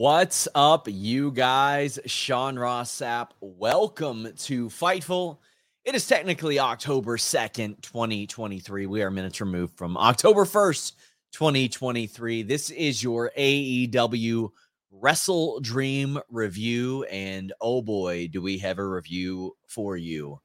What's 0.00 0.48
up, 0.54 0.88
you 0.88 1.30
guys? 1.30 1.98
Sean 2.06 2.58
Ross 2.58 2.90
Sapp. 2.90 3.32
Welcome 3.42 4.32
to 4.34 4.70
Fightful. 4.70 5.36
It 5.84 5.94
is 5.94 6.06
technically 6.06 6.58
October 6.58 7.18
2nd, 7.18 7.82
2023. 7.82 8.86
We 8.86 9.02
are 9.02 9.10
minutes 9.10 9.42
removed 9.42 9.76
from 9.76 9.98
October 9.98 10.46
1st, 10.46 10.92
2023. 11.32 12.44
This 12.44 12.70
is 12.70 13.02
your 13.02 13.30
AEW 13.36 14.48
WrestleDream 14.90 16.22
review. 16.30 17.04
And 17.04 17.52
oh 17.60 17.82
boy, 17.82 18.28
do 18.32 18.40
we 18.40 18.56
have 18.56 18.78
a 18.78 18.88
review 18.88 19.54
for 19.68 19.98
you 19.98 20.40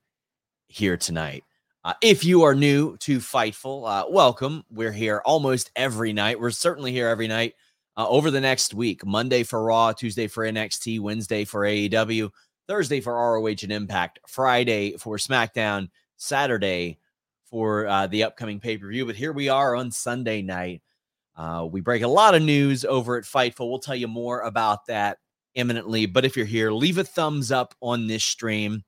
here 0.67 0.97
tonight. 0.97 1.45
Uh, 1.85 1.93
if 2.01 2.25
you 2.25 2.43
are 2.43 2.55
new 2.55 2.97
to 2.97 3.19
Fightful, 3.19 3.89
uh, 3.89 4.05
welcome. 4.09 4.65
We're 4.69 4.91
here 4.91 5.21
almost 5.23 5.71
every 5.77 6.11
night. 6.11 6.41
We're 6.41 6.51
certainly 6.51 6.91
here 6.91 7.07
every 7.07 7.29
night 7.29 7.53
uh, 7.97 8.07
over 8.07 8.31
the 8.31 8.41
next 8.41 8.73
week 8.73 9.05
Monday 9.05 9.43
for 9.43 9.63
Raw, 9.63 9.91
Tuesday 9.91 10.27
for 10.27 10.45
NXT, 10.45 10.99
Wednesday 10.99 11.45
for 11.45 11.61
AEW, 11.61 12.29
Thursday 12.67 13.01
for 13.01 13.13
ROH 13.13 13.63
and 13.63 13.71
Impact, 13.71 14.19
Friday 14.27 14.97
for 14.97 15.17
SmackDown, 15.17 15.89
Saturday 16.17 16.99
for 17.45 17.87
uh, 17.87 18.07
the 18.07 18.23
upcoming 18.23 18.59
pay 18.59 18.77
per 18.77 18.87
view. 18.87 19.05
But 19.05 19.15
here 19.15 19.33
we 19.33 19.49
are 19.49 19.75
on 19.75 19.91
Sunday 19.91 20.41
night. 20.41 20.81
Uh, 21.37 21.67
we 21.69 21.81
break 21.81 22.01
a 22.01 22.07
lot 22.07 22.35
of 22.35 22.41
news 22.41 22.85
over 22.85 23.17
at 23.17 23.25
Fightful. 23.25 23.69
We'll 23.69 23.79
tell 23.79 23.95
you 23.95 24.07
more 24.07 24.41
about 24.41 24.85
that 24.87 25.17
imminently. 25.53 26.05
But 26.05 26.25
if 26.25 26.37
you're 26.37 26.45
here, 26.45 26.71
leave 26.71 26.97
a 26.97 27.03
thumbs 27.03 27.51
up 27.51 27.75
on 27.81 28.07
this 28.07 28.23
stream. 28.23 28.83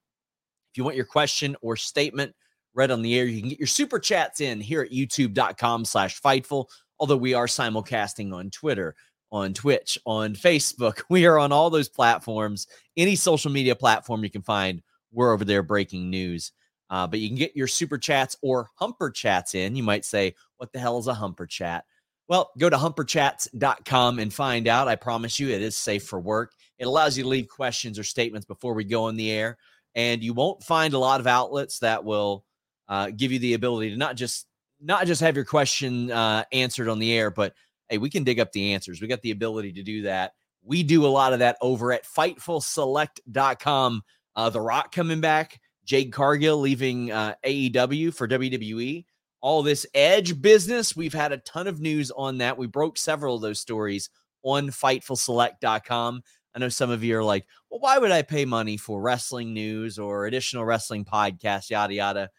If 0.72 0.78
you 0.78 0.84
want 0.84 0.96
your 0.96 1.06
question 1.06 1.56
or 1.62 1.75
statement 1.75 2.34
read 2.73 2.91
on 2.91 3.01
the 3.01 3.17
air, 3.17 3.25
you 3.25 3.40
can 3.40 3.50
get 3.50 3.59
your 3.59 3.67
super 3.67 4.00
chats 4.00 4.40
in 4.40 4.62
here 4.62 4.81
at 4.81 4.91
youtube.com 4.91 5.84
slash 5.84 6.22
Fightful 6.22 6.67
although 7.00 7.18
we 7.18 7.34
are 7.34 7.47
simulcasting 7.47 8.34
on 8.34 8.50
Twitter, 8.50 8.96
on 9.31 9.53
Twitch, 9.53 9.97
on 10.06 10.34
Facebook. 10.34 11.02
We 11.09 11.25
are 11.25 11.40
on 11.40 11.52
all 11.52 11.69
those 11.69 11.90
platforms. 11.90 12.68
Any 12.96 13.16
social 13.16 13.52
media 13.52 13.75
platform 13.75 14.24
you 14.24 14.30
can 14.30 14.41
find, 14.41 14.81
we're 15.12 15.34
over 15.34 15.46
there 15.46 15.63
breaking 15.63 16.09
news. 16.09 16.52
Uh, 16.90 17.06
but 17.06 17.19
you 17.19 17.28
can 17.28 17.38
get 17.38 17.56
your 17.56 17.68
super 17.68 17.97
chats 17.97 18.38
or 18.41 18.69
humper 18.75 19.09
chats 19.09 19.56
in. 19.56 19.75
You 19.75 19.84
might 19.84 20.06
say, 20.06 20.35
What 20.58 20.72
the 20.72 20.80
hell 20.80 20.97
is 20.97 21.08
a 21.08 21.13
humper 21.13 21.46
chat? 21.46 21.85
Well, 22.30 22.52
go 22.58 22.69
to 22.69 22.78
humperchats.com 22.78 24.19
and 24.19 24.34
find 24.34 24.68
out. 24.68 24.88
I 24.88 24.96
promise 24.96 25.40
you, 25.40 25.50
it 25.50 25.62
is 25.62 25.78
safe 25.78 26.03
for 26.06 26.19
work. 26.19 26.53
It 26.78 26.85
allows 26.85 27.18
you 27.18 27.24
to 27.24 27.29
leave 27.29 27.47
questions 27.47 27.97
or 27.97 28.03
statements 28.03 28.46
before 28.46 28.74
we 28.74 28.84
go 28.84 29.06
on 29.06 29.16
the 29.16 29.31
air. 29.31 29.58
And 29.96 30.22
you 30.22 30.34
won't 30.34 30.64
find 30.64 30.94
a 30.94 31.00
lot 31.00 31.22
of 31.22 31.28
outlets 31.28 31.79
that 31.79 32.03
will 32.03 32.46
uh, 32.90 33.12
give 33.16 33.31
you 33.31 33.40
the 33.40 33.53
ability 33.53 33.91
to 33.91 33.97
not 33.97 34.16
just 34.16 34.46
not 34.80 35.08
just 35.08 35.22
have 35.22 35.36
your 35.36 35.46
question 35.46 36.12
uh, 36.12 36.44
answered 36.52 36.90
on 36.90 37.00
the 37.00 37.14
air, 37.14 37.32
but 37.32 37.54
hey, 37.90 37.98
we 37.98 38.10
can 38.10 38.24
dig 38.24 38.40
up 38.40 38.52
the 38.52 38.74
answers. 38.74 39.02
We 39.02 39.08
got 39.08 39.22
the 39.22 39.32
ability 39.32 39.74
to 39.74 39.84
do 39.84 40.04
that. 40.04 40.34
We 40.64 40.84
do 40.84 41.06
a 41.06 41.08
lot 41.08 41.34
of 41.34 41.40
that 41.40 41.58
over 41.62 41.94
at 41.94 42.06
FightfulSelect.com. 42.06 44.02
Uh, 44.36 44.50
the 44.50 44.62
Rock 44.62 44.92
coming 44.94 45.22
back, 45.22 45.60
Jade 45.86 46.12
Cargill 46.12 46.58
leaving 46.60 47.12
uh, 47.12 47.36
AEW 47.46 48.14
for 48.14 48.28
WWE. 48.28 49.06
All 49.42 49.64
this 49.64 49.86
Edge 49.94 50.42
business, 50.42 50.96
we've 50.96 51.14
had 51.14 51.32
a 51.32 51.38
ton 51.38 51.68
of 51.68 51.80
news 51.80 52.12
on 52.12 52.40
that. 52.40 52.58
We 52.58 52.68
broke 52.68 52.98
several 52.98 53.36
of 53.36 53.42
those 53.42 53.59
stories 53.59 54.09
on 54.44 54.70
FightfulSelect.com. 54.70 56.22
I 56.56 56.59
know 56.59 56.70
some 56.70 56.90
of 56.90 57.04
you 57.04 57.18
are 57.18 57.24
like, 57.24 57.46
well, 57.70 57.80
why 57.80 57.98
would 57.98 58.12
I 58.12 58.24
pay 58.24 58.44
money 58.44 58.78
for 58.78 59.00
wrestling 59.00 59.54
news 59.54 60.00
or 60.00 60.26
additional 60.26 60.66
wrestling 60.66 61.06
podcasts, 61.06 61.70
yada, 61.70 61.94
yada? 61.94 62.30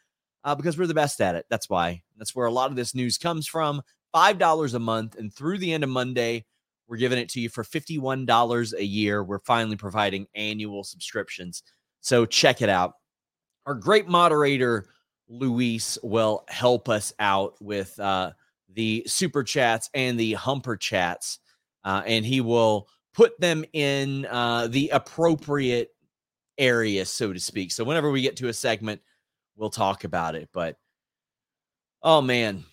Uh, 0.48 0.54
because 0.54 0.78
we're 0.78 0.86
the 0.86 0.94
best 0.94 1.20
at 1.20 1.34
it. 1.34 1.44
That's 1.50 1.68
why. 1.68 2.02
That's 2.16 2.34
where 2.34 2.46
a 2.46 2.50
lot 2.50 2.70
of 2.70 2.76
this 2.76 2.94
news 2.94 3.18
comes 3.18 3.46
from. 3.46 3.82
$5 4.14 4.74
a 4.74 4.78
month. 4.78 5.14
And 5.16 5.30
through 5.32 5.58
the 5.58 5.74
end 5.74 5.84
of 5.84 5.90
Monday, 5.90 6.46
we're 6.88 6.96
giving 6.96 7.18
it 7.18 7.28
to 7.30 7.40
you 7.40 7.50
for 7.50 7.62
$51 7.62 8.72
a 8.72 8.84
year. 8.84 9.22
We're 9.22 9.40
finally 9.40 9.76
providing 9.76 10.26
annual 10.34 10.84
subscriptions. 10.84 11.62
So 12.00 12.24
check 12.24 12.62
it 12.62 12.70
out. 12.70 12.94
Our 13.66 13.74
great 13.74 14.08
moderator, 14.08 14.86
Luis, 15.28 15.98
will 16.02 16.44
help 16.48 16.88
us 16.88 17.12
out 17.18 17.56
with 17.60 18.00
uh, 18.00 18.30
the 18.72 19.02
super 19.06 19.44
chats 19.44 19.90
and 19.92 20.18
the 20.18 20.32
humper 20.32 20.78
chats. 20.78 21.40
Uh, 21.84 22.00
and 22.06 22.24
he 22.24 22.40
will 22.40 22.88
put 23.12 23.38
them 23.38 23.66
in 23.74 24.24
uh, 24.24 24.66
the 24.68 24.88
appropriate 24.94 25.90
area, 26.56 27.04
so 27.04 27.34
to 27.34 27.38
speak. 27.38 27.70
So 27.70 27.84
whenever 27.84 28.10
we 28.10 28.22
get 28.22 28.36
to 28.36 28.48
a 28.48 28.54
segment, 28.54 29.02
we'll 29.58 29.70
talk 29.70 30.04
about 30.04 30.34
it. 30.34 30.48
But 30.52 30.76
oh 32.02 32.22
man, 32.22 32.64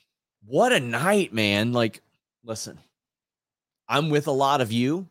what 0.45 0.71
a 0.71 0.79
night, 0.79 1.33
man. 1.33 1.73
Like, 1.73 2.01
listen, 2.43 2.79
I'm 3.89 4.09
with 4.09 4.27
a 4.27 4.31
lot 4.31 4.61
of 4.61 4.71
you. 4.71 5.09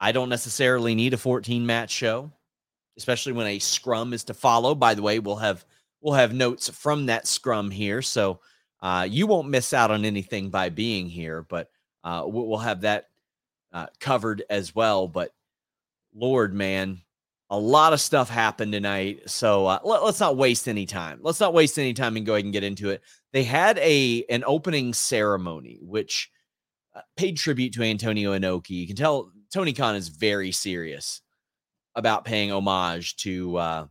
I 0.00 0.12
don't 0.12 0.30
necessarily 0.30 0.94
need 0.94 1.14
a 1.14 1.18
14 1.18 1.64
match 1.64 1.90
show, 1.90 2.32
especially 2.96 3.34
when 3.34 3.46
a 3.46 3.58
scrum 3.58 4.14
is 4.14 4.24
to 4.24 4.34
follow. 4.34 4.74
By 4.74 4.94
the 4.94 5.02
way, 5.02 5.18
we'll 5.18 5.36
have 5.36 5.64
we'll 6.00 6.14
have 6.14 6.32
notes 6.32 6.68
from 6.70 7.06
that 7.06 7.26
scrum 7.26 7.70
here. 7.70 8.00
So 8.00 8.40
uh, 8.80 9.06
you 9.08 9.26
won't 9.26 9.50
miss 9.50 9.74
out 9.74 9.90
on 9.90 10.06
anything 10.06 10.48
by 10.48 10.70
being 10.70 11.06
here, 11.06 11.42
but 11.48 11.70
uh, 12.02 12.24
we'll 12.26 12.58
have 12.58 12.80
that 12.80 13.08
uh, 13.72 13.86
covered 13.98 14.42
as 14.48 14.74
well. 14.74 15.06
But 15.06 15.34
Lord, 16.14 16.54
man, 16.54 17.02
a 17.50 17.58
lot 17.58 17.92
of 17.92 18.00
stuff 18.00 18.30
happened 18.30 18.72
tonight 18.72 19.28
so 19.28 19.66
uh, 19.66 19.80
let, 19.82 20.02
us 20.02 20.20
not 20.20 20.36
waste 20.36 20.68
any 20.68 20.86
time. 20.86 21.18
Let's 21.20 21.40
not 21.40 21.52
waste 21.52 21.78
any 21.78 21.92
time 21.92 22.16
and 22.16 22.24
go 22.24 22.34
ahead 22.34 22.44
and 22.44 22.52
get 22.52 22.64
into 22.64 22.90
it. 22.90 23.02
They 23.32 23.42
had 23.42 23.76
a 23.78 24.24
an 24.30 24.44
opening 24.46 24.94
ceremony 24.94 25.78
which 25.82 26.30
uh, 26.94 27.00
paid 27.16 27.36
tribute 27.36 27.74
to 27.74 27.82
antonio 27.82 28.38
inoki. 28.38 28.70
You 28.70 28.86
can 28.86 28.96
tell 28.96 29.32
tony 29.52 29.72
khan 29.72 29.96
is 29.96 30.08
very 30.08 30.52
serious 30.52 31.20
about 31.96 32.24
paying 32.24 32.52
homage 32.52 33.16
to 33.16 33.56
uh 33.56 33.86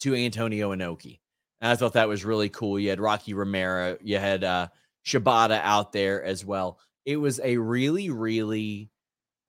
to 0.00 0.14
antonio 0.14 0.74
inoki. 0.74 1.18
And 1.60 1.70
i 1.70 1.76
thought 1.76 1.94
that 1.94 2.08
was 2.08 2.24
really 2.24 2.48
cool. 2.48 2.78
You 2.78 2.90
had 2.90 3.00
rocky 3.00 3.34
romero 3.34 3.98
you 4.00 4.18
had 4.18 4.44
uh 4.44 4.68
shibata 5.04 5.60
out 5.62 5.92
there 5.92 6.22
as 6.22 6.44
well. 6.44 6.78
It 7.04 7.16
was 7.16 7.40
a 7.42 7.56
really 7.56 8.10
really 8.10 8.90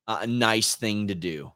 uh, 0.06 0.26
nice 0.28 0.74
thing 0.74 1.08
to 1.08 1.14
do. 1.14 1.52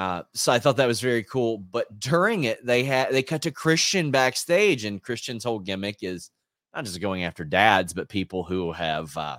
Uh, 0.00 0.22
so 0.32 0.50
I 0.50 0.58
thought 0.58 0.78
that 0.78 0.86
was 0.86 1.02
very 1.02 1.22
cool. 1.22 1.58
But 1.58 2.00
during 2.00 2.44
it, 2.44 2.64
they 2.64 2.84
had 2.84 3.12
they 3.12 3.22
cut 3.22 3.42
to 3.42 3.50
Christian 3.50 4.10
backstage, 4.10 4.86
and 4.86 5.02
Christian's 5.02 5.44
whole 5.44 5.58
gimmick 5.58 5.98
is 6.00 6.30
not 6.74 6.86
just 6.86 7.02
going 7.02 7.24
after 7.24 7.44
dads, 7.44 7.92
but 7.92 8.08
people 8.08 8.42
who 8.42 8.72
have 8.72 9.14
uh, 9.14 9.36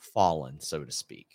fallen, 0.00 0.60
so 0.60 0.84
to 0.84 0.92
speak. 0.92 1.28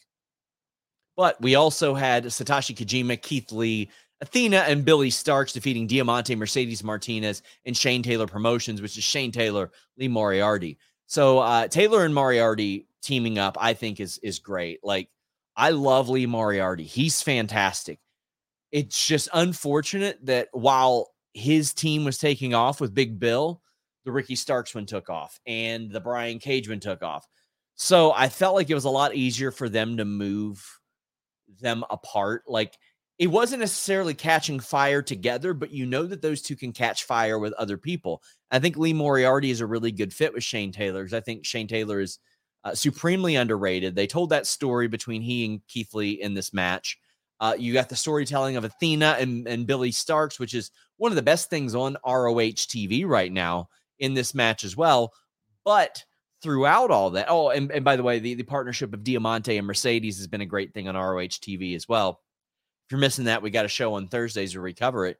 But 1.17 1.41
we 1.41 1.55
also 1.55 1.95
had 1.95 2.25
Satoshi 2.25 2.75
Kojima, 2.75 3.19
Keith 3.19 3.51
Lee, 3.51 3.89
Athena, 4.21 4.57
and 4.67 4.85
Billie 4.85 5.09
Starkz 5.09 5.51
defeating 5.51 5.87
Diamante, 5.87 6.35
Mercedes 6.35 6.83
Martinez, 6.83 7.41
and 7.65 7.75
Shane 7.75 8.03
Taylor 8.03 8.27
Promotions, 8.27 8.79
which 8.79 8.95
is 8.95 9.03
Shane 9.03 9.31
Taylor, 9.31 9.71
Lee 9.97 10.07
Moriarty. 10.07 10.77
So 11.07 11.39
uh, 11.39 11.67
Taylor 11.67 12.05
and 12.05 12.13
Moriarty 12.13 12.85
teaming 13.01 13.39
up, 13.39 13.57
I 13.59 13.73
think 13.73 13.99
is 13.99 14.19
is 14.19 14.37
great. 14.37 14.81
Like 14.83 15.09
I 15.55 15.71
love 15.71 16.09
Lee 16.09 16.25
Moriarty. 16.25 16.83
He's 16.83 17.21
fantastic. 17.21 17.99
It's 18.71 19.05
just 19.05 19.29
unfortunate 19.33 20.25
that 20.25 20.47
while 20.53 21.09
his 21.33 21.73
team 21.73 22.05
was 22.05 22.17
taking 22.17 22.53
off 22.53 22.79
with 22.79 22.93
Big 22.93 23.19
Bill, 23.19 23.61
the 24.05 24.11
Ricky 24.11 24.35
Starks 24.35 24.73
one 24.73 24.85
took 24.85 25.09
off 25.09 25.39
and 25.45 25.91
the 25.91 25.99
Brian 25.99 26.39
Cage 26.39 26.69
one 26.69 26.79
took 26.79 27.03
off. 27.03 27.27
So 27.75 28.11
I 28.13 28.29
felt 28.29 28.55
like 28.55 28.69
it 28.69 28.75
was 28.75 28.85
a 28.85 28.89
lot 28.89 29.15
easier 29.15 29.51
for 29.51 29.69
them 29.69 29.97
to 29.97 30.05
move 30.05 30.65
them 31.59 31.83
apart. 31.89 32.43
Like 32.47 32.77
it 33.19 33.27
wasn't 33.27 33.59
necessarily 33.59 34.13
catching 34.13 34.59
fire 34.59 35.01
together, 35.01 35.53
but 35.53 35.71
you 35.71 35.85
know 35.85 36.03
that 36.03 36.21
those 36.21 36.41
two 36.41 36.55
can 36.55 36.71
catch 36.71 37.03
fire 37.03 37.37
with 37.37 37.53
other 37.53 37.77
people. 37.77 38.23
I 38.49 38.59
think 38.59 38.77
Lee 38.77 38.93
Moriarty 38.93 39.51
is 39.51 39.61
a 39.61 39.65
really 39.65 39.91
good 39.91 40.13
fit 40.13 40.33
with 40.33 40.43
Shane 40.43 40.71
Taylor 40.71 41.03
because 41.03 41.13
I 41.13 41.21
think 41.21 41.45
Shane 41.45 41.67
Taylor 41.67 41.99
is 41.99 42.19
uh, 42.63 42.75
supremely 42.75 43.35
underrated. 43.35 43.95
They 43.95 44.07
told 44.07 44.29
that 44.29 44.47
story 44.47 44.87
between 44.87 45.21
he 45.21 45.45
and 45.45 45.67
Keith 45.67 45.93
Lee 45.93 46.21
in 46.21 46.33
this 46.33 46.53
match. 46.53 46.97
Uh, 47.39 47.55
you 47.57 47.73
got 47.73 47.89
the 47.89 47.95
storytelling 47.95 48.55
of 48.55 48.63
Athena 48.63 49.17
and, 49.19 49.47
and 49.47 49.65
Billie 49.65 49.91
Starkz, 49.91 50.39
which 50.39 50.53
is 50.53 50.69
one 50.97 51.11
of 51.11 51.15
the 51.15 51.23
best 51.23 51.49
things 51.49 51.73
on 51.73 51.97
ROH 52.05 52.61
TV 52.67 53.05
right 53.05 53.31
now 53.31 53.67
in 53.97 54.13
this 54.13 54.35
match 54.35 54.63
as 54.63 54.77
well. 54.77 55.11
But 55.65 56.03
throughout 56.43 56.91
all 56.91 57.09
that, 57.11 57.27
oh, 57.29 57.49
and, 57.49 57.71
and 57.71 57.83
by 57.83 57.95
the 57.95 58.03
way, 58.03 58.19
the, 58.19 58.35
the 58.35 58.43
partnership 58.43 58.93
of 58.93 59.03
Diamante 59.03 59.57
and 59.57 59.65
Mercedes 59.65 60.17
has 60.17 60.27
been 60.27 60.41
a 60.41 60.45
great 60.45 60.73
thing 60.73 60.87
on 60.87 60.95
ROH 60.95 61.39
TV 61.41 61.75
as 61.75 61.89
well 61.89 62.21
If 62.85 62.91
you're 62.91 62.99
missing 62.99 63.25
that, 63.25 63.41
we 63.41 63.49
got 63.49 63.65
a 63.65 63.69
show 63.69 63.95
on 63.95 64.07
Thursdays 64.07 64.51
to 64.53 64.61
recover 64.61 65.07
it. 65.07 65.17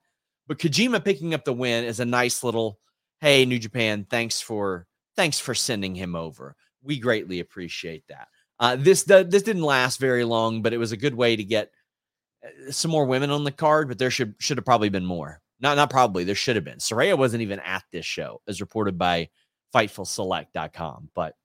But 0.48 0.60
Kojima 0.60 1.04
picking 1.04 1.34
up 1.34 1.44
the 1.44 1.54
win 1.54 1.86
is 1.86 2.00
a 2.00 2.06
nice 2.06 2.44
little, 2.44 2.80
hey, 3.20 3.46
New 3.46 3.60
Japan, 3.60 4.06
thanks 4.10 4.42
for 4.42 4.86
thanks 5.16 5.40
for 5.40 5.56
sending 5.56 5.96
him 5.96 6.16
over. 6.16 6.56
We 6.84 7.00
greatly 7.00 7.40
appreciate 7.40 8.04
that. 8.10 8.28
Uh, 8.60 8.76
this 8.76 9.04
the, 9.04 9.24
this 9.24 9.44
didn't 9.44 9.64
last 9.64 10.00
very 10.00 10.24
long, 10.24 10.62
but 10.62 10.74
it 10.74 10.78
was 10.78 10.92
a 10.92 10.98
good 10.98 11.16
way 11.16 11.36
to 11.36 11.44
get 11.44 11.72
uh, 12.46 12.72
some 12.72 12.92
more 12.92 13.06
women 13.06 13.32
on 13.32 13.44
the 13.44 13.52
card. 13.52 13.88
But 13.88 13.98
there 13.98 14.12
should 14.12 14.36
should 14.40 14.58
have 14.58 14.66
probably 14.66 14.90
been 14.90 15.06
more. 15.06 15.42
Not 15.60 15.78
not 15.78 15.90
probably. 15.90 16.24
There 16.24 16.36
should 16.36 16.56
have 16.56 16.66
been. 16.66 16.78
Saraya 16.78 17.18
wasn't 17.18 17.42
even 17.42 17.60
at 17.60 17.84
this 17.92 18.06
show, 18.06 18.42
as 18.48 18.62
reported 18.62 18.98
by 18.98 19.30
FightfulSelect.com. 19.74 21.10
But 21.16 21.36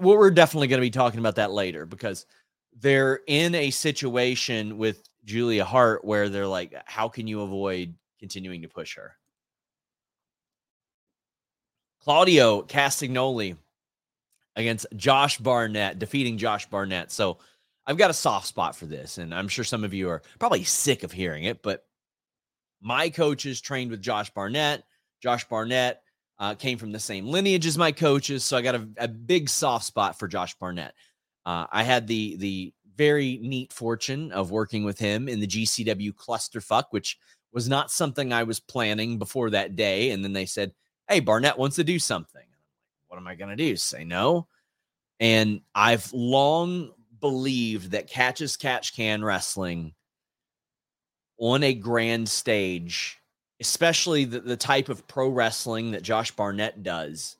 well, 0.00 0.16
we're 0.16 0.30
definitely 0.30 0.68
going 0.68 0.80
to 0.80 0.86
be 0.86 0.90
talking 0.90 1.20
about 1.20 1.36
that 1.36 1.52
later 1.52 1.86
because 1.86 2.26
they're 2.80 3.20
in 3.26 3.54
a 3.54 3.70
situation 3.70 4.78
with 4.78 5.02
Julia 5.24 5.64
Hart 5.64 6.04
where 6.04 6.28
they're 6.28 6.46
like, 6.46 6.74
how 6.86 7.08
can 7.08 7.26
you 7.26 7.42
avoid 7.42 7.94
continuing 8.18 8.62
to 8.62 8.68
push 8.68 8.96
her? 8.96 9.17
Claudio 12.08 12.62
Castagnoli 12.62 13.54
against 14.56 14.86
Josh 14.96 15.36
Barnett, 15.36 15.98
defeating 15.98 16.38
Josh 16.38 16.64
Barnett. 16.64 17.12
So 17.12 17.36
I've 17.86 17.98
got 17.98 18.08
a 18.08 18.14
soft 18.14 18.46
spot 18.46 18.74
for 18.74 18.86
this, 18.86 19.18
and 19.18 19.34
I'm 19.34 19.46
sure 19.46 19.62
some 19.62 19.84
of 19.84 19.92
you 19.92 20.08
are 20.08 20.22
probably 20.38 20.64
sick 20.64 21.02
of 21.02 21.12
hearing 21.12 21.44
it, 21.44 21.62
but 21.62 21.84
my 22.80 23.10
coaches 23.10 23.60
trained 23.60 23.90
with 23.90 24.00
Josh 24.00 24.30
Barnett. 24.30 24.84
Josh 25.22 25.46
Barnett 25.50 26.00
uh, 26.38 26.54
came 26.54 26.78
from 26.78 26.92
the 26.92 26.98
same 26.98 27.26
lineage 27.26 27.66
as 27.66 27.76
my 27.76 27.92
coaches, 27.92 28.42
so 28.42 28.56
I 28.56 28.62
got 28.62 28.76
a, 28.76 28.88
a 28.96 29.06
big 29.06 29.50
soft 29.50 29.84
spot 29.84 30.18
for 30.18 30.28
Josh 30.28 30.54
Barnett. 30.54 30.94
Uh, 31.44 31.66
I 31.70 31.82
had 31.82 32.06
the 32.06 32.36
the 32.36 32.72
very 32.96 33.38
neat 33.42 33.70
fortune 33.70 34.32
of 34.32 34.50
working 34.50 34.82
with 34.82 34.98
him 34.98 35.28
in 35.28 35.40
the 35.40 35.46
GCW 35.46 36.14
clusterfuck, 36.14 36.84
which 36.88 37.18
was 37.52 37.68
not 37.68 37.90
something 37.90 38.32
I 38.32 38.44
was 38.44 38.60
planning 38.60 39.18
before 39.18 39.50
that 39.50 39.76
day. 39.76 40.12
And 40.12 40.24
then 40.24 40.32
they 40.32 40.46
said, 40.46 40.72
"Hey, 41.08 41.20
Barnett 41.20 41.58
wants 41.58 41.76
to 41.76 41.84
do 41.84 41.98
something." 41.98 42.42
What 43.08 43.16
am 43.16 43.26
I 43.26 43.34
going 43.34 43.50
to 43.50 43.56
do? 43.56 43.76
Say 43.76 44.04
no? 44.04 44.46
And 45.18 45.62
I've 45.74 46.12
long 46.12 46.92
believed 47.20 47.92
that 47.92 48.08
catch 48.08 48.40
as 48.40 48.56
catch 48.56 48.94
can 48.94 49.24
wrestling 49.24 49.94
on 51.38 51.62
a 51.62 51.74
grand 51.74 52.28
stage, 52.28 53.18
especially 53.60 54.24
the, 54.24 54.40
the 54.40 54.56
type 54.56 54.88
of 54.88 55.06
pro 55.08 55.28
wrestling 55.28 55.92
that 55.92 56.02
Josh 56.02 56.30
Barnett 56.32 56.82
does, 56.82 57.36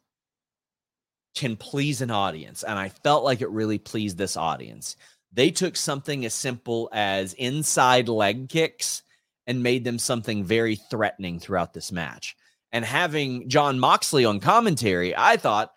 can 1.37 1.57
please 1.57 2.01
an 2.01 2.11
audience. 2.11 2.65
And 2.65 2.79
I 2.79 2.89
felt 2.89 3.25
like 3.25 3.41
it 3.41 3.51
really 3.51 3.79
pleased 3.79 4.19
this 4.19 4.37
audience. 4.37 4.97
They 5.33 5.51
took 5.51 5.77
something 5.77 6.25
as 6.25 6.35
simple 6.35 6.89
as 6.93 7.35
inside 7.35 8.09
leg 8.09 8.49
kicks 8.49 9.03
and 9.47 9.63
made 9.63 9.85
them 9.85 9.99
something 9.99 10.43
very 10.43 10.77
threatening 10.77 11.39
throughout 11.39 11.75
this 11.75 11.93
match. 11.93 12.37
And 12.73 12.85
having 12.85 13.49
Jon 13.49 13.79
Moxley 13.79 14.25
on 14.25 14.41
commentary, 14.41 15.17
I 15.17 15.37
thought 15.37 15.71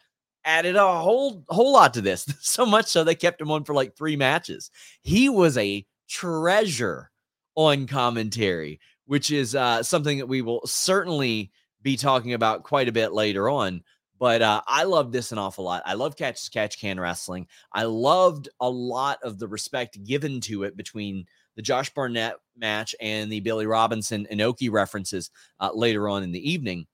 added 0.43 0.75
a 0.75 0.99
whole 0.99 1.43
whole 1.49 1.73
lot 1.73 1.93
to 1.93 2.01
this. 2.01 2.27
So 2.41 2.65
much 2.65 2.87
so 2.87 3.03
they 3.03 3.15
kept 3.15 3.39
him 3.39 3.51
on 3.51 3.63
for 3.63 3.73
like 3.73 3.95
3 3.95 4.15
matches. 4.15 4.71
He 5.01 5.29
was 5.29 5.57
a 5.57 5.85
treasure 6.09 7.11
on 7.55 7.87
commentary, 7.87 8.79
which 9.05 9.31
is 9.31 9.55
uh, 9.55 9.83
something 9.83 10.17
that 10.17 10.27
we 10.27 10.41
will 10.41 10.65
certainly 10.65 11.51
be 11.81 11.97
talking 11.97 12.33
about 12.33 12.63
quite 12.63 12.87
a 12.87 12.93
bit 12.93 13.13
later 13.13 13.49
on. 13.49 13.81
But 14.19 14.41
uh, 14.43 14.61
I 14.67 14.83
love 14.83 15.11
this 15.11 15.31
an 15.31 15.39
awful 15.39 15.63
lot. 15.63 15.81
I 15.85 15.93
love 15.95 16.15
catch 16.15 16.51
catch 16.51 16.79
can 16.79 16.99
wrestling. 16.99 17.47
I 17.73 17.83
loved 17.83 18.49
a 18.59 18.69
lot 18.69 19.17
of 19.23 19.39
the 19.39 19.47
respect 19.47 20.03
given 20.03 20.41
to 20.41 20.63
it 20.63 20.77
between 20.77 21.25
the 21.55 21.61
Josh 21.61 21.93
Barnett 21.93 22.35
match 22.55 22.95
and 22.99 23.31
the 23.31 23.39
Billy 23.39 23.65
Robinson 23.65 24.27
Inoki 24.31 24.71
references 24.71 25.29
uh, 25.59 25.71
later 25.73 26.07
on 26.09 26.23
in 26.23 26.31
the 26.31 26.51
evening. 26.51 26.87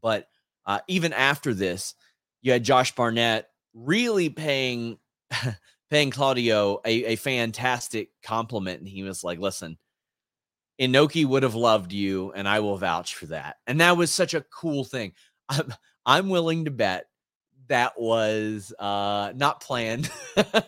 But 0.00 0.28
uh, 0.66 0.80
even 0.88 1.12
after 1.12 1.54
this, 1.54 1.94
you 2.42 2.52
had 2.52 2.64
Josh 2.64 2.94
Barnett 2.94 3.48
really 3.74 4.28
paying 4.28 4.98
paying 5.90 6.10
Claudio 6.10 6.80
a, 6.84 7.12
a 7.12 7.16
fantastic 7.16 8.10
compliment, 8.22 8.80
and 8.80 8.88
he 8.88 9.02
was 9.02 9.24
like, 9.24 9.38
"Listen." 9.38 9.78
Inoki 10.80 11.26
would 11.26 11.42
have 11.42 11.56
loved 11.56 11.92
you, 11.92 12.32
and 12.36 12.48
I 12.48 12.60
will 12.60 12.76
vouch 12.76 13.16
for 13.16 13.26
that. 13.26 13.56
And 13.66 13.80
that 13.80 13.96
was 13.96 14.14
such 14.14 14.32
a 14.32 14.42
cool 14.42 14.84
thing. 14.84 15.12
I'm, 15.48 15.74
I'm 16.06 16.28
willing 16.28 16.66
to 16.66 16.70
bet 16.70 17.06
that 17.68 18.00
was 18.00 18.72
uh, 18.78 19.32
not 19.34 19.60
planned. 19.60 20.10
uh, 20.36 20.62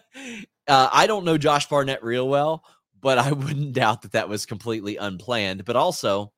I 0.69 1.07
don't 1.07 1.25
know 1.25 1.39
Josh 1.39 1.69
Barnett 1.69 2.05
real 2.05 2.29
well, 2.29 2.65
but 3.01 3.19
I 3.19 3.33
wouldn't 3.33 3.73
doubt 3.73 4.03
that 4.03 4.13
that 4.13 4.29
was 4.29 4.47
completely 4.47 4.97
unplanned. 4.97 5.65
But 5.65 5.77
also, 5.77 6.33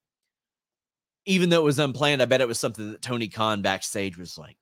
even 1.26 1.50
though 1.50 1.60
it 1.60 1.64
was 1.64 1.78
unplanned, 1.78 2.22
I 2.22 2.26
bet 2.26 2.40
it 2.40 2.48
was 2.48 2.58
something 2.58 2.92
that 2.92 3.02
Tony 3.02 3.28
Khan 3.28 3.62
backstage 3.62 4.18
was 4.18 4.38
like, 4.38 4.56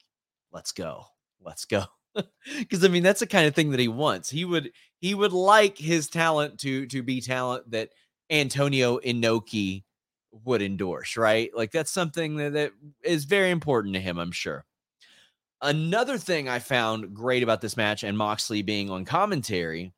"Let's 0.52 0.73
go, 0.73 1.07
let's 1.40 1.64
go." 1.64 1.85
Because 2.59 2.85
I 2.85 2.88
mean, 2.88 3.04
that's 3.04 3.21
the 3.21 3.26
kind 3.26 3.47
of 3.47 3.54
thing 3.54 3.71
that 3.71 3.78
he 3.78 3.87
wants. 3.87 4.28
He 4.28 4.45
would 4.45 4.73
he 4.99 5.14
would 5.14 5.33
like 5.33 5.78
his 5.78 6.09
talent 6.09 6.59
to 6.61 6.87
to 6.87 7.02
be 7.04 7.21
talent 7.21 7.71
that 7.71 7.90
Antonio 8.30 8.99
Inoki 8.99 9.85
would 10.45 10.62
endorse, 10.62 11.16
right? 11.16 11.50
Like 11.54 11.73
that's 11.73 11.90
something 11.90 12.37
that, 12.37 12.52
that 12.54 12.73
is 13.04 13.25
very 13.25 13.50
important 13.50 13.95
to 13.95 14.00
him, 14.00 14.19
I'm 14.19 14.33
sure. 14.33 14.64
Another 15.62 16.16
thing 16.16 16.49
I 16.49 16.59
found 16.59 17.14
great 17.14 17.42
about 17.42 17.61
this 17.61 17.76
match 17.76 18.02
and 18.02 18.16
Moxley 18.16 18.62
being 18.62 18.90
on 18.90 19.04
commentary 19.04 19.92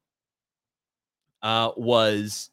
uh, 1.42 1.72
was 1.76 2.50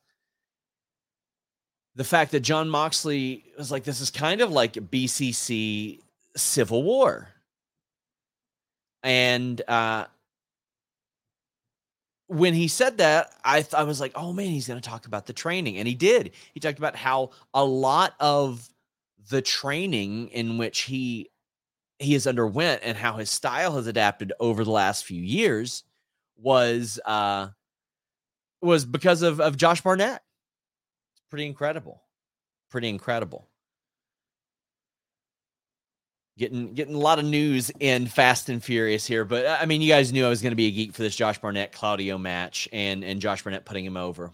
the 1.96 2.04
fact 2.04 2.32
that 2.32 2.42
Jon 2.42 2.70
Moxley 2.70 3.44
was 3.58 3.72
like, 3.72 3.84
this 3.84 4.02
is 4.02 4.10
kind 4.10 4.42
of 4.42 4.52
like 4.52 4.74
BCC 4.74 6.00
Civil 6.36 6.84
War. 6.84 7.28
And 9.04 9.62
uh, 9.68 10.06
when 12.28 12.54
he 12.54 12.68
said 12.68 12.98
that, 13.00 13.34
I, 13.44 13.62
th- 13.62 13.74
I 13.74 13.84
was 13.84 14.00
like, 14.00 14.12
oh 14.16 14.34
man, 14.34 14.48
he's 14.48 14.68
going 14.68 14.80
to 14.80 14.90
talk 14.90 15.08
about 15.08 15.26
the 15.26 15.34
training. 15.34 15.78
And 15.78 15.88
he 15.88 15.96
did. 15.96 16.32
He 16.54 16.60
talked 16.60 16.78
about 16.78 16.96
how 16.96 17.32
a 17.54 17.64
lot 17.64 18.16
of 18.20 18.70
the 19.30 19.42
training 19.42 20.30
in 20.30 20.58
which 20.58 20.82
he 20.82 21.30
he 22.00 22.14
has 22.14 22.26
underwent 22.26 22.82
and 22.84 22.98
how 22.98 23.18
his 23.18 23.30
style 23.30 23.76
has 23.76 23.86
adapted 23.86 24.32
over 24.40 24.64
the 24.64 24.72
last 24.72 25.04
few 25.04 25.22
years 25.22 25.84
was 26.38 26.98
uh 27.06 27.50
was 28.62 28.86
because 28.86 29.22
of 29.22 29.40
of 29.40 29.58
Josh 29.58 29.82
Barnett. 29.82 30.24
It's 31.14 31.24
pretty 31.30 31.46
incredible. 31.46 32.02
Pretty 32.70 32.90
incredible. 32.90 33.48
Getting 36.38 36.74
getting 36.74 36.96
a 36.96 37.00
lot 37.00 37.20
of 37.20 37.26
news 37.26 37.72
in 37.80 38.08
Fast 38.08 38.50
and 38.50 38.64
Furious 38.64 39.06
here, 39.06 39.26
but 39.26 39.46
uh, 39.46 39.58
I 39.60 39.66
mean, 39.66 39.82
you 39.82 39.90
guys 39.90 40.14
knew 40.14 40.26
I 40.26 40.30
was 40.30 40.42
going 40.42 40.52
to 40.52 40.56
be 40.56 40.68
a 40.68 40.72
geek 40.72 40.94
for 40.94 41.02
this 41.02 41.16
Josh 41.16 41.38
Barnett 41.40 41.74
Claudio 41.74 42.18
match, 42.18 42.70
and 42.72 43.04
and 43.04 43.20
Josh 43.20 43.44
Barnett 43.44 43.66
putting 43.66 43.86
him 43.86 43.98
over. 43.98 44.34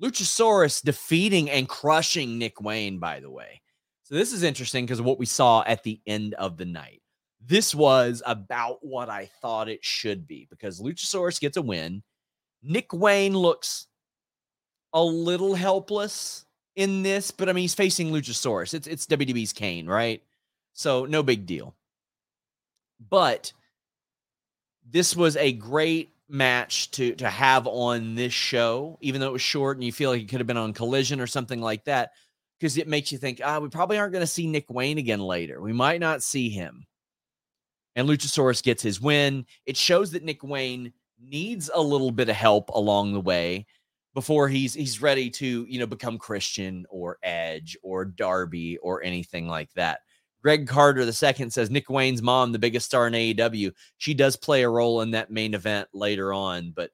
Luchasaurus 0.00 0.82
defeating 0.82 1.50
and 1.50 1.68
crushing 1.68 2.38
Nick 2.38 2.60
Wayne, 2.60 2.98
by 2.98 3.18
the 3.18 3.30
way. 3.30 3.60
So 4.04 4.14
this 4.14 4.32
is 4.32 4.42
interesting 4.42 4.86
because 4.86 5.02
what 5.02 5.18
we 5.18 5.26
saw 5.26 5.64
at 5.66 5.82
the 5.82 6.00
end 6.06 6.34
of 6.34 6.56
the 6.56 6.64
night. 6.64 7.02
This 7.44 7.74
was 7.74 8.22
about 8.26 8.78
what 8.82 9.08
I 9.08 9.28
thought 9.40 9.68
it 9.68 9.84
should 9.84 10.26
be 10.26 10.46
because 10.50 10.80
Luchasaurus 10.80 11.40
gets 11.40 11.56
a 11.56 11.62
win. 11.62 12.02
Nick 12.62 12.92
Wayne 12.92 13.36
looks 13.36 13.86
a 14.92 15.02
little 15.02 15.54
helpless 15.54 16.44
in 16.76 17.02
this, 17.02 17.30
but 17.30 17.48
I 17.48 17.52
mean 17.52 17.62
he's 17.62 17.74
facing 17.74 18.10
Luchasaurus. 18.10 18.74
It's 18.74 18.86
it's 18.86 19.06
WWE's 19.06 19.52
Kane, 19.52 19.86
right? 19.86 20.22
So 20.72 21.04
no 21.06 21.22
big 21.22 21.46
deal. 21.46 21.74
But 23.10 23.52
this 24.88 25.14
was 25.14 25.36
a 25.36 25.52
great 25.52 26.10
match 26.28 26.90
to 26.92 27.14
to 27.16 27.28
have 27.28 27.66
on 27.66 28.14
this 28.14 28.32
show, 28.32 28.98
even 29.00 29.20
though 29.20 29.28
it 29.28 29.32
was 29.32 29.42
short 29.42 29.76
and 29.76 29.84
you 29.84 29.92
feel 29.92 30.10
like 30.10 30.22
it 30.22 30.28
could 30.28 30.40
have 30.40 30.46
been 30.46 30.56
on 30.56 30.72
Collision 30.72 31.20
or 31.20 31.26
something 31.26 31.60
like 31.60 31.84
that, 31.84 32.12
because 32.58 32.76
it 32.76 32.88
makes 32.88 33.12
you 33.12 33.18
think, 33.18 33.40
ah, 33.44 33.58
we 33.58 33.68
probably 33.68 33.98
aren't 33.98 34.12
going 34.12 34.22
to 34.22 34.26
see 34.26 34.46
Nick 34.46 34.70
Wayne 34.70 34.98
again 34.98 35.20
later. 35.20 35.60
We 35.60 35.72
might 35.72 36.00
not 36.00 36.22
see 36.22 36.48
him. 36.48 36.86
And 37.96 38.08
Luchasaurus 38.08 38.62
gets 38.62 38.82
his 38.82 39.00
win. 39.00 39.46
It 39.66 39.76
shows 39.76 40.12
that 40.12 40.22
Nick 40.22 40.44
Wayne 40.44 40.92
needs 41.20 41.70
a 41.74 41.80
little 41.80 42.10
bit 42.10 42.28
of 42.28 42.36
help 42.36 42.70
along 42.70 43.12
the 43.12 43.20
way 43.20 43.66
before 44.14 44.48
he's 44.48 44.74
he's 44.74 45.00
ready 45.02 45.30
to 45.30 45.64
you 45.68 45.78
know 45.78 45.86
become 45.86 46.18
Christian 46.18 46.84
or 46.90 47.18
Edge 47.22 47.76
or 47.82 48.04
Darby 48.04 48.78
or 48.78 49.02
anything 49.02 49.46
like 49.46 49.72
that. 49.74 50.00
Greg 50.42 50.66
Carter 50.66 51.04
the 51.04 51.12
second 51.12 51.52
says 51.52 51.70
Nick 51.70 51.90
Wayne's 51.90 52.22
mom, 52.22 52.52
the 52.52 52.58
biggest 52.58 52.86
star 52.86 53.06
in 53.06 53.12
AEW, 53.12 53.72
she 53.98 54.14
does 54.14 54.36
play 54.36 54.62
a 54.62 54.68
role 54.68 55.02
in 55.02 55.12
that 55.12 55.30
main 55.30 55.54
event 55.54 55.88
later 55.92 56.32
on, 56.32 56.72
but 56.74 56.90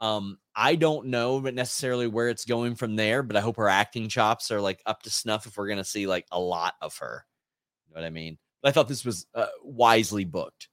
um, 0.00 0.38
I 0.56 0.76
don't 0.76 1.06
know 1.06 1.40
but 1.40 1.54
necessarily 1.54 2.06
where 2.06 2.28
it's 2.28 2.44
going 2.44 2.74
from 2.74 2.96
there, 2.96 3.22
but 3.22 3.36
I 3.36 3.40
hope 3.40 3.56
her 3.56 3.68
acting 3.68 4.08
chops 4.08 4.50
are 4.50 4.60
like 4.60 4.82
up 4.86 5.02
to 5.02 5.10
snuff 5.10 5.46
if 5.46 5.56
we're 5.56 5.68
gonna 5.68 5.84
see 5.84 6.06
like 6.06 6.26
a 6.32 6.40
lot 6.40 6.74
of 6.80 6.96
her. 6.98 7.26
You 7.88 7.94
know 7.94 8.00
what 8.02 8.06
I 8.06 8.10
mean? 8.10 8.38
I 8.62 8.70
thought 8.70 8.88
this 8.88 9.04
was 9.04 9.26
uh, 9.34 9.46
wisely 9.64 10.24
booked. 10.24 10.68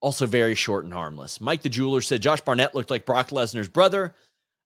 Also, 0.00 0.26
very 0.26 0.54
short 0.54 0.84
and 0.84 0.94
harmless. 0.94 1.40
Mike 1.40 1.62
the 1.62 1.68
jeweler 1.68 2.00
said 2.00 2.22
Josh 2.22 2.40
Barnett 2.40 2.74
looked 2.74 2.90
like 2.90 3.04
Brock 3.04 3.28
Lesnar's 3.28 3.68
brother. 3.68 4.14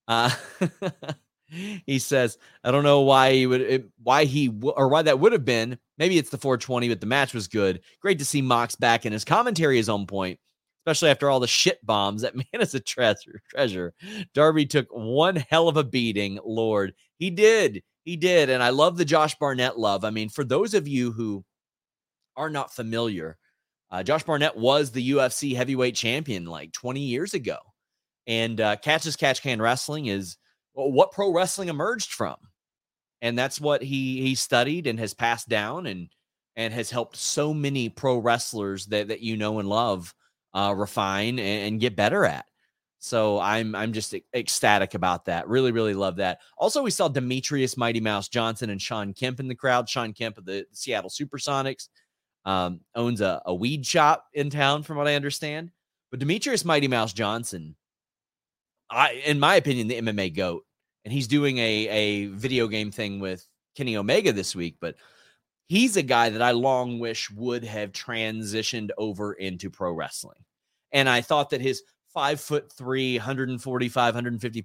Uh, 0.06 0.30
he 1.86 1.98
says, 1.98 2.38
I 2.62 2.70
don't 2.70 2.84
know 2.84 3.00
why 3.00 3.32
he 3.32 3.46
would, 3.46 3.90
why 4.02 4.24
he, 4.24 4.52
or 4.62 4.88
why 4.88 5.02
that 5.02 5.18
would 5.18 5.32
have 5.32 5.44
been. 5.44 5.78
Maybe 5.98 6.18
it's 6.18 6.30
the 6.30 6.38
420, 6.38 6.88
but 6.88 7.00
the 7.00 7.06
match 7.06 7.34
was 7.34 7.48
good. 7.48 7.80
Great 8.00 8.18
to 8.18 8.24
see 8.24 8.42
Mox 8.42 8.76
back, 8.76 9.04
and 9.04 9.12
his 9.12 9.24
commentary 9.24 9.78
is 9.78 9.88
on 9.88 10.06
point, 10.06 10.38
especially 10.82 11.10
after 11.10 11.30
all 11.30 11.40
the 11.40 11.46
shit 11.46 11.84
bombs. 11.84 12.22
That 12.22 12.36
man 12.36 12.44
is 12.54 12.74
a 12.74 12.80
treasure. 12.80 13.40
Treasure. 13.48 13.94
Darby 14.34 14.66
took 14.66 14.88
one 14.90 15.36
hell 15.36 15.68
of 15.68 15.76
a 15.76 15.84
beating. 15.84 16.38
Lord, 16.44 16.94
he 17.18 17.30
did. 17.30 17.82
He 18.04 18.16
did. 18.16 18.50
And 18.50 18.62
I 18.62 18.70
love 18.70 18.96
the 18.96 19.04
Josh 19.04 19.34
Barnett 19.36 19.78
love. 19.78 20.04
I 20.04 20.10
mean, 20.10 20.28
for 20.28 20.44
those 20.44 20.74
of 20.74 20.86
you 20.86 21.12
who 21.12 21.44
are 22.36 22.50
not 22.50 22.74
familiar, 22.74 23.38
uh, 23.94 24.02
Josh 24.02 24.24
Barnett 24.24 24.56
was 24.56 24.90
the 24.90 25.12
UFC 25.12 25.54
heavyweight 25.54 25.94
champion 25.94 26.46
like 26.46 26.72
20 26.72 26.98
years 26.98 27.32
ago. 27.32 27.58
And 28.26 28.60
uh, 28.60 28.74
Catch 28.74 29.06
as 29.06 29.14
Catch 29.14 29.40
Can 29.40 29.62
Wrestling 29.62 30.06
is 30.06 30.36
what 30.72 31.12
pro 31.12 31.32
wrestling 31.32 31.68
emerged 31.68 32.12
from. 32.12 32.34
And 33.22 33.38
that's 33.38 33.60
what 33.60 33.84
he 33.84 34.20
he 34.20 34.34
studied 34.34 34.88
and 34.88 34.98
has 34.98 35.14
passed 35.14 35.48
down 35.48 35.86
and 35.86 36.08
and 36.56 36.74
has 36.74 36.90
helped 36.90 37.16
so 37.16 37.54
many 37.54 37.88
pro 37.88 38.18
wrestlers 38.18 38.86
that, 38.86 39.06
that 39.08 39.20
you 39.20 39.36
know 39.36 39.60
and 39.60 39.68
love 39.68 40.12
uh, 40.54 40.74
refine 40.76 41.38
and, 41.38 41.68
and 41.68 41.80
get 41.80 41.94
better 41.94 42.24
at. 42.24 42.46
So 42.98 43.38
I'm 43.38 43.76
I'm 43.76 43.92
just 43.92 44.12
ecstatic 44.34 44.94
about 44.94 45.26
that. 45.26 45.46
Really, 45.46 45.70
really 45.70 45.94
love 45.94 46.16
that. 46.16 46.40
Also, 46.58 46.82
we 46.82 46.90
saw 46.90 47.08
Demetrious 47.08 47.76
Mighty 47.76 48.00
Mouse 48.00 48.26
Johnson 48.28 48.70
and 48.70 48.82
Shawn 48.82 49.14
Kemp 49.14 49.38
in 49.38 49.46
the 49.46 49.54
crowd. 49.54 49.88
Shawn 49.88 50.12
Kemp 50.12 50.36
of 50.36 50.46
the 50.46 50.66
Seattle 50.72 51.10
Supersonics 51.10 51.86
um, 52.44 52.80
owns 52.94 53.20
a, 53.20 53.42
a 53.46 53.54
weed 53.54 53.86
shop 53.86 54.26
in 54.32 54.50
town, 54.50 54.82
from 54.82 54.96
what 54.96 55.08
I 55.08 55.14
understand. 55.14 55.70
But 56.10 56.20
Demetrious 56.20 56.64
Mighty 56.64 56.88
Mouse 56.88 57.12
Johnson 57.12 57.76
I, 58.90 59.22
in 59.26 59.40
my 59.40 59.56
opinion, 59.56 59.88
the 59.88 60.00
MMA 60.00 60.34
goat, 60.34 60.64
and 61.04 61.12
he's 61.12 61.26
doing 61.26 61.58
a 61.58 61.88
a 61.88 62.26
video 62.26 62.68
game 62.68 62.90
thing 62.90 63.20
with 63.20 63.46
Kenny 63.76 63.96
Omega 63.96 64.32
this 64.32 64.54
week. 64.54 64.76
But 64.80 64.96
he's 65.66 65.96
a 65.96 66.02
guy 66.02 66.30
that 66.30 66.42
I 66.42 66.52
long 66.52 66.98
wish 66.98 67.30
would 67.30 67.64
have 67.64 67.92
transitioned 67.92 68.90
over 68.98 69.32
into 69.32 69.70
pro 69.70 69.92
wrestling, 69.92 70.44
and 70.92 71.08
I 71.08 71.20
thought 71.20 71.50
that 71.50 71.60
his 71.60 71.82
five 72.12 72.40
foot 72.40 72.72
three, 72.72 73.16
145, 73.18 74.14
150 74.14 74.62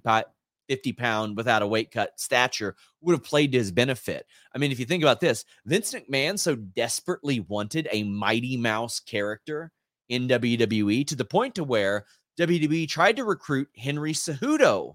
50 0.70 0.92
pound 0.92 1.36
without 1.36 1.62
a 1.62 1.66
weight 1.66 1.90
cut 1.90 2.12
stature 2.16 2.76
would 3.00 3.12
have 3.12 3.24
played 3.24 3.50
to 3.50 3.58
his 3.58 3.72
benefit. 3.72 4.24
I 4.54 4.58
mean, 4.58 4.70
if 4.70 4.78
you 4.78 4.86
think 4.86 5.02
about 5.02 5.18
this, 5.18 5.44
Vince 5.66 5.92
McMahon 5.92 6.38
so 6.38 6.54
desperately 6.54 7.40
wanted 7.40 7.88
a 7.90 8.04
Mighty 8.04 8.56
Mouse 8.56 9.00
character 9.00 9.72
in 10.08 10.28
WWE 10.28 11.04
to 11.08 11.16
the 11.16 11.24
point 11.24 11.56
to 11.56 11.64
where 11.64 12.06
WWE 12.38 12.88
tried 12.88 13.16
to 13.16 13.24
recruit 13.24 13.68
Henry 13.76 14.12
Cejudo 14.12 14.94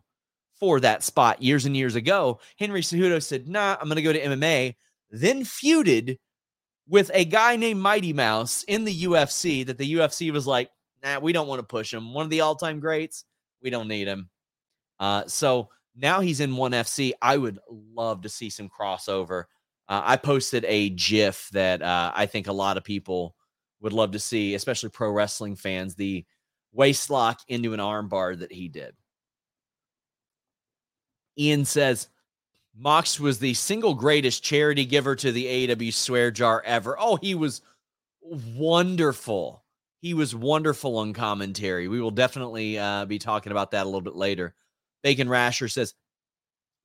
for 0.57 0.79
that 0.79 1.03
spot 1.03 1.43
years 1.43 1.65
and 1.65 1.75
years 1.75 1.95
ago. 1.95 2.39
Henry 2.57 2.79
Cejudo 2.79 3.21
said, 3.21 3.49
nah, 3.49 3.75
I'm 3.77 3.89
going 3.89 3.97
to 3.97 4.01
go 4.01 4.13
to 4.13 4.23
MMA, 4.23 4.75
then 5.11 5.43
feuded 5.43 6.17
with 6.87 7.11
a 7.13 7.25
guy 7.25 7.57
named 7.57 7.81
Mighty 7.81 8.13
Mouse 8.13 8.63
in 8.63 8.85
the 8.85 9.03
UFC 9.03 9.65
that 9.65 9.77
the 9.77 9.95
UFC 9.95 10.31
was 10.31 10.47
like, 10.47 10.69
nah, 11.03 11.19
we 11.19 11.33
don't 11.33 11.49
want 11.49 11.59
to 11.59 11.67
push 11.67 11.93
him. 11.93 12.13
One 12.13 12.23
of 12.23 12.29
the 12.29 12.39
all 12.39 12.55
time 12.55 12.79
greats, 12.79 13.25
we 13.61 13.69
don't 13.69 13.89
need 13.89 14.07
him. 14.07 14.29
Uh, 14.99 15.23
so 15.27 15.69
now 15.95 16.19
he's 16.19 16.39
in 16.39 16.55
ONE 16.55 16.71
FC. 16.71 17.13
I 17.21 17.37
would 17.37 17.59
love 17.69 18.21
to 18.21 18.29
see 18.29 18.49
some 18.49 18.69
crossover. 18.69 19.45
Uh, 19.87 20.01
I 20.03 20.17
posted 20.17 20.65
a 20.67 20.89
GIF 20.89 21.49
that 21.53 21.81
uh, 21.81 22.11
I 22.15 22.25
think 22.25 22.47
a 22.47 22.53
lot 22.53 22.77
of 22.77 22.83
people 22.83 23.35
would 23.81 23.93
love 23.93 24.11
to 24.11 24.19
see, 24.19 24.55
especially 24.55 24.89
pro 24.89 25.11
wrestling 25.11 25.55
fans. 25.55 25.95
The 25.95 26.25
waist 26.73 27.09
lock 27.09 27.39
into 27.47 27.73
an 27.73 27.79
armbar 27.79 28.37
that 28.39 28.51
he 28.51 28.67
did. 28.67 28.95
Ian 31.37 31.65
says 31.65 32.09
Mox 32.77 33.19
was 33.19 33.39
the 33.39 33.53
single 33.53 33.93
greatest 33.93 34.43
charity 34.43 34.85
giver 34.85 35.15
to 35.15 35.31
the 35.31 35.67
AEW 35.67 35.93
swear 35.93 36.31
jar 36.31 36.61
ever. 36.65 36.97
Oh, 36.99 37.17
he 37.17 37.35
was 37.35 37.61
wonderful. 38.21 39.63
He 40.01 40.13
was 40.13 40.35
wonderful 40.35 40.97
on 40.97 41.13
commentary. 41.13 41.87
We 41.87 42.01
will 42.01 42.11
definitely 42.11 42.77
uh, 42.77 43.05
be 43.05 43.19
talking 43.19 43.51
about 43.51 43.71
that 43.71 43.83
a 43.83 43.85
little 43.85 44.01
bit 44.01 44.15
later. 44.15 44.53
Bacon 45.05 45.29
Rasher 45.29 45.67
says, 45.67 45.93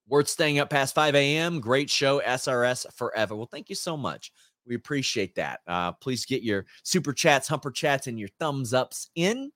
Worth 0.06 0.28
staying 0.28 0.58
up 0.58 0.68
past 0.68 0.94
5 0.94 1.14
a.m. 1.14 1.58
Great 1.58 1.88
show, 1.88 2.20
SRS 2.20 2.92
forever. 2.92 3.34
Well, 3.34 3.48
thank 3.50 3.70
you 3.70 3.74
so 3.74 3.96
much. 3.96 4.30
We 4.66 4.74
appreciate 4.74 5.36
that. 5.36 5.60
Uh, 5.66 5.92
please 5.92 6.26
get 6.26 6.42
your 6.42 6.66
super 6.82 7.14
chats, 7.14 7.48
humper 7.48 7.70
chats, 7.70 8.08
and 8.08 8.18
your 8.18 8.28
thumbs 8.38 8.74
ups 8.74 9.08
in. 9.14 9.50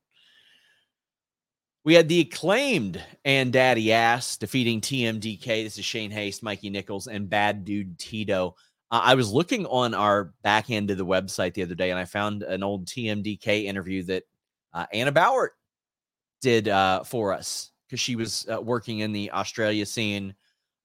We 1.84 1.92
had 1.92 2.08
the 2.08 2.20
acclaimed 2.20 3.04
and 3.26 3.52
Daddy 3.52 3.92
Ass 3.92 4.38
defeating 4.38 4.80
TMDK. 4.80 5.44
This 5.44 5.76
is 5.76 5.84
Shane 5.84 6.10
Haste, 6.10 6.42
Mikey 6.42 6.70
Nicholls, 6.70 7.06
and 7.06 7.28
Bad 7.28 7.66
Dude 7.66 7.98
Tito. 7.98 8.56
Uh, 8.90 9.02
I 9.04 9.14
was 9.14 9.30
looking 9.30 9.66
on 9.66 9.92
our 9.92 10.32
back 10.42 10.70
end 10.70 10.90
of 10.90 10.96
the 10.96 11.04
website 11.04 11.52
the 11.52 11.64
other 11.64 11.74
day, 11.74 11.90
and 11.90 11.98
I 11.98 12.06
found 12.06 12.42
an 12.42 12.62
old 12.62 12.86
TMDK 12.86 13.64
interview 13.64 14.04
that 14.04 14.22
uh, 14.72 14.86
Anna 14.90 15.12
Bauer 15.12 15.52
did 16.40 16.68
uh, 16.68 17.04
for 17.04 17.34
us 17.34 17.70
because 17.94 18.00
she 18.00 18.16
was 18.16 18.46
uh, 18.52 18.60
working 18.60 18.98
in 18.98 19.12
the 19.12 19.30
Australia 19.30 19.86
scene 19.86 20.34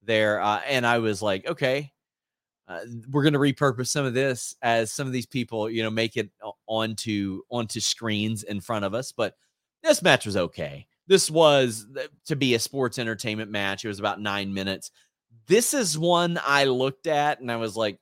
there. 0.02 0.40
Uh, 0.40 0.60
and 0.66 0.86
I 0.86 0.98
was 0.98 1.20
like, 1.20 1.46
okay, 1.46 1.92
uh, 2.68 2.80
we're 3.10 3.22
going 3.22 3.32
to 3.32 3.38
repurpose 3.38 3.88
some 3.88 4.06
of 4.06 4.14
this 4.14 4.56
as 4.62 4.92
some 4.92 5.06
of 5.06 5.12
these 5.12 5.26
people, 5.26 5.68
you 5.68 5.82
know, 5.82 5.90
make 5.90 6.16
it 6.16 6.30
onto 6.66 7.42
onto 7.50 7.80
screens 7.80 8.44
in 8.44 8.60
front 8.60 8.84
of 8.84 8.94
us. 8.94 9.12
But 9.12 9.36
this 9.82 10.02
match 10.02 10.26
was 10.26 10.36
okay 10.36 10.86
this 11.10 11.28
was 11.28 11.88
to 12.26 12.36
be 12.36 12.54
a 12.54 12.58
sports 12.60 12.96
entertainment 12.96 13.50
match. 13.50 13.84
It 13.84 13.88
was 13.88 13.98
about 13.98 14.20
nine 14.20 14.54
minutes. 14.54 14.92
This 15.48 15.74
is 15.74 15.98
one 15.98 16.38
I 16.46 16.66
looked 16.66 17.08
at 17.08 17.40
and 17.40 17.50
I 17.50 17.56
was 17.56 17.76
like, 17.76 17.98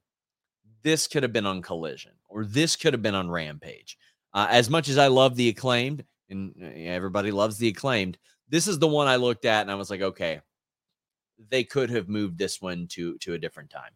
this 0.82 1.06
could 1.06 1.22
have 1.22 1.32
been 1.32 1.46
on 1.46 1.62
Collision 1.62 2.12
or 2.28 2.44
this 2.44 2.76
could 2.76 2.92
have 2.92 3.00
been 3.00 3.14
on 3.14 3.30
Rampage. 3.30 3.96
Uh, 4.34 4.48
as 4.50 4.68
much 4.68 4.90
as 4.90 4.98
I 4.98 5.06
love 5.06 5.36
the 5.36 5.48
acclaimed, 5.48 6.04
and 6.28 6.52
uh, 6.62 6.66
everybody 6.66 7.30
loves 7.30 7.56
the 7.56 7.68
acclaimed, 7.68 8.18
this 8.48 8.68
is 8.68 8.78
the 8.78 8.88
one 8.88 9.08
I 9.08 9.16
looked 9.16 9.44
at 9.44 9.62
and 9.62 9.70
I 9.70 9.74
was 9.74 9.90
like, 9.90 10.02
okay, 10.02 10.40
they 11.50 11.64
could 11.64 11.90
have 11.90 12.08
moved 12.08 12.38
this 12.38 12.60
one 12.60 12.86
to 12.88 13.16
to 13.18 13.34
a 13.34 13.38
different 13.38 13.70
time. 13.70 13.92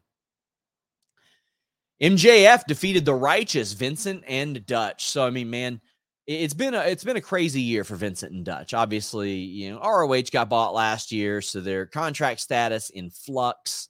MJF 2.03 2.67
defeated 2.67 3.05
the 3.05 3.15
righteous 3.15 3.73
Vincent 3.73 4.25
and 4.27 4.65
Dutch. 4.67 5.09
So 5.09 5.25
I 5.27 5.31
mean, 5.31 5.51
man, 5.51 5.81
it's 6.27 6.55
been 6.55 6.75
a 6.75 6.81
it's 6.81 7.05
been 7.05 7.17
a 7.17 7.21
crazy 7.21 7.61
year 7.61 7.85
for 7.85 7.97
Vincent 7.97 8.33
and 8.33 8.45
Dutch. 8.45 8.75
Obviously, 8.75 9.33
you 9.33 9.71
know, 9.71 9.81
ROH 9.81 10.23
got 10.33 10.49
bought 10.49 10.75
last 10.75 11.13
year, 11.13 11.41
so 11.41 11.61
their 11.61 11.87
contract 11.87 12.41
status 12.41 12.91
in 12.91 13.11
flux. 13.11 13.89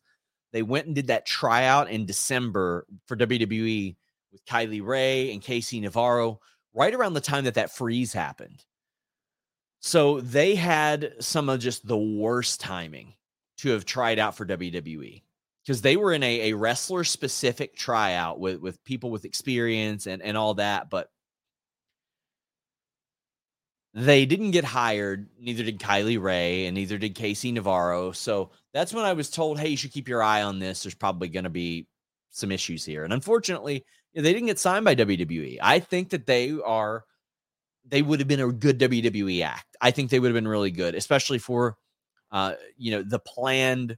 They 0.52 0.62
went 0.62 0.87
and 0.87 0.95
did 0.95 1.07
that 1.07 1.25
tryout 1.25 1.90
in 1.90 2.04
December 2.04 2.87
for 3.07 3.16
WWE 3.16 3.97
with 4.31 4.45
Kylie 4.45 4.85
Rae 4.85 5.33
and 5.33 5.40
Casey 5.40 5.81
Navarro 5.81 6.40
right 6.75 6.92
around 6.92 7.14
the 7.14 7.21
time 7.21 7.45
that 7.45 7.54
that 7.54 7.75
freeze 7.75 8.12
happened. 8.12 8.62
So 9.85 10.21
they 10.21 10.55
had 10.55 11.15
some 11.19 11.49
of 11.49 11.59
just 11.59 11.87
the 11.87 11.99
worst 11.99 12.61
timing 12.61 13.15
to 13.59 13.71
have 13.71 13.85
tried 13.85 14.21
out 14.21 14.37
for 14.37 14.47
WWE 14.47 15.23
because 15.65 15.83
they 15.83 15.97
were 15.97 16.12
in 16.12 16.23
a, 16.23 16.51
a 16.51 16.57
wrestler 16.57 17.03
specific 17.03 17.75
tryout 17.75 18.39
with, 18.39 18.61
with 18.61 18.83
people 18.85 19.11
with 19.11 19.25
experience 19.25 20.07
and, 20.07 20.23
and 20.23 20.37
all 20.37 20.55
that. 20.55 20.89
But 20.89 21.11
they 23.93 24.25
didn't 24.25 24.53
get 24.53 24.65
hired. 24.65 25.29
Neither 25.41 25.65
did 25.65 25.81
Kylie 25.81 26.23
Rae 26.23 26.67
and 26.67 26.77
neither 26.77 26.97
did 26.97 27.17
Casey 27.17 27.51
Navarro. 27.51 28.12
So 28.12 28.51
that's 28.73 28.95
when 28.95 29.05
I 29.05 29.15
was 29.15 29.31
told, 29.31 29.59
hey, 29.59 29.69
you 29.69 29.77
should 29.77 29.93
keep 29.93 30.09
your 30.09 30.23
eye 30.23 30.43
on 30.43 30.61
this. 30.61 30.85
There's 30.85 30.95
probably 30.95 31.29
going 31.29 31.45
to 31.45 31.51
be 31.51 31.89
some 32.31 32.53
issues 32.53 32.85
here. 32.85 33.03
And 33.03 33.12
unfortunately, 33.12 33.85
they 34.15 34.33
didn't 34.33 34.47
get 34.47 34.61
signed 34.61 34.85
by 34.85 34.95
WWE. 34.95 35.59
I 35.61 35.81
think 35.81 36.11
that 36.11 36.27
they 36.27 36.57
are, 36.65 37.05
they 37.85 38.03
would 38.03 38.21
have 38.21 38.29
been 38.29 38.41
a 38.41 38.53
good 38.53 38.79
WWE 38.79 39.43
act. 39.45 39.77
I 39.81 39.91
think 39.91 40.11
they 40.11 40.21
would 40.21 40.29
have 40.29 40.35
been 40.35 40.49
really 40.49 40.71
good, 40.71 40.95
especially 40.95 41.39
for, 41.39 41.77
uh, 42.31 42.55
you 42.77 42.93
know, 42.93 43.03
the 43.03 43.19
planned 43.19 43.97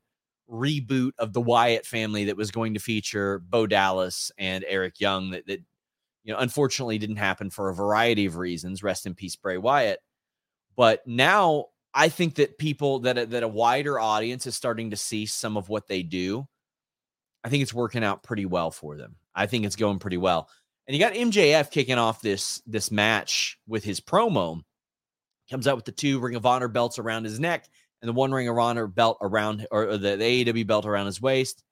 reboot 0.50 1.12
of 1.18 1.32
the 1.32 1.40
Wyatt 1.40 1.86
family 1.86 2.24
that 2.24 2.36
was 2.36 2.50
going 2.50 2.74
to 2.74 2.80
feature 2.80 3.38
Bo 3.38 3.66
Dallas 3.66 4.30
and 4.38 4.64
Eric 4.66 5.00
Young 5.00 5.30
that, 5.30 5.46
that 5.46 5.60
you 6.24 6.32
know, 6.32 6.38
unfortunately 6.38 6.98
didn't 6.98 7.16
happen 7.16 7.50
for 7.50 7.68
a 7.68 7.74
variety 7.74 8.26
of 8.26 8.36
reasons. 8.36 8.82
Rest 8.82 9.06
in 9.06 9.14
peace, 9.14 9.36
Bray 9.36 9.58
Wyatt. 9.58 10.00
But 10.76 11.06
now 11.06 11.66
I 11.92 12.08
think 12.08 12.36
that 12.36 12.58
people 12.58 13.00
that 13.00 13.30
that 13.30 13.42
a 13.42 13.48
wider 13.48 14.00
audience 14.00 14.46
is 14.46 14.56
starting 14.56 14.90
to 14.90 14.96
see 14.96 15.26
some 15.26 15.56
of 15.56 15.68
what 15.68 15.86
they 15.86 16.02
do. 16.02 16.48
I 17.44 17.50
think 17.50 17.62
it's 17.62 17.74
working 17.74 18.02
out 18.02 18.22
pretty 18.22 18.46
well 18.46 18.70
for 18.70 18.96
them. 18.96 19.16
I 19.34 19.46
think 19.46 19.66
it's 19.66 19.76
going 19.76 19.98
pretty 19.98 20.16
well. 20.16 20.48
And 20.86 20.94
you 20.94 21.00
got 21.00 21.14
MJF 21.14 21.70
kicking 21.70 21.98
off 21.98 22.20
this 22.20 22.60
this 22.66 22.90
match 22.90 23.58
with 23.66 23.84
his 23.84 24.00
promo. 24.00 24.62
Comes 25.50 25.66
out 25.66 25.76
with 25.76 25.84
the 25.84 25.92
two 25.92 26.20
Ring 26.20 26.36
of 26.36 26.46
Honor 26.46 26.68
belts 26.68 26.98
around 26.98 27.24
his 27.24 27.38
neck 27.38 27.66
and 28.04 28.08
the 28.08 28.12
one 28.12 28.32
Ring 28.32 28.48
of 28.48 28.58
Honor 28.58 28.86
belt 28.86 29.18
around 29.22 29.66
or, 29.70 29.96
the, 29.96 30.16
the 30.16 30.44
AEW 30.44 30.66
belt 30.66 30.84
around 30.84 31.06
his 31.06 31.22
waist, 31.22 31.62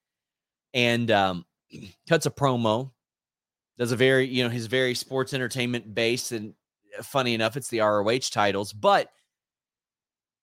and 0.73 1.11
um, 1.11 1.45
cuts 2.09 2.27
a 2.27 2.31
promo 2.31 2.91
does 3.79 3.93
a 3.93 3.97
very, 3.97 4.27
you 4.27 4.45
know, 4.45 4.51
he's 4.51 4.67
very 4.67 4.95
sports 4.95 5.35
entertainment 5.35 5.95
based. 5.95 6.33
And 6.33 6.55
uh, 6.99 7.03
funny 7.03 7.35
enough, 7.35 7.57
it's 7.57 7.69
the 7.69 7.81
ROH 7.81 8.31
titles, 8.31 8.73
but 8.73 9.11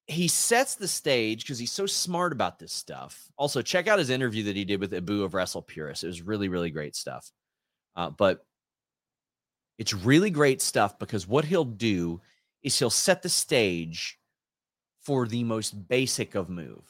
he 0.08 0.28
sets 0.28 0.76
the 0.76 0.88
stage 0.88 1.44
because 1.44 1.60
he's 1.60 1.72
so 1.72 1.86
smart 1.86 2.34
about 2.34 2.60
this 2.60 2.74
stuff. 2.74 3.30
Also, 3.38 3.62
check 3.62 3.88
out 3.88 4.00
his 4.00 4.10
interview 4.10 4.44
that 4.44 4.56
he 4.56 4.66
did 4.66 4.80
with 4.80 4.94
Abu 4.94 5.24
of 5.24 5.34
Wrestle 5.34 5.62
Purist. 5.62 6.04
It 6.04 6.08
was 6.08 6.22
really, 6.22 6.50
really 6.50 6.72
great 6.72 6.96
stuff. 6.96 7.32
Uh, 7.96 8.10
but 8.10 8.46
it's 9.80 9.94
really 9.94 10.30
great 10.30 10.62
stuff 10.62 11.00
because 11.00 11.26
what 11.28 11.46
he'll 11.46 11.64
do 11.64 12.20
is 12.62 12.78
he'll 12.78 12.90
set 12.90 13.24
the 13.24 13.30
stage 13.30 14.20
for 15.02 15.26
the 15.26 15.44
most 15.44 15.88
basic 15.88 16.36
of 16.36 16.50
move 16.50 16.84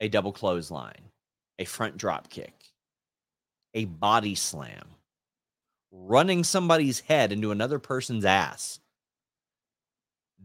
a 0.00 0.08
double 0.08 0.32
clothesline, 0.32 1.10
a 1.58 1.64
front 1.64 1.96
drop 1.96 2.28
kick, 2.28 2.52
a 3.72 3.86
body 3.86 4.34
slam, 4.34 4.84
running 5.90 6.44
somebody's 6.44 7.00
head 7.00 7.32
into 7.32 7.52
another 7.52 7.78
person's 7.78 8.24
ass. 8.24 8.80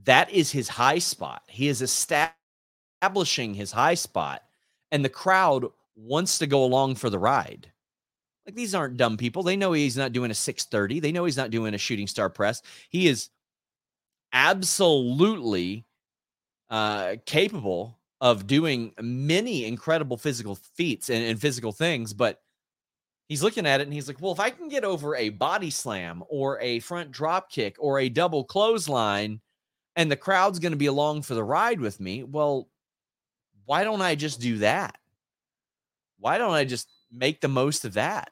That 0.05 0.31
is 0.31 0.51
his 0.51 0.69
high 0.69 0.99
spot. 0.99 1.43
He 1.47 1.67
is 1.67 1.81
establishing 1.81 3.53
his 3.53 3.71
high 3.73 3.95
spot, 3.95 4.43
and 4.91 5.03
the 5.03 5.09
crowd 5.09 5.65
wants 5.95 6.37
to 6.37 6.47
go 6.47 6.63
along 6.63 6.95
for 6.95 7.09
the 7.09 7.19
ride. 7.19 7.69
Like 8.49 8.55
these 8.55 8.73
aren't 8.73 8.97
dumb 8.97 9.15
people. 9.15 9.43
They 9.43 9.55
know 9.55 9.73
he's 9.73 9.95
not 9.95 10.11
doing 10.11 10.31
a 10.31 10.33
630. 10.33 10.99
They 11.01 11.11
know 11.11 11.25
he's 11.25 11.37
not 11.37 11.51
doing 11.51 11.75
a 11.75 11.77
shooting 11.77 12.07
star 12.07 12.31
press. 12.31 12.63
He 12.89 13.07
is 13.07 13.29
absolutely 14.33 15.85
uh, 16.71 17.17
capable 17.27 17.99
of 18.19 18.47
doing 18.47 18.91
many 18.99 19.65
incredible 19.65 20.17
physical 20.17 20.55
feats 20.55 21.11
and, 21.11 21.23
and 21.23 21.39
physical 21.39 21.71
things, 21.71 22.11
but 22.11 22.41
he's 23.27 23.43
looking 23.43 23.67
at 23.67 23.81
it 23.81 23.83
and 23.83 23.93
he's 23.93 24.07
like, 24.07 24.19
well, 24.19 24.31
if 24.31 24.39
I 24.39 24.49
can 24.49 24.67
get 24.67 24.83
over 24.83 25.15
a 25.15 25.29
body 25.29 25.69
slam 25.69 26.23
or 26.27 26.59
a 26.59 26.79
front 26.79 27.11
drop 27.11 27.51
kick 27.51 27.75
or 27.77 27.99
a 27.99 28.09
double 28.09 28.43
clothesline 28.43 29.41
and 29.95 30.11
the 30.11 30.17
crowd's 30.17 30.57
going 30.57 30.71
to 30.71 30.75
be 30.75 30.87
along 30.87 31.21
for 31.21 31.35
the 31.35 31.43
ride 31.43 31.79
with 31.79 31.99
me, 31.99 32.23
well, 32.23 32.67
why 33.65 33.83
don't 33.83 34.01
I 34.01 34.15
just 34.15 34.41
do 34.41 34.57
that? 34.57 34.97
Why 36.17 36.39
don't 36.39 36.53
I 36.53 36.65
just 36.65 36.89
make 37.11 37.41
the 37.41 37.47
most 37.47 37.85
of 37.85 37.93
that? 37.93 38.31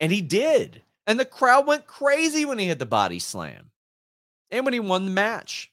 And 0.00 0.10
he 0.10 0.22
did. 0.22 0.82
And 1.06 1.20
the 1.20 1.24
crowd 1.24 1.66
went 1.66 1.86
crazy 1.86 2.44
when 2.44 2.58
he 2.58 2.66
hit 2.66 2.78
the 2.78 2.86
body 2.86 3.18
slam 3.18 3.70
and 4.50 4.64
when 4.64 4.74
he 4.74 4.80
won 4.80 5.04
the 5.04 5.10
match. 5.10 5.70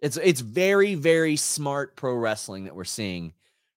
It's 0.00 0.18
it's 0.18 0.40
very 0.40 0.94
very 0.94 1.36
smart 1.36 1.96
pro 1.96 2.14
wrestling 2.14 2.64
that 2.64 2.76
we're 2.76 2.84
seeing 2.84 3.32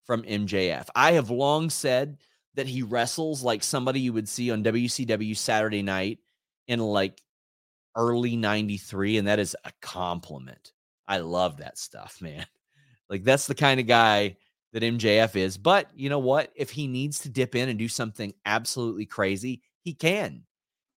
from 0.05 0.23
MJF. 0.23 0.87
I 0.95 1.13
have 1.13 1.29
long 1.29 1.69
said 1.69 2.17
that 2.55 2.67
he 2.67 2.81
wrestles 2.81 3.43
like 3.43 3.63
somebody 3.63 4.01
you 4.01 4.13
would 4.13 4.27
see 4.27 4.51
on 4.51 4.63
WCW 4.63 5.37
Saturday 5.37 5.83
night 5.83 6.19
in 6.67 6.79
like 6.79 7.21
early 7.95 8.35
93 8.35 9.17
and 9.17 9.27
that 9.27 9.39
is 9.39 9.55
a 9.63 9.71
compliment. 9.81 10.73
I 11.07 11.19
love 11.19 11.57
that 11.57 11.77
stuff, 11.77 12.17
man. 12.21 12.45
Like 13.09 13.23
that's 13.23 13.47
the 13.47 13.55
kind 13.55 13.79
of 13.79 13.87
guy 13.87 14.35
that 14.77 14.85
MJF 14.85 15.35
is. 15.35 15.57
But 15.57 15.89
you 15.95 16.09
know 16.09 16.19
what? 16.19 16.51
If 16.55 16.69
he 16.69 16.87
needs 16.87 17.19
to 17.19 17.29
dip 17.29 17.55
in 17.55 17.69
and 17.69 17.79
do 17.79 17.87
something 17.87 18.33
absolutely 18.45 19.05
crazy, 19.05 19.63
he 19.81 19.93
can. 19.93 20.43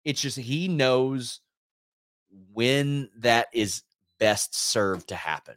It's 0.03 0.21
just 0.21 0.37
he 0.37 0.67
knows 0.67 1.39
when 2.51 3.09
that 3.19 3.47
is 3.53 3.83
best 4.19 4.53
served 4.53 5.09
to 5.09 5.15
happen. 5.15 5.55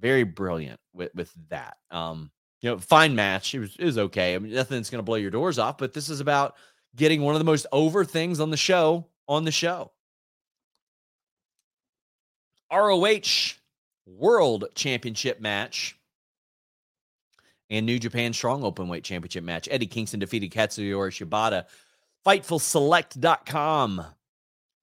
Very 0.00 0.24
brilliant 0.24 0.80
with 0.92 1.14
with 1.14 1.32
that. 1.50 1.76
Um 1.90 2.30
you 2.60 2.70
know, 2.70 2.78
fine 2.78 3.14
match. 3.14 3.54
It 3.54 3.60
was, 3.60 3.76
it 3.78 3.84
was 3.84 3.98
okay. 3.98 4.34
I 4.34 4.38
mean, 4.38 4.52
nothing 4.52 4.76
that's 4.76 4.90
going 4.90 4.98
to 4.98 5.04
blow 5.04 5.16
your 5.16 5.30
doors 5.30 5.58
off, 5.58 5.78
but 5.78 5.94
this 5.94 6.10
is 6.10 6.20
about 6.20 6.56
getting 6.94 7.22
one 7.22 7.34
of 7.34 7.38
the 7.38 7.44
most 7.44 7.66
over 7.72 8.04
things 8.04 8.38
on 8.38 8.50
the 8.50 8.56
show 8.58 9.06
on 9.26 9.44
the 9.44 9.50
show. 9.50 9.92
ROH 12.70 13.54
World 14.06 14.66
Championship 14.74 15.40
match 15.40 15.96
and 17.70 17.86
New 17.86 17.98
Japan 17.98 18.32
Strong 18.32 18.62
Openweight 18.62 19.04
Championship 19.04 19.44
match. 19.44 19.68
Eddie 19.70 19.86
Kingston 19.86 20.20
defeated 20.20 20.50
Katsuyori 20.50 21.10
Shibata. 21.10 21.64
FightfulSelect.com. 22.26 24.04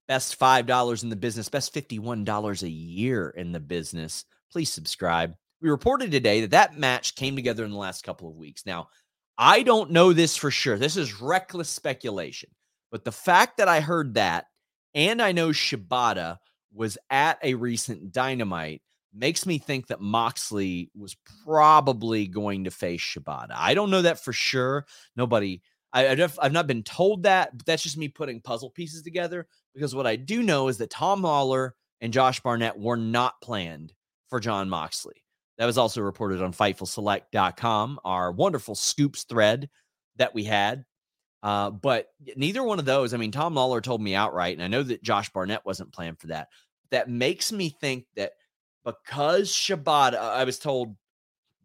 Best 0.07 0.39
$5 0.39 1.03
in 1.03 1.09
the 1.09 1.15
business, 1.17 1.49
best 1.49 1.73
$51 1.73 2.63
a 2.63 2.69
year 2.69 3.29
in 3.29 3.51
the 3.51 3.59
business. 3.59 4.23
Please 4.51 4.71
subscribe. 4.71 5.35
We 5.61 5.69
reported 5.69 6.11
today 6.11 6.41
that 6.41 6.51
that 6.51 6.77
match 6.77 7.15
came 7.15 7.35
together 7.35 7.65
in 7.65 7.71
the 7.71 7.77
last 7.77 8.03
couple 8.03 8.29
of 8.29 8.37
weeks. 8.37 8.65
Now, 8.65 8.87
I 9.37 9.63
don't 9.63 9.91
know 9.91 10.13
this 10.13 10.37
for 10.37 10.49
sure. 10.49 10.77
This 10.77 10.95
is 10.95 11.21
reckless 11.21 11.69
speculation. 11.69 12.49
But 12.89 13.03
the 13.03 13.11
fact 13.11 13.57
that 13.57 13.67
I 13.67 13.81
heard 13.81 14.13
that 14.13 14.45
and 14.93 15.21
I 15.21 15.33
know 15.33 15.49
Shibata 15.49 16.37
was 16.73 16.97
at 17.09 17.37
a 17.43 17.55
recent 17.55 18.11
Dynamite 18.11 18.81
makes 19.17 19.45
me 19.45 19.57
think 19.57 19.87
that 19.87 20.01
Moxley 20.01 20.91
was 20.95 21.15
probably 21.43 22.27
going 22.27 22.65
to 22.65 22.71
face 22.71 23.01
Shibata. 23.01 23.53
I 23.53 23.73
don't 23.73 23.91
know 23.91 24.01
that 24.03 24.23
for 24.23 24.33
sure. 24.33 24.85
Nobody, 25.15 25.61
I, 25.93 26.29
I've 26.39 26.51
not 26.51 26.67
been 26.67 26.83
told 26.83 27.23
that, 27.23 27.57
but 27.57 27.65
that's 27.65 27.83
just 27.83 27.97
me 27.97 28.07
putting 28.07 28.41
puzzle 28.41 28.69
pieces 28.69 29.01
together 29.01 29.47
because 29.73 29.95
what 29.95 30.07
I 30.07 30.15
do 30.15 30.43
know 30.43 30.67
is 30.67 30.77
that 30.77 30.89
Tom 30.89 31.21
Lawlor 31.21 31.71
and 32.01 32.13
Josh 32.13 32.39
Barnett 32.41 32.79
were 32.79 32.97
not 32.97 33.41
planned 33.41 33.93
for 34.29 34.39
Jon 34.39 34.69
Moxley. 34.69 35.23
That 35.57 35.65
was 35.65 35.77
also 35.77 36.01
reported 36.01 36.41
on 36.41 36.53
FightfulSelect.com, 36.53 37.99
our 38.05 38.31
wonderful 38.31 38.75
scoops 38.75 39.23
thread 39.23 39.69
that 40.17 40.33
we 40.33 40.43
had. 40.43 40.85
Uh, 41.41 41.71
but 41.71 42.07
neither 42.35 42.63
one 42.63 42.79
of 42.79 42.85
those, 42.85 43.13
I 43.13 43.17
mean, 43.17 43.31
Tom 43.31 43.55
Lawlor 43.55 43.81
told 43.81 44.01
me 44.01 44.15
outright, 44.15 44.55
and 44.55 44.63
I 44.63 44.67
know 44.67 44.83
that 44.83 45.03
Josh 45.03 45.29
Barnett 45.31 45.65
wasn't 45.65 45.93
planned 45.93 46.19
for 46.19 46.27
that. 46.27 46.49
That 46.91 47.09
makes 47.09 47.51
me 47.51 47.69
think 47.69 48.05
that 48.15 48.33
because 48.87 49.51
Shibata, 49.51 50.13
uh, 50.13 50.31
I 50.33 50.45
was 50.45 50.59
told 50.59 50.95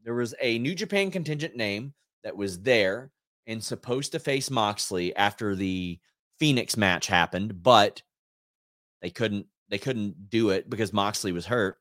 there 0.05 0.15
was 0.15 0.35
a 0.41 0.59
New 0.59 0.75
Japan 0.75 1.11
contingent 1.11 1.57
name 1.57 1.95
that 2.25 2.37
was 2.37 2.61
there 2.61 3.13
and 3.47 3.63
supposed 3.63 4.11
to 4.13 4.19
face 4.19 4.51
Moxley 4.51 5.15
after 5.15 5.55
the 5.55 6.01
Phoenix 6.41 6.77
match 6.77 7.07
happened, 7.07 7.63
but 7.63 8.03
they 9.01 9.11
couldn't 9.11 9.47
they 9.69 9.79
couldn't 9.79 10.31
do 10.31 10.51
it 10.51 10.69
because 10.69 10.93
Moxley 10.93 11.33
was 11.33 11.47
hurt. 11.47 11.79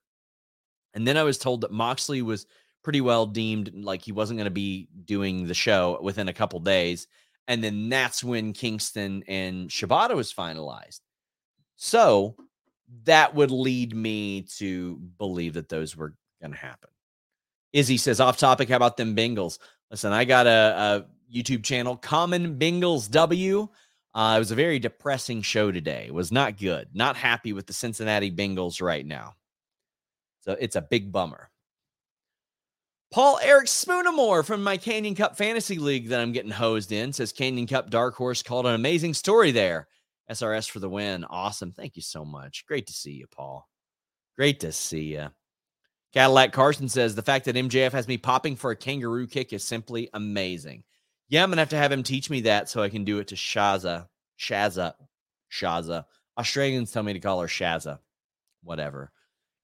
And 0.93 1.07
then 1.07 1.17
I 1.17 1.23
was 1.23 1.37
told 1.39 1.61
that 1.61 1.71
Moxley 1.71 2.21
was 2.21 2.45
pretty 2.83 3.01
well 3.01 3.25
deemed 3.25 3.71
like 3.73 4.03
he 4.03 4.11
wasn't 4.11 4.37
going 4.37 4.45
to 4.45 4.51
be 4.51 4.87
doing 5.05 5.47
the 5.47 5.53
show 5.53 5.99
within 6.01 6.27
a 6.27 6.33
couple 6.33 6.59
days. 6.59 7.07
And 7.47 7.63
then 7.63 7.89
that's 7.89 8.23
when 8.23 8.53
Kingston 8.53 9.23
and 9.27 9.69
Shibata 9.69 10.15
was 10.15 10.33
finalized. 10.33 10.99
So 11.75 12.35
that 13.03 13.33
would 13.35 13.51
lead 13.51 13.95
me 13.95 14.43
to 14.57 14.97
believe 15.17 15.53
that 15.53 15.69
those 15.69 15.95
were 15.95 16.15
going 16.41 16.51
to 16.51 16.57
happen. 16.57 16.89
Izzy 17.73 17.97
says, 17.97 18.19
off 18.19 18.37
topic, 18.37 18.69
how 18.69 18.75
about 18.75 18.97
them 18.97 19.15
Bengals? 19.15 19.59
Listen, 19.89 20.11
I 20.11 20.25
got 20.25 20.47
a, 20.47 20.49
a 20.49 21.05
YouTube 21.33 21.63
channel, 21.63 21.95
Common 21.95 22.57
Bengals 22.59 23.09
W. 23.11 23.69
Uh, 24.13 24.33
it 24.35 24.39
was 24.39 24.51
a 24.51 24.55
very 24.55 24.77
depressing 24.77 25.41
show 25.41 25.71
today. 25.71 26.05
It 26.07 26.13
was 26.13 26.31
not 26.31 26.57
good. 26.57 26.89
Not 26.93 27.15
happy 27.15 27.53
with 27.53 27.65
the 27.65 27.73
Cincinnati 27.73 28.29
Bengals 28.29 28.81
right 28.81 29.05
now. 29.05 29.35
So 30.41 30.57
it's 30.59 30.75
a 30.75 30.81
big 30.81 31.11
bummer. 31.11 31.49
Paul 33.11 33.39
Eric 33.43 33.67
Spoonamore 33.67 34.45
from 34.45 34.63
my 34.63 34.77
Canyon 34.77 35.15
Cup 35.15 35.37
Fantasy 35.37 35.77
League 35.77 36.09
that 36.09 36.21
I'm 36.21 36.31
getting 36.31 36.51
hosed 36.51 36.91
in 36.91 37.11
says 37.11 37.33
Canyon 37.33 37.67
Cup 37.67 37.89
Dark 37.89 38.15
Horse 38.15 38.41
called 38.41 38.65
an 38.65 38.73
amazing 38.73 39.13
story 39.13 39.51
there. 39.51 39.87
SRS 40.31 40.69
for 40.69 40.79
the 40.79 40.89
win. 40.89 41.25
Awesome. 41.25 41.71
Thank 41.71 41.95
you 41.95 42.01
so 42.01 42.25
much. 42.25 42.65
Great 42.65 42.87
to 42.87 42.93
see 42.93 43.11
you, 43.11 43.27
Paul. 43.27 43.67
Great 44.37 44.61
to 44.61 44.71
see 44.71 45.13
you. 45.13 45.27
Cadillac 46.13 46.51
Carson 46.51 46.89
says 46.89 47.15
the 47.15 47.21
fact 47.21 47.45
that 47.45 47.55
MJF 47.55 47.91
has 47.91 48.07
me 48.07 48.17
popping 48.17 48.55
for 48.55 48.71
a 48.71 48.75
kangaroo 48.75 49.27
kick 49.27 49.53
is 49.53 49.63
simply 49.63 50.09
amazing. 50.13 50.83
Yeah, 51.29 51.43
I'm 51.43 51.49
gonna 51.49 51.61
have 51.61 51.69
to 51.69 51.77
have 51.77 51.91
him 51.91 52.03
teach 52.03 52.29
me 52.29 52.41
that 52.41 52.69
so 52.69 52.83
I 52.83 52.89
can 52.89 53.05
do 53.05 53.19
it 53.19 53.27
to 53.29 53.35
Shaza. 53.35 54.07
Shaza. 54.37 54.93
Shaza. 55.51 56.05
Australians 56.37 56.91
tell 56.91 57.03
me 57.03 57.13
to 57.13 57.19
call 57.19 57.39
her 57.39 57.47
Shaza. 57.47 57.99
Whatever. 58.63 59.11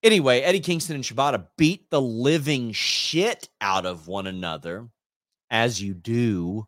Anyway, 0.03 0.41
Eddie 0.41 0.59
Kingston 0.59 0.95
and 0.95 1.03
Shibata 1.03 1.47
beat 1.57 1.89
the 1.89 2.01
living 2.01 2.71
shit 2.71 3.49
out 3.59 3.85
of 3.85 4.07
one 4.07 4.27
another, 4.27 4.87
as 5.49 5.81
you 5.81 5.93
do. 5.93 6.67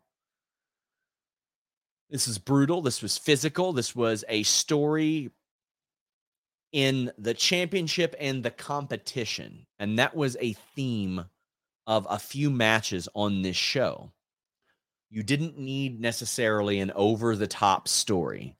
This 2.10 2.26
is 2.26 2.38
brutal. 2.38 2.82
This 2.82 3.02
was 3.02 3.16
physical. 3.16 3.72
This 3.72 3.94
was 3.94 4.24
a 4.28 4.42
story 4.42 5.30
in 6.72 7.12
the 7.18 7.34
championship 7.34 8.14
and 8.18 8.42
the 8.42 8.50
competition. 8.50 9.66
And 9.78 9.98
that 9.98 10.14
was 10.16 10.36
a 10.40 10.54
theme 10.74 11.24
of 11.86 12.06
a 12.10 12.18
few 12.18 12.50
matches 12.50 13.08
on 13.14 13.42
this 13.42 13.56
show. 13.56 14.12
You 15.08 15.22
didn't 15.22 15.58
need 15.58 16.00
necessarily 16.00 16.80
an 16.80 16.92
over 16.94 17.34
the 17.34 17.48
top 17.48 17.88
story. 17.88 18.56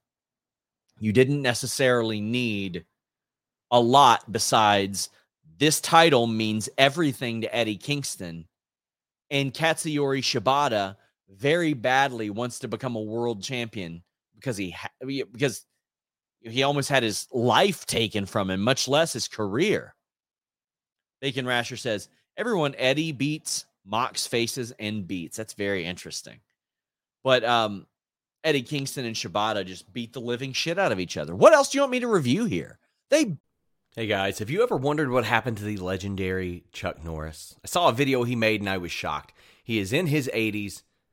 You 0.99 1.13
didn't 1.13 1.41
necessarily 1.41 2.21
need 2.21 2.85
a 3.69 3.79
lot 3.79 4.31
besides 4.31 5.09
this 5.57 5.79
title 5.79 6.27
means 6.27 6.69
everything 6.77 7.41
to 7.41 7.55
Eddie 7.55 7.77
Kingston. 7.77 8.47
And 9.29 9.53
Katsuyori 9.53 10.21
Shibata 10.21 10.97
very 11.31 11.73
badly 11.73 12.29
wants 12.29 12.59
to 12.59 12.67
become 12.67 12.95
a 12.95 13.01
world 13.01 13.41
champion 13.41 14.03
because 14.35 14.57
he 14.57 14.71
ha- 14.71 14.89
because 14.99 15.65
he 16.41 16.63
almost 16.63 16.89
had 16.89 17.03
his 17.03 17.27
life 17.31 17.85
taken 17.85 18.25
from 18.25 18.49
him, 18.49 18.61
much 18.61 18.87
less 18.87 19.13
his 19.13 19.27
career. 19.27 19.95
Bacon 21.21 21.45
Rasher 21.45 21.77
says 21.77 22.09
everyone 22.35 22.75
Eddie 22.77 23.11
beats, 23.11 23.65
Mox, 23.85 24.27
faces, 24.27 24.71
and 24.79 25.07
beats. 25.07 25.37
That's 25.37 25.53
very 25.53 25.85
interesting. 25.85 26.39
But 27.23 27.43
um, 27.43 27.85
Eddie 28.43 28.63
Kingston 28.63 29.05
and 29.05 29.15
Shibata 29.15 29.65
just 29.65 29.91
beat 29.93 30.13
the 30.13 30.21
living 30.21 30.53
shit 30.53 30.79
out 30.79 30.91
of 30.91 30.99
each 30.99 31.17
other. 31.17 31.35
What 31.35 31.53
else 31.53 31.69
do 31.69 31.77
you 31.77 31.83
want 31.83 31.91
me 31.91 31.99
to 31.99 32.07
review 32.07 32.45
here? 32.45 32.79
They 33.09 33.37
Hey 33.93 34.07
guys, 34.07 34.39
have 34.39 34.49
you 34.49 34.63
ever 34.63 34.77
wondered 34.77 35.11
what 35.11 35.25
happened 35.25 35.57
to 35.57 35.65
the 35.65 35.75
legendary 35.75 36.63
Chuck 36.71 37.03
Norris? 37.03 37.57
I 37.61 37.67
saw 37.67 37.89
a 37.89 37.93
video 37.93 38.23
he 38.23 38.37
made 38.37 38.61
and 38.61 38.69
I 38.69 38.77
was 38.77 38.89
shocked. 38.89 39.33
He 39.65 39.79
is 39.79 39.91
in 39.91 40.07
his 40.07 40.31
80s, 40.33 40.83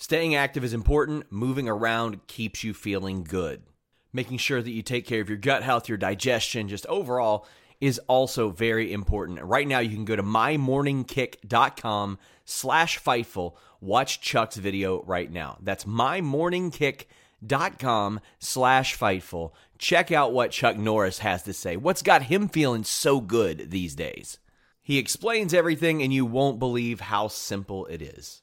Staying 0.00 0.36
active 0.36 0.62
is 0.62 0.72
important, 0.72 1.26
moving 1.28 1.68
around 1.68 2.24
keeps 2.28 2.62
you 2.62 2.72
feeling 2.72 3.24
good. 3.24 3.64
Making 4.12 4.38
sure 4.38 4.62
that 4.62 4.70
you 4.70 4.80
take 4.80 5.04
care 5.04 5.20
of 5.20 5.28
your 5.28 5.38
gut 5.38 5.64
health, 5.64 5.88
your 5.88 5.98
digestion, 5.98 6.68
just 6.68 6.86
overall 6.86 7.48
is 7.80 7.98
also 8.06 8.50
very 8.50 8.92
important. 8.92 9.42
Right 9.42 9.66
now, 9.66 9.80
you 9.80 9.96
can 9.96 10.04
go 10.04 10.14
to 10.14 10.22
mymorningkick.com 10.22 12.18
slash 12.44 13.02
Fightful. 13.02 13.54
Watch 13.80 14.20
Chuck's 14.20 14.56
video 14.56 15.02
right 15.02 15.32
now. 15.32 15.58
That's 15.60 15.84
mymorningkick.com 15.84 18.20
slash 18.38 18.96
Fightful. 18.96 19.50
Check 19.78 20.12
out 20.12 20.32
what 20.32 20.52
Chuck 20.52 20.76
Norris 20.76 21.18
has 21.18 21.42
to 21.42 21.52
say. 21.52 21.76
What's 21.76 22.02
got 22.02 22.22
him 22.22 22.48
feeling 22.48 22.84
so 22.84 23.20
good 23.20 23.72
these 23.72 23.96
days? 23.96 24.38
He 24.80 24.98
explains 24.98 25.52
everything, 25.52 26.04
and 26.04 26.12
you 26.12 26.24
won't 26.24 26.60
believe 26.60 27.00
how 27.00 27.26
simple 27.26 27.86
it 27.86 28.00
is. 28.00 28.42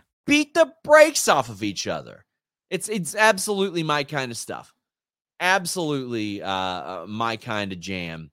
Beat 0.31 0.53
the 0.53 0.73
brakes 0.85 1.27
off 1.27 1.49
of 1.49 1.61
each 1.61 1.87
other. 1.87 2.25
It's 2.69 2.87
it's 2.87 3.15
absolutely 3.15 3.83
my 3.83 4.05
kind 4.05 4.31
of 4.31 4.37
stuff. 4.37 4.73
Absolutely 5.41 6.41
uh, 6.41 6.49
uh, 6.49 7.05
my 7.05 7.35
kind 7.35 7.73
of 7.73 7.81
jam. 7.81 8.31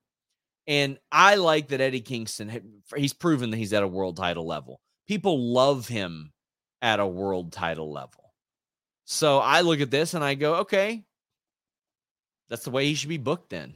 And 0.68 0.98
I 1.10 1.34
like 1.34 1.68
that 1.68 1.80
Eddie 1.80 2.00
Kingston 2.00 2.82
he's 2.94 3.12
proven 3.12 3.50
that 3.50 3.56
he's 3.56 3.72
at 3.72 3.82
a 3.82 3.88
world 3.88 4.16
title 4.16 4.46
level. 4.46 4.80
People 5.08 5.52
love 5.52 5.88
him 5.88 6.32
at 6.82 7.00
a 7.00 7.06
world 7.06 7.52
title 7.52 7.92
level. 7.92 8.32
So 9.04 9.38
I 9.38 9.62
look 9.62 9.80
at 9.80 9.90
this 9.90 10.14
and 10.14 10.22
I 10.22 10.34
go, 10.34 10.56
okay, 10.56 11.02
that's 12.48 12.62
the 12.62 12.70
way 12.70 12.84
he 12.84 12.94
should 12.94 13.08
be 13.08 13.18
booked 13.18 13.50
then. 13.50 13.74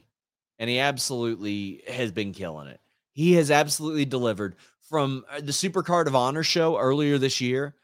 And 0.60 0.70
he 0.70 0.78
absolutely 0.78 1.82
has 1.88 2.12
been 2.12 2.32
killing 2.32 2.68
it. 2.68 2.78
He 3.14 3.32
has 3.32 3.50
absolutely 3.50 4.04
delivered 4.04 4.54
from 4.88 5.24
uh, 5.28 5.40
the 5.40 5.52
Super 5.52 5.82
Card 5.82 6.06
of 6.06 6.14
Honor 6.14 6.44
show 6.44 6.78
earlier 6.78 7.18
this 7.18 7.40
year 7.40 7.74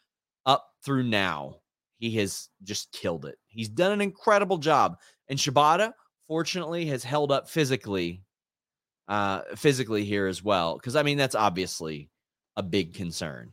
up 0.49 0.71
through 0.83 1.05
now. 1.05 1.57
He 1.99 2.11
has 2.17 2.49
just 2.65 2.91
killed 2.93 3.27
it. 3.27 3.39
He's 3.47 3.69
done 3.69 3.93
an 3.93 4.01
incredible 4.01 4.59
job. 4.59 4.97
And 5.29 5.39
Shibata, 5.39 5.93
fortunately, 6.27 6.87
has 6.87 7.05
held 7.05 7.31
up 7.31 7.49
physically, 7.49 8.23
uh, 9.07 9.43
physically 9.55 10.05
here 10.05 10.27
as 10.27 10.43
well. 10.43 10.77
Because 10.77 10.97
I 10.97 11.05
mean, 11.05 11.19
that's 11.19 11.35
obviously 11.35 12.09
a 12.57 12.63
big 12.63 12.95
concern. 12.95 13.53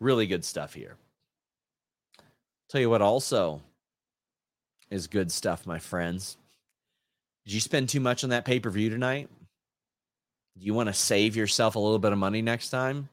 Really 0.00 0.26
good 0.26 0.44
stuff 0.44 0.74
here. 0.74 0.96
Tell 2.70 2.80
you 2.80 2.90
what, 2.90 3.02
also 3.02 3.60
is 4.90 5.06
good 5.06 5.30
stuff, 5.30 5.66
my 5.66 5.78
friends. 5.78 6.36
Did 7.44 7.54
you 7.54 7.60
spend 7.60 7.88
too 7.88 8.00
much 8.00 8.24
on 8.24 8.30
that 8.30 8.44
pay 8.44 8.60
per 8.60 8.70
view 8.70 8.90
tonight? 8.90 9.28
Do 10.58 10.64
you 10.64 10.74
want 10.74 10.88
to 10.88 10.92
save 10.92 11.36
yourself 11.36 11.76
a 11.76 11.78
little 11.78 11.98
bit 11.98 12.12
of 12.12 12.18
money 12.18 12.42
next 12.42 12.70
time? 12.70 13.08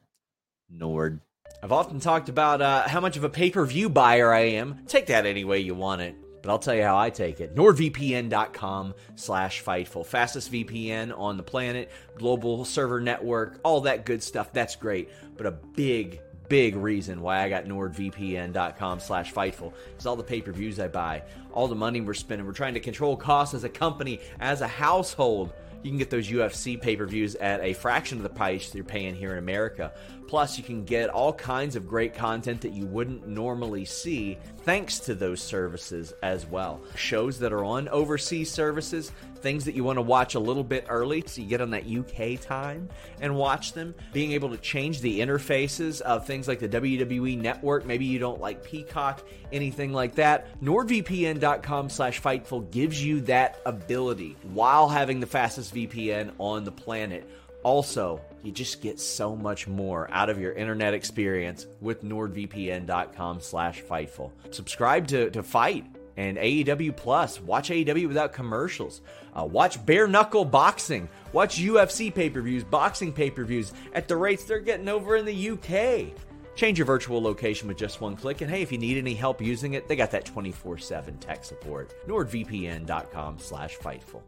Nord. 0.68 1.20
I've 1.62 1.72
often 1.72 2.00
talked 2.00 2.28
about 2.28 2.60
uh, 2.60 2.86
how 2.86 3.00
much 3.00 3.16
of 3.16 3.24
a 3.24 3.28
pay 3.28 3.50
per 3.50 3.64
view 3.64 3.88
buyer 3.88 4.32
I 4.32 4.40
am. 4.40 4.84
Take 4.86 5.06
that 5.06 5.26
any 5.26 5.44
way 5.44 5.60
you 5.60 5.74
want 5.74 6.02
it, 6.02 6.14
but 6.42 6.50
I'll 6.50 6.58
tell 6.58 6.74
you 6.74 6.82
how 6.82 6.96
I 6.96 7.10
take 7.10 7.40
it. 7.40 7.54
NordVPN.com 7.54 8.94
slash 9.14 9.64
Fightful. 9.64 10.04
Fastest 10.04 10.52
VPN 10.52 11.16
on 11.18 11.36
the 11.36 11.42
planet, 11.42 11.90
global 12.16 12.64
server 12.64 13.00
network, 13.00 13.58
all 13.64 13.80
that 13.82 14.04
good 14.04 14.22
stuff. 14.22 14.52
That's 14.52 14.76
great. 14.76 15.08
But 15.36 15.46
a 15.46 15.52
big, 15.52 16.20
big 16.48 16.76
reason 16.76 17.20
why 17.22 17.42
I 17.42 17.48
got 17.48 17.64
NordVPN.com 17.64 19.00
slash 19.00 19.32
Fightful 19.32 19.72
is 19.98 20.06
all 20.06 20.16
the 20.16 20.22
pay 20.22 20.40
per 20.40 20.52
views 20.52 20.78
I 20.78 20.88
buy, 20.88 21.22
all 21.52 21.68
the 21.68 21.74
money 21.74 22.00
we're 22.00 22.14
spending. 22.14 22.46
We're 22.46 22.52
trying 22.52 22.74
to 22.74 22.80
control 22.80 23.16
costs 23.16 23.54
as 23.54 23.64
a 23.64 23.68
company, 23.68 24.20
as 24.40 24.60
a 24.60 24.68
household. 24.68 25.52
You 25.82 25.90
can 25.90 25.98
get 25.98 26.10
those 26.10 26.28
UFC 26.28 26.80
pay 26.80 26.96
per 26.96 27.06
views 27.06 27.34
at 27.36 27.60
a 27.60 27.72
fraction 27.72 28.18
of 28.18 28.22
the 28.22 28.28
price 28.28 28.74
you're 28.74 28.84
paying 28.84 29.14
here 29.14 29.32
in 29.32 29.38
America. 29.38 29.92
Plus, 30.26 30.58
you 30.58 30.64
can 30.64 30.84
get 30.84 31.08
all 31.08 31.32
kinds 31.32 31.76
of 31.76 31.86
great 31.86 32.14
content 32.14 32.60
that 32.62 32.72
you 32.72 32.86
wouldn't 32.86 33.28
normally 33.28 33.84
see 33.84 34.36
thanks 34.64 34.98
to 35.00 35.14
those 35.14 35.40
services 35.40 36.12
as 36.22 36.46
well. 36.46 36.80
Shows 36.96 37.38
that 37.38 37.52
are 37.52 37.64
on 37.64 37.88
overseas 37.88 38.50
services, 38.50 39.12
things 39.36 39.64
that 39.64 39.74
you 39.74 39.84
want 39.84 39.96
to 39.96 40.02
watch 40.02 40.34
a 40.34 40.40
little 40.40 40.64
bit 40.64 40.86
early 40.88 41.22
so 41.26 41.40
you 41.40 41.46
get 41.46 41.60
on 41.60 41.70
that 41.70 41.86
UK 41.86 42.40
time 42.40 42.88
and 43.20 43.34
watch 43.34 43.72
them. 43.72 43.94
Being 44.12 44.32
able 44.32 44.50
to 44.50 44.56
change 44.58 45.00
the 45.00 45.20
interfaces 45.20 46.00
of 46.00 46.26
things 46.26 46.48
like 46.48 46.58
the 46.58 46.68
WWE 46.68 47.38
network, 47.38 47.86
maybe 47.86 48.04
you 48.04 48.18
don't 48.18 48.40
like 48.40 48.64
Peacock, 48.64 49.22
anything 49.52 49.92
like 49.92 50.14
that. 50.16 50.60
NordVPN.com 50.62 51.90
slash 51.90 52.20
Fightful 52.20 52.70
gives 52.70 53.02
you 53.02 53.20
that 53.22 53.60
ability 53.66 54.36
while 54.52 54.88
having 54.88 55.20
the 55.20 55.26
fastest 55.26 55.74
VPN 55.74 56.32
on 56.38 56.64
the 56.64 56.72
planet. 56.72 57.28
Also, 57.62 58.20
you 58.42 58.52
just 58.52 58.80
get 58.80 59.00
so 59.00 59.34
much 59.34 59.66
more 59.66 60.08
out 60.12 60.30
of 60.30 60.38
your 60.38 60.52
internet 60.52 60.94
experience 60.94 61.66
with 61.80 62.04
nordvpn.com 62.04 63.40
slash 63.40 63.82
fightful 63.82 64.30
subscribe 64.52 65.08
to, 65.08 65.30
to 65.30 65.42
fight 65.42 65.84
and 66.16 66.36
aew 66.38 66.96
plus. 66.96 67.40
Watch 67.40 67.70
aew 67.70 68.08
without 68.08 68.32
commercials. 68.32 69.00
Uh, 69.34 69.44
watch 69.44 69.84
bare 69.84 70.06
knuckle 70.06 70.44
boxing. 70.44 71.08
Watch 71.32 71.58
ufc 71.58 72.14
pay-per-views 72.14 72.64
boxing 72.64 73.12
pay-per-views 73.12 73.72
at 73.94 74.08
the 74.08 74.16
rates 74.16 74.44
they're 74.44 74.60
getting 74.60 74.88
over 74.88 75.16
in 75.16 75.24
the 75.24 75.50
uk 75.50 76.14
change 76.56 76.78
your 76.78 76.86
virtual 76.86 77.20
location 77.22 77.68
with 77.68 77.76
just 77.76 78.00
one 78.00 78.16
click 78.16 78.40
and 78.40 78.50
hey 78.50 78.62
if 78.62 78.72
you 78.72 78.78
need 78.78 78.96
any 78.96 79.12
help 79.14 79.42
using 79.42 79.74
it 79.74 79.86
they 79.86 79.94
got 79.94 80.10
that 80.10 80.24
24-7 80.24 81.20
tech 81.20 81.44
support. 81.44 81.94
Nordvpn.com 82.08 83.38
slash 83.38 83.76
fightful. 83.76 84.22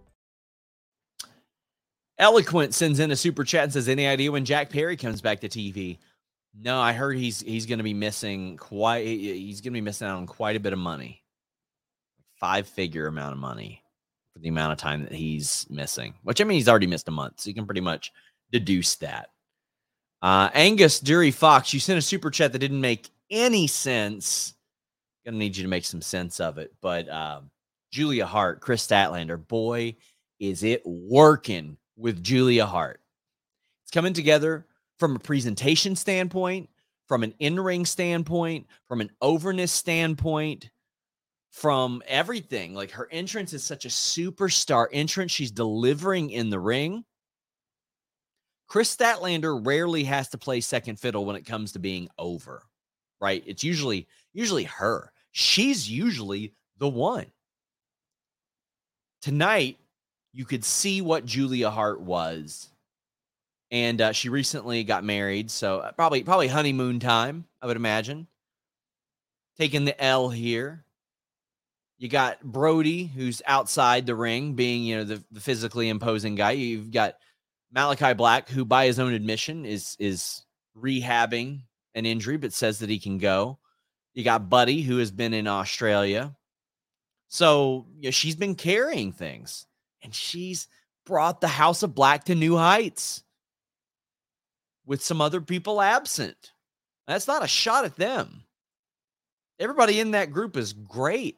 Eloquent 2.18 2.74
sends 2.74 2.98
in 2.98 3.12
a 3.12 3.16
super 3.16 3.44
chat 3.44 3.64
and 3.64 3.72
says, 3.72 3.88
"Any 3.88 4.06
idea 4.06 4.32
when 4.32 4.44
Jack 4.44 4.70
Perry 4.70 4.96
comes 4.96 5.20
back 5.20 5.40
to 5.40 5.48
TV?" 5.48 5.98
No, 6.52 6.80
I 6.80 6.92
heard 6.92 7.16
he's 7.16 7.40
he's 7.40 7.66
going 7.66 7.78
to 7.78 7.84
be 7.84 7.94
missing 7.94 8.56
quite. 8.56 9.06
He's 9.06 9.60
going 9.60 9.72
to 9.72 9.76
be 9.76 9.80
missing 9.80 10.08
out 10.08 10.16
on 10.16 10.26
quite 10.26 10.56
a 10.56 10.60
bit 10.60 10.72
of 10.72 10.80
money, 10.80 11.22
five 12.38 12.68
figure 12.68 13.06
amount 13.06 13.32
of 13.32 13.38
money 13.38 13.82
for 14.32 14.38
the 14.38 14.48
amount 14.48 14.72
of 14.72 14.78
time 14.78 15.02
that 15.02 15.12
he's 15.12 15.66
missing. 15.70 16.14
Which 16.22 16.40
I 16.40 16.44
mean, 16.44 16.56
he's 16.56 16.68
already 16.68 16.86
missed 16.86 17.08
a 17.08 17.12
month, 17.12 17.40
so 17.40 17.48
you 17.48 17.54
can 17.54 17.66
pretty 17.66 17.80
much 17.80 18.12
deduce 18.50 18.96
that. 18.96 19.30
Uh, 20.20 20.50
Angus 20.54 21.00
Dury 21.00 21.32
Fox, 21.32 21.72
you 21.72 21.80
sent 21.80 21.98
a 21.98 22.02
super 22.02 22.30
chat 22.30 22.52
that 22.52 22.58
didn't 22.58 22.80
make 22.80 23.10
any 23.30 23.66
sense. 23.66 24.54
Gonna 25.24 25.38
need 25.38 25.56
you 25.56 25.62
to 25.62 25.68
make 25.68 25.84
some 25.84 26.02
sense 26.02 26.40
of 26.40 26.58
it. 26.58 26.72
But 26.80 27.08
uh, 27.08 27.40
Julia 27.92 28.26
Hart, 28.26 28.60
Kris 28.60 28.86
Statlander, 28.86 29.46
boy, 29.46 29.96
is 30.40 30.62
it 30.62 30.82
working 30.84 31.76
with 31.96 32.22
Julia 32.22 32.66
Hart. 32.66 33.00
It's 33.84 33.90
coming 33.90 34.12
together 34.12 34.66
from 34.98 35.16
a 35.16 35.20
presentation 35.20 35.96
standpoint, 35.96 36.68
from 37.06 37.22
an 37.22 37.34
in 37.38 37.58
ring 37.58 37.84
standpoint, 37.86 38.66
from 38.86 39.00
an 39.00 39.10
overness 39.20 39.72
standpoint, 39.72 40.70
from 41.50 42.02
everything. 42.06 42.74
Like 42.74 42.90
her 42.92 43.08
entrance 43.10 43.52
is 43.52 43.64
such 43.64 43.84
a 43.84 43.88
superstar 43.88 44.86
entrance. 44.92 45.32
She's 45.32 45.50
delivering 45.50 46.30
in 46.30 46.50
the 46.50 46.60
ring. 46.60 47.04
Kris 48.68 48.94
Statlander 48.94 49.64
rarely 49.66 50.04
has 50.04 50.28
to 50.28 50.38
play 50.38 50.60
second 50.60 51.00
fiddle 51.00 51.24
when 51.24 51.36
it 51.36 51.46
comes 51.46 51.72
to 51.72 51.78
being 51.78 52.08
over, 52.18 52.62
right? 53.20 53.42
It's 53.46 53.64
usually 53.64 54.06
usually 54.34 54.64
her. 54.64 55.10
She's 55.32 55.90
usually 55.90 56.52
the 56.76 56.88
one. 56.88 57.26
Tonight, 59.22 59.78
you 60.32 60.44
could 60.44 60.64
see 60.64 61.00
what 61.00 61.24
Julia 61.24 61.70
Hart 61.70 62.00
was. 62.00 62.68
And 63.70 64.00
uh, 64.00 64.12
she 64.12 64.28
recently 64.28 64.84
got 64.84 65.04
married, 65.04 65.50
so 65.50 65.80
uh, 65.80 65.92
probably 65.92 66.22
probably 66.22 66.48
honeymoon 66.48 67.00
time, 67.00 67.44
I 67.60 67.66
would 67.66 67.76
imagine. 67.76 68.26
Taking 69.58 69.84
the 69.84 70.02
L 70.02 70.30
here. 70.30 70.84
You 71.98 72.08
got 72.08 72.40
Brody, 72.42 73.06
who's 73.06 73.42
outside 73.44 74.06
the 74.06 74.14
ring, 74.14 74.54
being 74.54 74.84
you 74.84 74.96
know 74.96 75.04
the, 75.04 75.24
the 75.32 75.40
physically 75.40 75.88
imposing 75.88 76.36
guy. 76.36 76.52
You've 76.52 76.92
got 76.92 77.16
Malakai 77.74 78.16
Black, 78.16 78.48
who 78.48 78.64
by 78.64 78.86
his 78.86 78.98
own 78.98 79.12
admission 79.12 79.66
is 79.66 79.96
is 79.98 80.44
rehabbing 80.76 81.62
an 81.94 82.06
injury, 82.06 82.36
but 82.36 82.52
says 82.52 82.78
that 82.78 82.88
he 82.88 83.00
can 83.00 83.18
go. 83.18 83.58
You 84.14 84.22
got 84.22 84.48
Buddy, 84.48 84.82
who 84.82 84.98
has 84.98 85.10
been 85.10 85.34
in 85.34 85.46
Australia. 85.48 86.36
So 87.28 87.86
you 87.96 88.04
know, 88.04 88.10
she's 88.10 88.36
been 88.36 88.54
carrying 88.54 89.12
things 89.12 89.66
and 90.02 90.14
she's 90.14 90.68
brought 91.04 91.40
the 91.40 91.48
House 91.48 91.82
of 91.82 91.94
Black 91.94 92.24
to 92.24 92.34
new 92.34 92.56
heights 92.56 93.22
with 94.86 95.02
some 95.02 95.20
other 95.20 95.40
people 95.40 95.80
absent. 95.80 96.52
That's 97.06 97.26
not 97.26 97.44
a 97.44 97.48
shot 97.48 97.84
at 97.84 97.96
them. 97.96 98.44
Everybody 99.58 99.98
in 99.98 100.12
that 100.12 100.30
group 100.30 100.56
is 100.56 100.72
great. 100.72 101.36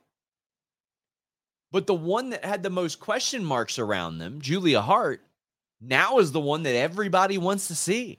But 1.73 1.87
the 1.87 1.95
one 1.95 2.31
that 2.31 2.45
had 2.45 2.63
the 2.63 2.71
most 2.71 2.99
question 2.99 3.45
marks 3.45 3.79
around 3.79 4.19
them, 4.19 4.41
Julia 4.41 4.81
Hart, 4.81 5.23
now 5.81 6.19
is 6.19 6.33
the 6.33 6.41
one 6.41 6.65
that 6.65 6.75
everybody 6.75 7.39
wants 7.39 7.69
to 7.69 7.75
see. 7.75 8.19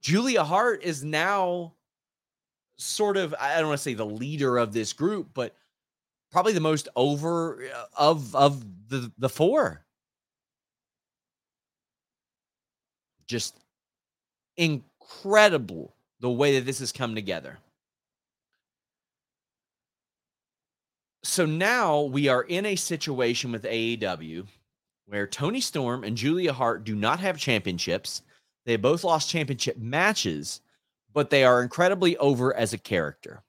Julia 0.00 0.44
Hart 0.44 0.82
is 0.82 1.02
now 1.02 1.74
sort 2.76 3.16
of, 3.16 3.34
I 3.38 3.58
don't 3.58 3.68
want 3.68 3.78
to 3.78 3.82
say 3.82 3.94
the 3.94 4.06
leader 4.06 4.56
of 4.58 4.72
this 4.72 4.92
group, 4.92 5.30
but 5.34 5.54
probably 6.30 6.52
the 6.52 6.60
most 6.60 6.88
over 6.94 7.62
uh, 7.64 7.84
of 7.96 8.34
of 8.34 8.64
the 8.88 9.10
the 9.18 9.28
four. 9.28 9.84
Just 13.26 13.56
incredible 14.56 15.94
the 16.20 16.30
way 16.30 16.58
that 16.58 16.66
this 16.66 16.78
has 16.78 16.92
come 16.92 17.14
together. 17.14 17.58
So 21.22 21.46
now 21.46 22.02
we 22.02 22.28
are 22.28 22.42
in 22.42 22.66
a 22.66 22.76
situation 22.76 23.52
with 23.52 23.64
AEW 23.64 24.46
where 25.06 25.26
Toni 25.26 25.60
Storm 25.60 26.04
and 26.04 26.16
Julia 26.16 26.52
Hart 26.52 26.84
do 26.84 26.94
not 26.94 27.20
have 27.20 27.38
championships. 27.38 28.22
They 28.66 28.76
both 28.76 29.04
lost 29.04 29.30
championship 29.30 29.78
matches, 29.78 30.60
but 31.12 31.30
they 31.30 31.44
are 31.44 31.62
incredibly 31.62 32.16
over 32.18 32.54
as 32.54 32.72
a 32.72 32.78
character. 32.78 33.42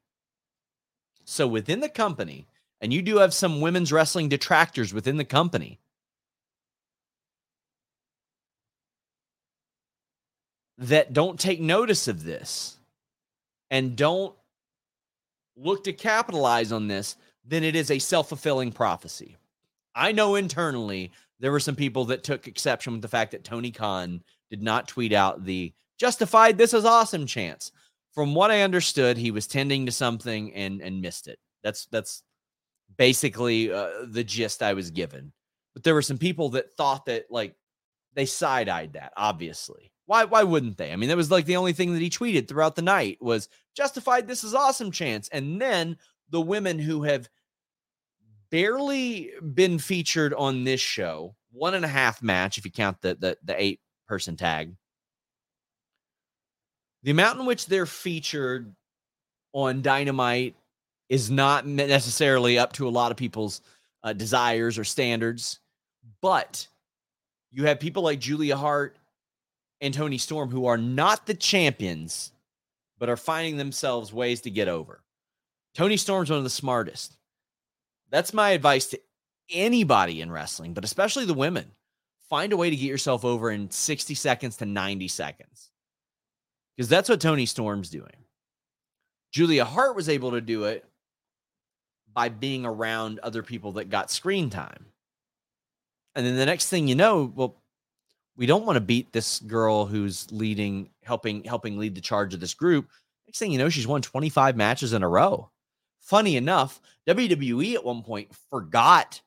So 1.26 1.48
within 1.48 1.82
the 1.82 1.90
company, 1.90 2.48
and 2.82 2.94
you 2.94 3.02
do 3.02 3.18
have 3.18 3.34
some 3.34 3.62
women's 3.62 3.92
wrestling 3.92 4.30
detractors 4.30 4.94
within 4.94 5.18
the 5.18 5.26
company. 5.26 5.80
That 10.78 11.12
don't 11.12 11.38
take 11.38 11.60
notice 11.60 12.08
of 12.08 12.24
this 12.24 12.78
and 13.70 13.98
don't 13.98 14.34
look 15.58 15.84
to 15.84 15.94
capitalize 15.94 16.72
on 16.72 16.88
this, 16.88 17.18
then 17.50 17.64
it 17.64 17.76
is 17.76 17.92
a 17.92 18.00
self 18.00 18.30
fulfilling 18.30 18.72
prophecy. 18.72 19.38
I 19.96 20.12
know 20.12 20.36
internally 20.36 21.12
there 21.40 21.52
were 21.52 21.60
some 21.60 21.76
people 21.76 22.06
that 22.06 22.24
took 22.24 22.48
exception 22.48 22.94
with 22.94 23.02
the 23.02 23.08
fact 23.08 23.32
that 23.32 23.44
Tony 23.44 23.72
Khan 23.72 24.22
did 24.50 24.62
not 24.62 24.88
tweet 24.88 25.14
out 25.14 25.44
the 25.44 25.74
justified 26.00 26.58
this 26.58 26.74
is 26.74 26.86
awesome 26.86 27.26
chance. 27.26 27.72
From 28.14 28.36
what 28.36 28.52
I 28.52 28.62
understood, 28.62 29.18
he 29.18 29.32
was 29.32 29.48
tending 29.48 29.86
to 29.86 29.92
something 29.92 30.54
and 30.54 30.82
and 30.82 31.02
missed 31.02 31.28
it. 31.28 31.40
That's 31.64 31.88
that's 31.88 32.24
basically 32.98 33.72
uh, 33.72 33.90
the 34.08 34.24
gist 34.24 34.62
I 34.62 34.74
was 34.74 34.92
given. 34.92 35.32
But 35.74 35.84
there 35.84 35.94
were 35.94 36.02
some 36.02 36.18
people 36.18 36.50
that 36.50 36.72
thought 36.74 37.06
that 37.06 37.26
like 37.30 37.56
they 38.14 38.26
side 38.26 38.70
eyed 38.70 38.94
that. 38.94 39.14
Obviously, 39.18 39.92
why 40.06 40.26
why 40.26 40.44
wouldn't 40.44 40.78
they? 40.78 40.92
I 40.92 40.96
mean, 40.96 41.10
that 41.10 41.18
was 41.18 41.32
like 41.32 41.46
the 41.46 41.58
only 41.58 41.74
thing 41.74 41.94
that 41.94 42.02
he 42.02 42.10
tweeted 42.10 42.48
throughout 42.48 42.76
the 42.76 42.82
night 42.82 43.18
was 43.22 43.50
justified. 43.76 44.28
This 44.28 44.44
is 44.44 44.54
awesome 44.54 44.92
chance, 44.92 45.30
and 45.30 45.62
then 45.62 45.98
the 46.30 46.42
women 46.42 46.80
who 46.80 47.04
have 47.04 47.30
barely 48.52 49.32
been 49.54 49.80
featured 49.80 50.34
on 50.34 50.64
this 50.64 50.82
show, 50.82 51.36
one 51.52 51.74
and 51.74 51.86
a 51.86 51.90
half 51.90 52.22
match 52.22 52.58
if 52.58 52.66
you 52.66 52.72
count 52.72 53.02
the 53.02 53.16
the, 53.16 53.38
the 53.44 53.62
eight 53.62 53.80
person 54.08 54.36
tag. 54.36 54.76
The 57.04 57.12
amount 57.12 57.40
in 57.40 57.46
which 57.46 57.66
they're 57.66 57.86
featured 57.86 58.76
on 59.54 59.82
Dynamite 59.82 60.56
is 61.08 61.32
not 61.32 61.66
necessarily 61.66 62.60
up 62.60 62.74
to 62.74 62.88
a 62.88 62.90
lot 62.90 63.12
of 63.12 63.18
people's 63.18 63.62
uh, 64.04 64.14
desires 64.14 64.78
or 64.78 64.84
standards, 64.84 65.60
but 66.22 66.68
you 67.52 67.66
have 67.66 67.80
people 67.80 68.04
like 68.04 68.20
Julia 68.20 68.56
Hart 68.56 68.98
and 69.82 69.94
Toni 69.94 70.18
Storm 70.18 70.50
who 70.50 70.66
are 70.66 70.78
not 70.78 71.26
the 71.26 71.34
champions, 71.34 72.32
but 73.00 73.10
are 73.10 73.18
finding 73.18 73.58
themselves 73.58 74.14
ways 74.14 74.42
to 74.42 74.52
get 74.52 74.68
over. 74.68 75.02
Toni 75.74 75.98
Storm's 75.98 76.30
one 76.30 76.38
of 76.38 76.44
the 76.44 76.50
smartest. 76.50 77.16
That's 78.12 78.34
my 78.34 78.52
advice 78.52 78.88
to 78.88 79.00
anybody 79.52 80.22
in 80.22 80.32
wrestling, 80.32 80.74
but 80.74 80.84
especially 80.84 81.26
the 81.26 81.34
women. 81.34 81.72
Find 82.30 82.54
a 82.54 82.58
way 82.58 82.70
to 82.70 82.76
get 82.76 82.86
yourself 82.86 83.26
over 83.26 83.50
in 83.50 83.72
60 83.72 84.14
seconds 84.14 84.58
to 84.58 84.66
90 84.66 85.08
seconds. 85.08 85.72
Because 86.76 86.90
that's 86.90 87.10
what 87.10 87.20
Toni 87.20 87.46
Storm's 87.46 87.90
doing. 87.90 88.06
Julia 89.32 89.66
Hart 89.66 89.96
was 89.96 90.10
able 90.10 90.32
to 90.32 90.42
do 90.42 90.66
it 90.66 90.86
by 92.14 92.30
being 92.30 92.66
around 92.66 93.20
other 93.20 93.44
people 93.44 93.74
that 93.74 93.90
got 93.90 94.12
screen 94.12 94.50
time. 94.50 94.86
And 96.16 96.26
then 96.26 96.36
the 96.36 96.46
next 96.46 96.70
thing 96.70 96.88
you 96.88 96.96
know, 96.96 97.32
well, 97.36 97.56
we 98.36 98.46
don't 98.46 98.66
want 98.66 98.78
to 98.78 98.82
beat 98.82 99.12
this 99.12 99.40
girl 99.40 99.86
who's 99.86 100.32
leading, 100.32 100.90
helping, 101.04 101.44
helping 101.44 101.78
lead 101.78 101.96
the 101.96 102.02
charge 102.02 102.34
of 102.34 102.40
this 102.40 102.54
group. 102.54 102.90
Next 103.28 103.40
thing 103.40 103.52
you 103.52 103.58
know, 103.58 103.70
she's 103.70 103.88
won 103.88 104.02
25 104.02 104.56
matches 104.56 104.94
in 104.94 105.04
a 105.04 105.10
row. 105.10 105.50
Funny 106.10 106.38
enough, 106.38 106.82
WWE 107.08 107.76
at 107.76 107.86
one 107.86 108.02
point 108.02 108.32
forgot 108.50 109.22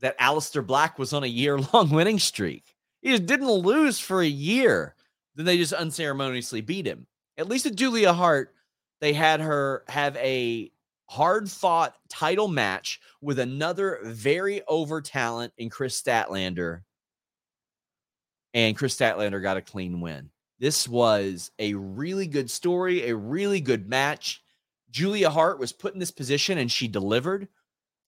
that 0.00 0.18
Aleister 0.18 0.66
Black 0.66 0.98
was 0.98 1.12
on 1.12 1.22
a 1.22 1.28
year 1.28 1.56
long 1.72 1.90
winning 1.90 2.18
streak. 2.18 2.74
He 3.00 3.10
just 3.10 3.26
didn't 3.26 3.48
lose 3.48 4.00
for 4.00 4.20
a 4.20 4.26
year. 4.26 4.96
Then 5.36 5.46
they 5.46 5.56
just 5.56 5.72
unceremoniously 5.72 6.62
beat 6.62 6.84
him. 6.84 7.06
At 7.36 7.48
least 7.48 7.66
at 7.66 7.76
Julia 7.76 8.12
Hart, 8.12 8.56
they 9.00 9.12
had 9.12 9.40
her 9.40 9.84
have 9.86 10.16
a 10.16 10.72
hard 11.06 11.48
fought 11.48 11.94
title 12.08 12.48
match 12.48 13.00
with 13.20 13.38
another 13.38 14.00
very 14.02 14.62
over 14.66 15.00
talent 15.00 15.52
in 15.58 15.70
Kris 15.70 16.02
Statlander. 16.02 16.82
And 18.52 18.76
Kris 18.76 18.96
Statlander 18.96 19.40
got 19.40 19.58
a 19.58 19.62
clean 19.62 20.00
win. 20.00 20.30
This 20.58 20.88
was 20.88 21.52
a 21.60 21.74
really 21.74 22.26
good 22.26 22.50
story, 22.50 23.08
a 23.08 23.14
really 23.14 23.60
good 23.60 23.88
match. 23.88 24.42
Julia 24.90 25.30
Hart 25.30 25.58
was 25.58 25.72
put 25.72 25.94
in 25.94 26.00
this 26.00 26.10
position 26.10 26.58
and 26.58 26.70
she 26.70 26.88
delivered. 26.88 27.48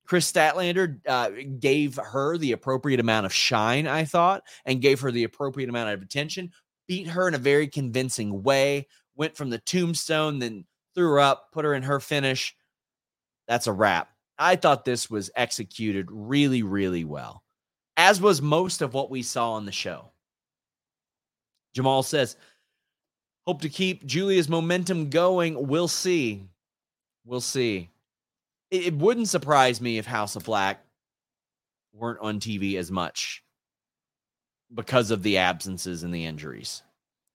Kris 0.07 0.31
Statlander 0.31 1.01
uh, 1.07 1.31
gave 1.61 1.97
her 1.97 2.37
the 2.37 2.53
appropriate 2.53 3.01
amount 3.01 3.27
of 3.27 3.33
shine, 3.33 3.87
I 3.87 4.05
thought, 4.05 4.43
and 4.65 4.81
gave 4.81 5.01
her 5.01 5.13
the 5.13 5.25
appropriate 5.25 5.69
amount 5.69 5.91
of 5.91 6.03
attention. 6.03 6.51
Beat 6.89 7.07
her 7.07 7.29
in 7.29 7.35
a 7.35 7.39
very 7.39 7.69
convincing 7.69 8.43
way. 8.43 8.89
Went 9.15 9.37
from 9.37 9.51
the 9.51 9.59
tombstone, 9.59 10.39
then 10.39 10.65
threw 10.95 11.09
her 11.11 11.21
up, 11.21 11.53
put 11.53 11.65
her 11.65 11.75
in 11.75 11.83
her 11.85 12.01
finish. 12.01 12.57
That's 13.47 13.67
a 13.69 13.73
wrap. 13.73 14.11
I 14.39 14.57
thought 14.57 14.85
this 14.85 15.11
was 15.11 15.31
executed 15.37 16.09
really, 16.11 16.63
really 16.63 17.05
well, 17.05 17.45
as 17.97 18.21
was 18.21 18.43
most 18.43 18.83
of 18.83 18.95
what 18.95 19.11
we 19.11 19.23
saw 19.23 19.53
on 19.53 19.67
the 19.67 19.73
show. 19.73 20.11
Jamal 21.75 22.03
says, 22.03 22.37
Hope 23.47 23.63
to 23.63 23.69
keep 23.69 24.05
Julia's 24.07 24.49
momentum 24.49 25.11
going. 25.11 25.69
We'll 25.69 25.89
see. 25.89 26.50
We'll 27.31 27.41
see 27.41 27.91
it, 28.73 28.87
it 28.87 28.95
wouldn't 28.95 29.29
surprise 29.29 29.81
me 29.81 29.99
if 29.99 30.05
House 30.05 30.35
of 30.35 30.43
Black 30.43 30.85
weren't 31.93 32.19
on 32.21 32.41
TV 32.41 32.75
as 32.75 32.91
much 32.91 33.45
because 34.75 35.13
of 35.13 35.23
the 35.23 35.39
absences 35.39 36.03
and 36.03 36.13
the 36.13 36.25
injuries. 36.25 36.83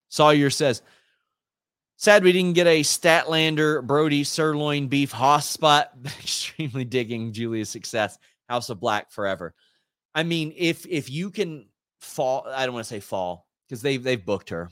Sawyer 0.10 0.49
says, 0.49 0.81
Sad 1.95 2.25
we 2.25 2.34
didn't 2.34 2.55
get 2.55 2.67
a 2.67 2.81
Statlander 2.81 3.88
Brody 3.88 4.25
sirloin 4.25 4.89
beef 4.89 5.13
Hoss 5.13 5.47
spot. 5.47 5.93
Extremely 6.05 6.84
digging 6.84 7.31
Julia's 7.31 7.69
success. 7.69 8.17
House 8.49 8.69
of 8.69 8.81
Black 8.81 9.13
forever. 9.13 9.53
I 10.13 10.23
mean, 10.23 10.53
if 10.58 10.86
if 10.88 11.10
you 11.10 11.31
can 11.31 11.67
fall, 12.01 12.45
I 12.53 12.65
don't 12.65 12.75
want 12.75 12.84
to 12.84 12.89
say 12.89 12.99
fall 12.99 13.47
because 13.65 13.81
they've 13.81 14.03
they've 14.03 14.25
booked 14.25 14.49
her 14.49 14.71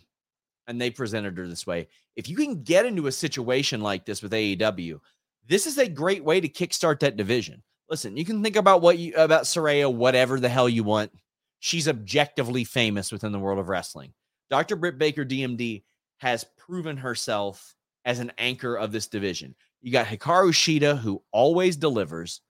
and 0.68 0.80
they 0.80 0.90
presented 0.90 1.38
her 1.38 1.48
this 1.48 1.66
way. 1.66 1.88
If 2.16 2.30
you 2.30 2.36
can 2.36 2.64
get 2.64 2.86
into 2.86 3.08
a 3.08 3.12
situation 3.12 3.82
like 3.82 4.06
this 4.06 4.22
with 4.22 4.32
AEW, 4.32 5.00
this 5.48 5.68
is 5.68 5.78
a 5.78 5.88
great 5.88 6.24
way 6.24 6.40
to 6.40 6.48
kickstart 6.50 7.00
that 7.00 7.18
division. 7.18 7.64
Listen, 7.90 8.18
you 8.18 8.26
can 8.26 8.42
think 8.42 8.56
about 8.56 8.82
what 8.82 8.98
you 8.98 9.14
about 9.16 9.44
Saraya, 9.44 9.94
whatever 9.94 10.40
the 10.40 10.50
hell 10.50 10.70
you 10.70 10.84
want. 10.84 11.12
She's 11.60 11.88
objectively 11.88 12.64
famous 12.64 13.12
within 13.12 13.32
the 13.32 13.40
world 13.40 13.60
of 13.60 13.70
wrestling. 13.70 14.14
Dr. 14.50 14.76
Britt 14.76 14.98
Baker, 14.98 15.26
DMD, 15.26 15.84
has 16.18 16.46
proven 16.58 16.98
herself 16.98 17.76
as 18.06 18.20
an 18.20 18.32
anchor 18.38 18.76
of 18.76 18.92
this 18.92 19.08
division. 19.08 19.56
You 19.82 19.92
got 19.92 20.08
Hikaru 20.08 20.52
Shida, 20.52 20.98
who 20.98 21.22
always 21.32 21.76
delivers, 21.76 22.42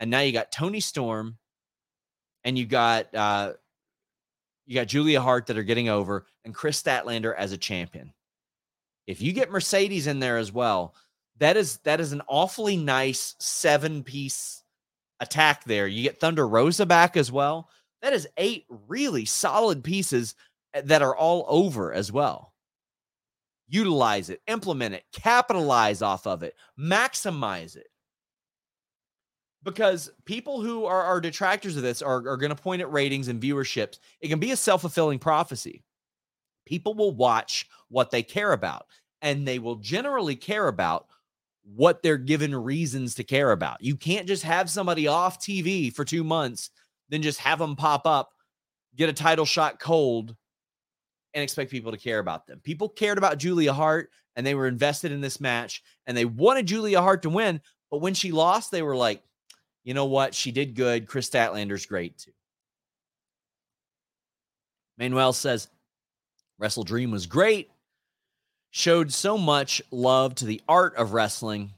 and 0.00 0.10
now 0.10 0.20
you 0.20 0.32
got 0.32 0.52
Toni 0.52 0.80
Storm, 0.80 1.38
and 2.44 2.58
you 2.58 2.66
got 2.66 3.14
uh, 3.14 3.54
you 4.66 4.74
got 4.74 4.88
Julia 4.88 5.20
Hart 5.20 5.46
that 5.46 5.58
are 5.58 5.62
getting 5.62 5.88
over, 5.88 6.26
and 6.44 6.54
Kris 6.54 6.82
Statlander 6.82 7.34
as 7.36 7.52
a 7.52 7.58
champion. 7.58 8.12
If 9.06 9.20
you 9.20 9.32
get 9.32 9.50
Mercedes 9.50 10.06
in 10.06 10.20
there 10.20 10.38
as 10.38 10.52
well, 10.52 10.94
that 11.42 11.56
is 11.56 11.78
that 11.78 12.00
is 12.00 12.12
an 12.12 12.22
awfully 12.28 12.76
nice 12.76 13.34
seven 13.40 14.04
piece 14.04 14.62
attack 15.18 15.64
there. 15.64 15.88
You 15.88 16.04
get 16.04 16.20
Thunder 16.20 16.46
Rosa 16.46 16.86
back 16.86 17.16
as 17.16 17.32
well. 17.32 17.68
That 18.00 18.12
is 18.12 18.28
eight 18.36 18.64
really 18.86 19.24
solid 19.24 19.82
pieces 19.82 20.36
eh, 20.72 20.82
that 20.84 21.02
are 21.02 21.16
all 21.16 21.44
over 21.48 21.92
as 21.92 22.12
well. 22.12 22.52
Utilize 23.66 24.30
it, 24.30 24.40
implement 24.46 24.94
it, 24.94 25.02
capitalize 25.12 26.00
off 26.00 26.28
of 26.28 26.44
it, 26.44 26.54
maximize 26.78 27.74
it. 27.74 27.88
Because 29.64 30.10
people 30.24 30.62
who 30.62 30.84
are, 30.84 31.02
are 31.02 31.20
detractors 31.20 31.76
of 31.76 31.82
this 31.82 32.02
are, 32.02 32.18
are 32.28 32.36
going 32.36 32.54
to 32.54 32.62
point 32.62 32.82
at 32.82 32.92
ratings 32.92 33.26
and 33.26 33.42
viewerships. 33.42 33.98
It 34.20 34.28
can 34.28 34.38
be 34.38 34.52
a 34.52 34.56
self 34.56 34.82
fulfilling 34.82 35.18
prophecy. 35.18 35.82
People 36.66 36.94
will 36.94 37.16
watch 37.16 37.66
what 37.88 38.12
they 38.12 38.22
care 38.22 38.52
about, 38.52 38.86
and 39.22 39.46
they 39.46 39.58
will 39.58 39.76
generally 39.76 40.36
care 40.36 40.68
about 40.68 41.06
what 41.64 42.02
they're 42.02 42.18
given 42.18 42.54
reasons 42.54 43.14
to 43.16 43.24
care 43.24 43.52
about. 43.52 43.82
You 43.82 43.96
can't 43.96 44.26
just 44.26 44.42
have 44.42 44.68
somebody 44.68 45.06
off 45.06 45.40
TV 45.40 45.94
for 45.94 46.04
two 46.04 46.24
months, 46.24 46.70
then 47.08 47.22
just 47.22 47.38
have 47.40 47.58
them 47.58 47.76
pop 47.76 48.06
up, 48.06 48.32
get 48.96 49.08
a 49.08 49.12
title 49.12 49.44
shot 49.44 49.78
cold, 49.78 50.34
and 51.34 51.42
expect 51.42 51.70
people 51.70 51.92
to 51.92 51.98
care 51.98 52.18
about 52.18 52.46
them. 52.46 52.60
People 52.62 52.88
cared 52.88 53.18
about 53.18 53.38
Julia 53.38 53.72
Hart 53.72 54.10
and 54.36 54.46
they 54.46 54.54
were 54.54 54.66
invested 54.66 55.12
in 55.12 55.20
this 55.20 55.40
match 55.40 55.82
and 56.06 56.16
they 56.16 56.24
wanted 56.24 56.66
Julia 56.66 57.00
Hart 57.00 57.22
to 57.22 57.30
win. 57.30 57.60
But 57.90 58.00
when 58.00 58.14
she 58.14 58.32
lost, 58.32 58.70
they 58.70 58.82
were 58.82 58.96
like, 58.96 59.22
you 59.84 59.94
know 59.94 60.06
what? 60.06 60.34
She 60.34 60.52
did 60.52 60.74
good. 60.74 61.06
Kris 61.06 61.28
Statlander's 61.28 61.86
great 61.86 62.18
too. 62.18 62.32
Manuel 64.98 65.32
says, 65.32 65.68
Wrestle 66.58 66.84
Dream 66.84 67.10
was 67.10 67.26
great 67.26 67.71
showed 68.72 69.12
so 69.12 69.38
much 69.38 69.80
love 69.90 70.34
to 70.34 70.46
the 70.46 70.60
art 70.68 70.96
of 70.96 71.12
wrestling. 71.12 71.70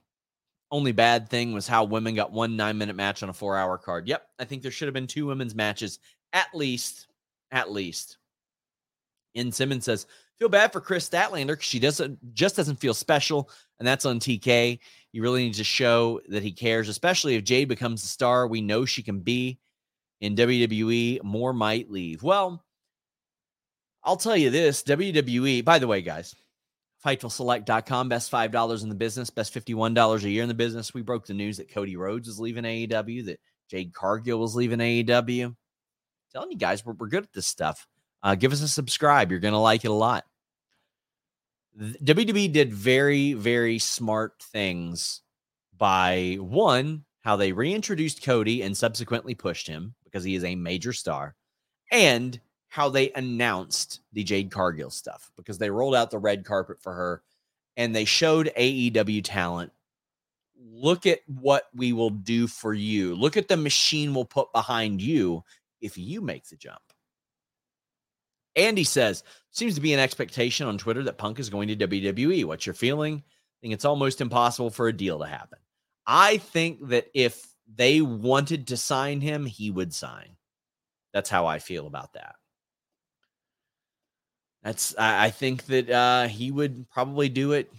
Only 0.71 0.93
bad 0.93 1.29
thing 1.29 1.53
was 1.53 1.69
how 1.69 1.85
women 1.85 2.15
got 2.15 2.33
one 2.33 2.57
nine 2.57 2.79
minute 2.79 2.97
match 2.97 3.23
on 3.23 3.29
a 3.29 3.35
four 3.35 3.59
hour 3.59 3.77
card. 3.77 4.09
Yep, 4.09 4.27
I 4.39 4.45
think 4.45 4.63
there 4.63 4.71
should 4.71 4.89
have 4.89 4.95
been 4.95 5.07
two 5.07 5.27
women's 5.27 5.55
matches 5.55 5.99
at 6.33 6.49
least. 6.55 7.09
At 7.53 7.71
least. 7.71 8.17
In 9.35 9.53
Simmons 9.53 9.85
says, 9.85 10.07
feel 10.39 10.49
bad 10.49 10.73
for 10.73 10.81
Kris 10.81 11.09
Statlander 11.09 11.49
because 11.49 11.65
she 11.65 11.79
doesn't 11.79 12.35
just 12.35 12.57
doesn't 12.57 12.81
feel 12.81 12.95
special, 12.95 13.51
and 13.79 13.87
that's 13.87 14.07
on 14.07 14.21
TK. 14.21 14.79
You 15.13 15.23
really 15.23 15.45
need 15.45 15.55
to 15.55 15.65
show 15.65 16.21
that 16.29 16.43
he 16.43 16.53
cares, 16.53 16.89
especially 16.89 17.35
if 17.35 17.45
Jade 17.45 17.69
becomes 17.69 18.03
the 18.03 18.09
star 18.09 18.47
we 18.47 18.61
know 18.61 18.85
she 18.85 19.03
can 19.03 19.21
be 19.21 19.59
in 20.21 20.37
WWE. 20.37 21.23
More 21.23 21.53
might 21.53 21.91
leave. 21.91 22.23
Well, 22.23 22.65
I'll 24.05 24.17
tell 24.17 24.37
you 24.37 24.51
this 24.51 24.83
WWE, 24.83 25.65
by 25.65 25.79
the 25.79 25.87
way, 25.87 26.03
guys, 26.03 26.35
FightfulSelect.com, 27.05 28.09
best 28.09 28.33
$5 28.33 28.83
in 28.83 28.89
the 28.89 28.95
business, 28.95 29.31
best 29.31 29.55
$51 29.55 30.25
a 30.25 30.31
year 30.31 30.43
in 30.43 30.49
the 30.49 30.55
business. 30.55 30.95
We 30.95 31.03
broke 31.03 31.27
the 31.27 31.35
news 31.35 31.59
that 31.59 31.71
Cody 31.71 31.97
Rhodes 31.97 32.29
is 32.29 32.41
leaving 32.41 32.65
AEW, 32.65 33.27
that 33.27 33.41
Jade 33.71 33.93
Cargill 33.93 34.39
was 34.39 34.57
leaving 34.57 34.79
AEW. 34.79 35.47
I'm 35.47 35.57
telling 36.33 36.51
you 36.51 36.59
guys, 36.59 36.85
we're, 36.85 36.95
we're 36.95 37.09
good 37.09 37.25
at 37.25 37.33
this 37.33 37.47
stuff. 37.47 37.87
Uh, 38.23 38.35
give 38.35 38.53
us 38.53 38.63
a 38.63 38.69
subscribe. 38.69 39.31
You're 39.31 39.41
going 39.41 39.53
to 39.53 39.59
like 39.59 39.85
it 39.85 39.91
a 39.91 39.95
lot. 39.95 40.25
WWE 41.79 42.53
did 42.53 42.73
very, 42.73 43.35
very 43.35 43.79
smart 43.79 44.35
things 44.41 45.23
by 45.77 46.39
one, 46.41 47.05
how 47.23 47.37
they 47.37 47.53
reintroduced 47.53 48.23
Cody 48.23 48.63
and 48.63 48.77
subsequently 48.77 49.35
pushed 49.35 49.67
him 49.67 49.95
because 50.05 50.25
he 50.25 50.37
is 50.37 50.45
a 50.45 50.55
major 50.55 50.93
star, 50.93 51.35
and 51.91 52.41
how 52.75 52.89
they 52.89 53.13
announced 53.13 54.01
the 54.15 54.25
Jade 54.25 54.51
Cargill 54.51 54.91
stuff 54.91 55.31
because 55.37 55.59
they 55.59 55.71
rolled 55.71 55.95
out 55.95 56.11
the 56.11 56.19
red 56.19 56.45
carpet 56.45 56.83
for 56.83 56.93
her 56.93 57.23
and 57.77 57.95
they 57.95 58.05
showed 58.05 58.51
AEW 58.59 59.23
talent. 59.23 59.71
Look 60.59 61.07
at 61.07 61.21
what 61.27 61.69
we 61.73 61.93
will 61.93 62.11
do 62.11 62.49
for 62.49 62.75
you. 62.75 63.15
Look 63.15 63.37
at 63.37 63.47
the 63.47 63.57
machine 63.57 64.13
we'll 64.13 64.25
put 64.25 64.53
behind 64.53 65.01
you 65.01 65.45
if 65.81 65.97
you 65.97 66.21
make 66.21 66.49
the 66.49 66.57
jump. 66.57 66.83
Andy 68.57 68.83
says, 68.83 69.23
seems 69.53 69.77
to 69.77 69.81
be 69.81 69.95
an 69.95 70.01
expectation 70.01 70.67
on 70.67 70.77
Twitter 70.77 71.05
that 71.05 71.17
Punk 71.17 71.39
is 71.39 71.51
going 71.51 71.69
to 71.69 71.77
WWE. 71.77 72.45
What's 72.45 72.67
your 72.67 72.75
feeling? 72.75 73.23
I 73.25 73.57
think 73.63 73.75
it's 73.75 73.85
almost 73.85 74.21
impossible 74.21 74.71
for 74.71 74.89
a 74.89 74.93
deal 74.93 75.21
to 75.21 75.27
happen. 75.27 75.61
I 76.09 76.39
think 76.39 76.89
that 76.89 77.07
if 77.15 77.47
they 77.73 78.01
wanted 78.01 78.67
to 78.67 78.77
sign 78.77 79.21
him, 79.21 79.47
he 79.47 79.71
would 79.71 79.95
sign. 79.95 80.31
That's 81.13 81.31
how 81.31 81.47
I 81.47 81.61
feel 81.61 81.87
about 81.87 82.15
that. 82.15 82.35
That's 84.65 84.97
I, 84.99 85.27
I 85.27 85.31
think 85.31 85.67
that 85.67 85.91
uh, 85.91 86.27
he 86.27 86.51
would 86.51 86.91
probably 86.91 87.29
do 87.29 87.53
it. 87.53 87.71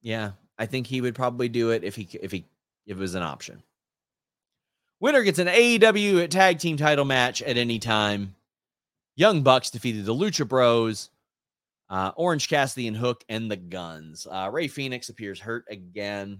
Yeah, 0.00 0.32
I 0.56 0.66
think 0.66 0.86
he 0.86 1.00
would 1.00 1.16
probably 1.16 1.48
do 1.48 1.70
it 1.70 1.84
if 1.84 1.96
he 1.96 2.08
if 2.22 2.30
he 2.30 2.46
if 2.86 2.96
it 2.96 3.00
was 3.00 3.16
an 3.16 3.22
option. 3.22 3.62
Winner 5.00 5.24
gets 5.24 5.40
an 5.40 5.48
AEW 5.48 6.30
tag 6.30 6.60
team 6.60 6.76
title 6.76 7.04
match 7.04 7.42
at 7.42 7.56
any 7.56 7.80
time. 7.80 8.36
Young 9.16 9.42
Bucks 9.42 9.70
defeated 9.70 10.04
the 10.04 10.14
Lucha 10.14 10.46
Bros, 10.46 11.10
uh, 11.90 12.12
Orange 12.14 12.48
Cassidy 12.48 12.86
and 12.86 12.96
Hook, 12.96 13.24
and 13.28 13.50
the 13.50 13.56
Gunns. 13.56 14.28
Uh, 14.30 14.48
Rey 14.52 14.68
Fenix 14.68 15.08
appears 15.08 15.40
hurt 15.40 15.64
again. 15.68 16.38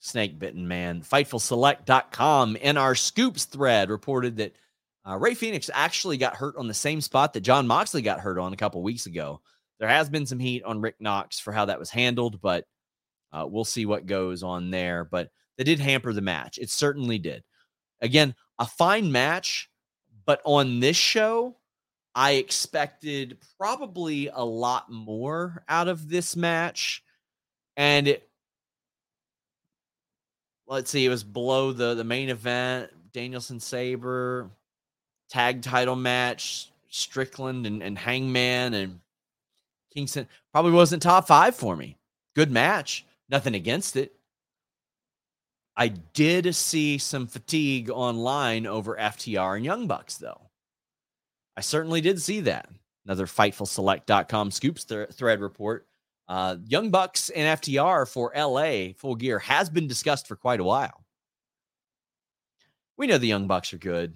Snake 0.00 0.38
bitten 0.38 0.66
man. 0.66 1.02
FightfulSelect.com 1.02 2.56
in 2.56 2.78
our 2.78 2.94
scoops 2.94 3.44
thread 3.44 3.90
reported 3.90 4.38
that 4.38 4.56
uh, 5.08 5.16
Rey 5.16 5.34
Fenix 5.34 5.70
actually 5.72 6.16
got 6.16 6.36
hurt 6.36 6.56
on 6.56 6.66
the 6.66 6.74
same 6.74 7.00
spot 7.00 7.32
that 7.32 7.40
Jon 7.40 7.66
Moxley 7.66 8.02
got 8.02 8.20
hurt 8.20 8.38
on 8.38 8.52
a 8.52 8.56
couple 8.56 8.82
weeks 8.82 9.06
ago. 9.06 9.40
There 9.78 9.88
has 9.88 10.08
been 10.08 10.26
some 10.26 10.38
heat 10.38 10.64
on 10.64 10.80
Rick 10.80 10.96
Knox 11.00 11.38
for 11.38 11.52
how 11.52 11.66
that 11.66 11.78
was 11.78 11.90
handled, 11.90 12.40
but 12.40 12.64
uh, 13.32 13.46
we'll 13.48 13.64
see 13.64 13.86
what 13.86 14.06
goes 14.06 14.42
on 14.42 14.70
there. 14.70 15.04
But 15.04 15.30
that 15.58 15.64
did 15.64 15.80
hamper 15.80 16.12
the 16.12 16.22
match. 16.22 16.58
It 16.58 16.70
certainly 16.70 17.18
did. 17.18 17.44
Again, 18.00 18.34
a 18.58 18.66
fine 18.66 19.12
match, 19.12 19.70
but 20.24 20.40
on 20.44 20.80
this 20.80 20.96
show, 20.96 21.56
I 22.14 22.32
expected 22.32 23.38
probably 23.58 24.28
a 24.28 24.44
lot 24.44 24.90
more 24.90 25.62
out 25.68 25.88
of 25.88 26.08
this 26.08 26.34
match. 26.34 27.04
And 27.76 28.08
it, 28.08 28.28
let's 30.66 30.90
see, 30.90 31.04
it 31.04 31.10
was 31.10 31.22
below 31.22 31.72
the, 31.72 31.94
the 31.94 32.04
main 32.04 32.30
event. 32.30 32.90
Danielson 33.12 33.60
Sabre, 33.60 34.50
tag 35.28 35.62
title 35.62 35.96
match, 35.96 36.70
Strickland 36.88 37.66
and, 37.66 37.82
and 37.82 37.98
Hangman 37.98 38.74
and 38.74 39.00
Kingston. 39.92 40.28
Probably 40.52 40.72
wasn't 40.72 41.02
top 41.02 41.26
five 41.26 41.54
for 41.54 41.76
me. 41.76 41.96
Good 42.34 42.50
match. 42.50 43.04
Nothing 43.28 43.54
against 43.54 43.96
it. 43.96 44.12
I 45.76 45.88
did 45.88 46.54
see 46.54 46.96
some 46.96 47.26
fatigue 47.26 47.90
online 47.90 48.66
over 48.66 48.96
FTR 48.96 49.56
and 49.56 49.64
Young 49.64 49.86
Bucks, 49.86 50.16
though. 50.16 50.40
I 51.56 51.60
certainly 51.60 52.00
did 52.00 52.20
see 52.20 52.40
that. 52.40 52.68
Another 53.04 53.26
FightfulSelect.com 53.26 54.50
scoops 54.50 54.84
th- 54.84 55.10
thread 55.10 55.40
report. 55.40 55.86
Uh, 56.28 56.56
Young 56.66 56.90
Bucks 56.90 57.30
and 57.30 57.60
FTR 57.60 58.08
for 58.08 58.32
LA 58.34 58.94
full 58.96 59.14
gear 59.14 59.38
has 59.38 59.70
been 59.70 59.86
discussed 59.86 60.26
for 60.26 60.34
quite 60.34 60.60
a 60.60 60.64
while. 60.64 61.04
We 62.96 63.06
know 63.06 63.18
the 63.18 63.28
Young 63.28 63.46
Bucks 63.46 63.72
are 63.72 63.78
good. 63.78 64.14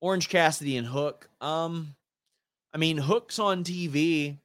Orange 0.00 0.28
Cassidy 0.28 0.76
and 0.76 0.86
Hook. 0.86 1.28
Um, 1.40 1.94
I 2.72 2.78
mean, 2.78 2.98
Hook's 2.98 3.38
on 3.38 3.64
TV 3.64 4.38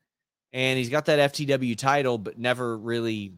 and 0.53 0.77
he's 0.77 0.89
got 0.89 1.05
that 1.05 1.33
FTW 1.33 1.77
title, 1.77 2.17
but 2.17 2.37
never 2.37 2.77
really 2.77 3.33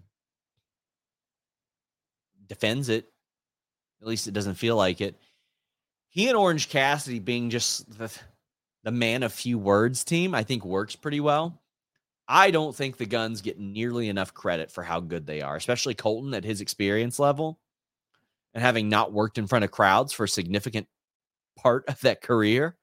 defends 2.47 2.89
it. 2.89 3.11
At 4.01 4.07
least 4.07 4.27
it 4.27 4.33
doesn't 4.33 4.55
feel 4.55 4.75
like 4.75 5.01
it. 5.01 5.17
He 6.09 6.27
and 6.27 6.37
Orange 6.37 6.69
Cassidy 6.69 7.19
being 7.19 7.49
just 7.49 7.97
the, 7.97 8.11
the 8.83 8.91
man 8.91 9.23
of 9.23 9.33
few 9.33 9.57
words 9.57 10.03
team, 10.03 10.35
I 10.35 10.43
think 10.43 10.63
works 10.63 10.95
pretty 10.95 11.19
well. 11.19 11.59
I 12.27 12.51
don't 12.51 12.75
think 12.75 12.97
the 12.97 13.05
Gunns 13.05 13.41
get 13.41 13.59
nearly 13.59 14.09
enough 14.09 14.33
credit 14.33 14.71
for 14.71 14.83
how 14.83 14.99
good 14.99 15.25
they 15.25 15.41
are, 15.41 15.55
especially 15.55 15.95
Colten 15.95 16.35
at 16.35 16.45
his 16.45 16.61
experience 16.61 17.19
level 17.19 17.59
and 18.53 18.63
having 18.63 18.89
not 18.89 19.11
worked 19.11 19.37
in 19.37 19.47
front 19.47 19.65
of 19.65 19.71
crowds 19.71 20.13
for 20.13 20.23
a 20.23 20.29
significant 20.29 20.87
part 21.55 21.85
of 21.87 21.99
that 22.01 22.21
career. 22.21 22.75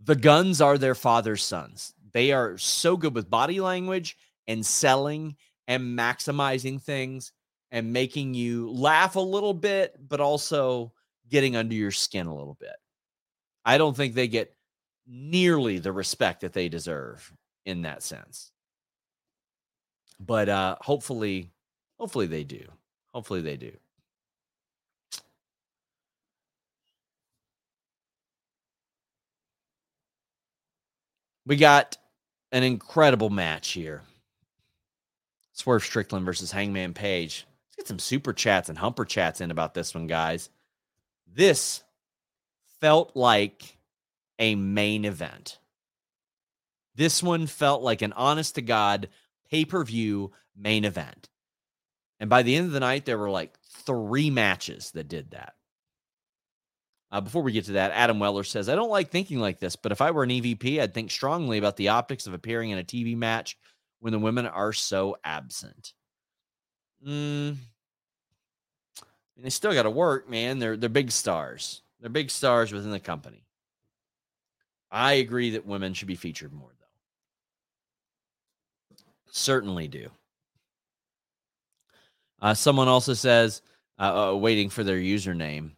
The 0.00 0.16
Gunns 0.16 0.60
are 0.60 0.78
their 0.78 0.94
father's 0.94 1.42
sons. 1.42 1.94
They 2.12 2.32
are 2.32 2.58
so 2.58 2.96
good 2.96 3.14
with 3.14 3.30
body 3.30 3.60
language 3.60 4.16
and 4.46 4.64
selling 4.64 5.36
and 5.66 5.98
maximizing 5.98 6.80
things 6.80 7.32
and 7.72 7.92
making 7.92 8.34
you 8.34 8.70
laugh 8.70 9.16
a 9.16 9.20
little 9.20 9.54
bit, 9.54 9.96
but 10.08 10.20
also 10.20 10.92
getting 11.28 11.56
under 11.56 11.74
your 11.74 11.90
skin 11.90 12.26
a 12.26 12.34
little 12.34 12.56
bit. 12.60 12.76
I 13.64 13.78
don't 13.78 13.96
think 13.96 14.14
they 14.14 14.28
get 14.28 14.54
nearly 15.06 15.78
the 15.78 15.92
respect 15.92 16.42
that 16.42 16.52
they 16.52 16.68
deserve 16.68 17.32
in 17.64 17.82
that 17.82 18.02
sense. 18.02 18.52
But 20.20 20.48
uh 20.48 20.76
hopefully 20.80 21.50
hopefully 21.98 22.26
they 22.26 22.44
do. 22.44 22.64
Hopefully 23.12 23.40
they 23.40 23.56
do. 23.56 23.72
We 31.46 31.56
got 31.56 31.96
an 32.52 32.62
incredible 32.62 33.30
match 33.30 33.72
here. 33.72 34.02
Swerve 35.52 35.84
Strickland 35.84 36.24
versus 36.24 36.50
Hangman 36.50 36.94
Page. 36.94 37.46
Let's 37.68 37.76
get 37.76 37.88
some 37.88 37.98
super 37.98 38.32
chats 38.32 38.68
and 38.68 38.78
humper 38.78 39.04
chats 39.04 39.40
in 39.40 39.50
about 39.50 39.74
this 39.74 39.94
one, 39.94 40.06
guys. 40.06 40.50
This 41.26 41.82
felt 42.80 43.14
like 43.14 43.78
a 44.38 44.54
main 44.54 45.04
event. 45.04 45.58
This 46.94 47.22
one 47.22 47.46
felt 47.46 47.82
like 47.82 48.02
an 48.02 48.12
honest 48.12 48.54
to 48.54 48.62
God 48.62 49.08
pay 49.50 49.64
per 49.64 49.84
view 49.84 50.32
main 50.56 50.84
event. 50.84 51.28
And 52.20 52.30
by 52.30 52.42
the 52.42 52.54
end 52.56 52.66
of 52.66 52.72
the 52.72 52.80
night, 52.80 53.04
there 53.04 53.18
were 53.18 53.30
like 53.30 53.58
three 53.60 54.30
matches 54.30 54.92
that 54.92 55.08
did 55.08 55.32
that. 55.32 55.54
Uh, 57.14 57.20
before 57.20 57.42
we 57.44 57.52
get 57.52 57.64
to 57.64 57.74
that, 57.74 57.92
Adam 57.92 58.18
Weller 58.18 58.42
says, 58.42 58.68
I 58.68 58.74
don't 58.74 58.90
like 58.90 59.08
thinking 59.08 59.38
like 59.38 59.60
this, 59.60 59.76
but 59.76 59.92
if 59.92 60.00
I 60.00 60.10
were 60.10 60.24
an 60.24 60.30
EVP, 60.30 60.80
I'd 60.80 60.92
think 60.92 61.12
strongly 61.12 61.58
about 61.58 61.76
the 61.76 61.90
optics 61.90 62.26
of 62.26 62.34
appearing 62.34 62.70
in 62.70 62.78
a 62.78 62.82
TV 62.82 63.16
match 63.16 63.56
when 64.00 64.12
the 64.12 64.18
women 64.18 64.46
are 64.46 64.72
so 64.72 65.16
absent. 65.22 65.92
Mm, 67.06 67.54
they 69.36 69.50
still 69.50 69.72
got 69.72 69.84
to 69.84 69.90
work, 69.90 70.28
man. 70.28 70.58
They're 70.58 70.76
they're 70.76 70.88
big 70.88 71.12
stars. 71.12 71.82
They're 72.00 72.10
big 72.10 72.32
stars 72.32 72.72
within 72.72 72.90
the 72.90 72.98
company. 72.98 73.46
I 74.90 75.12
agree 75.12 75.50
that 75.50 75.64
women 75.64 75.94
should 75.94 76.08
be 76.08 76.16
featured 76.16 76.52
more, 76.52 76.72
though. 78.90 78.96
Certainly 79.30 79.86
do. 79.86 80.10
Uh, 82.42 82.54
someone 82.54 82.88
also 82.88 83.14
says, 83.14 83.62
uh, 84.00 84.32
uh, 84.32 84.34
waiting 84.34 84.68
for 84.68 84.82
their 84.82 84.98
username. 84.98 85.76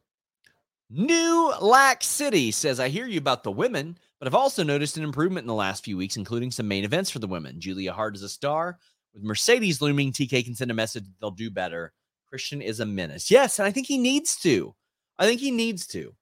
New 0.89 1.53
Lack 1.61 2.05
City 2.05 2.53
says, 2.53 2.79
I 2.79 2.89
hear 2.89 3.07
you 3.07 3.19
about 3.19 3.43
the 3.43 3.51
women, 3.51 3.99
but 4.19 4.29
I've 4.29 4.35
also 4.35 4.63
noticed 4.63 4.97
an 4.97 5.03
improvement 5.03 5.45
in 5.45 5.49
the 5.49 5.55
last 5.55 5.85
few 5.85 5.97
weeks, 5.97 6.17
including 6.17 6.51
some 6.51 6.69
main 6.69 6.85
events 6.85 7.11
for 7.11 7.19
the 7.19 7.27
women. 7.27 7.61
Julia 7.61 7.93
Hart 7.93 8.15
is 8.15 8.23
a 8.23 8.29
star. 8.29 8.79
With 9.13 9.25
Mercedes 9.25 9.83
looming, 9.83 10.13
TK 10.13 10.45
can 10.45 10.55
send 10.55 10.71
a 10.71 10.75
message 10.75 11.05
they'll 11.21 11.31
do 11.33 11.51
better. 11.51 11.93
Christian 12.29 12.63
is 12.63 12.81
a 12.81 12.87
menace. 12.87 13.31
Yes, 13.31 13.59
and 13.59 13.67
I 13.67 13.73
think 13.73 13.87
he 13.87 13.99
needs 13.99 14.37
to. 14.41 14.75
I 15.19 15.27
think 15.27 15.41
he 15.41 15.51
needs 15.51 15.87
to. 15.89 16.15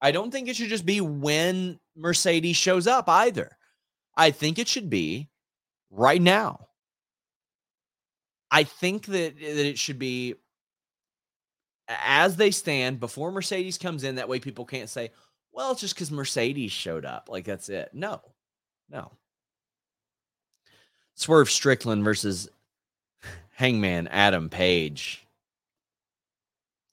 I 0.00 0.12
don't 0.12 0.30
think 0.30 0.48
it 0.48 0.56
should 0.56 0.68
just 0.68 0.86
be 0.86 1.00
when 1.00 1.80
Mercedes 1.96 2.56
shows 2.56 2.86
up 2.86 3.08
either. 3.08 3.56
I 4.16 4.30
think 4.30 4.58
it 4.58 4.68
should 4.68 4.90
be 4.90 5.30
right 5.90 6.20
now. 6.20 6.68
I 8.50 8.64
think 8.64 9.06
that, 9.06 9.38
that 9.38 9.66
it 9.66 9.78
should 9.78 9.98
be 9.98 10.34
as 11.88 12.36
they 12.36 12.50
stand 12.50 13.00
before 13.00 13.30
Mercedes 13.30 13.78
comes 13.78 14.04
in. 14.04 14.16
That 14.16 14.28
way 14.28 14.40
people 14.40 14.64
can't 14.64 14.88
say, 14.88 15.10
well, 15.52 15.72
it's 15.72 15.80
just 15.80 15.94
because 15.94 16.10
Mercedes 16.10 16.72
showed 16.72 17.04
up. 17.04 17.28
Like 17.30 17.44
that's 17.44 17.68
it. 17.68 17.90
No, 17.92 18.20
no. 18.90 19.12
Swerve 21.14 21.50
Strickland 21.50 22.04
versus 22.04 22.48
Hangman 23.54 24.08
Adam 24.08 24.50
Page. 24.50 25.26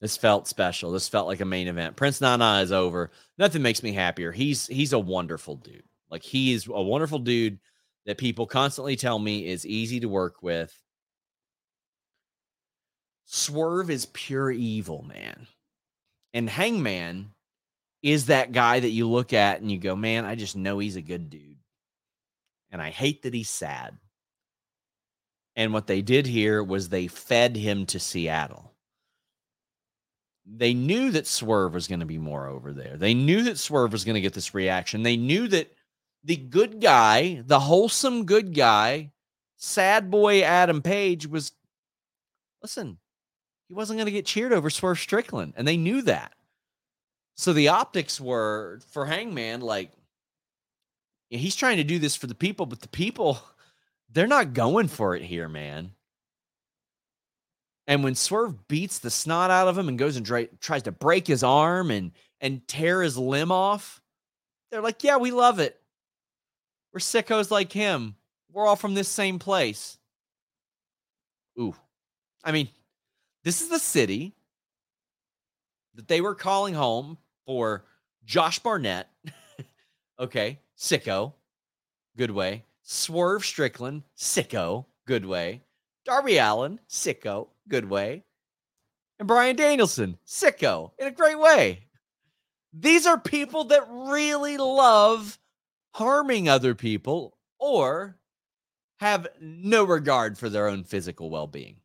This 0.00 0.16
felt 0.16 0.48
special. 0.48 0.90
This 0.90 1.08
felt 1.08 1.26
like 1.26 1.40
a 1.40 1.46
main 1.46 1.68
event. 1.68 1.96
Prince 1.96 2.20
Nana 2.20 2.60
is 2.62 2.72
over. 2.72 3.10
Nothing 3.38 3.62
makes 3.62 3.82
me 3.82 3.92
happier. 3.92 4.32
He's 4.32 4.66
he's 4.66 4.92
a 4.92 4.98
wonderful 4.98 5.56
dude. 5.56 5.82
Like 6.10 6.22
he 6.22 6.52
is 6.52 6.66
a 6.66 6.82
wonderful 6.82 7.18
dude 7.18 7.58
that 8.06 8.18
people 8.18 8.46
constantly 8.46 8.96
tell 8.96 9.18
me 9.18 9.46
is 9.46 9.66
easy 9.66 10.00
to 10.00 10.08
work 10.08 10.42
with. 10.42 10.78
Swerve 13.26 13.90
is 13.90 14.06
pure 14.06 14.50
evil, 14.50 15.02
man. 15.02 15.46
And 16.32 16.48
Hangman 16.48 17.30
is 18.02 18.26
that 18.26 18.52
guy 18.52 18.80
that 18.80 18.90
you 18.90 19.08
look 19.08 19.32
at 19.32 19.60
and 19.60 19.70
you 19.70 19.78
go, 19.78 19.96
man, 19.96 20.24
I 20.24 20.34
just 20.34 20.56
know 20.56 20.78
he's 20.78 20.96
a 20.96 21.02
good 21.02 21.30
dude. 21.30 21.56
And 22.70 22.82
I 22.82 22.90
hate 22.90 23.22
that 23.22 23.34
he's 23.34 23.48
sad. 23.48 23.96
And 25.56 25.72
what 25.72 25.86
they 25.86 26.02
did 26.02 26.26
here 26.26 26.62
was 26.62 26.88
they 26.88 27.06
fed 27.06 27.56
him 27.56 27.86
to 27.86 28.00
Seattle. 28.00 28.72
they 30.46 30.74
knew 30.74 31.10
that 31.10 31.26
Swerve 31.26 31.74
was 31.74 31.88
going 31.88 32.00
to 32.00 32.06
be 32.06 32.18
more 32.18 32.46
over 32.46 32.72
there. 32.72 32.96
They 32.96 33.14
knew 33.14 33.42
that 33.44 33.58
Swerve 33.58 33.92
was 33.92 34.04
going 34.04 34.14
to 34.14 34.20
get 34.20 34.34
this 34.34 34.54
reaction. 34.54 35.02
They 35.02 35.16
knew 35.16 35.48
that 35.48 35.72
the 36.22 36.36
good 36.36 36.80
guy, 36.80 37.42
the 37.46 37.60
wholesome 37.60 38.24
good 38.24 38.54
guy, 38.54 39.10
sad 39.56 40.10
boy 40.10 40.42
Adam 40.42 40.82
Page 40.82 41.26
was 41.26 41.52
listen, 42.62 42.98
he 43.68 43.74
wasn't 43.74 43.98
going 43.98 44.06
to 44.06 44.12
get 44.12 44.26
cheered 44.26 44.52
over 44.52 44.70
Swerve 44.70 44.98
Strickland, 44.98 45.54
and 45.56 45.66
they 45.66 45.76
knew 45.76 46.02
that. 46.02 46.32
So 47.36 47.52
the 47.52 47.68
optics 47.68 48.20
were 48.20 48.80
for 48.90 49.06
Hangman 49.06 49.60
like 49.60 49.90
he's 51.30 51.56
trying 51.56 51.78
to 51.78 51.84
do 51.84 51.98
this 51.98 52.16
for 52.16 52.26
the 52.26 52.34
people, 52.34 52.66
but 52.66 52.80
the 52.80 52.88
people 52.88 53.38
they're 54.10 54.26
not 54.26 54.54
going 54.54 54.88
for 54.88 55.16
it 55.16 55.22
here, 55.22 55.48
man. 55.48 55.92
And 57.86 58.02
when 58.02 58.14
Swerve 58.14 58.66
beats 58.68 59.00
the 59.00 59.10
snot 59.10 59.50
out 59.50 59.68
of 59.68 59.76
him 59.76 59.88
and 59.88 59.98
goes 59.98 60.16
and 60.16 60.24
dra- 60.24 60.46
tries 60.60 60.84
to 60.84 60.92
break 60.92 61.26
his 61.26 61.42
arm 61.42 61.90
and 61.90 62.12
and 62.40 62.66
tear 62.68 63.02
his 63.02 63.18
limb 63.18 63.50
off, 63.50 64.00
they're 64.70 64.80
like, 64.80 65.02
"Yeah, 65.02 65.16
we 65.16 65.30
love 65.30 65.58
it. 65.58 65.80
We're 66.92 67.00
sickos 67.00 67.50
like 67.50 67.72
him. 67.72 68.16
We're 68.52 68.66
all 68.66 68.76
from 68.76 68.94
this 68.94 69.08
same 69.08 69.38
place." 69.38 69.98
Ooh, 71.58 71.74
I 72.42 72.52
mean, 72.52 72.68
this 73.44 73.60
is 73.60 73.68
the 73.68 73.78
city 73.78 74.34
that 75.94 76.08
they 76.08 76.20
were 76.20 76.34
calling 76.34 76.74
home 76.74 77.18
for 77.46 77.84
Josh 78.24 78.58
Barnett. 78.58 79.08
okay, 80.18 80.58
sicko, 80.76 81.34
good 82.16 82.30
way. 82.30 82.64
Swerve 82.82 83.44
Strickland, 83.44 84.02
sicko, 84.16 84.86
good 85.06 85.24
way. 85.24 85.62
Darby 86.04 86.38
Allin, 86.38 86.80
sicko, 86.88 87.48
good 87.68 87.88
way. 87.88 88.24
And 89.18 89.28
Bryan 89.28 89.56
Danielson, 89.56 90.18
sicko, 90.26 90.90
in 90.98 91.06
a 91.06 91.12
great 91.12 91.38
way. 91.38 91.86
These 92.72 93.06
are 93.06 93.18
people 93.18 93.64
that 93.64 93.86
really 93.88 94.56
love 94.56 95.38
harming 95.92 96.48
other 96.48 96.74
people 96.74 97.36
or 97.58 98.16
have 98.98 99.28
no 99.40 99.84
regard 99.84 100.36
for 100.36 100.48
their 100.48 100.66
own 100.66 100.82
physical 100.82 101.30
well 101.30 101.46
being. 101.46 101.76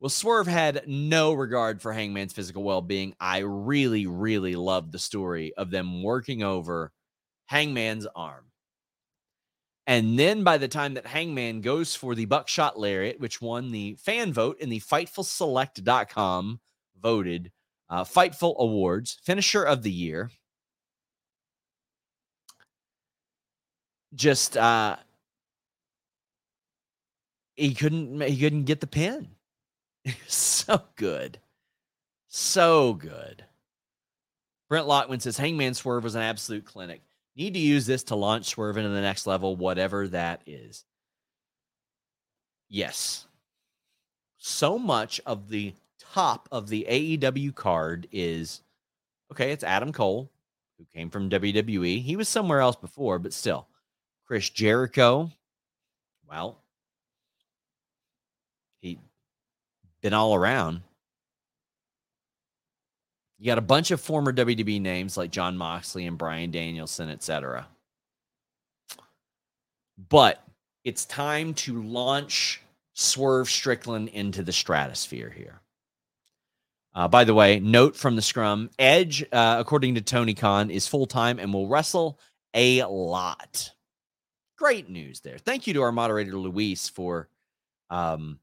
Well, 0.00 0.08
Swerve 0.08 0.46
had 0.46 0.84
no 0.86 1.34
regard 1.34 1.82
for 1.82 1.92
Hangman's 1.92 2.32
physical 2.32 2.62
well 2.62 2.80
being. 2.80 3.14
I 3.20 3.38
really, 3.38 4.06
really 4.06 4.54
loved 4.54 4.92
the 4.92 4.98
story 4.98 5.52
of 5.58 5.70
them 5.70 6.02
working 6.02 6.42
over 6.42 6.90
Hangman's 7.46 8.06
arm. 8.16 8.46
And 9.86 10.18
then 10.18 10.42
by 10.42 10.56
the 10.56 10.68
time 10.68 10.94
that 10.94 11.06
Hangman 11.06 11.60
goes 11.60 11.94
for 11.94 12.14
the 12.14 12.24
buckshot 12.24 12.78
lariat, 12.78 13.20
which 13.20 13.42
won 13.42 13.72
the 13.72 13.96
fan 13.96 14.32
vote 14.32 14.58
in 14.60 14.70
the 14.70 14.80
FightfulSelect.com 14.80 16.60
voted 16.98 17.52
uh, 17.90 18.04
Fightful 18.04 18.56
Awards, 18.58 19.18
finisher 19.24 19.64
of 19.64 19.82
the 19.82 19.90
year, 19.90 20.30
just 24.14 24.56
uh, 24.56 24.96
he 27.56 27.74
couldn't 27.74 28.20
he 28.22 28.38
couldn't 28.38 28.64
get 28.64 28.80
the 28.80 28.86
pin. 28.86 29.28
so 30.26 30.82
good, 30.96 31.38
so 32.28 32.94
good. 32.94 33.44
Brent 34.68 34.86
Lockman 34.86 35.20
says 35.20 35.36
Hangman 35.36 35.74
Swerve 35.74 36.04
was 36.04 36.14
an 36.14 36.22
absolute 36.22 36.64
clinic. 36.64 37.02
Need 37.36 37.54
to 37.54 37.60
use 37.60 37.86
this 37.86 38.04
to 38.04 38.14
launch 38.14 38.46
Swerve 38.46 38.76
into 38.76 38.90
the 38.90 39.00
next 39.00 39.26
level, 39.26 39.56
whatever 39.56 40.06
that 40.08 40.42
is. 40.46 40.84
Yes. 42.68 43.26
So 44.38 44.78
much 44.78 45.20
of 45.26 45.48
the 45.48 45.74
top 46.12 46.48
of 46.52 46.68
the 46.68 46.86
AEW 46.88 47.54
card 47.54 48.08
is 48.12 48.62
okay, 49.32 49.52
it's 49.52 49.64
Adam 49.64 49.92
Cole, 49.92 50.30
who 50.78 50.84
came 50.94 51.10
from 51.10 51.30
WWE. 51.30 52.02
He 52.02 52.16
was 52.16 52.28
somewhere 52.28 52.60
else 52.60 52.76
before, 52.76 53.18
but 53.18 53.32
still. 53.32 53.66
Chris 54.26 54.48
Jericho. 54.48 55.30
Well, 56.28 56.62
he 58.80 58.98
been 60.00 60.14
all 60.14 60.34
around. 60.34 60.82
You 63.38 63.46
got 63.46 63.58
a 63.58 63.62
bunch 63.62 63.90
of 63.90 64.00
former 64.00 64.32
WWE 64.32 64.80
names 64.80 65.16
like 65.16 65.30
Jon 65.30 65.56
Moxley 65.56 66.06
and 66.06 66.18
Bryan 66.18 66.50
Danielson, 66.50 67.08
etc. 67.08 67.66
But 70.08 70.42
it's 70.84 71.06
time 71.06 71.54
to 71.54 71.82
launch 71.82 72.60
Swerve 72.92 73.48
Strickland 73.48 74.08
into 74.08 74.42
the 74.42 74.52
stratosphere 74.52 75.30
here. 75.30 75.60
Uh, 76.94 77.08
by 77.08 77.24
the 77.24 77.34
way, 77.34 77.60
note 77.60 77.96
from 77.96 78.16
the 78.16 78.22
scrum 78.22 78.68
Edge, 78.78 79.24
uh, 79.32 79.56
according 79.58 79.94
to 79.94 80.00
Tony 80.00 80.34
Khan, 80.34 80.70
is 80.70 80.86
full 80.86 81.06
time 81.06 81.38
and 81.38 81.54
will 81.54 81.68
wrestle 81.68 82.18
a 82.52 82.82
lot. 82.84 83.72
Great 84.58 84.90
news 84.90 85.20
there. 85.20 85.38
Thank 85.38 85.66
you 85.66 85.74
to 85.74 85.82
our 85.82 85.92
moderator, 85.92 86.32
Luis, 86.32 86.88
for 86.88 87.28
um, 87.88 88.38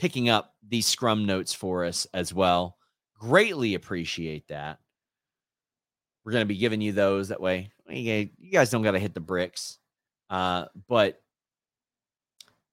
picking 0.00 0.30
up 0.30 0.54
these 0.66 0.86
scrum 0.86 1.26
notes 1.26 1.52
for 1.52 1.84
us 1.84 2.06
as 2.14 2.32
well. 2.32 2.78
Greatly 3.18 3.74
appreciate 3.74 4.48
that. 4.48 4.78
We're 6.24 6.32
going 6.32 6.42
to 6.42 6.46
be 6.46 6.56
giving 6.56 6.80
you 6.80 6.92
those 6.92 7.28
that 7.28 7.40
way. 7.40 7.70
You 7.86 8.30
guys 8.50 8.70
don't 8.70 8.82
got 8.82 8.92
to 8.92 8.98
hit 8.98 9.12
the 9.12 9.20
bricks. 9.20 9.78
Uh, 10.30 10.66
but 10.88 11.20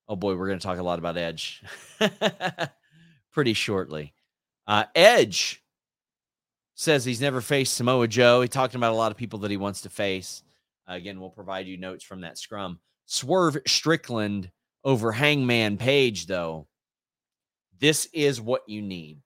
oh 0.07 0.15
boy, 0.15 0.35
we're 0.35 0.47
going 0.47 0.59
to 0.59 0.65
talk 0.65 0.79
a 0.79 0.83
lot 0.83 0.99
about 0.99 1.17
Edge 1.17 1.61
pretty 3.31 3.53
shortly. 3.53 4.13
Uh, 4.65 4.85
Edge 4.95 5.61
says 6.75 7.03
he's 7.03 7.21
never 7.21 7.41
faced 7.41 7.75
Samoa 7.75 8.07
Joe. 8.07 8.41
He 8.41 8.47
talked 8.47 8.75
about 8.75 8.93
a 8.93 8.95
lot 8.95 9.11
of 9.11 9.17
people 9.17 9.39
that 9.39 9.51
he 9.51 9.57
wants 9.57 9.81
to 9.81 9.89
face. 9.89 10.43
Uh, 10.89 10.93
again, 10.93 11.19
we'll 11.19 11.29
provide 11.29 11.67
you 11.67 11.75
notes 11.75 12.05
from 12.05 12.21
that 12.21 12.37
scrum. 12.37 12.79
Swerve 13.05 13.57
Strickland 13.67 14.49
over 14.83 15.11
Hangman 15.11 15.77
Page, 15.77 16.27
though. 16.27 16.67
This 17.79 18.07
is 18.13 18.41
what 18.41 18.67
you 18.67 18.81
need. 18.81 19.21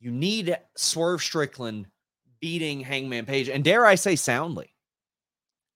You 0.00 0.10
need 0.10 0.56
Swerve 0.76 1.22
Strickland 1.22 1.86
beating 2.40 2.80
Hangman 2.80 3.26
Page, 3.26 3.48
and 3.48 3.64
dare 3.64 3.86
I 3.86 3.94
say, 3.94 4.16
soundly. 4.16 4.72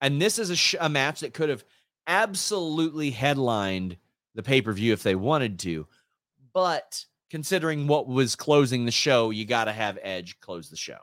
And 0.01 0.21
this 0.21 0.39
is 0.39 0.51
a, 0.51 0.57
sh- 0.57 0.77
a 0.81 0.89
match 0.89 1.21
that 1.21 1.35
could 1.35 1.49
have 1.49 1.65
absolutely 2.07 3.11
headlined 3.11 3.97
the 4.35 4.43
pay 4.43 4.63
per 4.63 4.73
view 4.73 4.93
if 4.93 5.03
they 5.03 5.15
wanted 5.15 5.59
to. 5.61 5.87
But 6.53 7.05
considering 7.31 7.87
what 7.87 8.09
was 8.09 8.35
closing 8.37 8.85
the 8.85 8.91
show, 8.91 9.31
you 9.31 9.45
got 9.45 9.65
to 9.65 9.73
have 9.73 9.99
Edge 10.03 10.41
close 10.41 10.69
the 10.71 10.77
show. 10.77 10.99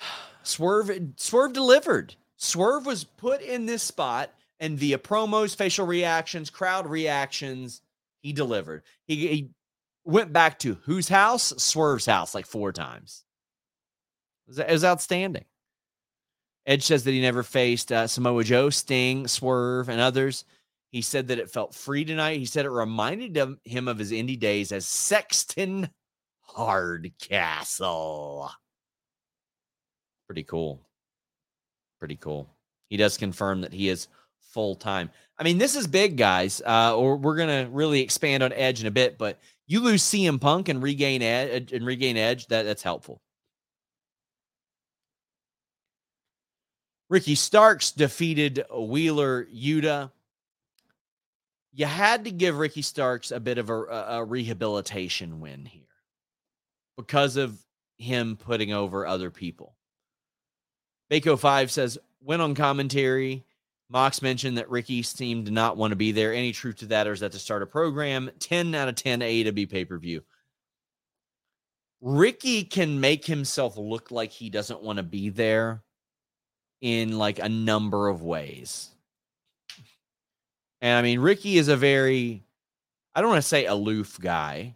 Swerve 0.42 0.90
Swerve 1.16 1.52
delivered. 1.52 2.14
Swerve 2.36 2.86
was 2.86 3.04
put 3.04 3.40
in 3.40 3.66
this 3.66 3.82
spot 3.82 4.30
and 4.62 4.78
via 4.78 4.96
promos, 4.96 5.54
facial 5.56 5.84
reactions, 5.86 6.48
crowd 6.48 6.86
reactions, 6.86 7.82
he 8.20 8.32
delivered. 8.32 8.84
He, 9.06 9.26
he 9.26 9.50
went 10.04 10.32
back 10.32 10.60
to 10.60 10.78
whose 10.84 11.08
house? 11.08 11.52
Swerve's 11.58 12.06
house 12.06 12.32
like 12.32 12.46
four 12.46 12.72
times. 12.72 13.24
It 14.46 14.50
was, 14.50 14.58
it 14.60 14.70
was 14.70 14.84
outstanding. 14.84 15.44
Edge 16.64 16.84
says 16.84 17.02
that 17.02 17.10
he 17.10 17.20
never 17.20 17.42
faced 17.42 17.90
uh, 17.90 18.06
Samoa 18.06 18.44
Joe, 18.44 18.70
Sting, 18.70 19.26
Swerve, 19.26 19.88
and 19.88 20.00
others. 20.00 20.44
He 20.92 21.02
said 21.02 21.26
that 21.28 21.40
it 21.40 21.50
felt 21.50 21.74
free 21.74 22.04
tonight. 22.04 22.38
He 22.38 22.44
said 22.44 22.64
it 22.64 22.70
reminded 22.70 23.36
him 23.64 23.88
of 23.88 23.98
his 23.98 24.12
indie 24.12 24.38
days 24.38 24.70
as 24.70 24.86
Sexton 24.86 25.90
Hardcastle. 26.42 27.18
Pretty 30.28 30.44
cool. 30.44 30.86
Pretty 31.98 32.14
cool. 32.14 32.48
He 32.90 32.96
does 32.96 33.16
confirm 33.16 33.62
that 33.62 33.72
he 33.72 33.88
is 33.88 34.06
full 34.52 34.76
time. 34.76 35.10
I 35.38 35.44
mean, 35.44 35.58
this 35.58 35.74
is 35.74 35.86
big, 35.86 36.16
guys. 36.16 36.62
Uh, 36.64 36.96
or 36.96 37.16
we're 37.16 37.36
gonna 37.36 37.68
really 37.70 38.00
expand 38.00 38.42
on 38.42 38.52
Edge 38.52 38.80
in 38.80 38.86
a 38.86 38.90
bit, 38.90 39.18
but 39.18 39.38
you 39.66 39.80
lose 39.80 40.02
CM 40.02 40.40
Punk 40.40 40.68
and 40.68 40.82
regain 40.82 41.22
Edge 41.22 41.72
and 41.72 41.84
regain 41.84 42.16
Edge. 42.16 42.46
That 42.48 42.64
that's 42.64 42.82
helpful. 42.82 43.20
Ricky 47.08 47.34
Starks 47.34 47.90
defeated 47.92 48.64
Wheeler 48.74 49.44
Yuta. 49.46 50.10
You 51.74 51.84
had 51.84 52.24
to 52.24 52.30
give 52.30 52.56
Ricky 52.56 52.80
Starks 52.80 53.30
a 53.30 53.40
bit 53.40 53.58
of 53.58 53.68
a, 53.68 53.74
a 53.74 54.24
rehabilitation 54.24 55.40
win 55.40 55.66
here 55.66 55.82
because 56.96 57.36
of 57.36 57.58
him 57.98 58.36
putting 58.36 58.72
over 58.72 59.06
other 59.06 59.30
people. 59.30 59.74
Bako 61.10 61.38
5 61.38 61.70
says, 61.70 61.98
went 62.22 62.40
on 62.40 62.54
commentary 62.54 63.44
Mox 63.92 64.22
mentioned 64.22 64.56
that 64.56 64.70
Ricky 64.70 65.02
seemed 65.02 65.46
to 65.46 65.52
not 65.52 65.76
want 65.76 65.90
to 65.90 65.96
be 65.96 66.12
there. 66.12 66.32
Any 66.32 66.52
truth 66.52 66.76
to 66.76 66.86
that, 66.86 67.06
or 67.06 67.12
is 67.12 67.20
that 67.20 67.32
to 67.32 67.38
start 67.38 67.62
a 67.62 67.66
program? 67.66 68.30
10 68.38 68.74
out 68.74 68.88
of 68.88 68.94
10 68.94 69.20
AEW 69.20 69.70
pay 69.70 69.84
per 69.84 69.98
view. 69.98 70.22
Ricky 72.00 72.64
can 72.64 73.00
make 73.00 73.26
himself 73.26 73.76
look 73.76 74.10
like 74.10 74.32
he 74.32 74.48
doesn't 74.48 74.82
want 74.82 74.96
to 74.96 75.02
be 75.02 75.28
there 75.28 75.82
in 76.80 77.18
like 77.18 77.38
a 77.38 77.50
number 77.50 78.08
of 78.08 78.22
ways. 78.22 78.88
And 80.80 80.98
I 80.98 81.02
mean, 81.02 81.20
Ricky 81.20 81.58
is 81.58 81.68
a 81.68 81.76
very 81.76 82.44
I 83.14 83.20
don't 83.20 83.30
want 83.30 83.42
to 83.42 83.48
say 83.48 83.66
aloof 83.66 84.18
guy, 84.18 84.74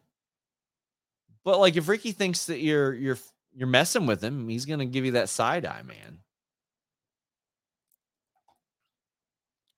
but 1.42 1.58
like 1.58 1.76
if 1.76 1.88
Ricky 1.88 2.12
thinks 2.12 2.46
that 2.46 2.60
you're 2.60 2.92
you're 2.92 3.18
you're 3.54 3.66
messing 3.66 4.06
with 4.06 4.22
him, 4.22 4.46
he's 4.46 4.66
gonna 4.66 4.84
give 4.84 5.06
you 5.06 5.12
that 5.12 5.30
side 5.30 5.64
eye, 5.64 5.82
man. 5.82 6.18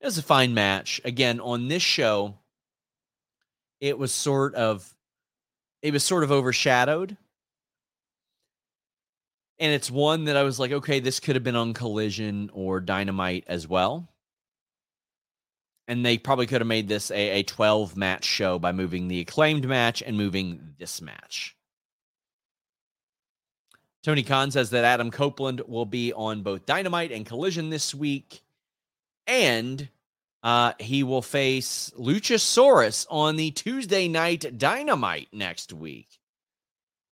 It 0.00 0.06
was 0.06 0.18
a 0.18 0.22
fine 0.22 0.54
match. 0.54 1.00
Again, 1.04 1.40
on 1.40 1.68
this 1.68 1.82
show, 1.82 2.38
it 3.80 3.98
was 3.98 4.12
sort 4.12 4.54
of 4.54 4.94
it 5.82 5.92
was 5.92 6.04
sort 6.04 6.24
of 6.24 6.32
overshadowed. 6.32 7.16
And 9.60 9.72
it's 9.72 9.90
one 9.90 10.24
that 10.24 10.36
I 10.36 10.44
was 10.44 10.60
like, 10.60 10.70
okay, 10.70 11.00
this 11.00 11.18
could 11.18 11.34
have 11.34 11.42
been 11.42 11.56
on 11.56 11.74
Collision 11.74 12.50
or 12.52 12.80
Dynamite 12.80 13.44
as 13.48 13.66
well. 13.66 14.08
And 15.88 16.04
they 16.04 16.18
probably 16.18 16.46
could 16.46 16.60
have 16.60 16.68
made 16.68 16.86
this 16.86 17.10
a, 17.10 17.40
a 17.40 17.42
12 17.42 17.96
match 17.96 18.24
show 18.24 18.58
by 18.58 18.72
moving 18.72 19.08
the 19.08 19.20
acclaimed 19.20 19.66
match 19.66 20.02
and 20.02 20.16
moving 20.16 20.74
this 20.78 21.00
match. 21.00 21.56
Tony 24.04 24.22
Khan 24.22 24.50
says 24.50 24.70
that 24.70 24.84
Adam 24.84 25.10
Copeland 25.10 25.62
will 25.66 25.86
be 25.86 26.12
on 26.12 26.42
both 26.42 26.66
Dynamite 26.66 27.10
and 27.10 27.26
Collision 27.26 27.70
this 27.70 27.94
week. 27.94 28.42
And 29.28 29.88
uh, 30.42 30.72
he 30.80 31.02
will 31.04 31.22
face 31.22 31.92
Luchasaurus 31.98 33.06
on 33.10 33.36
the 33.36 33.50
Tuesday 33.50 34.08
night 34.08 34.58
Dynamite 34.58 35.28
next 35.32 35.72
week. 35.72 36.18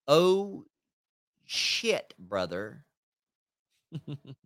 Oh, 0.08 0.64
shit, 1.44 2.14
brother. 2.18 2.84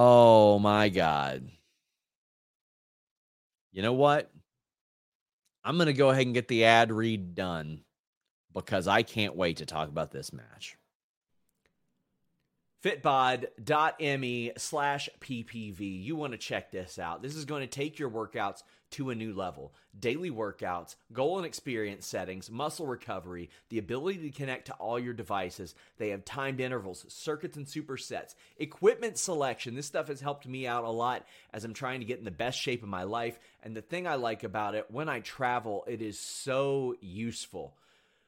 Oh 0.00 0.60
my 0.60 0.90
God. 0.90 1.50
You 3.72 3.82
know 3.82 3.94
what? 3.94 4.30
I'm 5.64 5.74
going 5.74 5.88
to 5.88 5.92
go 5.92 6.10
ahead 6.10 6.24
and 6.24 6.34
get 6.34 6.46
the 6.46 6.66
ad 6.66 6.92
read 6.92 7.34
done 7.34 7.80
because 8.54 8.86
I 8.86 9.02
can't 9.02 9.34
wait 9.34 9.56
to 9.56 9.66
talk 9.66 9.88
about 9.88 10.12
this 10.12 10.32
match. 10.32 10.76
Fitbod.me 12.84 14.52
slash 14.56 15.08
PPV. 15.20 16.04
You 16.04 16.14
want 16.14 16.30
to 16.30 16.38
check 16.38 16.70
this 16.70 17.00
out. 17.00 17.20
This 17.20 17.34
is 17.34 17.44
going 17.44 17.62
to 17.62 17.66
take 17.66 17.98
your 17.98 18.08
workouts 18.08 18.62
to 18.92 19.10
a 19.10 19.14
new 19.14 19.34
level. 19.34 19.74
Daily 19.98 20.30
workouts, 20.30 20.96
goal 21.12 21.38
and 21.38 21.46
experience 21.46 22.06
settings, 22.06 22.50
muscle 22.50 22.86
recovery, 22.86 23.50
the 23.68 23.78
ability 23.78 24.30
to 24.30 24.36
connect 24.36 24.66
to 24.66 24.74
all 24.74 24.98
your 24.98 25.12
devices. 25.12 25.74
They 25.98 26.10
have 26.10 26.24
timed 26.24 26.60
intervals, 26.60 27.04
circuits 27.08 27.56
and 27.56 27.66
supersets, 27.66 28.34
equipment 28.56 29.18
selection. 29.18 29.74
This 29.74 29.86
stuff 29.86 30.08
has 30.08 30.20
helped 30.20 30.46
me 30.46 30.66
out 30.66 30.84
a 30.84 30.90
lot 30.90 31.26
as 31.52 31.64
I'm 31.64 31.74
trying 31.74 32.00
to 32.00 32.06
get 32.06 32.18
in 32.18 32.24
the 32.24 32.30
best 32.30 32.58
shape 32.58 32.82
of 32.82 32.88
my 32.88 33.02
life. 33.02 33.38
And 33.62 33.76
the 33.76 33.82
thing 33.82 34.06
I 34.06 34.14
like 34.14 34.44
about 34.44 34.74
it, 34.74 34.86
when 34.90 35.08
I 35.08 35.20
travel, 35.20 35.84
it 35.86 36.02
is 36.02 36.18
so 36.18 36.94
useful. 37.00 37.74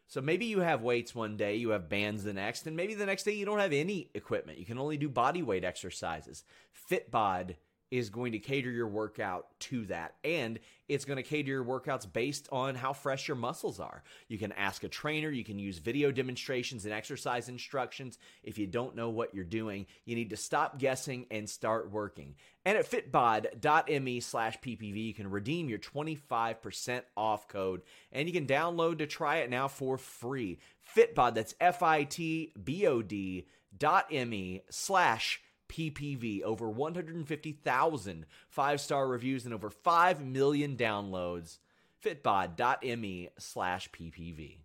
So 0.08 0.20
maybe 0.20 0.46
you 0.46 0.58
have 0.58 0.82
weights 0.82 1.14
one 1.14 1.36
day, 1.36 1.54
you 1.54 1.70
have 1.70 1.88
bands 1.88 2.24
the 2.24 2.32
next, 2.32 2.66
and 2.66 2.76
maybe 2.76 2.94
the 2.94 3.06
next 3.06 3.22
day 3.22 3.32
you 3.32 3.46
don't 3.46 3.60
have 3.60 3.72
any 3.72 4.10
equipment. 4.12 4.58
You 4.58 4.66
can 4.66 4.78
only 4.78 4.96
do 4.96 5.08
body 5.08 5.40
weight 5.40 5.62
exercises. 5.62 6.42
Fitbod 6.90 7.54
is 7.90 8.08
going 8.08 8.32
to 8.32 8.38
cater 8.38 8.70
your 8.70 8.86
workout 8.86 9.46
to 9.58 9.84
that. 9.86 10.14
And 10.22 10.58
it's 10.88 11.04
going 11.04 11.16
to 11.16 11.22
cater 11.22 11.50
your 11.50 11.64
workouts 11.64 12.10
based 12.10 12.48
on 12.52 12.74
how 12.74 12.92
fresh 12.92 13.28
your 13.28 13.36
muscles 13.36 13.80
are. 13.80 14.02
You 14.28 14.38
can 14.38 14.52
ask 14.52 14.84
a 14.84 14.88
trainer, 14.88 15.30
you 15.30 15.44
can 15.44 15.58
use 15.58 15.78
video 15.78 16.10
demonstrations 16.10 16.84
and 16.84 16.94
exercise 16.94 17.48
instructions. 17.48 18.18
If 18.42 18.58
you 18.58 18.66
don't 18.66 18.96
know 18.96 19.10
what 19.10 19.34
you're 19.34 19.44
doing, 19.44 19.86
you 20.04 20.14
need 20.14 20.30
to 20.30 20.36
stop 20.36 20.78
guessing 20.78 21.26
and 21.30 21.48
start 21.48 21.90
working. 21.90 22.36
And 22.64 22.76
at 22.76 22.90
fitbod.me 22.90 24.20
slash 24.20 24.58
PPV, 24.60 25.06
you 25.06 25.14
can 25.14 25.30
redeem 25.30 25.68
your 25.68 25.78
25% 25.78 27.02
off 27.16 27.48
code 27.48 27.82
and 28.12 28.28
you 28.28 28.32
can 28.32 28.46
download 28.46 28.98
to 28.98 29.06
try 29.06 29.38
it 29.38 29.50
now 29.50 29.68
for 29.68 29.96
free. 29.96 30.58
Fitbod, 30.96 31.34
that's 31.34 31.54
F 31.60 31.82
I 31.82 32.04
T 32.04 32.52
B 32.62 32.86
O 32.86 33.02
D 33.02 33.46
dot 33.76 34.10
ME 34.10 34.62
slash 34.70 35.40
PPV, 35.70 36.42
over 36.42 36.68
150,000 36.68 38.26
five 38.48 38.80
star 38.80 39.06
reviews 39.06 39.44
and 39.44 39.54
over 39.54 39.70
5 39.70 40.24
million 40.24 40.76
downloads. 40.76 41.58
Fitbod.me 42.04 43.28
slash 43.38 43.90
PPV. 43.90 44.58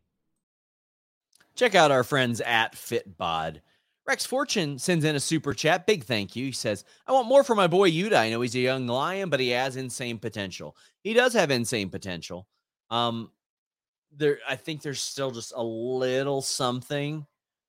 Check 1.55 1.75
out 1.75 1.91
our 1.91 2.03
friends 2.03 2.41
at 2.41 2.73
Fitbod. 2.75 3.61
Rex 4.07 4.25
Fortune 4.25 4.77
sends 4.77 5.03
in 5.03 5.15
a 5.15 5.19
super 5.19 5.53
chat. 5.53 5.87
Big 5.87 6.03
thank 6.03 6.35
you. 6.35 6.45
He 6.45 6.51
says, 6.51 6.83
I 7.07 7.11
want 7.11 7.27
more 7.27 7.43
for 7.43 7.55
my 7.55 7.67
boy 7.67 7.89
Yuta. 7.89 8.15
I 8.15 8.29
know 8.29 8.41
he's 8.41 8.55
a 8.55 8.59
young 8.59 8.87
lion, 8.87 9.29
but 9.29 9.39
he 9.39 9.49
has 9.49 9.77
insane 9.77 10.19
potential. 10.19 10.75
He 11.03 11.13
does 11.13 11.33
have 11.33 11.49
insane 11.49 11.89
potential. 11.89 12.47
Um, 12.91 13.31
there, 14.15 14.39
I 14.47 14.55
think 14.55 14.81
there's 14.81 15.01
still 15.01 15.31
just 15.31 15.53
a 15.55 15.63
little 15.63 16.41
something 16.41 17.25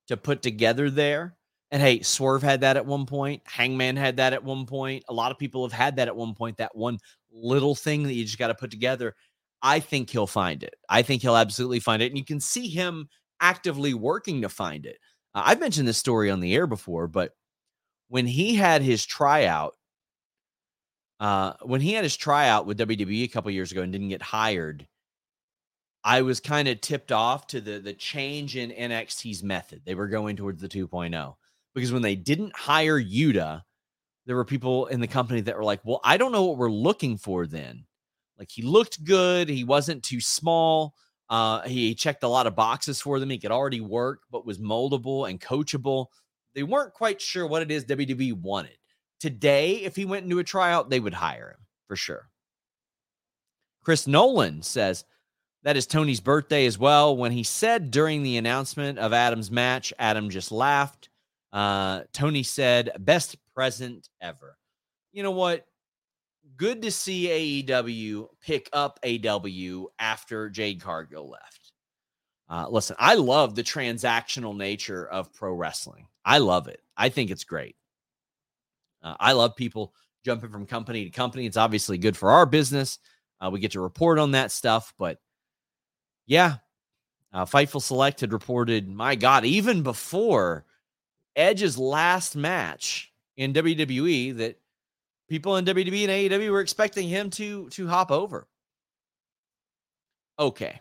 to 0.09 0.17
put 0.17 0.43
together 0.43 0.91
there. 0.91 1.36
And 1.71 1.83
hey, 1.83 2.03
Swerve 2.03 2.43
had 2.43 2.61
that 2.61 2.77
at 2.77 2.87
one 2.87 3.07
point. 3.07 3.43
Hangman 3.45 3.97
had 3.97 4.17
that 4.19 4.33
at 4.33 4.45
one 4.45 4.67
point. 4.67 5.05
A 5.09 5.15
lot 5.15 5.33
of 5.33 5.39
people 5.39 5.65
have 5.65 5.73
had 5.73 5.97
that 5.97 6.09
at 6.09 6.17
one 6.17 6.35
point. 6.35 6.59
That 6.59 6.77
one 6.77 6.99
little 7.33 7.75
thing 7.75 8.05
that 8.05 8.15
you 8.15 8.25
just 8.25 8.39
got 8.39 8.49
to 8.49 8.55
put 8.55 8.71
together. 8.71 9.15
I 9.63 9.81
think 9.81 10.11
he'll 10.11 10.29
find 10.29 10.63
it. 10.63 10.77
I 10.89 11.03
think 11.03 11.23
he'll 11.23 11.37
absolutely 11.37 11.81
find 11.81 12.03
it. 12.03 12.07
And 12.07 12.19
you 12.19 12.25
can 12.25 12.41
see 12.41 12.69
him 12.69 13.09
actively 13.41 13.95
working 13.95 14.43
to 14.43 14.49
find 14.49 14.87
it. 14.87 14.99
Uh, 15.35 15.43
I've 15.45 15.61
mentioned 15.61 15.89
this 15.89 15.99
story 15.99 16.31
on 16.31 16.41
the 16.41 16.55
air 16.55 16.67
before, 16.67 17.09
but 17.09 17.33
when 18.09 18.27
he 18.27 18.55
had 18.55 18.83
his 18.83 19.05
tryout, 19.05 19.75
uh, 21.19 21.55
when 21.63 21.81
he 21.81 21.95
had 21.95 22.05
his 22.05 22.17
tryout 22.17 22.67
with 22.67 22.79
WWE 22.79 23.25
a 23.25 23.29
couple 23.29 23.51
years 23.51 23.73
ago 23.73 23.83
and 23.83 23.91
didn't 23.91 24.09
get 24.09 24.23
hired, 24.23 24.87
I 26.05 26.23
was 26.23 26.39
kind 26.39 26.69
of 26.69 26.81
tipped 26.81 27.11
off 27.11 27.49
to 27.49 27.61
the 27.61 27.81
the 27.81 27.93
change 27.93 28.57
in 28.57 28.71
NXT's 28.71 29.43
method. 29.43 29.83
They 29.85 29.97
were 29.97 30.07
going 30.07 30.37
towards 30.37 30.61
the 30.61 30.69
2.0 30.69 31.35
because 31.77 31.93
when 31.93 32.01
they 32.01 32.17
didn't 32.17 32.57
hire 32.57 32.99
Yuta, 32.99 33.63
there 34.25 34.35
were 34.35 34.47
people 34.47 34.87
in 34.87 34.99
the 34.99 35.07
company 35.07 35.43
that 35.43 35.55
were 35.55 35.63
like, 35.63 35.81
well, 35.85 36.01
I 36.03 36.17
don't 36.17 36.33
know 36.33 36.45
what 36.45 36.57
we're 36.57 36.71
looking 36.71 37.19
for 37.19 37.47
then. 37.47 37.85
Like 38.39 38.51
he 38.51 38.63
looked 38.63 39.05
good, 39.05 39.51
he 39.51 39.63
wasn't 39.63 40.03
too 40.03 40.19
small. 40.23 40.95
Uh, 41.29 41.61
he 41.63 41.95
checked 41.95 42.23
a 42.23 42.29
lot 42.29 42.47
of 42.47 42.57
boxes 42.57 42.99
for 43.03 43.21
them. 43.21 43.29
He 43.29 43.37
could 43.37 43.51
already 43.51 43.83
work, 43.83 44.23
but 44.31 44.47
was 44.47 44.59
moldable 44.59 45.29
and 45.29 45.39
coachable. 45.39 46.07
They 46.55 46.63
weren't 46.63 46.95
quite 46.95 47.21
sure 47.21 47.47
what 47.47 47.61
it 47.61 47.71
is 47.71 47.85
WWE 47.85 48.33
wanted. 48.41 48.79
Today, 49.21 49.83
if 49.83 49.95
he 49.97 50.07
went 50.07 50.25
into 50.25 50.39
a 50.39 50.45
tryout, 50.45 50.89
they 50.89 51.01
would 51.01 51.13
hire 51.13 51.51
him 51.51 51.67
for 51.89 51.97
sure. 51.97 52.31
Chris 53.85 54.07
Nolan 54.07 54.63
says 54.63 55.05
that 55.63 55.77
is 55.77 55.87
Tony's 55.87 56.21
birthday 56.21 56.65
as 56.65 56.79
well. 56.79 57.15
When 57.15 57.33
he 57.33 57.43
said 57.43 57.91
during 57.91 58.23
the 58.23 58.39
announcement 58.39 58.99
of 58.99 59.13
Adam's 59.13 59.51
match, 59.51 59.93
Adam 59.99 60.31
just 60.31 60.51
laughed. 60.51 61.06
Uh, 61.53 62.03
Tony 62.13 62.43
said, 62.43 62.91
best 63.01 63.37
present 63.55 64.09
ever. 64.21 64.59
You 65.13 65.23
know 65.23 65.31
what? 65.31 65.67
Good 66.57 66.83
to 66.83 66.91
see 66.91 67.65
AEW 67.67 68.29
pick 68.41 68.69
up 68.73 69.01
AW 69.05 69.87
after 69.99 70.49
Jade 70.49 70.81
Cargill 70.81 71.29
left. 71.29 71.73
Uh, 72.49 72.67
listen, 72.69 72.97
I 72.99 73.15
love 73.15 73.55
the 73.55 73.63
transactional 73.63 74.57
nature 74.57 75.07
of 75.07 75.33
pro 75.35 75.53
wrestling. 75.53 76.07
I 76.25 76.39
love 76.39 76.69
it. 76.69 76.81
I 76.97 77.09
think 77.09 77.31
it's 77.31 77.45
great. 77.45 77.77
Uh, 79.03 79.15
I 79.19 79.33
love 79.33 79.57
people 79.57 79.93
jumping 80.25 80.51
from 80.51 80.67
company 80.67 81.05
to 81.05 81.11
company. 81.11 81.47
It's 81.47 81.57
obviously 81.57 81.99
good 81.99 82.17
for 82.17 82.31
our 82.31 82.47
business. 82.47 82.99
Uh, 83.41 83.51
we 83.51 83.61
get 83.61 83.73
to 83.73 83.81
report 83.81 84.19
on 84.19 84.33
that 84.33 84.51
stuff, 84.53 84.95
but 84.99 85.19
yeah, 86.27 86.57
uh, 87.33 87.45
Fightful 87.45 87.83
Select 87.83 88.21
had 88.21 88.33
reported, 88.33 88.89
my 88.89 89.15
God, 89.15 89.45
even 89.45 89.83
before 89.83 90.65
Edge's 91.37 91.79
last 91.79 92.35
match 92.35 93.13
in 93.37 93.53
WWE, 93.53 94.37
that 94.39 94.59
people 95.29 95.57
in 95.57 95.65
WWE 95.65 96.09
and 96.09 96.33
AEW 96.33 96.51
were 96.51 96.61
expecting 96.61 97.09
him 97.09 97.31
to 97.31 97.69
to 97.71 97.87
hop 97.87 98.11
over. 98.11 98.49
Okay. 100.39 100.81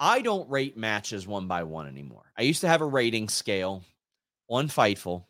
I 0.00 0.22
don't 0.22 0.48
rate 0.48 0.76
matches 0.76 1.26
one 1.26 1.48
by 1.48 1.64
one 1.64 1.88
anymore. 1.88 2.32
I 2.38 2.42
used 2.42 2.60
to 2.60 2.68
have 2.68 2.80
a 2.80 2.86
rating 2.86 3.28
scale 3.28 3.82
on 4.48 4.68
Fightful 4.68 5.24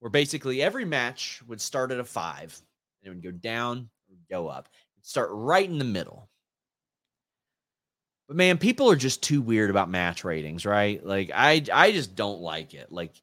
where 0.00 0.10
basically 0.10 0.60
every 0.60 0.84
match 0.84 1.40
would 1.46 1.60
start 1.60 1.92
at 1.92 2.00
a 2.00 2.04
five 2.04 2.60
and 3.02 3.12
it 3.12 3.14
would 3.14 3.22
go 3.22 3.30
down 3.30 3.88
go 4.30 4.48
up. 4.48 4.68
Start 5.02 5.30
right 5.32 5.68
in 5.68 5.78
the 5.78 5.84
middle. 5.84 6.29
But 8.30 8.36
man, 8.36 8.58
people 8.58 8.88
are 8.88 8.96
just 8.96 9.24
too 9.24 9.42
weird 9.42 9.70
about 9.70 9.90
match 9.90 10.22
ratings, 10.22 10.64
right? 10.64 11.04
Like 11.04 11.32
I 11.34 11.64
I 11.72 11.90
just 11.90 12.14
don't 12.14 12.40
like 12.40 12.74
it. 12.74 12.92
Like 12.92 13.20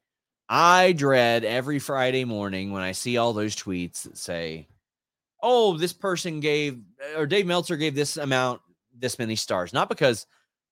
I 0.50 0.92
dread 0.92 1.46
every 1.46 1.80
Friday 1.80 2.26
morning 2.26 2.74
when 2.74 2.84
I 2.84 2.92
see 2.92 3.16
all 3.16 3.32
those 3.32 3.56
tweets 3.56 4.04
that 4.04 4.18
say, 4.18 4.68
"Oh, 5.42 5.78
this 5.78 5.94
person 5.94 6.42
gave 6.42 6.82
or 7.16 7.26
Dave 7.26 7.46
Meltzer 7.46 7.78
gave 7.78 7.96
this 7.96 8.18
amount 8.18 8.60
this 9.00 9.18
many 9.18 9.38
stars." 9.38 9.72
Not 9.72 9.88
because 9.88 10.28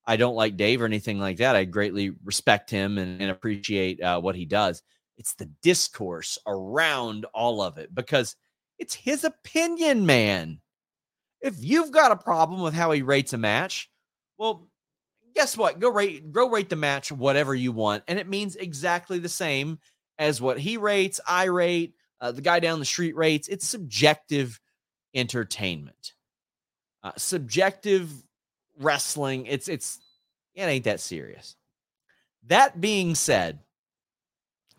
I 0.06 0.18
don't 0.18 0.36
like 0.36 0.58
Dave 0.58 0.82
or 0.82 0.86
anything 0.86 1.18
like 1.18 1.38
that. 1.38 1.56
I 1.56 1.64
greatly 1.64 2.10
respect 2.26 2.70
him 2.70 2.98
and, 2.98 3.22
and 3.22 3.32
appreciate 3.32 4.02
uh, 4.02 4.20
what 4.20 4.36
he 4.36 4.44
does. 4.44 4.84
It's 5.18 5.36
the 5.36 5.50
discourse 5.64 6.38
around 6.46 7.26
all 7.34 7.62
of 7.62 7.78
it 7.78 7.96
because 7.96 8.36
it's 8.80 8.96
his 8.96 9.24
opinion, 9.24 10.06
man. 10.06 10.60
If 11.40 11.56
you've 11.60 11.92
got 11.92 12.12
a 12.12 12.18
problem 12.18 12.62
with 12.62 12.74
how 12.74 12.92
he 12.92 13.02
rates 13.02 13.32
a 13.32 13.38
match, 13.38 13.90
well, 14.38 14.68
guess 15.34 15.58
what? 15.58 15.80
Go 15.80 15.90
rate 15.90 16.32
go 16.32 16.50
rate 16.50 16.70
the 16.70 16.76
match 16.76 17.12
whatever 17.12 17.54
you 17.54 17.72
want, 17.72 18.04
and 18.08 18.20
it 18.20 18.28
means 18.28 18.56
exactly 18.56 19.20
the 19.20 19.30
same 19.30 19.80
as 20.18 20.42
what 20.42 20.60
he 20.60 20.78
rates, 20.78 21.20
I 21.28 21.46
rate, 21.46 21.94
uh, 22.22 22.32
the 22.32 22.42
guy 22.42 22.60
down 22.60 22.80
the 22.80 22.86
street 22.86 23.16
rates. 23.16 23.48
It's 23.48 23.68
subjective 23.68 24.60
entertainment, 25.14 26.14
uh, 27.04 27.12
subjective 27.18 28.10
wrestling. 28.80 29.46
It's 29.46 29.68
it's 29.68 30.00
it 30.54 30.64
ain't 30.64 30.86
that 30.86 31.00
serious. 31.00 31.56
That 32.48 32.80
being 32.80 33.16
said, 33.16 33.60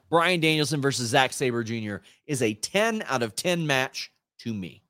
Bryan 0.09 0.41
Danielson 0.41 0.81
versus 0.81 1.11
Zack 1.11 1.33
Sabre 1.33 1.65
Jr. 1.65 1.97
is 2.27 2.41
a 2.43 2.55
10 2.55 3.03
out 3.09 3.23
of 3.23 3.35
10 3.35 3.67
match 3.67 4.13
to 4.39 4.55
me 4.55 4.83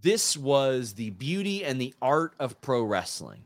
this 0.00 0.36
was 0.36 0.94
the 0.94 1.10
beauty 1.10 1.64
and 1.64 1.80
the 1.80 1.94
art 2.00 2.34
of 2.38 2.60
pro 2.60 2.82
wrestling. 2.82 3.44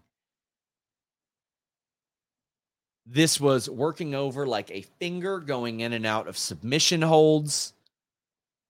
This 3.07 3.41
was 3.41 3.69
working 3.69 4.15
over 4.15 4.47
like 4.47 4.71
a 4.71 4.83
finger 4.83 5.41
going 5.41 5.81
in 5.81 5.93
and 5.93 6.07
out 6.07 6.29
of 6.29 6.39
submission 6.39 7.03
holds, 7.03 7.73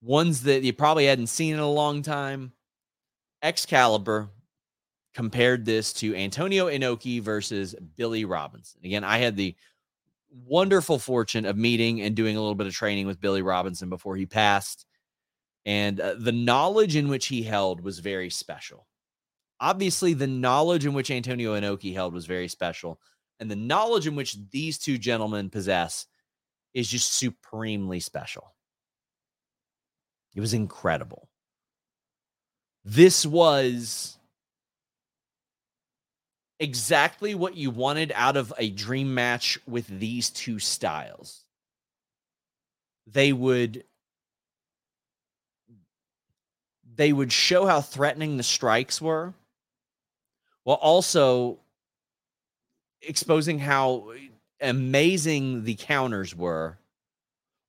ones 0.01 0.43
that 0.45 0.63
you 0.63 0.73
probably 0.73 1.07
hadn't 1.07 1.27
seen 1.27 1.55
in 1.55 1.61
a 1.61 1.71
long 1.71 2.03
time. 2.03 2.53
Excalibur 3.43 4.31
compared 5.15 5.65
this 5.65 5.93
to 5.93 6.17
Antonio 6.17 6.69
Inoki 6.69 7.21
versus 7.21 7.75
Billy 7.97 8.25
Robinson. 8.25 8.81
Again, 8.85 9.05
I 9.05 9.19
had 9.19 9.37
the 9.37 9.55
wonderful 10.47 10.99
fortune 10.99 11.45
of 11.45 11.59
meeting 11.59 12.01
and 12.01 12.17
doing 12.17 12.37
a 12.37 12.41
little 12.41 12.55
bit 12.55 12.67
of 12.67 12.73
training 12.73 13.07
with 13.07 13.21
Billy 13.21 13.43
Robinson 13.43 13.91
before 13.91 14.17
he 14.17 14.25
passed 14.25 14.87
and 15.65 16.01
uh, 16.01 16.15
the 16.19 16.33
knowledge 16.33 16.97
in 16.97 17.09
which 17.09 17.27
he 17.27 17.43
held 17.43 17.81
was 17.81 17.99
very 17.99 18.31
special. 18.31 18.87
Obviously, 19.61 20.13
the 20.13 20.27
knowledge 20.27 20.85
in 20.85 20.93
which 20.93 21.11
Antonio 21.11 21.59
Inoki 21.59 21.95
held 21.95 22.15
was 22.15 22.27
very 22.27 22.49
special, 22.49 23.01
and 23.39 23.51
the 23.51 23.57
knowledge 23.57 24.07
in 24.07 24.17
which 24.17 24.37
these 24.51 24.79
two 24.79 24.99
gentlemen 24.99 25.51
possess 25.51 26.07
is 26.75 26.89
just 26.89 27.17
supremely 27.17 28.01
special. 28.01 28.55
It 30.35 30.41
was 30.41 30.55
incredible. 30.55 31.29
This 32.85 33.25
was 33.25 34.19
exactly 36.59 37.35
what 37.35 37.57
you 37.57 37.71
wanted 37.71 38.13
out 38.15 38.37
of 38.37 38.53
a 38.59 38.71
dream 38.71 39.15
match 39.15 39.59
with 39.67 39.87
these 39.87 40.31
two 40.31 40.59
styles. 40.59 41.45
They 43.07 43.33
would 43.33 43.85
they 46.95 47.13
would 47.13 47.33
show 47.33 47.67
how 47.67 47.81
threatening 47.81 48.37
the 48.37 48.43
strikes 48.43 49.01
were 49.01 49.35
while 50.65 50.77
also 50.77 51.59
exposing 53.03 53.59
how 53.59 54.13
amazing 54.61 55.65
the 55.65 55.75
counters 55.75 56.37
were 56.37 56.79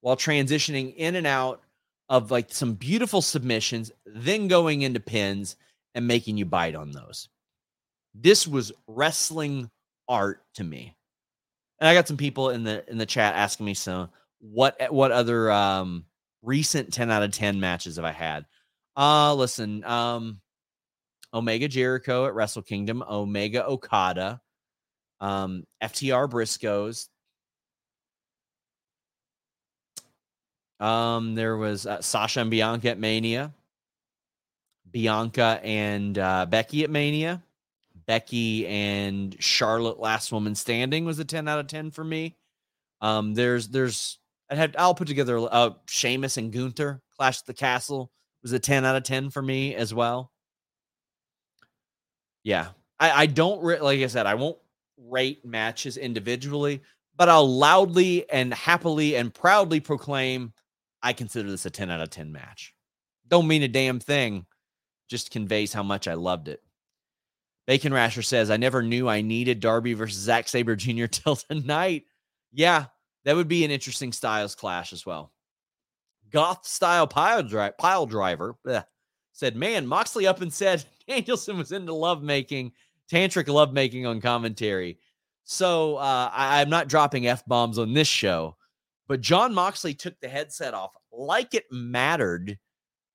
while 0.02 0.18
transitioning 0.18 0.94
in 0.96 1.16
and 1.16 1.26
out 1.26 1.62
of 2.10 2.30
like 2.30 2.52
some 2.52 2.74
beautiful 2.74 3.22
submissions 3.22 3.92
then 4.06 4.48
going 4.48 4.82
into 4.82 5.00
pins 5.00 5.56
and 5.96 6.08
making 6.08 6.38
you 6.38 6.46
bite 6.46 6.76
on 6.76 6.92
those. 6.92 7.30
This 8.14 8.48
was 8.48 8.72
wrestling 8.88 9.70
art 10.08 10.44
to 10.56 10.64
me. 10.64 10.96
And 11.80 11.88
i 11.88 11.94
got 11.94 12.08
some 12.08 12.18
people 12.18 12.50
in 12.50 12.64
the 12.64 12.90
in 12.90 12.98
the 12.98 13.06
chat 13.06 13.36
asking 13.36 13.66
me 13.66 13.74
so 13.74 14.10
what 14.40 14.78
what 14.92 15.12
other 15.12 15.52
um 15.52 16.06
recent 16.42 16.94
10 16.94 17.10
out 17.10 17.24
of 17.24 17.32
10 17.32 17.60
matches 17.60 17.96
have 17.96 18.06
i 18.06 18.12
had 18.12 18.46
uh 18.96 19.34
listen, 19.36 19.84
um 19.84 20.42
Omega 21.34 21.68
Jericho 21.68 22.26
at 22.28 22.36
Wrestle 22.36 22.62
Kingdom, 22.62 23.04
Omega 23.10 23.66
Okada, 23.66 24.40
um, 25.20 25.66
FTR 25.82 26.30
Briscoes. 26.30 27.10
Um, 30.80 31.34
there 31.34 31.58
was 31.58 31.88
uh, 31.88 32.02
Sasha 32.02 32.42
and 32.42 32.52
Bianca 32.52 32.90
at 32.90 33.00
Mania, 33.00 33.54
Bianca 34.92 35.60
and 35.64 36.18
uh, 36.20 36.46
Becky 36.46 36.84
at 36.84 36.90
Mania, 36.90 37.42
Becky 38.06 38.68
and 38.68 39.36
Charlotte 39.40 40.00
Last 40.00 40.32
Woman 40.32 40.56
Standing 40.56 41.06
was 41.06 41.20
a 41.20 41.26
10 41.26 41.48
out 41.48 41.60
of 41.60 41.68
10 41.68 41.92
for 41.92 42.04
me. 42.04 42.36
Um, 43.02 43.34
there's 43.34 43.70
there's 43.70 44.20
I 44.50 44.56
had 44.56 44.76
I'll 44.78 44.96
put 44.96 45.08
together 45.08 45.40
uh 45.40 45.72
Sheamus 45.88 46.38
and 46.38 46.52
Gunther 46.52 47.02
Clash 47.18 47.42
the 47.42 47.54
Castle 47.54 48.12
was 48.44 48.52
a 48.52 48.60
10 48.60 48.86
out 48.86 48.96
of 48.96 49.04
10 49.04 49.32
for 49.32 49.42
me 49.42 49.74
as 49.74 49.94
well. 49.94 50.32
Yeah. 52.44 52.68
I, 53.00 53.24
I 53.24 53.26
don't, 53.26 53.64
re- 53.64 53.80
like 53.80 54.02
I 54.02 54.08
said, 54.08 54.26
I 54.28 54.36
won't 54.36 54.58
rate 54.98 55.44
matches 55.46 55.98
individually, 55.98 56.82
but 57.16 57.30
I'll 57.30 57.50
loudly 57.50 58.30
and 58.30 58.54
happily 58.54 59.16
and 59.16 59.34
proudly 59.34 59.80
proclaim 59.80 60.54
I 61.02 61.14
consider 61.14 61.50
this 61.50 61.66
a 61.66 61.70
10 61.70 61.90
out 61.90 62.02
of 62.02 62.10
10 62.10 62.32
match. 62.32 62.74
Don't 63.28 63.48
mean 63.48 63.64
a 63.64 63.68
damn 63.68 64.00
thing, 64.00 64.46
just 65.10 65.32
conveys 65.32 65.74
how 65.74 65.84
much 65.84 66.08
I 66.08 66.14
loved 66.14 66.48
it. 66.48 66.62
Bacon 67.66 67.94
Rasher 67.94 68.22
says, 68.22 68.52
I 68.52 68.58
never 68.58 68.82
knew 68.82 69.08
I 69.08 69.22
needed 69.22 69.60
Darby 69.60 69.94
versus 69.94 70.22
Zack 70.22 70.48
Sabre 70.48 70.76
Jr. 70.76 71.06
till 71.12 71.38
tonight. 71.38 72.04
Yeah, 72.52 72.86
that 73.26 73.36
would 73.36 73.48
be 73.48 73.66
an 73.66 73.72
interesting 73.72 74.12
styles 74.12 74.56
clash 74.56 74.94
as 74.94 75.06
well 75.06 75.32
goth 76.34 76.66
style 76.66 77.08
pile, 77.08 77.44
dri- 77.44 77.72
pile 77.78 78.06
driver 78.06 78.56
bleh, 78.66 78.84
said, 79.32 79.56
Man, 79.56 79.86
Moxley 79.86 80.28
up 80.28 80.42
and 80.42 80.52
said 80.52 80.84
Danielson 81.08 81.58
was 81.58 81.72
into 81.72 81.94
lovemaking, 81.94 82.72
tantric 83.12 83.48
lovemaking 83.48 84.06
on 84.06 84.20
commentary. 84.20 84.98
So 85.46 85.98
uh, 85.98 86.30
I, 86.34 86.62
I'm 86.62 86.70
not 86.70 86.88
dropping 86.88 87.28
F 87.28 87.46
bombs 87.46 87.78
on 87.78 87.94
this 87.94 88.08
show, 88.08 88.56
but 89.08 89.22
Jon 89.22 89.54
Moxley 89.54 89.94
took 89.94 90.20
the 90.20 90.30
headset 90.30 90.74
off 90.74 90.92
like 91.12 91.54
it 91.54 91.66
mattered 91.72 92.58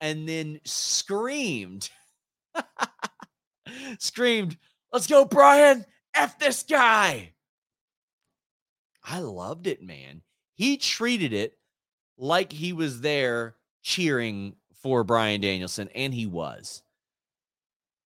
and 0.01 0.29
then 0.29 0.59
screamed, 0.63 1.89
screamed, 3.99 4.57
Let's 4.91 5.07
go, 5.07 5.25
Bryan. 5.25 5.85
F 6.15 6.39
this 6.39 6.63
guy. 6.63 7.33
I 9.03 9.19
loved 9.19 9.67
it, 9.67 9.83
man. 9.83 10.21
He 10.55 10.77
treated 10.77 11.31
it 11.33 11.58
like 12.19 12.51
he 12.51 12.73
was 12.73 13.01
there 13.01 13.55
cheering 13.81 14.55
for 14.83 15.03
Bryan 15.03 15.41
Danielson, 15.41 15.89
and 15.95 16.13
he 16.13 16.27
was. 16.27 16.83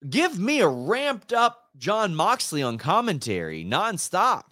Give 0.07 0.37
me 0.39 0.61
a 0.61 0.67
ramped 0.67 1.33
up 1.33 1.59
Jon 1.77 2.15
Moxley 2.15 2.61
on 2.61 2.77
commentary 2.77 3.65
nonstop. 3.65 4.43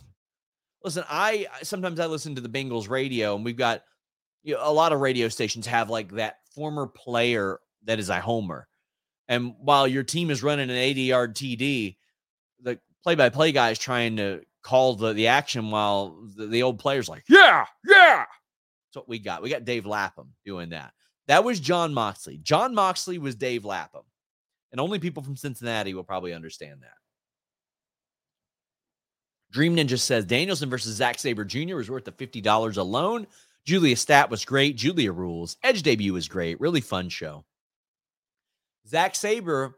Listen, 0.83 1.03
I 1.09 1.47
sometimes 1.61 1.99
I 1.99 2.07
listen 2.07 2.35
to 2.35 2.41
the 2.41 2.49
Bengals 2.49 2.89
radio, 2.89 3.35
and 3.35 3.45
we've 3.45 3.55
got 3.55 3.83
you 4.43 4.55
know, 4.55 4.61
a 4.63 4.73
lot 4.73 4.93
of 4.93 4.99
radio 4.99 5.27
stations 5.27 5.67
have 5.67 5.89
like 5.89 6.11
that 6.13 6.37
former 6.55 6.87
player 6.87 7.59
that 7.85 7.99
is 7.99 8.09
a 8.09 8.19
homer. 8.19 8.67
And 9.27 9.53
while 9.59 9.87
your 9.87 10.03
team 10.03 10.29
is 10.31 10.43
running 10.43 10.69
an 10.69 10.75
80 10.75 11.01
yard 11.01 11.35
TD, 11.35 11.97
the 12.61 12.79
play 13.03 13.15
by 13.15 13.29
play 13.29 13.51
guy 13.51 13.69
is 13.69 13.79
trying 13.79 14.17
to 14.17 14.41
call 14.63 14.95
the, 14.95 15.13
the 15.13 15.27
action 15.27 15.71
while 15.71 16.17
the, 16.35 16.47
the 16.47 16.63
old 16.63 16.79
player's 16.79 17.09
like, 17.09 17.23
yeah, 17.29 17.65
yeah, 17.87 18.25
that's 18.91 18.97
what 18.97 19.09
we 19.09 19.19
got. 19.19 19.41
We 19.41 19.49
got 19.49 19.63
Dave 19.63 19.85
Lapham 19.85 20.33
doing 20.45 20.71
that. 20.71 20.91
That 21.27 21.45
was 21.45 21.61
Jon 21.61 21.93
Moxley. 21.93 22.39
Jon 22.43 22.75
Moxley 22.75 23.17
was 23.19 23.35
Dave 23.35 23.63
Lapham. 23.63 24.01
And 24.73 24.81
only 24.81 24.99
people 24.99 25.23
from 25.23 25.37
Cincinnati 25.37 25.93
will 25.93 26.03
probably 26.03 26.33
understand 26.33 26.81
that. 26.81 26.95
Dream 29.51 29.77
Ninja 29.77 29.97
says 29.97 30.25
Danielson 30.25 30.69
versus 30.69 30.95
Zack 30.95 31.19
Sabre 31.19 31.45
Jr. 31.45 31.75
was 31.75 31.89
worth 31.89 32.03
the 32.03 32.11
$50 32.11 32.77
alone. 32.77 33.27
Julia 33.65 33.95
Stat 33.95 34.29
was 34.29 34.43
great. 34.43 34.75
Julia 34.75 35.13
rules. 35.13 35.55
Edge 35.63 35.83
debut 35.83 36.13
was 36.13 36.27
great. 36.27 36.59
Really 36.59 36.81
fun 36.81 37.07
show. 37.07 37.45
Zack 38.87 39.15
Sabre 39.15 39.75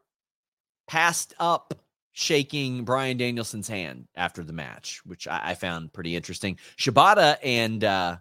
passed 0.88 1.36
up 1.40 1.74
shaking 2.14 2.84
Bryan 2.84 3.18
Danielson's 3.18 3.68
hand 3.68 4.08
after 4.16 4.44
the 4.44 4.54
match, 4.54 5.02
which 5.06 5.28
I, 5.28 5.42
I 5.44 5.54
found 5.56 5.94
pretty 5.94 6.16
interesting. 6.16 6.58
Shibata 6.78 7.38
and 7.44 7.84
uh, 7.84 8.18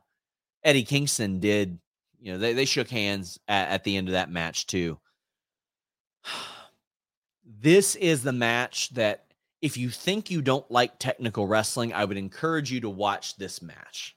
Eddie 0.64 0.84
Kingston 0.84 1.40
did, 1.40 1.78
you 2.20 2.32
know, 2.32 2.38
they, 2.38 2.52
they 2.52 2.64
shook 2.64 2.88
hands 2.88 3.38
at, 3.48 3.68
at 3.68 3.84
the 3.84 3.96
end 3.96 4.08
of 4.08 4.12
that 4.12 4.30
match 4.30 4.66
too. 4.66 4.98
This 7.44 7.94
is 7.94 8.24
the 8.24 8.32
match 8.32 8.90
that 8.94 9.26
if 9.60 9.76
you 9.76 9.88
think 9.88 10.32
you 10.32 10.42
don't 10.42 10.68
like 10.68 10.98
technical 10.98 11.46
wrestling, 11.46 11.92
I 11.92 12.04
would 12.04 12.16
encourage 12.16 12.72
you 12.72 12.80
to 12.80 12.90
watch 12.90 13.36
this 13.36 13.62
match. 13.62 14.16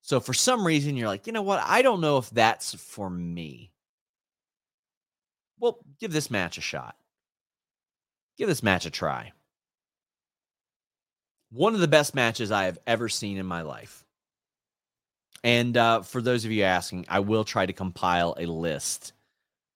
So 0.00 0.18
for 0.18 0.32
some 0.32 0.66
reason 0.66 0.96
you're 0.96 1.08
like, 1.08 1.26
you 1.26 1.34
know 1.34 1.42
what? 1.42 1.62
I 1.62 1.82
don't 1.82 2.00
know 2.00 2.16
if 2.16 2.30
that's 2.30 2.74
for 2.74 3.10
me. 3.10 3.70
Well, 5.58 5.78
give 6.00 6.12
this 6.12 6.30
match 6.30 6.56
a 6.56 6.62
shot. 6.62 6.96
Give 8.38 8.48
this 8.48 8.62
match 8.62 8.86
a 8.86 8.90
try. 8.90 9.32
One 11.50 11.74
of 11.74 11.80
the 11.80 11.88
best 11.88 12.14
matches 12.14 12.50
I 12.50 12.64
have 12.64 12.78
ever 12.86 13.10
seen 13.10 13.36
in 13.36 13.44
my 13.44 13.60
life. 13.60 14.06
And 15.42 15.76
uh, 15.76 16.02
for 16.02 16.20
those 16.20 16.44
of 16.44 16.52
you 16.52 16.64
asking, 16.64 17.06
I 17.08 17.20
will 17.20 17.44
try 17.44 17.66
to 17.66 17.72
compile 17.72 18.34
a 18.38 18.46
list 18.46 19.14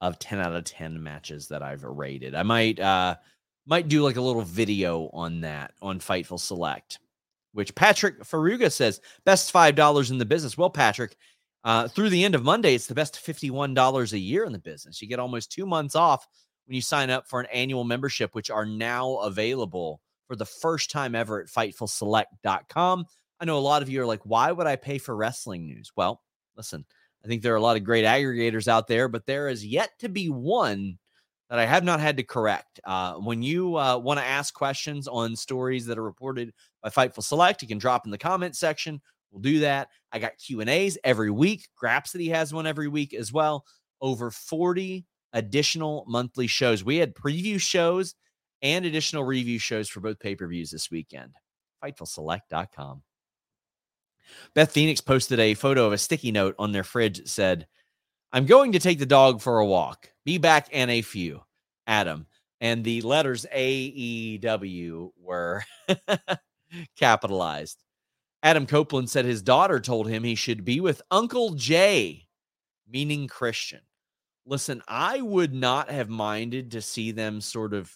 of 0.01 0.19
10 0.19 0.39
out 0.41 0.55
of 0.55 0.65
10 0.65 1.03
matches 1.03 1.49
that 1.49 1.63
I've 1.63 1.83
rated. 1.83 2.35
I 2.35 2.43
might 2.43 2.79
uh 2.79 3.17
might 3.67 3.89
do 3.89 4.03
like 4.03 4.17
a 4.17 4.21
little 4.21 4.43
video 4.43 5.09
on 5.15 5.41
that 5.41 5.73
on 5.81 5.99
Fightful 5.99 6.39
Select, 6.39 6.99
which 7.53 7.75
Patrick 7.75 8.21
Faruga 8.23 8.71
says 8.71 9.01
best 9.25 9.51
five 9.51 9.75
dollars 9.75 10.11
in 10.11 10.19
the 10.19 10.27
business. 10.27 10.59
Well, 10.59 10.69
Patrick, 10.69 11.17
uh, 11.65 11.89
through 11.89 12.11
the 12.11 12.25
end 12.25 12.35
of 12.35 12.45
Monday, 12.45 12.75
it's 12.75 12.87
the 12.87 12.95
best 12.95 13.15
$51 13.15 14.13
a 14.13 14.19
year 14.19 14.45
in 14.45 14.53
the 14.53 14.59
business. 14.59 15.01
You 15.01 15.09
get 15.09 15.19
almost 15.19 15.51
two 15.51 15.65
months 15.65 15.97
off 15.97 16.27
when 16.67 16.75
you 16.75 16.83
sign 16.83 17.09
up 17.09 17.27
for 17.27 17.41
an 17.41 17.47
annual 17.53 17.85
membership, 17.85 18.35
which 18.35 18.51
are 18.51 18.67
now 18.67 19.17
available 19.17 20.03
for 20.27 20.37
the 20.37 20.45
first 20.45 20.91
time 20.91 21.15
ever 21.15 21.41
at 21.41 21.49
FightfulSelect.com. 21.49 23.07
I 23.41 23.45
know 23.45 23.59
a 23.59 23.61
lot 23.61 23.83
of 23.83 23.89
you 23.89 24.01
are 24.03 24.07
like, 24.07 24.25
why 24.25 24.53
would 24.53 24.67
I 24.67 24.77
pay 24.77 24.99
for 24.99 25.15
wrestling 25.15 25.67
news? 25.67 25.93
Well, 25.97 26.23
listen, 26.57 26.85
I 27.25 27.29
think 27.29 27.43
there 27.43 27.53
are 27.53 27.59
a 27.59 27.63
lot 27.63 27.77
of 27.77 27.85
great 27.85 28.05
aggregators 28.05 28.69
out 28.69 28.87
there, 28.87 29.09
but 29.09 29.27
there 29.27 29.49
is 29.49 29.65
yet 29.65 29.91
to 30.01 30.09
be 30.09 30.29
one 30.29 30.99
that 31.51 31.59
I 31.59 31.67
have 31.67 31.85
not 31.85 32.01
had 32.01 32.17
to 32.17 32.23
correct. 32.23 32.81
Uh, 32.85 33.15
when 33.15 33.43
you 33.43 33.77
uh, 33.77 33.99
want 33.99 34.19
to 34.19 34.25
ask 34.27 34.55
questions 34.55 35.09
on 35.09 35.37
stories 35.37 35.87
that 35.87 35.99
are 35.99 36.03
reported 36.03 36.53
by 36.83 36.89
Fightful 36.91 37.23
Select, 37.23 37.63
you 37.63 37.69
can 37.69 37.79
drop 37.79 38.07
in 38.07 38.11
the 38.11 38.19
comment 38.19 38.57
section. 38.57 39.01
We'll 39.31 39.43
do 39.43 39.61
that. 39.61 39.89
I 40.13 40.19
got 40.21 40.39
Q 40.39 40.61
and 40.61 40.71
A's 40.71 40.97
every 41.03 41.31
week. 41.31 41.69
Grapsody 41.83 42.31
has 42.31 42.55
one 42.55 42.67
every 42.67 42.89
week 42.89 43.15
as 43.15 43.33
well. 43.33 43.65
Over 44.01 44.31
40 44.31 45.05
additional 45.33 46.05
monthly 46.07 46.47
shows. 46.47 46.85
We 46.85 46.97
had 46.97 47.15
preview 47.15 47.61
shows 47.61 48.15
and 48.63 48.85
additional 48.85 49.25
review 49.25 49.59
shows 49.59 49.89
for 49.89 50.01
both 50.01 50.21
pay 50.21 50.35
per 50.35 50.47
views 50.47 50.71
this 50.71 50.91
weekend. 50.91 51.33
FightfulSelect.com. 51.83 53.03
Beth 54.55 54.73
Phoenix 54.73 55.01
posted 55.01 55.41
a 55.41 55.55
photo 55.55 55.87
of 55.87 55.93
a 55.93 55.99
sticky 55.99 56.33
note 56.33 56.55
on 56.59 56.73
their 56.73 56.85
fridge 56.85 57.19
that 57.19 57.29
said, 57.29 57.67
I'm 58.33 58.47
going 58.47 58.73
to 58.73 58.79
take 58.79 58.99
the 58.99 59.07
dog 59.07 59.41
for 59.41 59.59
a 59.59 59.67
walk. 59.67 60.11
Be 60.25 60.39
back 60.39 60.69
in 60.71 60.91
a 60.91 61.03
few. 61.03 61.43
Adam. 61.87 62.27
And 62.61 62.85
the 62.85 63.03
letters 63.03 63.47
AEW 63.55 65.11
were 65.21 65.65
capitalized. 66.97 67.83
Adam 68.43 68.67
Copeland 68.67 69.11
said 69.11 69.25
his 69.25 69.43
daughter 69.43 69.81
told 69.81 70.09
him 70.09 70.23
he 70.23 70.35
should 70.35 70.65
be 70.65 70.81
with 70.81 71.03
Uncle 71.11 71.55
Jay, 71.55 72.27
meaning 72.89 73.27
Christian. 73.27 73.81
Listen, 74.47 74.83
I 74.87 75.21
would 75.23 75.55
not 75.55 75.91
have 75.91 76.09
minded 76.09 76.71
to 76.73 76.83
see 76.83 77.11
them 77.11 77.41
sort 77.41 77.73
of 77.73 77.91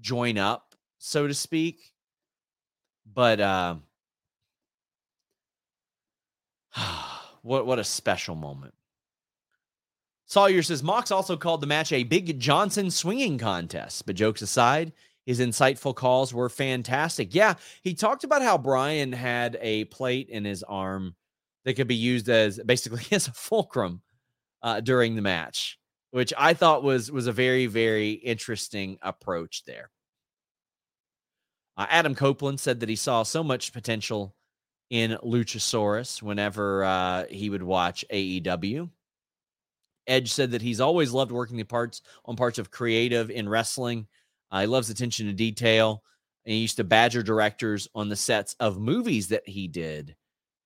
join 0.00 0.38
up, 0.38 0.74
so 0.98 1.26
to 1.26 1.34
speak. 1.34 1.92
But 3.12 3.40
uh, 3.40 3.76
what 7.42 7.66
what 7.66 7.78
a 7.78 7.84
special 7.84 8.34
moment. 8.34 8.74
Sawyer 10.26 10.62
says 10.62 10.82
Mox 10.82 11.10
also 11.10 11.36
called 11.36 11.60
the 11.60 11.66
match 11.66 11.90
a 11.90 12.04
Big 12.04 12.38
Johnson 12.38 12.90
swinging 12.90 13.36
contest. 13.36 14.06
But 14.06 14.14
jokes 14.14 14.42
aside, 14.42 14.92
his 15.26 15.40
insightful 15.40 15.94
calls 15.94 16.32
were 16.32 16.48
fantastic. 16.48 17.34
Yeah, 17.34 17.54
he 17.82 17.94
talked 17.94 18.22
about 18.22 18.42
how 18.42 18.56
Bryan 18.56 19.12
had 19.12 19.58
a 19.60 19.86
plate 19.86 20.28
in 20.28 20.44
his 20.44 20.62
arm 20.62 21.16
that 21.64 21.74
could 21.74 21.88
be 21.88 21.96
used 21.96 22.28
as 22.28 22.60
basically 22.64 23.02
as 23.10 23.26
a 23.26 23.32
fulcrum 23.32 24.02
uh, 24.62 24.80
during 24.80 25.16
the 25.16 25.22
match, 25.22 25.78
which 26.12 26.32
I 26.38 26.54
thought 26.54 26.84
was 26.84 27.10
was 27.10 27.26
a 27.26 27.32
very 27.32 27.66
very 27.66 28.12
interesting 28.12 28.98
approach 29.02 29.64
there. 29.64 29.90
Uh, 31.76 31.86
Adam 31.88 32.14
Copeland 32.14 32.60
said 32.60 32.80
that 32.80 32.88
he 32.88 32.96
saw 32.96 33.22
so 33.22 33.42
much 33.42 33.72
potential 33.72 34.36
in 34.90 35.16
Luchasaurus 35.22 36.22
whenever 36.22 36.84
uh, 36.84 37.24
he 37.30 37.48
would 37.48 37.62
watch 37.62 38.04
AEW. 38.12 38.90
Edge 40.06 40.32
said 40.32 40.50
that 40.50 40.62
he's 40.62 40.80
always 40.80 41.12
loved 41.12 41.30
working 41.30 41.56
the 41.56 41.64
parts 41.64 42.02
on 42.24 42.36
parts 42.36 42.58
of 42.58 42.70
creative 42.70 43.30
in 43.30 43.48
wrestling. 43.48 44.06
Uh, 44.50 44.62
he 44.62 44.66
loves 44.66 44.90
attention 44.90 45.26
to 45.26 45.32
detail. 45.32 46.02
And 46.44 46.54
he 46.54 46.60
used 46.60 46.76
to 46.76 46.84
badger 46.84 47.22
directors 47.22 47.86
on 47.94 48.08
the 48.08 48.16
sets 48.16 48.56
of 48.60 48.80
movies 48.80 49.28
that 49.28 49.46
he 49.46 49.68
did 49.68 50.16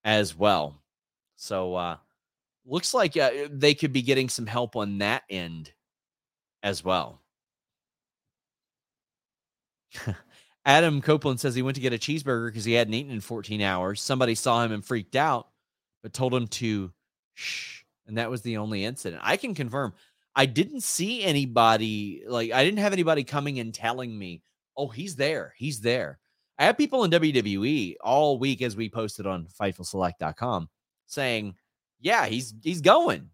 as 0.04 0.36
well. 0.36 0.80
So 1.36 1.74
uh 1.74 1.96
looks 2.66 2.94
like 2.94 3.16
uh, 3.16 3.30
they 3.50 3.74
could 3.74 3.92
be 3.92 4.02
getting 4.02 4.28
some 4.28 4.46
help 4.46 4.76
on 4.76 4.98
that 4.98 5.22
end 5.28 5.72
as 6.62 6.84
well. 6.84 7.20
Adam 10.66 11.02
Copeland 11.02 11.40
says 11.40 11.54
he 11.54 11.62
went 11.62 11.74
to 11.74 11.80
get 11.80 11.92
a 11.92 11.98
cheeseburger 11.98 12.48
because 12.48 12.64
he 12.64 12.72
hadn't 12.72 12.94
eaten 12.94 13.12
in 13.12 13.20
14 13.20 13.60
hours. 13.60 14.00
Somebody 14.00 14.34
saw 14.34 14.64
him 14.64 14.72
and 14.72 14.84
freaked 14.84 15.16
out, 15.16 15.48
but 16.02 16.12
told 16.12 16.34
him 16.34 16.46
to 16.48 16.92
shh. 17.34 17.82
And 18.06 18.18
that 18.18 18.30
was 18.30 18.42
the 18.42 18.56
only 18.56 18.84
incident. 18.84 19.22
I 19.24 19.36
can 19.36 19.54
confirm 19.54 19.92
I 20.36 20.46
didn't 20.46 20.82
see 20.82 21.22
anybody, 21.22 22.22
like, 22.26 22.50
I 22.52 22.64
didn't 22.64 22.80
have 22.80 22.92
anybody 22.92 23.24
coming 23.24 23.60
and 23.60 23.72
telling 23.72 24.18
me, 24.18 24.42
oh, 24.76 24.88
he's 24.88 25.16
there. 25.16 25.54
He's 25.56 25.80
there. 25.80 26.18
I 26.58 26.64
have 26.64 26.78
people 26.78 27.04
in 27.04 27.10
WWE 27.10 27.96
all 28.00 28.38
week 28.38 28.62
as 28.62 28.76
we 28.76 28.88
posted 28.88 29.26
on 29.26 29.46
FightfulSelect.com 29.60 30.68
saying, 31.06 31.54
yeah, 32.00 32.26
he's 32.26 32.54
he's 32.62 32.80
going. 32.80 33.30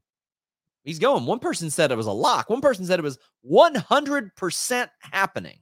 He's 0.85 0.99
going. 0.99 1.26
One 1.26 1.39
person 1.39 1.70
said 1.70 1.91
it 1.91 1.97
was 1.97 2.07
a 2.07 2.12
lock. 2.12 2.49
One 2.49 2.61
person 2.61 2.87
said 2.87 2.99
it 2.99 3.03
was 3.03 3.18
100% 3.51 4.89
happening 5.01 5.59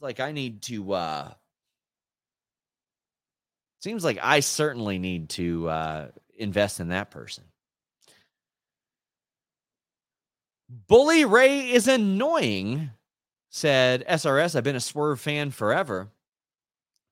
seems 0.00 0.08
like 0.08 0.20
I 0.20 0.32
need 0.32 0.62
to 0.62 0.92
uh 0.92 1.30
seems 3.80 4.04
like 4.04 4.18
I 4.22 4.40
certainly 4.40 4.98
need 4.98 5.28
to 5.30 5.68
uh 5.68 6.08
invest 6.36 6.80
in 6.80 6.88
that 6.88 7.10
person. 7.10 7.44
Bully 10.88 11.24
Ray 11.24 11.70
is 11.70 11.88
annoying, 11.88 12.90
said 13.50 14.06
SRS. 14.08 14.54
I've 14.54 14.64
been 14.64 14.76
a 14.76 14.80
Swerve 14.80 15.20
fan 15.20 15.50
forever. 15.50 16.08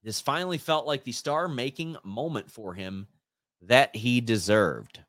This 0.03 0.21
finally 0.21 0.57
felt 0.57 0.87
like 0.87 1.03
the 1.03 1.11
star 1.11 1.47
making 1.47 1.97
moment 2.03 2.49
for 2.49 2.73
him 2.73 3.07
that 3.63 3.95
he 3.95 4.21
deserved. 4.21 4.99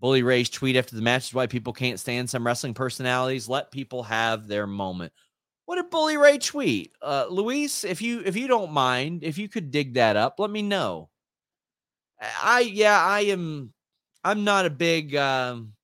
Bully 0.00 0.22
Ray's 0.22 0.50
tweet 0.50 0.76
after 0.76 0.96
the 0.96 1.02
match 1.02 1.28
is 1.28 1.34
why 1.34 1.46
people 1.46 1.72
can't 1.72 2.00
stand 2.00 2.28
some 2.28 2.44
wrestling 2.44 2.74
personalities. 2.74 3.48
Let 3.48 3.70
people 3.70 4.02
have 4.02 4.46
their 4.48 4.66
moment. 4.66 5.12
What 5.68 5.76
did 5.76 5.90
Bully 5.90 6.16
Ray 6.16 6.38
tweet? 6.38 6.94
Uh, 7.02 7.26
Luis, 7.28 7.84
if 7.84 8.00
you 8.00 8.22
if 8.24 8.36
you 8.36 8.48
don't 8.48 8.72
mind, 8.72 9.22
if 9.22 9.36
you 9.36 9.50
could 9.50 9.70
dig 9.70 9.92
that 9.94 10.16
up, 10.16 10.36
let 10.38 10.48
me 10.48 10.62
know. 10.62 11.10
I 12.42 12.60
yeah, 12.60 12.98
I 12.98 13.20
am. 13.26 13.74
I'm 14.24 14.44
not 14.44 14.64
a 14.64 14.70
big 14.70 15.14
um, 15.14 15.74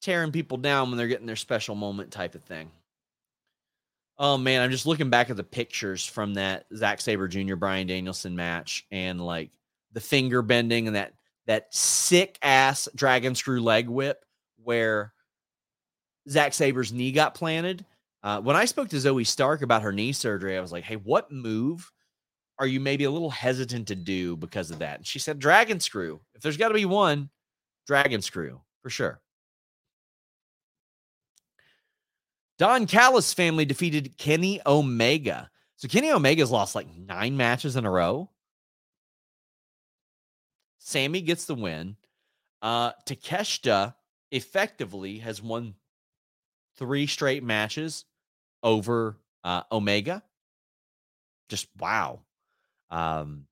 tearing 0.00 0.32
people 0.32 0.56
down 0.56 0.88
when 0.88 0.96
they're 0.96 1.06
getting 1.06 1.26
their 1.26 1.36
special 1.36 1.74
moment 1.74 2.10
type 2.10 2.34
of 2.34 2.42
thing. 2.44 2.70
Oh 4.18 4.38
man, 4.38 4.62
I'm 4.62 4.70
just 4.70 4.86
looking 4.86 5.10
back 5.10 5.28
at 5.28 5.36
the 5.36 5.44
pictures 5.44 6.06
from 6.06 6.32
that 6.32 6.64
Zack 6.74 7.02
Sabre 7.02 7.28
Jr. 7.28 7.56
Bryan 7.56 7.86
Danielson 7.86 8.34
match 8.34 8.86
and 8.90 9.20
like 9.20 9.50
the 9.92 10.00
finger 10.00 10.40
bending 10.40 10.86
and 10.86 10.96
that 10.96 11.12
that 11.46 11.74
sick 11.74 12.38
ass 12.40 12.88
dragon 12.94 13.34
screw 13.34 13.60
leg 13.60 13.86
whip 13.86 14.24
where 14.64 15.12
Zack 16.30 16.54
Sabre's 16.54 16.92
knee 16.92 17.12
got 17.12 17.34
planted. 17.34 17.84
Uh, 18.22 18.40
when 18.40 18.56
I 18.56 18.66
spoke 18.66 18.88
to 18.90 18.96
Zoey 18.96 19.26
Stark 19.26 19.62
about 19.62 19.82
her 19.82 19.92
knee 19.92 20.12
surgery, 20.12 20.56
I 20.56 20.60
was 20.60 20.72
like, 20.72 20.84
hey, 20.84 20.96
what 20.96 21.32
move 21.32 21.90
are 22.58 22.66
you 22.66 22.78
maybe 22.78 23.04
a 23.04 23.10
little 23.10 23.30
hesitant 23.30 23.88
to 23.88 23.94
do 23.94 24.36
because 24.36 24.70
of 24.70 24.80
that? 24.80 24.98
And 24.98 25.06
she 25.06 25.18
said, 25.18 25.38
dragon 25.38 25.80
screw. 25.80 26.20
If 26.34 26.42
there's 26.42 26.58
got 26.58 26.68
to 26.68 26.74
be 26.74 26.84
one, 26.84 27.30
dragon 27.86 28.20
screw 28.20 28.60
for 28.82 28.90
sure. 28.90 29.20
Don 32.58 32.86
Callis 32.86 33.32
family 33.32 33.64
defeated 33.64 34.18
Kenny 34.18 34.60
Omega. 34.66 35.50
So 35.76 35.88
Kenny 35.88 36.10
Omega's 36.10 36.50
lost 36.50 36.74
like 36.74 36.94
nine 36.94 37.34
matches 37.38 37.76
in 37.76 37.86
a 37.86 37.90
row. 37.90 38.28
Sammy 40.78 41.22
gets 41.22 41.46
the 41.46 41.54
win. 41.54 41.96
Uh, 42.60 42.92
Takeshita 43.06 43.94
effectively 44.30 45.18
has 45.18 45.40
won 45.40 45.74
three 46.80 47.06
straight 47.06 47.44
matches 47.44 48.04
over 48.64 49.16
uh, 49.44 49.62
Omega. 49.70 50.24
Just 51.48 51.68
wow. 51.78 52.20
Um, 52.90 53.46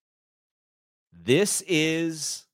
this 1.13 1.63
is 1.69 2.45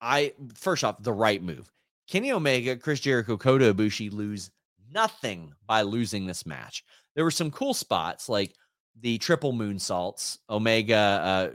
I 0.00 0.32
first 0.54 0.82
off 0.82 1.00
the 1.00 1.12
right 1.12 1.40
move. 1.40 1.70
Kenny 2.08 2.32
Omega, 2.32 2.76
Chris 2.76 2.98
Jericho, 2.98 3.36
Kota 3.36 3.72
Ibushi 3.72 4.12
lose 4.12 4.50
nothing 4.92 5.52
by 5.66 5.82
losing 5.82 6.26
this 6.26 6.44
match. 6.44 6.84
There 7.14 7.24
were 7.24 7.30
some 7.30 7.50
cool 7.50 7.74
spots 7.74 8.28
like 8.28 8.54
the 9.00 9.18
triple 9.18 9.52
moonsaults, 9.52 10.38
Omega, 10.50 10.96
uh, 10.96 11.50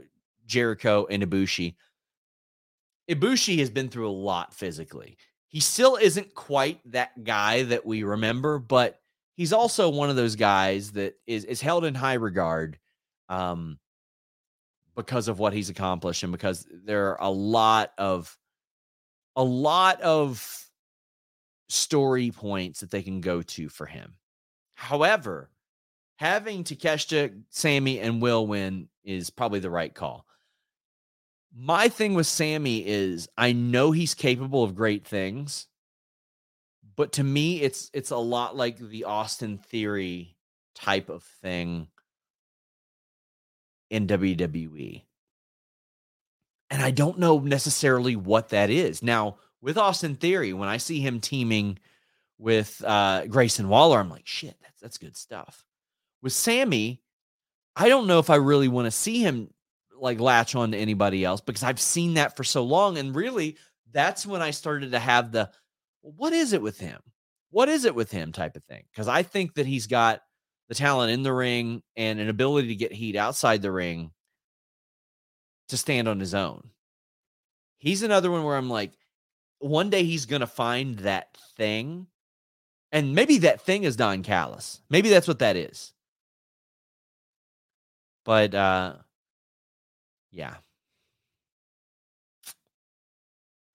Jericho, 0.46 1.06
and 1.10 1.22
Ibushi. 1.22 1.74
Ibushi 3.08 3.58
has 3.58 3.70
been 3.70 3.88
through 3.88 4.08
a 4.08 4.10
lot 4.10 4.54
physically. 4.54 5.16
He 5.48 5.60
still 5.60 5.96
isn't 5.96 6.34
quite 6.34 6.80
that 6.92 7.24
guy 7.24 7.62
that 7.64 7.86
we 7.86 8.02
remember, 8.02 8.58
but 8.58 9.00
he's 9.34 9.52
also 9.52 9.88
one 9.88 10.10
of 10.10 10.16
those 10.16 10.36
guys 10.36 10.92
that 10.92 11.14
is 11.26 11.44
is 11.44 11.60
held 11.60 11.84
in 11.84 11.94
high 11.94 12.14
regard 12.14 12.78
um, 13.28 13.78
because 14.94 15.28
of 15.28 15.38
what 15.38 15.52
he's 15.52 15.70
accomplished 15.70 16.22
and 16.22 16.32
because 16.32 16.66
there 16.70 17.10
are 17.10 17.22
a 17.22 17.30
lot 17.30 17.92
of 17.96 18.36
a 19.36 19.44
lot 19.44 20.00
of 20.02 20.66
story 21.68 22.30
points 22.30 22.80
that 22.80 22.90
they 22.90 23.02
can 23.02 23.20
go 23.20 23.40
to 23.40 23.68
for 23.68 23.86
him. 23.86 24.14
However, 24.74 25.50
having 26.16 26.64
Takeshita, 26.64 27.42
Sammy, 27.50 28.00
and 28.00 28.20
Will 28.20 28.46
win 28.46 28.88
is 29.04 29.30
probably 29.30 29.60
the 29.60 29.70
right 29.70 29.94
call. 29.94 30.26
My 31.60 31.88
thing 31.88 32.14
with 32.14 32.28
Sammy 32.28 32.86
is 32.86 33.28
I 33.36 33.50
know 33.50 33.90
he's 33.90 34.14
capable 34.14 34.62
of 34.62 34.76
great 34.76 35.04
things, 35.04 35.66
but 36.94 37.12
to 37.14 37.24
me 37.24 37.60
it's 37.60 37.90
it's 37.92 38.12
a 38.12 38.16
lot 38.16 38.56
like 38.56 38.78
the 38.78 39.04
Austin 39.04 39.58
Theory 39.58 40.36
type 40.76 41.08
of 41.08 41.24
thing 41.42 41.88
in 43.90 44.06
WWE. 44.06 45.02
And 46.70 46.80
I 46.80 46.92
don't 46.92 47.18
know 47.18 47.40
necessarily 47.40 48.14
what 48.14 48.50
that 48.50 48.70
is. 48.70 49.02
Now, 49.02 49.38
with 49.60 49.76
Austin 49.76 50.14
Theory, 50.14 50.52
when 50.52 50.68
I 50.68 50.76
see 50.76 51.00
him 51.00 51.18
teaming 51.18 51.80
with 52.38 52.84
uh, 52.86 53.26
Grayson 53.26 53.68
Waller, 53.68 53.98
I'm 53.98 54.10
like, 54.10 54.28
shit, 54.28 54.54
that's 54.62 54.80
that's 54.80 54.98
good 54.98 55.16
stuff. 55.16 55.64
With 56.22 56.32
Sammy, 56.32 57.02
I 57.74 57.88
don't 57.88 58.06
know 58.06 58.20
if 58.20 58.30
I 58.30 58.36
really 58.36 58.68
want 58.68 58.86
to 58.86 58.92
see 58.92 59.22
him 59.22 59.50
like 60.00 60.20
latch 60.20 60.54
on 60.54 60.72
to 60.72 60.78
anybody 60.78 61.24
else 61.24 61.40
because 61.40 61.62
I've 61.62 61.80
seen 61.80 62.14
that 62.14 62.36
for 62.36 62.44
so 62.44 62.62
long. 62.62 62.98
And 62.98 63.14
really, 63.14 63.56
that's 63.92 64.26
when 64.26 64.42
I 64.42 64.50
started 64.50 64.92
to 64.92 64.98
have 64.98 65.32
the 65.32 65.50
what 66.02 66.32
is 66.32 66.52
it 66.52 66.62
with 66.62 66.78
him? 66.78 67.00
What 67.50 67.68
is 67.68 67.84
it 67.84 67.94
with 67.94 68.10
him 68.10 68.32
type 68.32 68.56
of 68.56 68.64
thing? 68.64 68.84
Because 68.92 69.08
I 69.08 69.22
think 69.22 69.54
that 69.54 69.66
he's 69.66 69.86
got 69.86 70.20
the 70.68 70.74
talent 70.74 71.12
in 71.12 71.22
the 71.22 71.32
ring 71.32 71.82
and 71.96 72.20
an 72.20 72.28
ability 72.28 72.68
to 72.68 72.74
get 72.76 72.92
heat 72.92 73.16
outside 73.16 73.62
the 73.62 73.72
ring 73.72 74.10
to 75.68 75.76
stand 75.76 76.08
on 76.08 76.20
his 76.20 76.34
own. 76.34 76.70
He's 77.78 78.02
another 78.02 78.30
one 78.30 78.44
where 78.44 78.56
I'm 78.56 78.68
like, 78.68 78.92
one 79.60 79.90
day 79.90 80.04
he's 80.04 80.26
going 80.26 80.40
to 80.40 80.46
find 80.46 80.96
that 81.00 81.36
thing. 81.56 82.06
And 82.92 83.14
maybe 83.14 83.38
that 83.38 83.62
thing 83.62 83.84
is 83.84 83.96
Don 83.96 84.22
Callis. 84.22 84.80
Maybe 84.90 85.08
that's 85.08 85.28
what 85.28 85.40
that 85.40 85.56
is. 85.56 85.92
But 88.24 88.54
uh 88.54 88.94
yeah. 90.30 90.56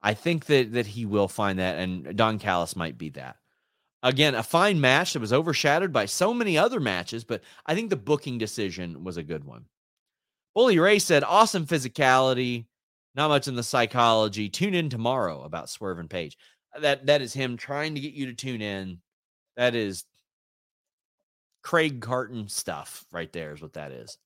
I 0.01 0.13
think 0.13 0.45
that 0.47 0.73
that 0.73 0.85
he 0.87 1.05
will 1.05 1.27
find 1.27 1.59
that 1.59 1.79
and 1.79 2.07
uh, 2.07 2.11
Don 2.11 2.39
Callis 2.39 2.75
might 2.75 2.97
be 2.97 3.09
that. 3.11 3.37
Again, 4.03 4.35
a 4.35 4.43
fine 4.43 4.81
match 4.81 5.13
that 5.13 5.21
was 5.21 5.31
overshadowed 5.31 5.93
by 5.93 6.05
so 6.05 6.33
many 6.33 6.57
other 6.57 6.81
matches, 6.81 7.23
but 7.23 7.41
I 7.65 7.73
think 7.73 7.89
the 7.89 7.95
booking 7.95 8.37
decision 8.37 9.05
was 9.05 9.15
a 9.15 9.23
good 9.23 9.45
one. 9.45 9.65
Bully 10.53 10.77
Ray 10.77 10.99
said, 10.99 11.23
awesome 11.23 11.65
physicality, 11.65 12.65
not 13.15 13.29
much 13.29 13.47
in 13.47 13.55
the 13.55 13.63
psychology. 13.63 14.49
Tune 14.49 14.73
in 14.73 14.89
tomorrow 14.89 15.43
about 15.43 15.69
Swerve 15.69 15.99
and 15.99 16.09
Page. 16.09 16.37
Uh, 16.75 16.81
that 16.81 17.05
that 17.05 17.21
is 17.21 17.33
him 17.33 17.55
trying 17.57 17.95
to 17.95 18.01
get 18.01 18.13
you 18.13 18.25
to 18.27 18.33
tune 18.33 18.61
in. 18.61 18.99
That 19.55 19.73
is 19.73 20.03
Craig 21.61 22.01
Carton 22.01 22.49
stuff 22.49 23.05
right 23.11 23.31
there, 23.31 23.53
is 23.53 23.61
what 23.61 23.73
that 23.73 23.91
is. 23.91 24.17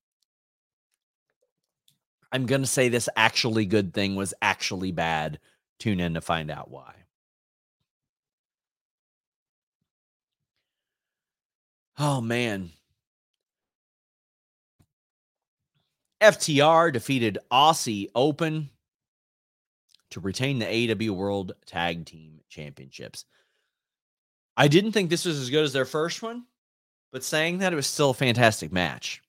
I'm 2.32 2.46
gonna 2.46 2.66
say 2.66 2.90
this 2.90 3.10
actually 3.16 3.66
good 3.66 3.94
thing 3.94 4.16
was 4.16 4.34
actually 4.42 4.92
bad. 4.92 5.40
Tune 5.80 6.00
in 6.00 6.16
to 6.16 6.22
find 6.22 6.52
out 6.52 6.70
why. 6.70 6.94
Oh 11.98 12.22
man. 12.22 12.72
FTR 16.22 16.92
defeated 16.92 17.38
Aussie 17.52 18.10
Open 18.16 18.70
to 20.12 20.20
retain 20.20 20.60
the 20.60 20.66
AEW 20.66 21.12
World 21.12 21.54
Tag 21.66 22.06
Team 22.06 22.40
Championships. 22.50 23.26
I 24.56 24.68
didn't 24.68 24.94
think 24.94 25.10
this 25.10 25.26
was 25.26 25.40
as 25.40 25.50
good 25.52 25.64
as 25.64 25.74
their 25.74 25.86
first 25.86 26.24
one, 26.24 26.46
but 27.12 27.24
saying 27.24 27.60
that 27.60 27.74
it 27.74 27.76
was 27.76 27.88
still 27.88 28.12
a 28.12 28.16
fantastic 28.16 28.72
match. 28.72 29.22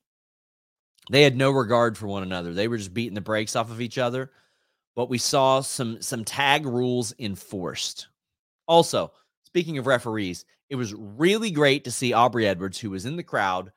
They 1.11 1.23
had 1.23 1.37
no 1.37 1.51
regard 1.51 1.97
for 1.97 2.07
one 2.07 2.23
another. 2.23 2.53
They 2.53 2.69
were 2.69 2.77
just 2.77 2.95
beating 2.95 3.15
the 3.15 3.21
brakes 3.21 3.57
off 3.57 3.71
of 3.71 3.81
each 3.81 3.99
other. 3.99 4.31
But 4.95 5.09
we 5.09 5.19
saw 5.19 5.61
some 5.61 6.03
some 6.03 6.25
tag 6.25 6.67
rules 6.67 7.15
enforced. 7.19 8.09
Also, 8.67 9.13
speaking 9.45 9.79
of 9.79 9.87
referees, 9.87 10.45
it 10.71 10.77
was 10.77 10.93
really 10.95 11.51
great 11.51 11.85
to 11.85 11.91
see 11.91 12.13
Aubrey 12.13 12.47
Edwards, 12.47 12.79
who 12.79 12.91
was 12.91 13.07
in 13.07 13.17
the 13.17 13.23
crowd, 13.23 13.73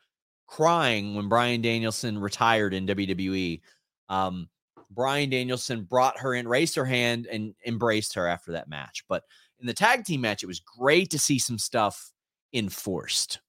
crying 0.48 1.16
when 1.16 1.30
Bryan 1.30 1.62
Danielson 1.62 2.18
retired 2.18 2.74
in 2.74 2.88
WWE. 2.88 3.62
Um, 4.10 4.50
Bryan 4.90 5.30
Danielson 5.30 5.84
brought 5.84 6.20
her 6.20 6.34
in, 6.34 6.48
raised 6.48 6.76
her 6.76 6.86
hand, 6.86 7.28
and 7.28 7.54
embraced 7.66 8.16
her 8.16 8.28
after 8.28 8.52
that 8.54 8.68
match. 8.68 9.06
But 9.08 9.24
in 9.60 9.68
the 9.68 9.74
tag 9.74 10.04
team 10.04 10.22
match, 10.22 10.44
it 10.44 10.48
was 10.48 10.60
great 10.60 11.12
to 11.12 11.20
see 11.20 11.40
some 11.40 11.58
stuff 11.58 12.12
enforced. 12.52 13.40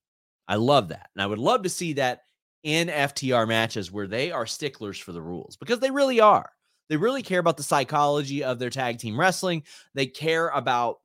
I 0.47 0.55
love 0.55 0.89
that. 0.89 1.09
And 1.15 1.21
I 1.21 1.25
would 1.25 1.39
love 1.39 1.63
to 1.63 1.69
see 1.69 1.93
that 1.93 2.21
in 2.63 2.87
FTR 2.87 3.47
matches 3.47 3.91
where 3.91 4.07
they 4.07 4.31
are 4.31 4.45
sticklers 4.45 4.97
for 4.97 5.11
the 5.11 5.21
rules 5.21 5.57
because 5.57 5.79
they 5.79 5.91
really 5.91 6.19
are. 6.19 6.49
They 6.89 6.97
really 6.97 7.23
care 7.23 7.39
about 7.39 7.57
the 7.57 7.63
psychology 7.63 8.43
of 8.43 8.59
their 8.59 8.69
tag 8.69 8.99
team 8.99 9.19
wrestling. 9.19 9.63
They 9.93 10.05
care 10.05 10.49
about 10.49 10.99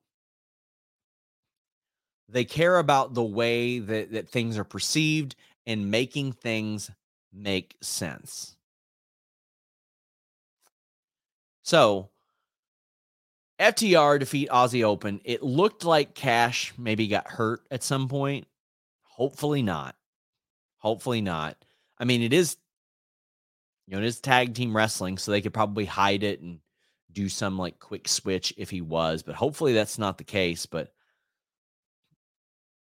they 2.31 2.45
care 2.45 2.77
about 2.77 3.15
the 3.15 3.23
way 3.23 3.79
that, 3.79 4.11
that 4.11 4.29
things 4.29 4.57
are 4.57 4.63
perceived 4.63 5.35
and 5.65 5.89
making 5.89 6.33
things 6.33 6.91
make 7.33 7.75
sense. 7.81 8.55
So, 11.63 12.09
FTR 13.59 14.19
defeat 14.19 14.49
Aussie 14.49 14.83
Open. 14.83 15.19
It 15.25 15.43
looked 15.43 15.83
like 15.83 16.15
Cash 16.15 16.73
maybe 16.77 17.07
got 17.07 17.27
hurt 17.27 17.61
at 17.71 17.83
some 17.83 18.07
point. 18.07 18.47
Hopefully 19.03 19.61
not. 19.61 19.95
Hopefully 20.79 21.21
not. 21.21 21.57
I 21.97 22.05
mean, 22.05 22.21
it 22.21 22.33
is, 22.33 22.57
you 23.87 23.95
know, 23.95 24.01
it 24.01 24.05
is 24.05 24.19
tag 24.19 24.53
team 24.53 24.75
wrestling, 24.75 25.17
so 25.17 25.31
they 25.31 25.41
could 25.41 25.53
probably 25.53 25.85
hide 25.85 26.23
it 26.23 26.41
and 26.41 26.59
do 27.11 27.29
some 27.29 27.57
like 27.57 27.79
quick 27.79 28.07
switch 28.07 28.53
if 28.57 28.69
he 28.69 28.81
was, 28.81 29.23
but 29.23 29.35
hopefully 29.35 29.73
that's 29.73 29.97
not 29.97 30.17
the 30.17 30.23
case. 30.23 30.65
But 30.65 30.93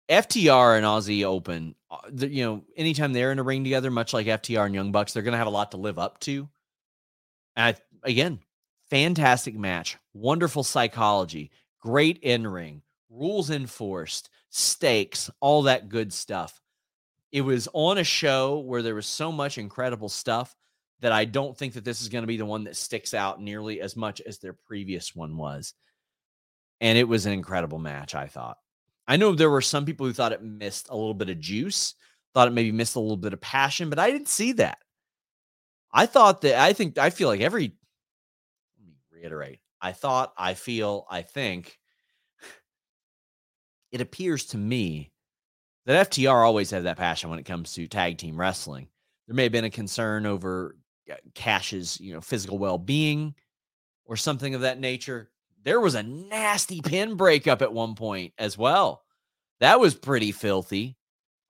FTR 0.10 0.78
and 0.78 0.86
Aussie 0.86 1.24
Open, 1.24 1.76
uh, 1.90 1.98
you 2.14 2.44
know, 2.44 2.64
anytime 2.76 3.14
they're 3.14 3.32
in 3.32 3.40
a 3.40 3.44
ring 3.44 3.64
together, 3.64 3.92
much 3.92 4.14
like 4.14 4.28
FTR 4.28 4.66
and 4.66 4.76
Young 4.76 4.92
Bucks, 4.92 5.14
they're 5.14 5.24
going 5.24 5.34
to 5.34 5.38
have 5.38 5.48
a 5.48 5.52
lot 5.52 5.72
to 5.72 5.78
live 5.78 6.00
up 6.00 6.20
to. 6.22 6.50
And 7.56 7.76
I, 7.76 8.08
again, 8.08 8.40
fantastic 8.90 9.56
match, 9.56 9.98
wonderful 10.14 10.64
psychology, 10.64 11.52
great 11.80 12.18
in 12.20 12.46
ring, 12.48 12.82
rules 13.10 13.50
enforced, 13.50 14.30
stakes, 14.50 15.30
all 15.40 15.64
that 15.64 15.90
good 15.90 16.12
stuff. 16.12 16.60
It 17.32 17.42
was 17.42 17.68
on 17.74 17.98
a 17.98 18.04
show 18.04 18.60
where 18.60 18.82
there 18.82 18.96
was 18.96 19.06
so 19.06 19.32
much 19.32 19.58
incredible 19.58 20.10
stuff 20.10 20.56
that 21.02 21.12
I 21.12 21.26
don't 21.26 21.58
think 21.58 21.74
that 21.74 21.86
this 21.86 22.02
is 22.02 22.10
going 22.10 22.24
to 22.24 22.28
be 22.28 22.38
the 22.38 22.46
one 22.46 22.66
that 22.66 22.76
sticks 22.76 23.14
out 23.14 23.42
nearly 23.42 23.82
as 23.82 23.96
much 23.96 24.22
as 24.22 24.40
their 24.40 24.54
previous 24.54 25.16
one 25.16 25.38
was. 25.38 25.74
And 26.82 26.98
it 26.98 27.08
was 27.08 27.26
an 27.26 27.34
incredible 27.34 27.80
match, 27.80 28.16
I 28.16 28.28
thought. 28.28 28.58
I 29.08 29.18
know 29.18 29.34
there 29.34 29.50
were 29.50 29.62
some 29.62 29.86
people 29.86 30.06
who 30.06 30.14
thought 30.14 30.34
it 30.34 30.44
missed 30.44 30.90
a 30.90 30.96
little 30.96 31.14
bit 31.14 31.30
of 31.30 31.40
juice, 31.40 31.96
thought 32.34 32.48
it 32.48 32.52
maybe 32.52 32.72
missed 32.72 32.96
a 32.96 33.00
little 33.00 33.18
bit 33.18 33.34
of 33.34 33.42
passion, 33.42 33.90
but 33.90 34.00
I 34.00 34.12
didn't 34.12 34.28
see 34.28 34.54
that. 34.54 34.78
I 35.92 36.06
thought 36.06 36.42
that 36.42 36.62
I 36.62 36.74
think 36.74 36.98
I 36.98 37.10
feel 37.10 37.28
like 37.28 37.42
every 37.42 37.74
let 38.78 38.88
me 38.88 38.94
reiterate. 39.12 39.60
I 39.82 39.94
thought, 39.94 40.34
I 40.38 40.54
feel, 40.54 41.06
I 41.10 41.22
think 41.22 41.80
it 43.92 44.02
appears 44.02 44.46
to 44.48 44.58
me 44.58 45.12
that 45.90 46.12
FTR 46.12 46.46
always 46.46 46.70
have 46.70 46.84
that 46.84 46.98
passion 46.98 47.32
when 47.32 47.40
it 47.40 47.46
comes 47.46 47.74
to 47.74 47.88
tag 47.88 48.20
team 48.20 48.40
wrestling. 48.40 48.88
There 49.28 49.36
may 49.36 49.44
have 49.44 49.52
been 49.52 49.66
a 49.66 49.72
concern 49.72 50.28
over 50.28 50.78
uh, 51.12 51.16
Cash's, 51.34 52.00
you 52.00 52.14
know, 52.14 52.22
physical 52.22 52.60
well-being 52.60 53.34
or 54.06 54.16
something 54.16 54.54
of 54.54 54.62
that 54.62 54.80
nature. 54.80 55.32
There 55.64 55.80
was 55.80 55.96
a 55.96 56.04
nasty 56.04 56.82
pin 56.82 57.16
breakup 57.16 57.64
at 57.64 57.74
one 57.74 57.96
point 57.96 58.34
as 58.38 58.56
well. 58.56 59.02
That 59.62 59.80
was 59.80 59.96
pretty 59.96 60.32
filthy. 60.32 60.96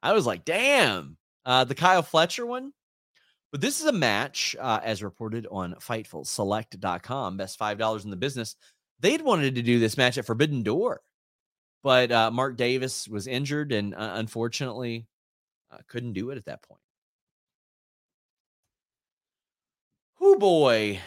I 0.01 0.13
was 0.13 0.25
like, 0.25 0.45
damn. 0.45 1.17
Uh, 1.45 1.65
the 1.65 1.75
Kyle 1.75 2.01
Fletcher 2.01 2.45
one. 2.45 2.71
But 3.51 3.59
this 3.59 3.81
is 3.81 3.87
a 3.87 3.91
match, 3.91 4.55
uh, 4.57 4.79
as 4.81 5.03
reported 5.03 5.47
on 5.51 5.73
FightfulSelect.com, 5.75 7.35
best 7.35 7.59
$5 7.59 8.03
in 8.05 8.09
the 8.09 8.15
business. 8.15 8.55
They'd 9.01 9.21
wanted 9.21 9.55
to 9.55 9.61
do 9.61 9.79
this 9.79 9.97
match 9.97 10.17
at 10.17 10.25
Forbidden 10.25 10.63
Door, 10.63 11.01
but 11.83 12.11
uh, 12.11 12.31
Mark 12.31 12.57
Davis 12.57 13.07
was 13.07 13.27
injured 13.27 13.71
and 13.71 13.93
uh, 13.93 14.13
unfortunately 14.15 15.07
uh, 15.71 15.77
couldn't 15.87 16.13
do 16.13 16.29
it 16.31 16.37
at 16.37 16.45
that 16.45 16.61
point. 16.61 16.81
Oh 20.21 20.37
boy, 20.37 20.99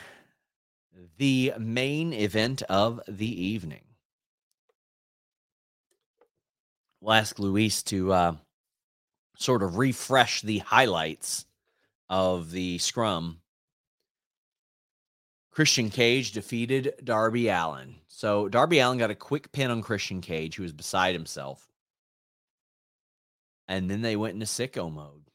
the 1.18 1.52
main 1.58 2.12
event 2.12 2.62
of 2.62 3.00
the 3.06 3.44
evening. 3.44 3.84
We'll 7.00 7.14
ask 7.14 7.38
Luis 7.38 7.82
to 7.84 8.12
uh, 8.12 8.36
sort 9.36 9.62
of 9.62 9.76
refresh 9.76 10.40
the 10.40 10.58
highlights 10.58 11.46
of 12.08 12.50
the 12.50 12.78
scrum. 12.78 13.41
Christian 15.52 15.90
Cage 15.90 16.32
defeated 16.32 16.94
Darby 17.04 17.48
Allin. 17.48 17.96
So 18.08 18.48
Darby 18.48 18.78
Allin 18.78 18.98
got 18.98 19.10
a 19.10 19.14
quick 19.14 19.52
pin 19.52 19.70
on 19.70 19.82
Christian 19.82 20.22
Cage, 20.22 20.56
who 20.56 20.62
was 20.62 20.72
beside 20.72 21.14
himself. 21.14 21.68
And 23.68 23.88
then 23.88 24.00
they 24.00 24.16
went 24.16 24.34
into 24.34 24.46
sicko 24.46 24.92
mode. 24.92 25.30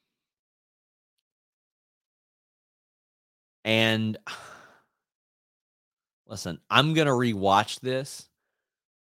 And 3.64 4.18
listen, 6.28 6.60
I'm 6.70 6.96
gonna 6.96 7.12
rewatch 7.12 7.80
this, 7.82 8.28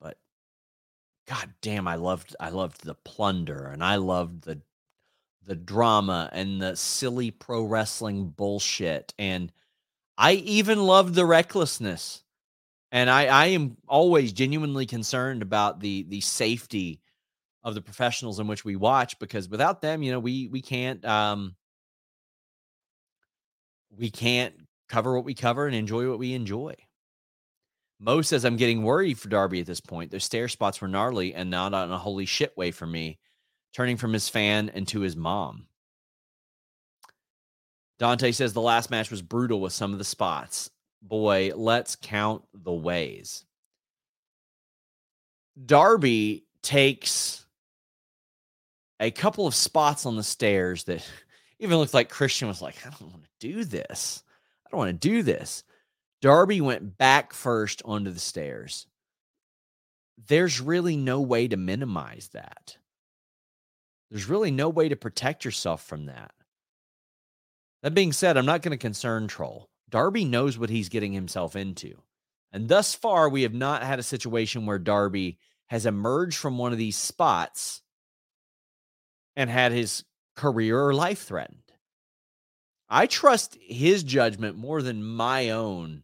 but 0.00 0.16
god 1.26 1.52
damn, 1.60 1.88
I 1.88 1.96
loved 1.96 2.36
I 2.38 2.50
loved 2.50 2.84
the 2.84 2.94
plunder 2.94 3.66
and 3.66 3.82
I 3.82 3.96
loved 3.96 4.44
the 4.44 4.60
the 5.44 5.56
drama 5.56 6.30
and 6.32 6.62
the 6.62 6.76
silly 6.76 7.32
pro 7.32 7.64
wrestling 7.64 8.28
bullshit. 8.28 9.12
And 9.18 9.50
I 10.20 10.32
even 10.34 10.82
loved 10.82 11.14
the 11.14 11.24
recklessness. 11.24 12.22
And 12.92 13.08
I, 13.08 13.26
I 13.26 13.46
am 13.46 13.78
always 13.88 14.32
genuinely 14.34 14.84
concerned 14.84 15.40
about 15.40 15.80
the 15.80 16.02
the 16.08 16.20
safety 16.20 17.00
of 17.64 17.74
the 17.74 17.80
professionals 17.80 18.38
in 18.38 18.46
which 18.46 18.64
we 18.64 18.76
watch 18.76 19.18
because 19.18 19.48
without 19.48 19.80
them, 19.80 20.02
you 20.02 20.12
know, 20.12 20.20
we 20.20 20.48
we 20.48 20.60
can't 20.60 21.02
um 21.06 21.56
we 23.96 24.10
can't 24.10 24.54
cover 24.88 25.14
what 25.14 25.24
we 25.24 25.34
cover 25.34 25.66
and 25.66 25.74
enjoy 25.74 26.08
what 26.10 26.18
we 26.18 26.34
enjoy. 26.34 26.74
Mo 27.98 28.20
says 28.20 28.44
I'm 28.44 28.56
getting 28.56 28.82
worried 28.82 29.18
for 29.18 29.28
Darby 29.28 29.60
at 29.60 29.66
this 29.66 29.80
point. 29.80 30.10
Those 30.10 30.24
stair 30.24 30.48
spots 30.48 30.80
were 30.82 30.88
gnarly 30.88 31.34
and 31.34 31.48
not 31.48 31.72
on 31.72 31.90
a 31.90 31.98
holy 31.98 32.26
shit 32.26 32.54
way 32.58 32.72
for 32.72 32.86
me 32.86 33.18
turning 33.72 33.96
from 33.96 34.12
his 34.12 34.28
fan 34.28 34.68
into 34.70 35.00
his 35.00 35.16
mom. 35.16 35.66
Dante 38.00 38.32
says 38.32 38.54
the 38.54 38.62
last 38.62 38.90
match 38.90 39.10
was 39.10 39.20
brutal 39.20 39.60
with 39.60 39.74
some 39.74 39.92
of 39.92 39.98
the 39.98 40.04
spots. 40.04 40.70
Boy, 41.02 41.52
let's 41.54 41.96
count 41.96 42.42
the 42.54 42.72
ways. 42.72 43.44
Darby 45.62 46.46
takes 46.62 47.44
a 48.98 49.10
couple 49.10 49.46
of 49.46 49.54
spots 49.54 50.06
on 50.06 50.16
the 50.16 50.22
stairs 50.22 50.84
that 50.84 51.06
even 51.58 51.76
looked 51.76 51.92
like 51.92 52.08
Christian 52.08 52.48
was 52.48 52.62
like, 52.62 52.76
I 52.86 52.88
don't 52.88 53.02
want 53.12 53.22
to 53.22 53.48
do 53.48 53.64
this. 53.64 54.22
I 54.66 54.70
don't 54.70 54.78
want 54.78 55.00
to 55.00 55.08
do 55.08 55.22
this. 55.22 55.62
Darby 56.22 56.62
went 56.62 56.96
back 56.96 57.34
first 57.34 57.82
onto 57.84 58.10
the 58.10 58.18
stairs. 58.18 58.86
There's 60.26 60.58
really 60.58 60.96
no 60.96 61.20
way 61.20 61.48
to 61.48 61.56
minimize 61.58 62.30
that. 62.32 62.78
There's 64.10 64.28
really 64.28 64.50
no 64.50 64.70
way 64.70 64.88
to 64.88 64.96
protect 64.96 65.44
yourself 65.44 65.84
from 65.84 66.06
that. 66.06 66.32
That 67.82 67.94
being 67.94 68.12
said, 68.12 68.36
I'm 68.36 68.46
not 68.46 68.62
going 68.62 68.72
to 68.72 68.78
concern 68.78 69.26
troll. 69.26 69.68
Darby 69.88 70.24
knows 70.24 70.58
what 70.58 70.70
he's 70.70 70.88
getting 70.88 71.12
himself 71.12 71.56
into. 71.56 72.02
And 72.52 72.68
thus 72.68 72.94
far, 72.94 73.28
we 73.28 73.42
have 73.42 73.54
not 73.54 73.82
had 73.82 73.98
a 73.98 74.04
situation 74.04 74.66
where 74.66 74.78
Darby 74.78 75.38
has 75.68 75.86
emerged 75.86 76.36
from 76.36 76.58
one 76.58 76.72
of 76.72 76.78
these 76.78 76.96
spots 76.96 77.82
and 79.36 79.48
had 79.48 79.72
his 79.72 80.04
career 80.36 80.80
or 80.80 80.92
life 80.92 81.22
threatened. 81.22 81.58
I 82.88 83.06
trust 83.06 83.56
his 83.60 84.02
judgment 84.02 84.56
more 84.56 84.82
than 84.82 85.04
my 85.04 85.50
own 85.50 86.02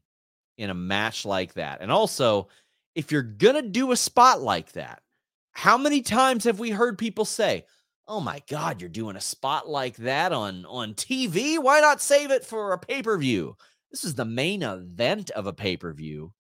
in 0.57 0.71
a 0.71 0.75
match 0.75 1.25
like 1.25 1.55
that. 1.55 1.81
And 1.81 1.91
also, 1.91 2.49
if 2.95 3.11
you're 3.11 3.23
going 3.23 3.57
to 3.57 3.69
do 3.69 3.91
a 3.91 3.97
spot 3.97 4.41
like 4.41 4.73
that, 4.73 5.03
how 5.51 5.77
many 5.77 6.01
times 6.03 6.45
have 6.45 6.61
we 6.61 6.71
heard 6.71 6.97
people 6.97 7.25
say, 7.25 7.65
oh 8.09 8.21
my 8.21 8.41
god 8.49 8.81
you're 8.81 8.89
doing 8.89 9.17
a 9.17 9.21
spot 9.21 9.69
like 9.69 9.97
that 9.97 10.33
on 10.33 10.65
on 10.67 10.95
tv 10.95 11.59
why 11.59 11.81
not 11.81 12.01
save 12.01 12.31
it 12.31 12.45
for 12.45 12.73
a 12.73 12.79
pay-per-view? 12.79 13.57
This 13.91 14.05
is 14.05 14.15
the 14.15 14.25
main 14.25 14.63
event 14.63 15.31
of 15.31 15.47
a 15.47 15.53
pay-per-view 15.53 16.33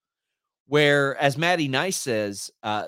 where 0.66 1.16
as 1.16 1.38
Matty 1.38 1.68
Nice 1.68 1.96
says 1.96 2.50
uh, 2.62 2.86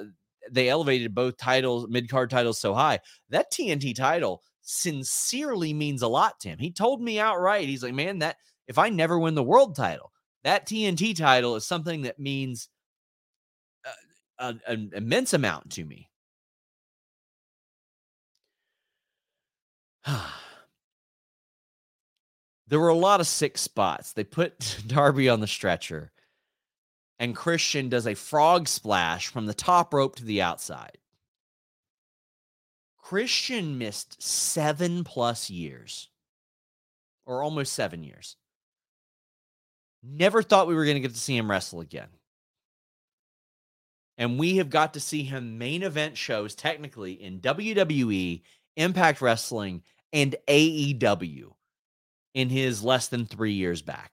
they 0.51 0.68
elevated 0.68 1.14
both 1.14 1.37
titles 1.37 1.87
mid-card 1.89 2.31
titles 2.31 2.59
so 2.61 2.74
high. 2.74 3.01
That 3.31 3.53
tnt 3.53 3.95
title 3.95 4.43
sincerely 4.62 5.72
means 5.72 6.03
a 6.03 6.09
lot 6.09 6.41
to 6.41 6.49
him. 6.49 6.59
He 6.59 6.72
told 6.72 7.01
me 7.01 7.18
outright 7.18 7.68
he's 7.68 7.83
like 7.83 7.95
man 7.95 8.18
that 8.20 8.37
if 8.68 8.79
i 8.79 8.89
never 8.91 9.18
win 9.18 9.35
the 9.35 9.43
world 9.43 9.74
title 9.74 10.12
that 10.45 10.66
tnt 10.66 11.16
title 11.16 11.57
is 11.57 11.66
something 11.66 12.03
that 12.03 12.18
means 12.18 12.68
uh, 14.39 14.53
an 14.66 14.91
immense 14.95 15.33
amount 15.33 15.70
to 15.70 15.85
me 15.85 16.08
there 22.69 22.81
were 22.81 22.89
a 22.89 22.95
lot 22.95 23.21
of 23.21 23.27
sick 23.27 23.59
spots. 23.59 24.13
They 24.13 24.25
put 24.25 24.79
Darby 24.87 25.29
on 25.29 25.41
the 25.41 25.47
stretcher, 25.47 26.13
and 27.19 27.37
Christian 27.37 27.89
does 27.89 28.07
a 28.07 28.15
frog 28.15 28.69
splash 28.69 29.29
from 29.29 29.47
the 29.47 29.55
top 29.55 29.93
rope 29.93 30.17
to 30.17 30.25
the 30.25 30.43
outside. 30.43 30.99
Christian 32.99 33.79
missed 33.79 34.23
seven 34.23 35.05
plus 35.05 35.49
years, 35.49 36.09
or 37.27 37.43
almost 37.43 37.73
seven 37.73 38.03
years. 38.03 38.37
Never 40.03 40.43
thought 40.43 40.69
we 40.69 40.74
were 40.74 40.85
going 40.85 40.97
to 40.97 41.01
get 41.01 41.15
to 41.15 41.20
see 41.20 41.37
him 41.37 41.51
wrestle 41.51 41.81
again. 41.81 42.09
And 44.16 44.39
we 44.39 44.57
have 44.57 44.69
got 44.69 44.95
to 44.95 45.01
see 45.01 45.23
him 45.23 45.59
main 45.59 45.82
event 45.82 46.16
shows 46.16 46.55
technically 46.55 47.12
in 47.12 47.41
WWE, 47.41 48.43
Impact 48.77 49.20
Wrestling, 49.20 49.82
and 50.12 50.36
AEW 50.47 51.52
in 52.35 52.48
his 52.48 52.82
less 52.82 53.09
than 53.09 53.26
three 53.26 53.52
years 53.52 53.82
back. 53.82 54.12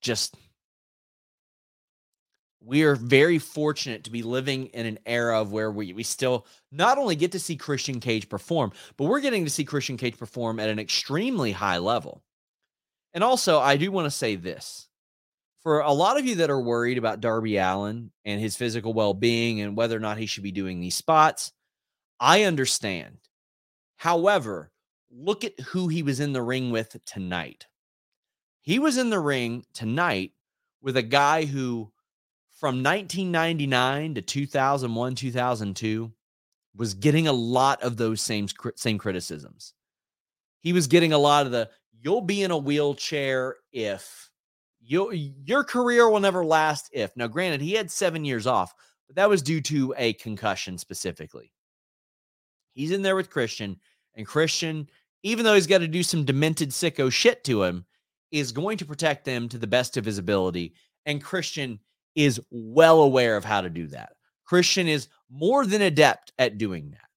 Just, 0.00 0.34
we 2.64 2.84
are 2.84 2.94
very 2.94 3.38
fortunate 3.38 4.04
to 4.04 4.10
be 4.10 4.22
living 4.22 4.66
in 4.66 4.86
an 4.86 4.98
era 5.04 5.40
of 5.40 5.52
where 5.52 5.70
we, 5.70 5.92
we 5.92 6.02
still 6.02 6.46
not 6.72 6.98
only 6.98 7.16
get 7.16 7.32
to 7.32 7.38
see 7.38 7.56
Christian 7.56 8.00
Cage 8.00 8.28
perform, 8.28 8.72
but 8.96 9.04
we're 9.04 9.20
getting 9.20 9.44
to 9.44 9.50
see 9.50 9.64
Christian 9.64 9.96
Cage 9.96 10.16
perform 10.16 10.58
at 10.58 10.70
an 10.70 10.78
extremely 10.78 11.52
high 11.52 11.78
level. 11.78 12.22
And 13.12 13.24
also, 13.24 13.58
I 13.58 13.76
do 13.76 13.92
want 13.92 14.06
to 14.06 14.10
say 14.10 14.36
this 14.36 14.89
for 15.62 15.80
a 15.80 15.92
lot 15.92 16.18
of 16.18 16.24
you 16.24 16.36
that 16.36 16.50
are 16.50 16.60
worried 16.60 16.98
about 16.98 17.20
Darby 17.20 17.56
Allin 17.58 18.10
and 18.24 18.40
his 18.40 18.56
physical 18.56 18.92
well 18.92 19.14
being 19.14 19.60
and 19.60 19.76
whether 19.76 19.96
or 19.96 20.00
not 20.00 20.18
he 20.18 20.26
should 20.26 20.42
be 20.42 20.52
doing 20.52 20.80
these 20.80 20.96
spots, 20.96 21.52
I 22.18 22.44
understand. 22.44 23.18
However, 23.96 24.72
look 25.10 25.44
at 25.44 25.58
who 25.60 25.88
he 25.88 26.02
was 26.02 26.20
in 26.20 26.32
the 26.32 26.42
ring 26.42 26.70
with 26.70 26.96
tonight. 27.04 27.66
He 28.62 28.78
was 28.78 28.96
in 28.96 29.10
the 29.10 29.20
ring 29.20 29.64
tonight 29.74 30.32
with 30.80 30.96
a 30.96 31.02
guy 31.02 31.44
who, 31.44 31.92
from 32.50 32.82
1999 32.82 34.14
to 34.14 34.22
2001, 34.22 35.14
2002, 35.14 36.12
was 36.76 36.94
getting 36.94 37.26
a 37.26 37.32
lot 37.32 37.82
of 37.82 37.96
those 37.96 38.20
same, 38.20 38.46
same 38.76 38.98
criticisms. 38.98 39.74
He 40.60 40.72
was 40.72 40.86
getting 40.86 41.12
a 41.12 41.18
lot 41.18 41.46
of 41.46 41.52
the, 41.52 41.68
you'll 42.00 42.20
be 42.20 42.42
in 42.42 42.50
a 42.50 42.58
wheelchair 42.58 43.56
if 43.72 44.29
you 44.80 45.12
your 45.12 45.64
career 45.64 46.08
will 46.08 46.20
never 46.20 46.44
last 46.44 46.90
if. 46.92 47.16
Now, 47.16 47.26
granted, 47.26 47.60
he 47.60 47.72
had 47.72 47.90
seven 47.90 48.24
years 48.24 48.46
off, 48.46 48.74
but 49.06 49.16
that 49.16 49.28
was 49.28 49.42
due 49.42 49.60
to 49.62 49.94
a 49.96 50.14
concussion 50.14 50.78
specifically. 50.78 51.52
He's 52.72 52.92
in 52.92 53.02
there 53.02 53.16
with 53.16 53.30
Christian, 53.30 53.78
and 54.14 54.26
Christian, 54.26 54.88
even 55.22 55.44
though 55.44 55.54
he's 55.54 55.66
got 55.66 55.78
to 55.78 55.88
do 55.88 56.02
some 56.02 56.24
demented 56.24 56.70
sicko 56.70 57.10
shit 57.12 57.44
to 57.44 57.62
him, 57.62 57.84
is 58.30 58.52
going 58.52 58.78
to 58.78 58.86
protect 58.86 59.24
them 59.24 59.48
to 59.48 59.58
the 59.58 59.66
best 59.66 59.96
of 59.96 60.04
his 60.04 60.18
ability. 60.18 60.74
And 61.06 61.22
Christian 61.22 61.80
is 62.14 62.40
well 62.50 63.02
aware 63.02 63.36
of 63.36 63.44
how 63.44 63.60
to 63.60 63.70
do 63.70 63.86
that. 63.88 64.12
Christian 64.44 64.88
is 64.88 65.08
more 65.30 65.66
than 65.66 65.82
adept 65.82 66.32
at 66.38 66.58
doing 66.58 66.90
that. 66.90 67.08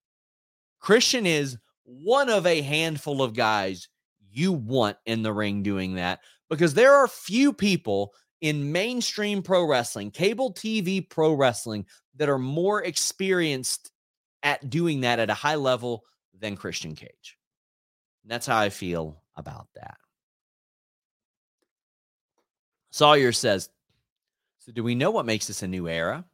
Christian 0.80 1.26
is 1.26 1.58
one 1.84 2.30
of 2.30 2.46
a 2.46 2.62
handful 2.62 3.22
of 3.22 3.36
guys 3.36 3.90
you 4.32 4.52
want 4.52 4.98
in 5.06 5.22
the 5.22 5.34
ring 5.34 5.64
doing 5.64 5.96
that 5.96 6.20
because 6.50 6.74
there 6.74 6.94
are 6.94 7.08
few 7.08 7.54
people 7.54 8.14
in 8.42 8.72
mainstream 8.72 9.42
pro 9.42 9.66
wrestling, 9.66 10.12
cable 10.12 10.54
TV 10.54 11.08
pro 11.08 11.34
wrestling, 11.34 11.86
that 12.16 12.30
are 12.30 12.40
more 12.40 12.84
experienced 12.84 13.92
at 14.44 14.70
doing 14.70 15.02
that 15.02 15.20
at 15.20 15.30
a 15.30 15.34
high 15.34 15.56
level 15.56 16.04
than 16.38 16.58
Christian 16.58 16.96
Cage. 16.96 17.38
And 18.24 18.32
that's 18.32 18.46
how 18.46 18.58
I 18.58 18.70
feel 18.70 19.22
about 19.36 19.68
that. 19.76 19.98
Sawyer 22.92 23.32
says, 23.32 23.70
So, 24.60 24.72
do 24.72 24.84
we 24.84 24.94
know 24.94 25.12
what 25.12 25.26
makes 25.26 25.48
this 25.48 25.64
a 25.64 25.68
new 25.68 25.88
era? 25.88 26.26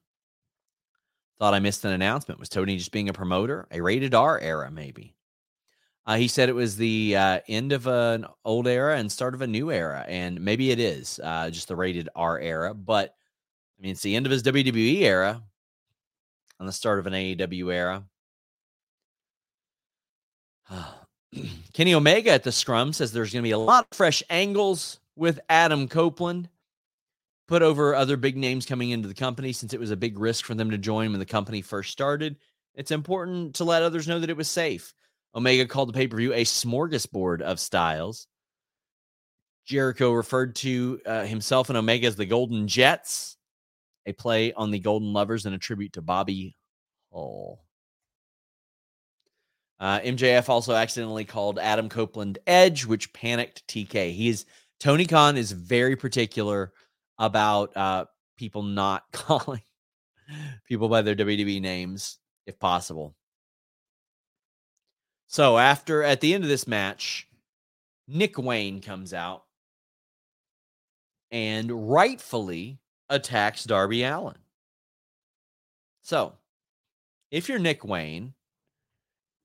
Thought 1.39 1.53
I 1.53 1.59
missed 1.59 1.85
an 1.85 1.91
announcement. 1.91 2.39
Was 2.39 2.49
Tony 2.49 2.75
just 2.75 2.91
being 2.91 3.07
a 3.07 3.13
promoter? 3.13 3.65
A 3.71 3.79
rated 3.79 4.13
R 4.13 4.37
era, 4.37 4.69
maybe. 4.69 5.15
Uh, 6.09 6.17
he 6.17 6.27
said 6.27 6.49
it 6.49 6.55
was 6.55 6.75
the 6.75 7.15
uh, 7.15 7.39
end 7.47 7.71
of 7.71 7.85
an 7.85 8.25
old 8.43 8.67
era 8.67 8.97
and 8.97 9.11
start 9.11 9.35
of 9.35 9.43
a 9.43 9.47
new 9.47 9.71
era, 9.71 10.03
and 10.07 10.41
maybe 10.41 10.71
it 10.71 10.79
is 10.79 11.19
uh, 11.23 11.51
just 11.51 11.67
the 11.67 11.75
rated 11.75 12.09
R 12.15 12.39
era. 12.39 12.73
But 12.73 13.13
I 13.77 13.83
mean, 13.83 13.91
it's 13.91 14.01
the 14.01 14.15
end 14.15 14.25
of 14.25 14.31
his 14.31 14.41
WWE 14.41 15.01
era 15.01 15.39
and 16.59 16.67
the 16.67 16.73
start 16.73 16.97
of 16.97 17.05
an 17.05 17.13
AEW 17.13 17.71
era. 17.71 18.03
Kenny 21.73 21.93
Omega 21.93 22.31
at 22.31 22.41
the 22.41 22.51
scrum 22.51 22.91
says 22.91 23.11
there's 23.11 23.31
going 23.31 23.43
to 23.43 23.47
be 23.47 23.51
a 23.51 23.59
lot 23.59 23.85
of 23.91 23.95
fresh 23.95 24.23
angles 24.31 24.99
with 25.15 25.39
Adam 25.47 25.87
Copeland. 25.87 26.49
Put 27.47 27.61
over 27.61 27.93
other 27.93 28.17
big 28.17 28.35
names 28.35 28.65
coming 28.65 28.89
into 28.89 29.07
the 29.07 29.13
company 29.13 29.53
since 29.53 29.75
it 29.75 29.79
was 29.79 29.91
a 29.91 29.95
big 29.95 30.17
risk 30.17 30.45
for 30.45 30.55
them 30.55 30.71
to 30.71 30.79
join 30.79 31.11
when 31.11 31.19
the 31.19 31.25
company 31.27 31.61
first 31.61 31.91
started. 31.91 32.37
It's 32.73 32.89
important 32.89 33.53
to 33.57 33.63
let 33.63 33.83
others 33.83 34.07
know 34.07 34.19
that 34.19 34.31
it 34.31 34.37
was 34.37 34.47
safe. 34.47 34.91
Omega 35.35 35.65
called 35.65 35.89
the 35.89 35.93
pay 35.93 36.07
per 36.07 36.17
view 36.17 36.33
a 36.33 36.43
smorgasbord 36.43 37.41
of 37.41 37.59
styles. 37.59 38.27
Jericho 39.65 40.11
referred 40.11 40.55
to 40.57 40.99
uh, 41.05 41.23
himself 41.25 41.69
and 41.69 41.77
Omega 41.77 42.07
as 42.07 42.15
the 42.15 42.25
Golden 42.25 42.67
Jets, 42.67 43.37
a 44.05 44.13
play 44.13 44.51
on 44.53 44.71
the 44.71 44.79
Golden 44.79 45.13
Lovers 45.13 45.45
and 45.45 45.53
a 45.53 45.59
tribute 45.59 45.93
to 45.93 46.01
Bobby 46.01 46.55
Hull. 47.13 47.63
Uh, 49.79 49.99
MJF 49.99 50.49
also 50.49 50.73
accidentally 50.73 51.23
called 51.23 51.59
Adam 51.59 51.87
Copeland 51.87 52.39
Edge, 52.47 52.85
which 52.85 53.13
panicked 53.13 53.65
TK. 53.67 54.11
He 54.13 54.27
is 54.29 54.45
Tony 54.79 55.05
Khan 55.05 55.37
is 55.37 55.51
very 55.51 55.95
particular 55.95 56.73
about 57.17 57.75
uh, 57.77 58.05
people 58.37 58.63
not 58.63 59.03
calling 59.11 59.61
people 60.67 60.89
by 60.89 61.01
their 61.01 61.15
WWE 61.15 61.61
names 61.61 62.17
if 62.45 62.59
possible. 62.59 63.15
So 65.29 65.59
after 65.59 66.01
at 66.01 66.21
the 66.21 66.33
end 66.33 66.43
of 66.43 66.49
this 66.49 66.67
match, 66.67 67.27
Nick 68.07 68.39
Wayne 68.39 68.81
comes 68.81 69.13
out 69.13 69.43
and 71.29 71.91
rightfully 71.91 72.79
attacks 73.09 73.63
Darby 73.63 74.03
Allin. 74.03 74.39
So, 76.01 76.33
if 77.29 77.47
you're 77.47 77.59
Nick 77.59 77.85
Wayne, 77.85 78.33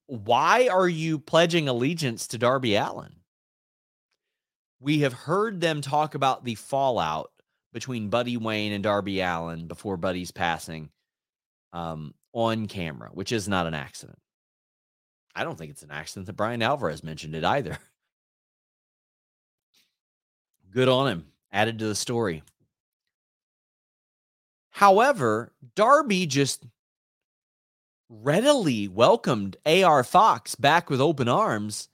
why 0.07 0.69
are 0.69 0.89
you 0.89 1.19
pledging 1.19 1.69
allegiance 1.69 2.27
to 2.29 2.39
Darby 2.39 2.77
Allin? 2.77 3.17
We 4.81 5.01
have 5.01 5.13
heard 5.13 5.61
them 5.61 5.83
talk 5.83 6.15
about 6.15 6.47
the 6.47 6.55
fallout 6.55 7.31
between 7.75 8.09
Buddy 8.09 8.39
Wayne 8.39 8.73
and 8.73 8.83
Darby 8.83 9.21
Allin 9.21 9.67
before 9.67 9.99
Buddy's 9.99 10.31
passing 10.31 10.89
um, 11.75 12.15
on 12.33 12.69
camera, 12.69 13.11
which 13.13 13.33
is 13.33 13.49
not 13.49 13.67
an 13.67 13.75
accident. 13.75 14.19
I 15.35 15.45
don't 15.45 15.59
think 15.59 15.71
it's 15.71 15.83
an 15.83 15.91
accident 15.91 16.27
that 16.27 16.35
Bryan 16.35 16.63
Alvarez 16.63 17.03
mentioned 17.03 17.35
it 17.35 17.45
either. 17.45 17.79
Good 20.71 20.89
on 20.89 21.09
him. 21.09 21.27
Added 21.53 21.79
to 21.81 21.87
the 21.87 21.95
story. 21.95 22.43
However, 24.71 25.53
Darby 25.77 26.27
just 26.27 26.67
readily 28.09 28.89
welcomed 28.89 29.57
AR 29.65 30.03
Fox 30.03 30.57
back 30.57 30.91
with 30.91 31.01
open 31.01 31.29
arms 31.29 31.89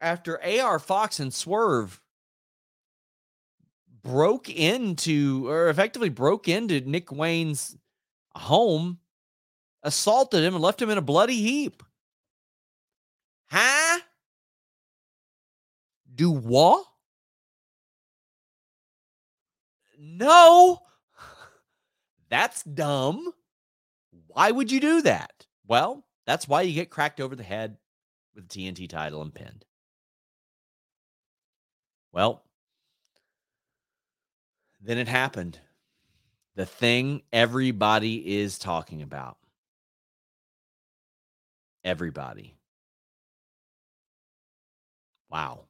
after 0.00 0.42
AR 0.42 0.78
Fox 0.78 1.20
and 1.20 1.32
Swerve 1.32 2.00
broke 4.02 4.48
into 4.48 5.48
or 5.48 5.68
effectively 5.68 6.08
broke 6.08 6.48
into 6.48 6.80
Nick 6.80 7.10
Wayne's 7.10 7.76
home, 8.34 8.98
assaulted 9.82 10.42
him, 10.42 10.54
and 10.54 10.62
left 10.62 10.80
him 10.80 10.90
in 10.90 10.98
a 10.98 11.02
bloody 11.02 11.42
heap. 11.42 11.82
Huh? 13.50 14.00
Do 16.14 16.30
what? 16.30 16.84
No. 19.98 20.80
That's 22.28 22.62
dumb. 22.62 23.32
Why 24.26 24.50
would 24.50 24.70
you 24.70 24.80
do 24.80 25.02
that? 25.02 25.46
Well, 25.66 26.04
that's 26.26 26.48
why 26.48 26.62
you 26.62 26.74
get 26.74 26.90
cracked 26.90 27.20
over 27.20 27.34
the 27.34 27.42
head 27.42 27.76
with 28.34 28.48
the 28.48 28.70
TNT 28.70 28.88
title 28.88 29.22
and 29.22 29.34
pinned. 29.34 29.64
Well, 32.12 32.42
then 34.80 34.98
it 34.98 35.08
happened. 35.08 35.58
The 36.54 36.66
thing 36.66 37.22
everybody 37.32 38.38
is 38.38 38.58
talking 38.58 39.02
about. 39.02 39.36
Everybody. 41.84 42.55
Wow. 45.30 45.66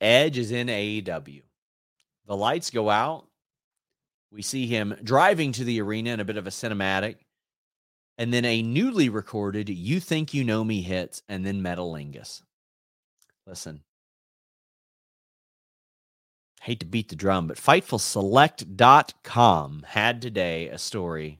Edge 0.00 0.38
is 0.38 0.50
in 0.50 0.68
AEW. 0.68 1.42
The 2.26 2.36
lights 2.36 2.70
go 2.70 2.90
out. 2.90 3.26
We 4.30 4.42
see 4.42 4.66
him 4.66 4.96
driving 5.02 5.52
to 5.52 5.64
the 5.64 5.80
arena 5.80 6.10
in 6.10 6.20
a 6.20 6.24
bit 6.24 6.36
of 6.36 6.46
a 6.46 6.50
cinematic. 6.50 7.16
And 8.18 8.32
then 8.32 8.44
a 8.44 8.62
newly 8.62 9.08
recorded 9.08 9.68
You 9.68 10.00
Think 10.00 10.34
You 10.34 10.44
Know 10.44 10.62
Me 10.62 10.82
hits, 10.82 11.22
and 11.28 11.44
then 11.44 11.62
Metalingus. 11.62 12.42
Listen, 13.46 13.82
hate 16.64 16.80
to 16.80 16.86
beat 16.86 17.10
the 17.10 17.16
drum, 17.16 17.46
but 17.46 17.58
FightfulSelect.com 17.58 19.84
had 19.86 20.22
today 20.22 20.68
a 20.68 20.78
story, 20.78 21.38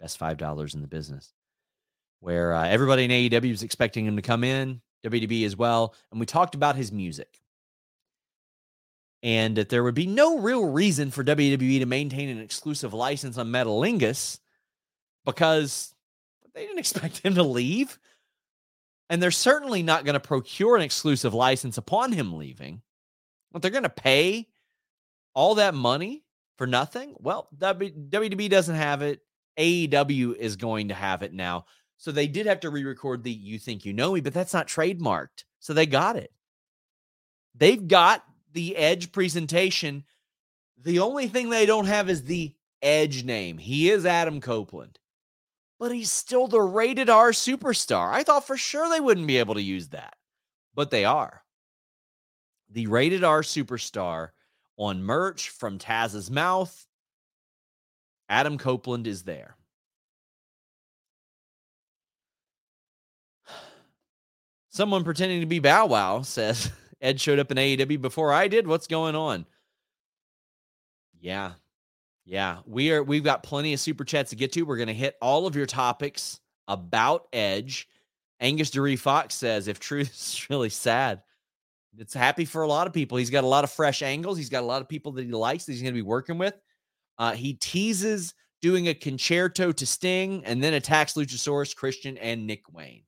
best 0.00 0.20
$5 0.20 0.74
in 0.74 0.82
the 0.82 0.88
business, 0.88 1.32
where 2.20 2.52
uh, 2.52 2.66
everybody 2.66 3.04
in 3.04 3.10
AEW 3.10 3.50
was 3.50 3.62
expecting 3.62 4.04
him 4.04 4.16
to 4.16 4.22
come 4.22 4.44
in. 4.44 4.82
WDB 5.04 5.44
as 5.44 5.56
well. 5.56 5.94
And 6.10 6.20
we 6.20 6.26
talked 6.26 6.54
about 6.54 6.76
his 6.76 6.92
music. 6.92 7.40
And 9.22 9.56
that 9.56 9.68
there 9.68 9.82
would 9.82 9.96
be 9.96 10.06
no 10.06 10.38
real 10.38 10.64
reason 10.64 11.10
for 11.10 11.24
WWE 11.24 11.80
to 11.80 11.86
maintain 11.86 12.28
an 12.28 12.40
exclusive 12.40 12.94
license 12.94 13.36
on 13.36 13.48
Metalingus 13.48 14.38
because 15.24 15.92
they 16.54 16.62
didn't 16.62 16.78
expect 16.78 17.18
him 17.18 17.34
to 17.34 17.42
leave. 17.42 17.98
And 19.10 19.22
they're 19.22 19.30
certainly 19.30 19.82
not 19.82 20.04
going 20.04 20.14
to 20.14 20.20
procure 20.20 20.76
an 20.76 20.82
exclusive 20.82 21.34
license 21.34 21.78
upon 21.78 22.12
him 22.12 22.36
leaving. 22.36 22.82
But 23.50 23.62
they're 23.62 23.70
going 23.70 23.84
to 23.84 23.88
pay 23.88 24.46
all 25.34 25.56
that 25.56 25.74
money 25.74 26.24
for 26.58 26.66
nothing. 26.66 27.14
Well, 27.18 27.48
WWE 27.56 28.50
doesn't 28.50 28.74
have 28.74 29.02
it. 29.02 29.20
AEW 29.58 30.36
is 30.36 30.56
going 30.56 30.88
to 30.88 30.94
have 30.94 31.22
it 31.22 31.32
now. 31.32 31.64
So 31.98 32.12
they 32.12 32.28
did 32.28 32.46
have 32.46 32.60
to 32.60 32.70
re 32.70 32.84
record 32.84 33.24
the 33.24 33.32
You 33.32 33.58
Think 33.58 33.84
You 33.84 33.92
Know 33.92 34.12
Me, 34.12 34.20
but 34.20 34.32
that's 34.32 34.54
not 34.54 34.68
trademarked. 34.68 35.44
So 35.58 35.74
they 35.74 35.84
got 35.84 36.16
it. 36.16 36.32
They've 37.54 37.86
got 37.86 38.24
the 38.52 38.76
Edge 38.76 39.10
presentation. 39.10 40.04
The 40.80 41.00
only 41.00 41.26
thing 41.26 41.50
they 41.50 41.66
don't 41.66 41.86
have 41.86 42.08
is 42.08 42.22
the 42.22 42.54
Edge 42.80 43.24
name. 43.24 43.58
He 43.58 43.90
is 43.90 44.06
Adam 44.06 44.40
Copeland, 44.40 45.00
but 45.80 45.90
he's 45.90 46.12
still 46.12 46.46
the 46.46 46.60
rated 46.60 47.10
R 47.10 47.32
superstar. 47.32 48.12
I 48.12 48.22
thought 48.22 48.46
for 48.46 48.56
sure 48.56 48.88
they 48.88 49.00
wouldn't 49.00 49.26
be 49.26 49.38
able 49.38 49.54
to 49.54 49.62
use 49.62 49.88
that, 49.88 50.14
but 50.74 50.92
they 50.92 51.04
are. 51.04 51.42
The 52.70 52.86
rated 52.86 53.24
R 53.24 53.42
superstar 53.42 54.28
on 54.76 55.02
merch 55.02 55.48
from 55.48 55.78
Taz's 55.78 56.30
mouth. 56.30 56.86
Adam 58.28 58.56
Copeland 58.56 59.08
is 59.08 59.24
there. 59.24 59.57
Someone 64.78 65.02
pretending 65.02 65.40
to 65.40 65.46
be 65.46 65.58
Bow 65.58 65.86
Wow 65.86 66.22
says 66.22 66.70
Ed 67.00 67.20
showed 67.20 67.40
up 67.40 67.50
in 67.50 67.56
AEW 67.56 68.00
before 68.00 68.32
I 68.32 68.46
did. 68.46 68.64
What's 68.64 68.86
going 68.86 69.16
on? 69.16 69.44
Yeah. 71.18 71.54
Yeah. 72.24 72.58
We 72.64 72.92
are 72.92 73.02
we've 73.02 73.24
got 73.24 73.42
plenty 73.42 73.72
of 73.72 73.80
super 73.80 74.04
chats 74.04 74.30
to 74.30 74.36
get 74.36 74.52
to. 74.52 74.62
We're 74.62 74.76
going 74.76 74.86
to 74.86 74.94
hit 74.94 75.16
all 75.20 75.48
of 75.48 75.56
your 75.56 75.66
topics 75.66 76.38
about 76.68 77.26
Edge. 77.32 77.88
Angus 78.38 78.70
Dury 78.70 78.96
Fox 78.96 79.34
says, 79.34 79.66
if 79.66 79.80
truth 79.80 80.10
is 80.14 80.46
really 80.48 80.68
sad, 80.68 81.22
it's 81.96 82.14
happy 82.14 82.44
for 82.44 82.62
a 82.62 82.68
lot 82.68 82.86
of 82.86 82.92
people. 82.92 83.18
He's 83.18 83.30
got 83.30 83.42
a 83.42 83.48
lot 83.48 83.64
of 83.64 83.72
fresh 83.72 84.02
angles. 84.02 84.38
He's 84.38 84.48
got 84.48 84.62
a 84.62 84.66
lot 84.66 84.80
of 84.80 84.88
people 84.88 85.10
that 85.10 85.26
he 85.26 85.32
likes 85.32 85.64
that 85.64 85.72
he's 85.72 85.82
going 85.82 85.92
to 85.92 85.98
be 85.98 86.02
working 86.02 86.38
with. 86.38 86.54
Uh, 87.18 87.32
he 87.32 87.54
teases 87.54 88.32
doing 88.62 88.86
a 88.86 88.94
Con-Chair-To 88.94 89.72
to 89.72 89.86
Sting, 89.86 90.44
and 90.44 90.62
then 90.62 90.74
attacks 90.74 91.14
Luchasaurus, 91.14 91.74
Christian, 91.74 92.16
and 92.18 92.46
Nick 92.46 92.72
Wayne. 92.72 93.02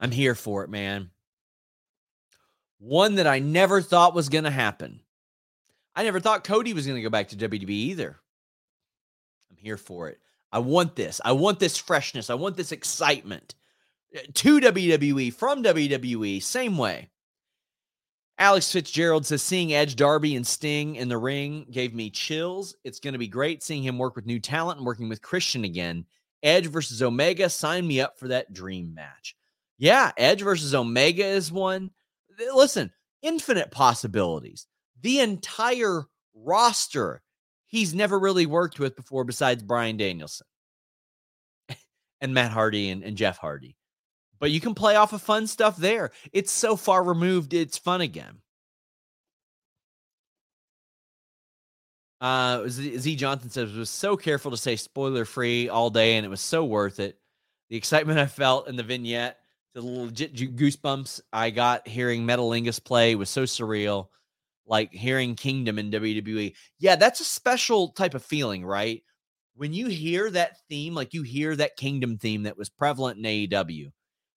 I'm 0.00 0.10
here 0.10 0.34
for 0.34 0.64
it, 0.64 0.70
man. 0.70 1.10
One 2.78 3.16
that 3.16 3.26
I 3.26 3.40
never 3.40 3.82
thought 3.82 4.14
was 4.14 4.28
going 4.28 4.44
to 4.44 4.50
happen. 4.50 5.00
I 5.96 6.04
never 6.04 6.20
thought 6.20 6.44
Cody 6.44 6.74
was 6.74 6.86
going 6.86 6.96
to 6.96 7.02
go 7.02 7.10
back 7.10 7.28
to 7.28 7.36
WWE 7.36 7.70
either. 7.70 8.16
I'm 9.50 9.56
here 9.56 9.76
for 9.76 10.08
it. 10.08 10.18
I 10.52 10.60
want 10.60 10.94
this. 10.94 11.20
I 11.24 11.32
want 11.32 11.58
this 11.58 11.76
freshness. 11.76 12.30
I 12.30 12.34
want 12.34 12.56
this 12.56 12.72
excitement. 12.72 13.54
Uh, 14.16 14.20
to 14.34 14.60
WWE, 14.60 15.34
from 15.34 15.62
WWE, 15.62 16.42
same 16.42 16.78
way. 16.78 17.10
Alex 18.38 18.70
Fitzgerald 18.70 19.26
says 19.26 19.42
seeing 19.42 19.74
Edge, 19.74 19.96
Darby, 19.96 20.36
and 20.36 20.46
Sting 20.46 20.94
in 20.94 21.08
the 21.08 21.18
ring 21.18 21.66
gave 21.70 21.92
me 21.92 22.08
chills. 22.08 22.76
It's 22.84 23.00
going 23.00 23.12
to 23.12 23.18
be 23.18 23.26
great 23.26 23.62
seeing 23.62 23.82
him 23.82 23.98
work 23.98 24.14
with 24.14 24.26
new 24.26 24.38
talent 24.38 24.78
and 24.78 24.86
working 24.86 25.08
with 25.08 25.20
Christian 25.20 25.64
again. 25.64 26.06
Edge 26.44 26.68
versus 26.68 27.02
Omega, 27.02 27.50
sign 27.50 27.86
me 27.86 28.00
up 28.00 28.16
for 28.16 28.28
that 28.28 28.52
dream 28.52 28.94
match. 28.94 29.34
Yeah, 29.78 30.12
Edge 30.16 30.42
versus 30.42 30.74
Omega 30.74 31.24
is 31.24 31.52
one. 31.52 31.90
Listen, 32.54 32.92
infinite 33.22 33.70
possibilities. 33.70 34.66
The 35.00 35.20
entire 35.20 36.04
roster 36.34 37.22
he's 37.66 37.94
never 37.94 38.18
really 38.18 38.46
worked 38.46 38.78
with 38.78 38.96
before 38.96 39.24
besides 39.24 39.62
Bryan 39.62 39.96
Danielson 39.96 40.46
and 42.20 42.32
Matt 42.32 42.50
Hardy 42.50 42.90
and, 42.90 43.02
and 43.02 43.16
Jeff 43.16 43.38
Hardy 43.38 43.76
but 44.38 44.50
you 44.50 44.60
can 44.60 44.74
play 44.74 44.96
off 44.96 45.12
of 45.12 45.22
fun 45.22 45.46
stuff 45.46 45.76
there. 45.76 46.10
It's 46.32 46.52
so 46.52 46.76
far 46.76 47.02
removed, 47.02 47.54
it's 47.54 47.78
fun 47.78 48.00
again. 48.00 48.38
Uh, 52.20 52.68
Z, 52.68 52.98
Z 52.98 53.16
Johnson 53.16 53.50
says 53.50 53.72
was 53.72 53.90
so 53.90 54.16
careful 54.16 54.50
to 54.50 54.56
say 54.56 54.76
spoiler 54.76 55.24
free 55.24 55.68
all 55.68 55.90
day, 55.90 56.16
and 56.16 56.26
it 56.26 56.28
was 56.28 56.40
so 56.40 56.64
worth 56.64 56.98
it. 56.98 57.18
The 57.70 57.76
excitement 57.76 58.18
I 58.18 58.26
felt 58.26 58.68
in 58.68 58.76
the 58.76 58.82
vignette, 58.82 59.37
the 59.74 59.82
legit 59.82 60.34
goosebumps 60.34 61.20
I 61.32 61.50
got 61.50 61.86
hearing 61.86 62.26
Metalingus 62.26 62.82
play 62.82 63.14
was 63.14 63.30
so 63.30 63.44
surreal, 63.44 64.08
like 64.66 64.92
hearing 64.92 65.34
Kingdom 65.34 65.78
in 65.78 65.90
WWE. 65.90 66.54
Yeah, 66.78 66.96
that's 66.96 67.20
a 67.20 67.24
special 67.24 67.88
type 67.90 68.14
of 68.14 68.24
feeling, 68.24 68.64
right? 68.64 69.02
When 69.54 69.72
you 69.72 69.88
hear 69.88 70.30
that 70.30 70.56
theme, 70.68 70.94
like 70.94 71.14
you 71.14 71.22
hear 71.22 71.56
that 71.56 71.76
Kingdom 71.76 72.18
theme 72.18 72.44
that 72.44 72.56
was 72.56 72.68
prevalent 72.68 73.18
in 73.18 73.24
AEW, 73.24 73.90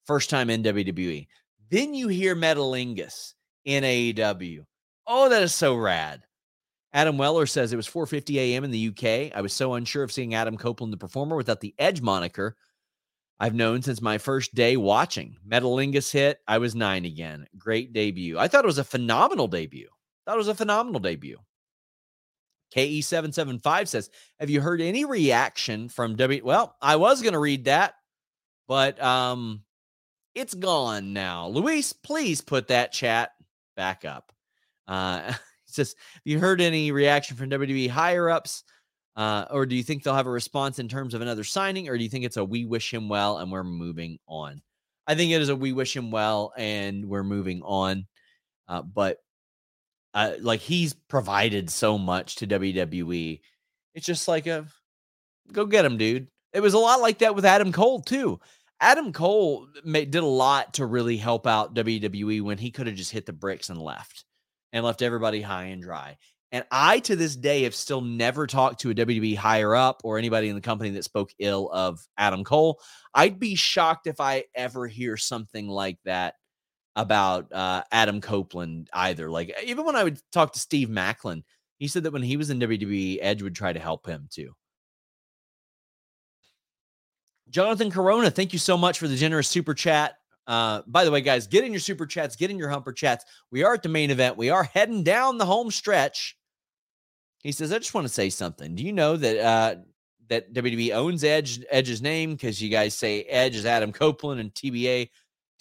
first 0.05 0.29
time 0.29 0.49
in 0.49 0.63
WWE. 0.63 1.27
Then 1.69 1.93
you 1.93 2.07
hear 2.07 2.35
Metalingus 2.35 3.33
in 3.65 3.83
AEW. 3.83 4.65
Oh, 5.07 5.29
that 5.29 5.43
is 5.43 5.53
so 5.53 5.75
rad. 5.75 6.23
Adam 6.93 7.17
Weller 7.17 7.45
says 7.45 7.71
it 7.71 7.77
was 7.77 7.87
4:50 7.87 8.35
a.m. 8.35 8.63
in 8.63 8.71
the 8.71 8.89
UK. 8.89 9.35
I 9.35 9.41
was 9.41 9.53
so 9.53 9.75
unsure 9.75 10.03
of 10.03 10.11
seeing 10.11 10.33
Adam 10.33 10.57
Copeland 10.57 10.91
the 10.91 10.97
performer 10.97 11.37
without 11.37 11.61
the 11.61 11.73
Edge 11.79 12.01
moniker. 12.01 12.57
I've 13.41 13.55
known 13.55 13.81
since 13.81 14.03
my 14.03 14.19
first 14.19 14.53
day 14.53 14.77
watching. 14.77 15.35
Metalingus 15.49 16.11
hit. 16.11 16.37
I 16.47 16.59
was 16.59 16.75
nine 16.75 17.05
again. 17.05 17.47
Great 17.57 17.91
debut. 17.91 18.37
I 18.37 18.47
thought 18.47 18.63
it 18.63 18.67
was 18.67 18.77
a 18.77 18.83
phenomenal 18.83 19.47
debut. 19.47 19.89
Thought 20.27 20.35
it 20.35 20.37
was 20.37 20.47
a 20.47 20.53
phenomenal 20.53 20.99
debut. 20.99 21.39
KE775 22.75 23.87
says, 23.87 24.11
Have 24.39 24.51
you 24.51 24.61
heard 24.61 24.79
any 24.79 25.05
reaction 25.05 25.89
from 25.89 26.17
W? 26.17 26.45
Well, 26.45 26.75
I 26.83 26.97
was 26.97 27.23
going 27.23 27.33
to 27.33 27.39
read 27.39 27.65
that, 27.65 27.95
but 28.67 29.01
um, 29.01 29.63
it's 30.35 30.53
gone 30.53 31.11
now. 31.11 31.47
Luis, 31.47 31.93
please 31.93 32.41
put 32.41 32.67
that 32.67 32.91
chat 32.91 33.31
back 33.75 34.05
up. 34.05 34.31
Uh, 34.87 35.33
it's 35.65 35.75
just, 35.75 35.97
have 36.13 36.21
you 36.25 36.37
heard 36.37 36.61
any 36.61 36.91
reaction 36.91 37.37
from 37.37 37.49
WWE 37.49 37.89
higher 37.89 38.29
ups? 38.29 38.63
Uh, 39.15 39.45
or 39.51 39.65
do 39.65 39.75
you 39.75 39.83
think 39.83 40.03
they'll 40.03 40.15
have 40.15 40.27
a 40.27 40.31
response 40.31 40.79
in 40.79 40.87
terms 40.87 41.13
of 41.13 41.21
another 41.21 41.43
signing? 41.43 41.89
Or 41.89 41.97
do 41.97 42.03
you 42.03 42.09
think 42.09 42.25
it's 42.25 42.37
a 42.37 42.45
we 42.45 42.65
wish 42.65 42.93
him 42.93 43.09
well 43.09 43.37
and 43.37 43.51
we're 43.51 43.63
moving 43.63 44.19
on? 44.27 44.61
I 45.07 45.15
think 45.15 45.31
it 45.31 45.41
is 45.41 45.49
a 45.49 45.55
we 45.55 45.73
wish 45.73 45.95
him 45.95 46.11
well 46.11 46.53
and 46.57 47.05
we're 47.05 47.23
moving 47.23 47.61
on. 47.63 48.07
Uh, 48.67 48.81
but 48.81 49.17
uh, 50.13 50.33
like 50.39 50.61
he's 50.61 50.93
provided 50.93 51.69
so 51.69 51.97
much 51.97 52.35
to 52.37 52.47
WWE. 52.47 53.41
It's 53.93 54.05
just 54.05 54.27
like 54.27 54.47
a 54.47 54.65
go 55.51 55.65
get 55.65 55.85
him, 55.85 55.97
dude. 55.97 56.27
It 56.53 56.61
was 56.61 56.73
a 56.73 56.79
lot 56.79 57.01
like 57.01 57.19
that 57.19 57.35
with 57.35 57.45
Adam 57.45 57.71
Cole, 57.71 58.01
too. 58.01 58.39
Adam 58.79 59.13
Cole 59.13 59.67
made, 59.85 60.11
did 60.11 60.23
a 60.23 60.25
lot 60.25 60.73
to 60.75 60.85
really 60.85 61.17
help 61.17 61.45
out 61.45 61.75
WWE 61.75 62.41
when 62.41 62.57
he 62.57 62.71
could 62.71 62.87
have 62.87 62.95
just 62.95 63.11
hit 63.11 63.25
the 63.25 63.33
bricks 63.33 63.69
and 63.69 63.79
left 63.79 64.25
and 64.73 64.83
left 64.83 65.01
everybody 65.01 65.41
high 65.41 65.65
and 65.65 65.83
dry. 65.83 66.17
And 66.51 66.65
I, 66.69 66.99
to 66.99 67.15
this 67.15 67.35
day, 67.35 67.63
have 67.63 67.75
still 67.75 68.01
never 68.01 68.45
talked 68.45 68.81
to 68.81 68.89
a 68.89 68.95
WWE 68.95 69.37
higher 69.37 69.73
up 69.73 70.01
or 70.03 70.17
anybody 70.17 70.49
in 70.49 70.55
the 70.55 70.61
company 70.61 70.89
that 70.91 71.05
spoke 71.05 71.31
ill 71.39 71.69
of 71.71 72.05
Adam 72.17 72.43
Cole. 72.43 72.81
I'd 73.13 73.39
be 73.39 73.55
shocked 73.55 74.07
if 74.07 74.19
I 74.19 74.43
ever 74.53 74.85
hear 74.85 75.15
something 75.15 75.69
like 75.69 75.97
that 76.03 76.35
about 76.97 77.51
uh, 77.53 77.83
Adam 77.91 78.19
Copeland 78.19 78.89
either. 78.91 79.29
Like, 79.29 79.55
even 79.63 79.85
when 79.85 79.95
I 79.95 80.03
would 80.03 80.19
talk 80.33 80.51
to 80.53 80.59
Steve 80.59 80.89
Maclin, 80.89 81.43
he 81.77 81.87
said 81.87 82.03
that 82.03 82.13
when 82.13 82.21
he 82.21 82.35
was 82.35 82.49
in 82.49 82.59
WWE, 82.59 83.19
Edge 83.21 83.41
would 83.41 83.55
try 83.55 83.71
to 83.71 83.79
help 83.79 84.05
him 84.05 84.27
too. 84.29 84.53
Jonathan 87.49 87.91
Corona, 87.91 88.29
thank 88.29 88.53
you 88.53 88.59
so 88.59 88.77
much 88.77 88.99
for 88.99 89.07
the 89.07 89.15
generous 89.15 89.47
super 89.47 89.73
chat. 89.73 90.15
Uh, 90.47 90.81
by 90.87 91.03
the 91.03 91.11
way, 91.11 91.21
guys, 91.21 91.47
get 91.47 91.63
in 91.63 91.71
your 91.71 91.79
super 91.79 92.05
chats, 92.05 92.35
get 92.35 92.49
in 92.49 92.57
your 92.57 92.69
humper 92.69 92.93
chats. 92.93 93.25
We 93.51 93.63
are 93.63 93.73
at 93.73 93.83
the 93.83 93.89
main 93.89 94.09
event. 94.09 94.37
We 94.37 94.49
are 94.49 94.63
heading 94.63 95.03
down 95.03 95.37
the 95.37 95.45
home 95.45 95.71
stretch. 95.71 96.35
He 97.43 97.51
says, 97.51 97.71
I 97.71 97.79
just 97.79 97.93
want 97.93 98.05
to 98.05 98.13
say 98.13 98.29
something. 98.29 98.75
Do 98.75 98.83
you 98.83 98.93
know 98.93 99.17
that 99.17 99.37
uh, 99.37 99.75
that 100.29 100.53
WWE 100.53 100.95
owns 100.95 101.23
Edge 101.23 101.63
Edge's 101.69 102.01
name 102.01 102.31
because 102.31 102.61
you 102.61 102.69
guys 102.69 102.95
say 102.95 103.23
Edge 103.23 103.55
is 103.55 103.65
Adam 103.65 103.91
Copeland 103.91 104.39
and 104.39 104.53
TBA 104.53 105.09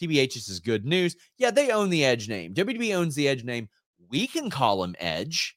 TBH 0.01 0.36
is 0.36 0.61
good 0.61 0.86
news. 0.86 1.16
Yeah, 1.36 1.51
they 1.51 1.70
own 1.70 1.90
the 1.90 2.05
Edge 2.05 2.28
name. 2.28 2.55
WWE 2.55 2.97
owns 2.97 3.15
the 3.15 3.28
Edge 3.28 3.44
name. 3.44 3.69
We 4.09 4.27
can 4.27 4.51
call 4.51 4.82
him 4.82 4.97
Edge, 4.98 5.57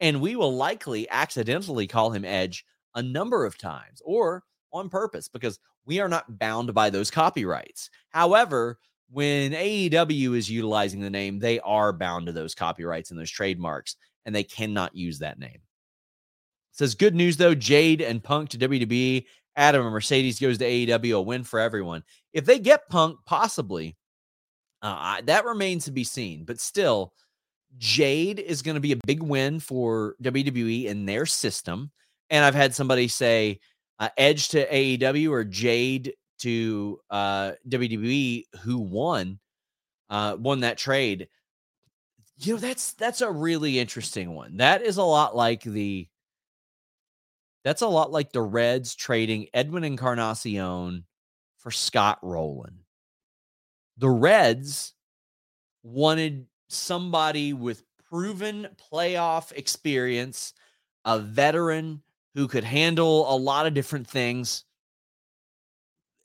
and 0.00 0.20
we 0.20 0.36
will 0.36 0.54
likely 0.54 1.08
accidentally 1.10 1.86
call 1.86 2.10
him 2.10 2.24
Edge 2.24 2.64
a 2.94 3.02
number 3.02 3.44
of 3.44 3.56
times 3.56 4.02
or 4.04 4.42
on 4.72 4.88
purpose 4.88 5.28
because 5.28 5.58
we 5.86 6.00
are 6.00 6.08
not 6.08 6.38
bound 6.38 6.74
by 6.74 6.90
those 6.90 7.10
copyrights. 7.10 7.90
However, 8.10 8.78
when 9.10 9.52
AEW 9.52 10.36
is 10.36 10.50
utilizing 10.50 11.00
the 11.00 11.10
name, 11.10 11.38
they 11.38 11.60
are 11.60 11.92
bound 11.92 12.26
to 12.26 12.32
those 12.32 12.54
copyrights 12.54 13.10
and 13.10 13.20
those 13.20 13.30
trademarks, 13.30 13.96
and 14.26 14.34
they 14.34 14.42
cannot 14.42 14.96
use 14.96 15.20
that 15.20 15.38
name. 15.38 15.58
Says 16.74 16.94
good 16.94 17.14
news 17.14 17.36
though, 17.36 17.54
Jade 17.54 18.00
and 18.02 18.22
Punk 18.22 18.50
to 18.50 18.58
WWE, 18.58 19.24
Adam 19.56 19.82
and 19.82 19.92
Mercedes 19.92 20.40
goes 20.40 20.58
to 20.58 20.64
AEW, 20.64 21.16
a 21.16 21.22
win 21.22 21.44
for 21.44 21.60
everyone. 21.60 22.02
If 22.32 22.44
they 22.44 22.58
get 22.58 22.88
Punk, 22.88 23.18
possibly, 23.26 23.96
uh, 24.82 25.22
that 25.22 25.44
remains 25.44 25.84
to 25.84 25.92
be 25.92 26.04
seen. 26.04 26.44
But 26.44 26.60
still, 26.60 27.12
Jade 27.78 28.40
is 28.40 28.60
going 28.60 28.74
to 28.74 28.80
be 28.80 28.92
a 28.92 29.06
big 29.06 29.22
win 29.22 29.60
for 29.60 30.16
WWE 30.22 30.86
in 30.86 31.06
their 31.06 31.26
system. 31.26 31.90
And 32.30 32.44
I've 32.44 32.54
had 32.54 32.74
somebody 32.74 33.08
say, 33.08 33.60
uh, 34.00 34.08
Edge 34.18 34.48
to 34.48 34.68
AEW 34.68 35.30
or 35.30 35.44
Jade 35.44 36.14
to 36.40 36.98
uh, 37.08 37.52
WWE, 37.68 38.44
who 38.62 38.78
won 38.78 39.38
uh, 40.10 40.36
won 40.38 40.60
that 40.60 40.78
trade. 40.78 41.28
You 42.38 42.54
know, 42.54 42.60
that's 42.60 42.92
that's 42.94 43.20
a 43.20 43.30
really 43.30 43.78
interesting 43.78 44.34
one. 44.34 44.56
That 44.56 44.82
is 44.82 44.96
a 44.96 45.04
lot 45.04 45.36
like 45.36 45.62
the 45.62 46.08
that's 47.64 47.82
a 47.82 47.88
lot 47.88 48.12
like 48.12 48.32
the 48.32 48.42
Reds 48.42 48.94
trading 48.94 49.48
Edwin 49.54 49.84
Encarnacion 49.84 51.04
for 51.58 51.70
Scott 51.70 52.18
Rolen. 52.22 52.80
The 53.96 54.10
Reds 54.10 54.92
wanted 55.82 56.46
somebody 56.68 57.52
with 57.52 57.82
proven 58.10 58.68
playoff 58.92 59.52
experience, 59.52 60.52
a 61.04 61.18
veteran 61.18 62.02
who 62.34 62.48
could 62.48 62.64
handle 62.64 63.32
a 63.32 63.36
lot 63.36 63.66
of 63.66 63.74
different 63.74 64.06
things 64.08 64.64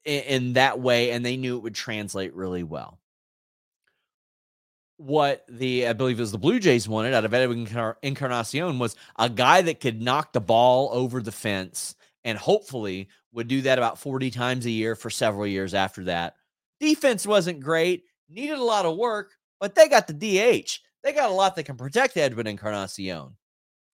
in, 0.03 0.23
in 0.23 0.53
that 0.53 0.79
way, 0.79 1.11
and 1.11 1.25
they 1.25 1.37
knew 1.37 1.57
it 1.57 1.63
would 1.63 1.75
translate 1.75 2.33
really 2.33 2.63
well. 2.63 2.98
What 4.99 5.45
the 5.47 5.87
I 5.87 5.93
believe 5.93 6.19
it 6.19 6.21
was 6.21 6.33
the 6.33 6.37
Blue 6.37 6.59
Jays 6.59 6.89
wanted 6.89 7.13
out 7.13 7.23
of 7.23 7.33
Edwin 7.33 7.95
Encarnacion 8.03 8.79
was 8.79 8.97
a 9.17 9.29
guy 9.29 9.61
that 9.61 9.79
could 9.79 10.01
knock 10.01 10.33
the 10.33 10.41
ball 10.41 10.89
over 10.91 11.21
the 11.21 11.31
fence 11.31 11.95
and 12.25 12.37
hopefully 12.37 13.07
would 13.31 13.47
do 13.47 13.61
that 13.61 13.77
about 13.77 13.97
40 13.97 14.29
times 14.29 14.65
a 14.65 14.71
year 14.71 14.97
for 14.97 15.09
several 15.09 15.47
years 15.47 15.73
after 15.73 16.03
that. 16.03 16.35
Defense 16.81 17.25
wasn't 17.25 17.61
great, 17.61 18.03
needed 18.27 18.57
a 18.57 18.63
lot 18.63 18.85
of 18.85 18.97
work, 18.97 19.31
but 19.61 19.73
they 19.73 19.87
got 19.87 20.05
the 20.07 20.13
DH. 20.13 20.79
They 21.01 21.13
got 21.13 21.29
a 21.29 21.33
lot 21.33 21.55
that 21.55 21.63
can 21.63 21.77
protect 21.77 22.17
Edwin 22.17 22.47
Encarnacion. 22.47 23.37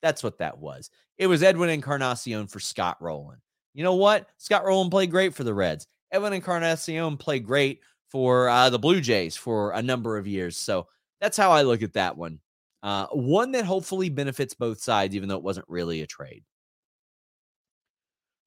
That's 0.02 0.23
what 0.23 0.40
that 0.40 0.57
was. 0.57 0.90
It 1.19 1.27
was 1.27 1.44
Edwin 1.44 1.69
Encarnacion 1.69 2.48
for 2.48 2.60
Scott 2.60 2.98
Rolen. 2.99 3.38
You 3.76 3.84
know 3.84 3.95
what? 3.95 4.27
Scott 4.38 4.65
Rolen 4.65 4.90
played 4.90 5.11
great 5.11 5.36
for 5.36 5.44
the 5.44 5.53
Reds. 5.53 5.88
Edwin 6.11 6.34
Encarnacion 6.34 7.18
played 7.18 7.45
great 7.45 7.82
for 8.10 8.49
uh, 8.49 8.69
the 8.69 8.80
Blue 8.80 9.02
Jays 9.02 9.36
for 9.36 9.72
a 9.72 9.82
number 9.82 10.18
of 10.18 10.27
years. 10.27 10.57
So 10.57 10.88
that's 11.22 11.38
how 11.38 11.52
I 11.52 11.64
look 11.64 11.82
at 11.82 11.94
that 11.94 12.18
one. 12.18 12.40
Uh, 12.84 13.07
one 13.07 13.52
that 13.53 13.65
hopefully 13.65 14.10
benefits 14.10 14.53
both 14.53 14.80
sides, 14.80 15.15
even 15.15 15.27
though 15.27 15.38
it 15.38 15.44
wasn't 15.44 15.68
really 15.68 16.02
a 16.02 16.07
trade. 16.07 16.44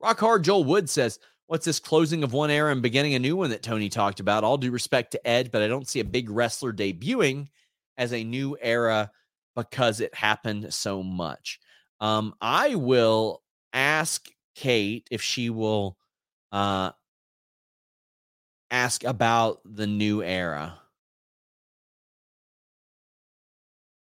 Rock 0.00 0.20
Hard 0.20 0.44
Joel 0.44 0.64
Wood 0.64 0.88
says, 0.88 1.18
What's 1.48 1.64
this 1.64 1.80
closing 1.80 2.22
of 2.24 2.34
one 2.34 2.50
era 2.50 2.70
and 2.70 2.82
beginning 2.82 3.14
a 3.14 3.18
new 3.18 3.34
one 3.34 3.48
that 3.50 3.62
Tony 3.62 3.88
talked 3.88 4.20
about? 4.20 4.44
All 4.44 4.58
due 4.58 4.70
respect 4.70 5.12
to 5.12 5.26
Edge, 5.26 5.50
but 5.50 5.62
I 5.62 5.66
don't 5.66 5.88
see 5.88 6.00
a 6.00 6.04
big 6.04 6.28
wrestler 6.28 6.74
debuting 6.74 7.48
as 7.96 8.12
a 8.12 8.22
new 8.22 8.56
era 8.60 9.10
because 9.56 10.00
it 10.00 10.14
happened 10.14 10.72
so 10.74 11.02
much. 11.02 11.58
Um, 12.00 12.34
I 12.40 12.74
will 12.74 13.42
ask 13.72 14.28
Kate 14.54 15.08
if 15.10 15.22
she 15.22 15.48
will 15.48 15.96
uh, 16.52 16.92
ask 18.70 19.04
about 19.04 19.60
the 19.64 19.86
new 19.86 20.22
era. 20.22 20.78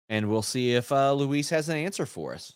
And 0.09 0.29
we'll 0.29 0.43
see 0.43 0.75
if 0.75 0.91
uh, 0.91 1.13
Luis 1.13 1.51
has 1.51 1.69
an 1.69 1.77
answer 1.77 2.05
for 2.05 2.35
us. 2.35 2.53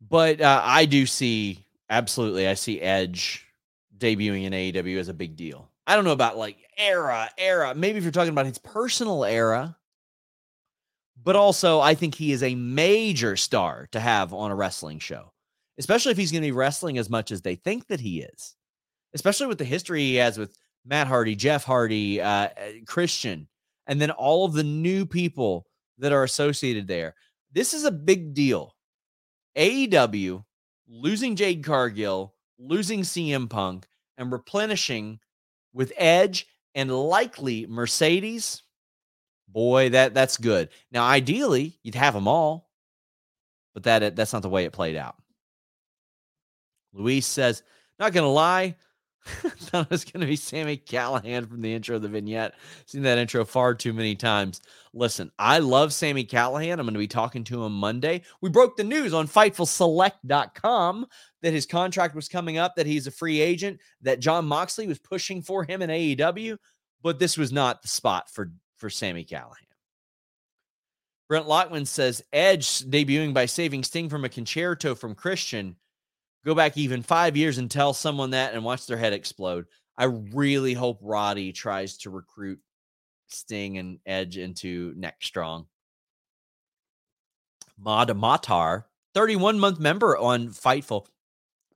But 0.00 0.40
uh, 0.40 0.60
I 0.64 0.86
do 0.86 1.06
see 1.06 1.64
absolutely. 1.88 2.46
I 2.48 2.54
see 2.54 2.80
Edge 2.80 3.46
debuting 3.96 4.44
in 4.44 4.52
AEW 4.52 4.98
as 4.98 5.08
a 5.08 5.14
big 5.14 5.36
deal. 5.36 5.68
I 5.86 5.94
don't 5.94 6.04
know 6.04 6.12
about 6.12 6.38
like 6.38 6.56
era, 6.76 7.30
era. 7.36 7.74
Maybe 7.74 7.98
if 7.98 8.04
you're 8.04 8.12
talking 8.12 8.32
about 8.32 8.46
his 8.46 8.58
personal 8.58 9.24
era, 9.24 9.76
but 11.22 11.36
also 11.36 11.80
I 11.80 11.94
think 11.94 12.14
he 12.14 12.32
is 12.32 12.42
a 12.42 12.54
major 12.54 13.36
star 13.36 13.88
to 13.92 14.00
have 14.00 14.32
on 14.32 14.50
a 14.50 14.54
wrestling 14.54 14.98
show, 15.00 15.32
especially 15.80 16.12
if 16.12 16.18
he's 16.18 16.30
going 16.30 16.42
to 16.42 16.48
be 16.48 16.52
wrestling 16.52 16.98
as 16.98 17.08
much 17.08 17.32
as 17.32 17.40
they 17.40 17.54
think 17.54 17.86
that 17.88 18.00
he 18.00 18.20
is, 18.20 18.54
especially 19.14 19.46
with 19.46 19.56
the 19.56 19.64
history 19.64 20.00
he 20.00 20.16
has 20.16 20.36
with 20.36 20.54
Matt 20.84 21.06
Hardy, 21.06 21.34
Jeff 21.34 21.64
Hardy, 21.64 22.20
uh, 22.20 22.48
eh, 22.54 22.72
Christian, 22.86 23.48
and 23.86 23.98
then 23.98 24.10
all 24.10 24.44
of 24.44 24.52
the 24.52 24.62
new 24.62 25.06
people 25.06 25.66
that 25.96 26.12
are 26.12 26.22
associated 26.22 26.86
there. 26.86 27.14
This 27.52 27.72
is 27.72 27.84
a 27.84 27.90
big 27.90 28.34
deal. 28.34 28.76
AEW 29.56 30.44
losing 30.86 31.34
Jade 31.34 31.64
Cargill, 31.64 32.34
losing 32.58 33.00
CM 33.00 33.48
Punk, 33.48 33.86
and 34.18 34.30
replenishing 34.30 35.18
with 35.72 35.94
Edge 35.96 36.46
and 36.74 36.92
likely 36.92 37.66
Mercedes. 37.66 38.62
Boy, 39.48 39.88
that 39.88 40.12
that's 40.12 40.36
good. 40.36 40.68
Now, 40.92 41.06
ideally, 41.06 41.78
you'd 41.82 41.94
have 41.94 42.12
them 42.12 42.28
all, 42.28 42.70
but 43.72 43.84
that 43.84 44.14
that's 44.14 44.34
not 44.34 44.42
the 44.42 44.50
way 44.50 44.66
it 44.66 44.72
played 44.72 44.94
out. 44.94 45.16
Luis 46.92 47.26
says, 47.26 47.62
"Not 47.98 48.12
gonna 48.12 48.30
lie, 48.30 48.76
thought 49.24 49.86
it 49.86 49.90
was 49.90 50.04
going 50.04 50.20
to 50.20 50.26
be 50.26 50.36
Sami 50.36 50.78
Callihan 50.78 51.48
from 51.48 51.60
the 51.60 51.72
intro 51.72 51.96
of 51.96 52.02
the 52.02 52.08
vignette. 52.08 52.54
Seen 52.86 53.02
that 53.02 53.18
intro 53.18 53.44
far 53.44 53.74
too 53.74 53.92
many 53.92 54.14
times. 54.14 54.62
Listen, 54.94 55.30
I 55.38 55.58
love 55.58 55.92
Sami 55.92 56.24
Callihan. 56.24 56.72
I'm 56.72 56.86
going 56.86 56.94
to 56.94 56.98
be 56.98 57.06
talking 57.06 57.44
to 57.44 57.64
him 57.64 57.72
Monday. 57.72 58.22
We 58.40 58.48
broke 58.48 58.76
the 58.76 58.84
news 58.84 59.12
on 59.12 59.28
FightfulSelect.com 59.28 61.06
that 61.42 61.52
his 61.52 61.66
contract 61.66 62.14
was 62.14 62.28
coming 62.28 62.58
up, 62.58 62.76
that 62.76 62.86
he's 62.86 63.06
a 63.06 63.10
free 63.10 63.40
agent, 63.40 63.78
that 64.00 64.20
Jon 64.20 64.46
Moxley 64.46 64.86
was 64.86 64.98
pushing 64.98 65.42
for 65.42 65.64
him 65.64 65.82
in 65.82 65.90
AEW, 65.90 66.56
but 67.02 67.18
this 67.18 67.36
was 67.36 67.52
not 67.52 67.82
the 67.82 67.88
spot 67.88 68.30
for, 68.30 68.52
for 68.76 68.88
Sami 68.88 69.24
Callihan. 69.24 69.56
Brent 71.28 71.46
Lockman 71.46 71.86
says 71.86 72.24
Edge 72.32 72.80
debuting 72.86 73.32
by 73.32 73.46
saving 73.46 73.84
Sting 73.84 74.08
from 74.08 74.24
a 74.24 74.28
Con-Chair-To 74.28 74.96
from 74.96 75.14
Christian 75.14 75.76
go 76.44 76.54
back 76.54 76.76
even 76.76 77.02
five 77.02 77.36
years 77.36 77.58
and 77.58 77.70
tell 77.70 77.92
someone 77.92 78.30
that 78.30 78.54
and 78.54 78.64
watch 78.64 78.86
their 78.86 78.96
head 78.96 79.12
explode. 79.12 79.66
I 79.96 80.04
really 80.04 80.74
hope 80.74 80.98
Roddy 81.02 81.52
tries 81.52 81.98
to 81.98 82.10
recruit 82.10 82.58
Sting 83.28 83.78
and 83.78 83.98
Edge 84.06 84.38
into 84.38 84.94
Next 84.96 85.26
Strong. 85.26 85.66
Mada 87.78 88.14
Matar, 88.14 88.84
31 89.14 89.58
month 89.58 89.80
member 89.80 90.16
on 90.16 90.48
Fightful. 90.48 91.06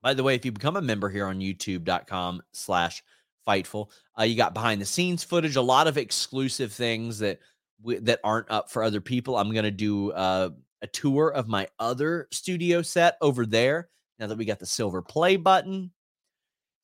By 0.02 0.14
the 0.14 0.22
way, 0.22 0.34
if 0.34 0.44
you 0.44 0.52
become 0.52 0.76
a 0.76 0.82
member 0.82 1.08
here 1.08 1.26
on 1.26 1.40
youtube.com 1.40 2.42
slash 2.52 3.02
Fightful, 3.46 3.90
uh, 4.18 4.22
you 4.22 4.36
got 4.36 4.54
behind 4.54 4.80
the 4.80 4.86
scenes 4.86 5.24
footage, 5.24 5.56
a 5.56 5.62
lot 5.62 5.86
of 5.86 5.98
exclusive 5.98 6.72
things 6.72 7.18
that 7.18 7.40
that 7.84 8.20
aren't 8.24 8.50
up 8.50 8.70
for 8.70 8.82
other 8.82 9.00
people. 9.00 9.36
I'm 9.36 9.52
going 9.52 9.64
to 9.64 9.70
do 9.70 10.12
uh, 10.12 10.50
a 10.80 10.86
tour 10.86 11.28
of 11.30 11.48
my 11.48 11.68
other 11.78 12.28
studio 12.30 12.80
set 12.80 13.16
over 13.20 13.44
there 13.44 13.88
now 14.18 14.26
that 14.26 14.38
we 14.38 14.44
got 14.44 14.58
the 14.58 14.66
silver 14.66 15.02
play 15.02 15.36
button. 15.36 15.90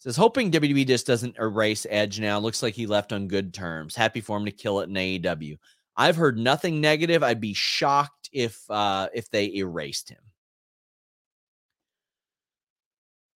Says 0.01 0.17
hoping 0.17 0.51
WWE 0.51 0.87
just 0.87 1.07
doesn't 1.07 1.37
erase 1.39 1.87
Edge 1.91 2.21
now. 2.21 2.39
Looks 2.39 2.63
like 2.63 2.73
he 2.73 2.87
left 2.87 3.13
on 3.13 3.29
good 3.29 3.53
terms. 3.53 3.95
Happy 3.95 4.23
for 4.23 4.37
him 4.37 4.47
to 4.47 4.51
kill 4.51 4.81
it 4.81 4.89
in 4.89 4.95
AEW. 4.95 5.59
I've 5.95 6.17
heard 6.17 6.39
nothing 6.39 6.81
negative. 6.81 7.23
I'd 7.23 7.41
be 7.41 7.53
shocked 7.53 8.31
if 8.33 8.59
uh 8.71 9.09
if 9.13 9.31
they 9.31 9.53
erased 9.55 10.09
him. 10.09 10.23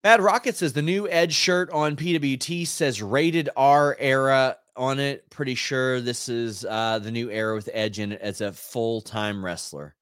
Bad 0.03 0.23
Rocket 0.23 0.57
says 0.57 0.73
the 0.73 0.81
new 0.81 1.07
Edge 1.09 1.35
shirt 1.35 1.71
on 1.71 1.97
PWT 1.97 2.67
says 2.67 3.03
rated 3.03 3.51
R 3.57 3.95
era 3.99 4.57
on 4.77 4.99
it. 4.99 5.29
Pretty 5.29 5.55
sure 5.55 6.01
this 6.01 6.31
is 6.31 6.65
uh 6.65 6.99
the 6.99 7.11
new 7.11 7.31
era 7.31 7.55
with 7.55 7.69
Edge 7.75 7.99
in 7.99 8.13
it 8.13 8.23
as 8.23 8.41
a 8.41 8.53
full-time 8.53 9.45
wrestler. 9.45 9.95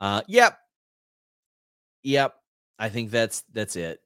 Uh 0.00 0.22
yep. 0.28 0.56
Yep. 2.04 2.36
I 2.78 2.88
think 2.88 3.10
that's 3.10 3.42
that's 3.52 3.76
it. 3.76 4.00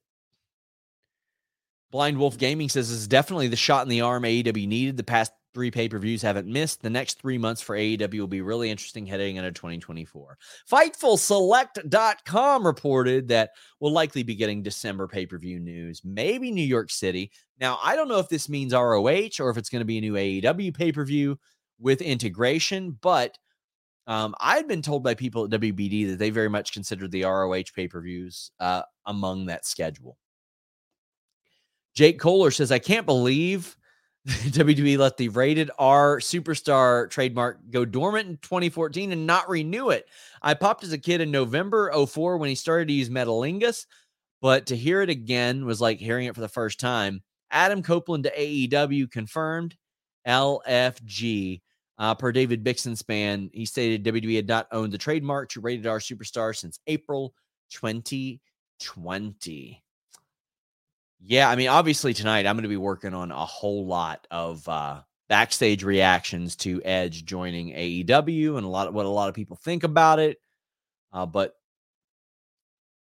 Blind 1.91 2.19
Wolf 2.19 2.39
Gaming 2.39 2.69
says 2.69 2.89
this 2.89 2.99
is 2.99 3.09
definitely 3.09 3.49
the 3.49 3.57
shot 3.57 3.83
in 3.83 3.89
the 3.89 4.03
arm 4.03 4.23
AEW 4.23 4.69
needed. 4.69 4.97
The 4.97 5.03
past 5.03 5.33
three 5.53 5.71
pay 5.71 5.89
per 5.89 5.99
views 5.99 6.23
haven't 6.23 6.47
missed. 6.47 6.83
The 6.83 6.91
next 6.91 7.21
three 7.21 7.39
months 7.39 7.61
for 7.61 7.77
AEW 7.77 8.21
will 8.21 8.29
be 8.29 8.41
really 8.41 8.71
interesting 8.71 9.07
heading 9.07 9.37
into 9.37 9.51
2024. 9.53 10.39
FightfulSelect.com 10.71 12.67
reported 12.67 13.29
that 13.29 13.51
we'll 13.81 13.93
likely 13.93 14.23
be 14.23 14.37
getting 14.37 14.63
December 14.63 15.09
pay 15.09 15.27
per 15.27 15.39
view 15.39 15.59
news, 15.59 16.03
maybe 16.05 16.53
New 16.53 16.63
York 16.63 16.91
City. 16.91 17.33
Now, 17.61 17.79
I 17.83 17.97
don't 17.97 18.09
know 18.09 18.19
if 18.19 18.29
this 18.29 18.49
means 18.49 18.73
ROH 18.73 19.41
or 19.41 19.51
if 19.51 19.57
it's 19.57 19.69
going 19.69 19.81
to 19.81 19.87
be 19.87 19.99
a 19.99 20.01
new 20.01 20.15
AEW 20.15 20.75
pay 20.75 20.93
per 20.93 21.05
view 21.05 21.39
with 21.79 22.03
integration, 22.03 22.97
but 23.01 23.37
um, 24.07 24.35
I'd 24.41 24.69
been 24.69 24.83
told 24.83 25.03
by 25.03 25.15
people 25.15 25.45
at 25.45 25.51
WBD 25.51 26.09
that 26.11 26.19
they 26.19 26.31
very 26.31 26.49
much 26.49 26.73
considered 26.73 27.11
the 27.11 27.25
ROH 27.25 27.65
pay 27.75 27.89
per 27.89 28.01
views 28.01 28.51
uh, 28.61 28.83
among 29.07 29.47
that 29.47 29.67
schedule. 29.67 30.17
Jake 31.95 32.19
Kohler 32.19 32.51
says, 32.51 32.73
I 32.73 32.79
can't 32.79 33.07
believe 33.07 33.77
WWE 34.27 34.99
let 34.99 35.17
the 35.17 35.29
rated 35.31 35.71
R 35.79 36.19
superstar 36.19 37.09
trademark 37.09 37.59
go 37.71 37.85
dormant 37.85 38.29
in 38.29 38.37
2014 38.39 39.13
and 39.13 39.27
not 39.27 39.49
renew 39.49 39.91
it. 39.91 40.07
I 40.43 40.55
popped 40.55 40.85
as 40.85 40.93
a 40.93 40.99
kid 40.99 41.21
in 41.21 41.31
November 41.31 41.91
04 42.07 42.37
when 42.37 42.49
he 42.49 42.55
started 42.55 42.89
to 42.89 42.95
use 42.95 43.09
Metalingus, 43.09 43.87
but 44.43 44.67
to 44.67 44.77
hear 44.77 45.03
it 45.03 45.09
again 45.09 45.65
was 45.65 45.81
like 45.81 45.99
hearing 45.99 46.27
it 46.27 46.35
for 46.35 46.43
the 46.43 46.49
first 46.49 46.79
time. 46.79 47.23
Adam 47.51 47.83
Copeland 47.83 48.25
to 48.25 48.37
AEW 48.37 49.11
confirmed 49.11 49.77
LFG. 50.27 51.63
Uh, 52.01 52.15
per 52.15 52.33
David 52.33 52.65
Bixenspan, 52.65 53.51
he 53.53 53.67
stated 53.67 54.05
WWE 54.05 54.37
had 54.37 54.49
not 54.49 54.67
owned 54.73 54.91
the 54.91 54.99
trademark 54.99 55.51
to 55.51 55.61
Rated 55.61 55.87
R 55.87 55.99
Superstar 55.99 56.57
since 56.57 56.81
April 56.87 57.35
2020. 57.73 59.85
Yeah, 61.23 61.51
I 61.51 61.57
mean, 61.57 61.69
obviously 61.69 62.15
tonight 62.15 62.47
I'm 62.47 62.57
going 62.57 62.63
to 62.63 62.71
be 62.71 62.79
working 62.79 63.13
on 63.13 63.31
a 63.31 63.45
whole 63.45 63.87
lot 63.87 64.27
of 64.31 64.67
uh, 64.67 65.03
backstage 65.29 65.85
reactions 65.85 66.57
to 66.57 66.81
Edge 66.83 67.27
joining 67.27 67.75
AEW 67.75 68.57
and 68.57 68.65
a 68.65 68.71
lot 68.71 68.89
of 68.89 68.95
what 68.95 69.05
a 69.05 69.11
lot 69.11 69.29
of 69.29 69.35
people 69.35 69.57
think 69.57 69.85
about 69.85 70.19
it. 70.19 70.39
Uh, 71.13 71.27
but 71.27 71.55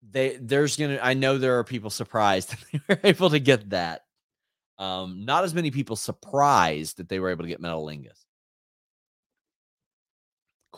they 0.03 0.37
there's 0.39 0.77
gonna 0.77 0.99
I 1.03 1.15
know 1.15 1.39
there 1.39 1.59
are 1.59 1.65
people 1.65 1.89
surprised 1.89 2.51
that 2.53 2.59
they 2.71 2.81
were 2.95 3.01
able 3.03 3.31
to 3.31 3.41
get 3.41 3.71
that. 3.71 4.03
Um, 4.79 5.25
not 5.25 5.45
as 5.45 5.55
many 5.55 5.71
people 5.71 5.97
surprised 5.97 6.99
that 6.99 7.09
they 7.09 7.19
were 7.19 7.31
able 7.31 7.45
to 7.45 7.49
get 7.49 7.63
Metalingus. 7.63 8.27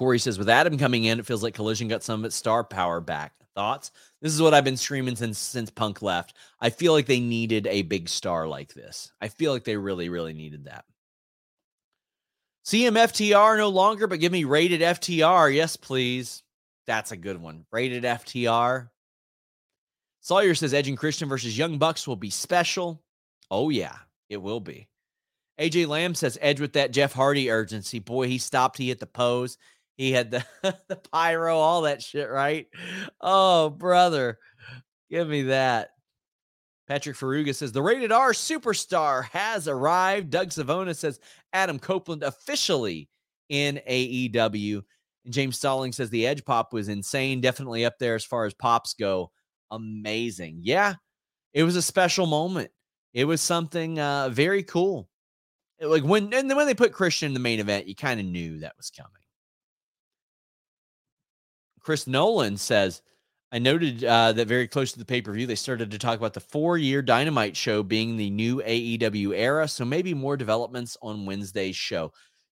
Corey 0.03 0.19
says, 0.19 0.37
with 0.37 0.49
Adam 0.49 0.79
coming 0.79 1.05
in, 1.05 1.21
it 1.21 1.27
feels 1.27 1.45
like 1.45 1.55
Collision 1.55 1.87
got 1.87 2.03
some 2.03 2.23
of 2.23 2.25
its 2.25 2.35
star 2.35 2.65
power 2.65 3.01
back. 3.01 3.35
Thoughts? 3.55 3.93
This 4.21 4.35
is 4.35 4.43
what 4.43 4.53
I've 4.53 4.65
been 4.65 4.77
streaming 4.77 5.15
since 5.15 5.39
since 5.39 5.71
Punk 5.71 6.03
left. 6.03 6.35
I 6.61 6.71
feel 6.71 6.93
like 6.93 7.07
they 7.07 7.21
needed 7.21 7.69
a 7.69 7.83
big 7.83 8.09
star 8.09 8.49
like 8.49 8.75
this. 8.75 9.13
I 9.21 9.29
feel 9.29 9.53
like 9.53 9.63
they 9.63 9.77
really, 9.77 10.09
really 10.09 10.33
needed 10.33 10.65
that. 10.65 10.87
CMFTR 12.67 13.59
no 13.59 13.69
longer, 13.69 14.09
but 14.09 14.19
give 14.19 14.33
me 14.33 14.43
rated 14.43 14.81
FTR. 14.81 15.55
Yes, 15.55 15.77
please. 15.77 16.43
That's 16.89 17.13
a 17.13 17.17
good 17.17 17.41
one. 17.41 17.65
Rated 17.71 18.03
FTR. 18.03 18.89
Sawyer 20.21 20.57
says 20.57 20.75
Edge 20.75 20.89
and 20.89 20.99
Christian 20.99 21.29
versus 21.29 21.57
Young 21.57 21.79
Bucks 21.79 22.09
will 22.09 22.17
be 22.17 22.31
special. 22.31 23.01
Oh, 23.53 23.69
yeah, 23.69 23.95
it 24.29 24.43
will 24.43 24.59
be. 24.59 24.89
AJ 25.61 25.87
Lamb 25.87 26.17
says 26.17 26.39
Edge 26.41 26.61
with 26.61 26.73
that 26.73 26.91
Jeff 26.91 27.13
Hardy 27.13 27.49
urgency. 27.49 28.01
Boy, 28.01 28.27
he 28.27 28.39
stopped. 28.39 28.79
He 28.79 28.89
hit 28.89 28.99
the 28.99 29.07
pose. 29.07 29.59
He 29.97 30.13
had 30.13 30.31
the 30.31 30.45
the 30.89 30.97
pyro, 31.13 31.57
all 31.57 31.83
that 31.83 32.03
shit, 32.03 32.31
right? 32.31 32.67
Oh, 33.21 33.71
brother, 33.71 34.39
give 35.11 35.29
me 35.29 35.43
that. 35.43 35.91
Patrick 36.89 37.17
Faruga 37.17 37.55
says 37.55 37.73
the 37.73 37.83
rated 37.83 38.13
R 38.13 38.33
superstar 38.33 39.25
has 39.25 39.69
arrived. 39.69 40.31
Doug 40.31 40.53
Savona 40.53 40.95
says 40.95 41.21
Adam 41.53 41.79
Copeland 41.79 42.23
officially 42.23 43.09
in 43.49 43.81
AEW. 43.89 44.83
And 45.25 45.33
James 45.33 45.57
Stalling 45.57 45.93
says 45.93 46.11
the 46.11 46.27
Edge 46.27 46.45
pop 46.45 46.73
was 46.73 46.89
insane, 46.89 47.41
definitely 47.41 47.85
up 47.85 47.99
there 47.99 48.15
as 48.15 48.25
far 48.25 48.45
as 48.45 48.55
pops 48.55 48.95
go. 48.95 49.31
Amazing. 49.71 50.59
Yeah, 50.63 50.95
it 51.55 51.63
was 51.63 51.77
a 51.77 51.83
special 51.83 52.27
moment. 52.27 52.71
It 53.15 53.25
was 53.25 53.41
something 53.41 53.99
uh, 53.99 54.31
very 54.31 54.63
cool. 54.63 55.09
Like 55.81 56.03
when 56.05 56.25
and 56.35 56.51
then 56.51 56.57
when 56.57 56.67
they 56.67 56.75
put 56.75 56.93
Christian 56.93 57.29
in 57.29 57.35
the 57.35 57.41
main 57.41 57.61
event, 57.61 57.87
you 57.87 57.95
kind 57.95 58.21
of 58.21 58.27
knew 58.27 58.61
that 58.61 58.77
was 58.77 58.91
coming. 58.91 59.22
Chris 61.83 62.07
Nolan 62.07 62.57
says, 62.57 63.03
I 63.51 63.59
noted 63.59 64.03
uh, 64.03 64.33
that 64.33 64.49
very 64.49 64.67
close 64.67 64.93
to 64.93 64.99
the 64.99 65.05
pay 65.05 65.21
per 65.21 65.33
view, 65.33 65.47
they 65.47 65.55
started 65.55 65.91
to 65.91 65.99
talk 65.99 66.19
about 66.19 66.33
the 66.33 66.41
four 66.41 66.79
year 66.79 67.03
Dynamite 67.03 67.57
show 67.57 67.83
being 67.83 68.17
the 68.17 68.31
new 68.31 68.63
AEW 68.63 69.37
era. 69.37 69.69
So 69.69 69.85
maybe 69.85 70.15
more 70.15 70.39
developments 70.39 70.97
on 71.03 71.27
Wednesday's 71.27 71.77
show. 71.77 72.13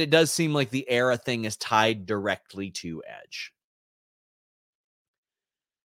It 0.00 0.10
does 0.10 0.32
seem 0.32 0.52
like 0.52 0.70
the 0.70 0.88
era 0.88 1.16
thing 1.16 1.44
is 1.44 1.56
tied 1.56 2.06
directly 2.06 2.70
to 2.72 3.02
Edge. 3.06 3.52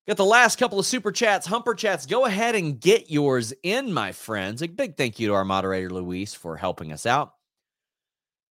Got 0.08 0.18
the 0.18 0.26
last 0.26 0.58
couple 0.58 0.80
of 0.80 0.86
super 0.86 1.14
chats, 1.14 1.48
humper 1.48 1.74
chats. 1.74 2.06
Go 2.06 2.26
ahead 2.26 2.56
and 2.56 2.80
get 2.80 3.10
yours 3.10 3.54
in, 3.64 3.94
my 3.94 4.12
friends. 4.12 4.62
A 4.62 4.68
big 4.68 4.98
thank 4.98 5.18
you 5.18 5.28
to 5.28 5.34
our 5.34 5.46
moderator, 5.46 5.90
Luis, 5.90 6.34
for 6.34 6.58
helping 6.58 6.92
us 6.92 7.06
out. 7.06 7.34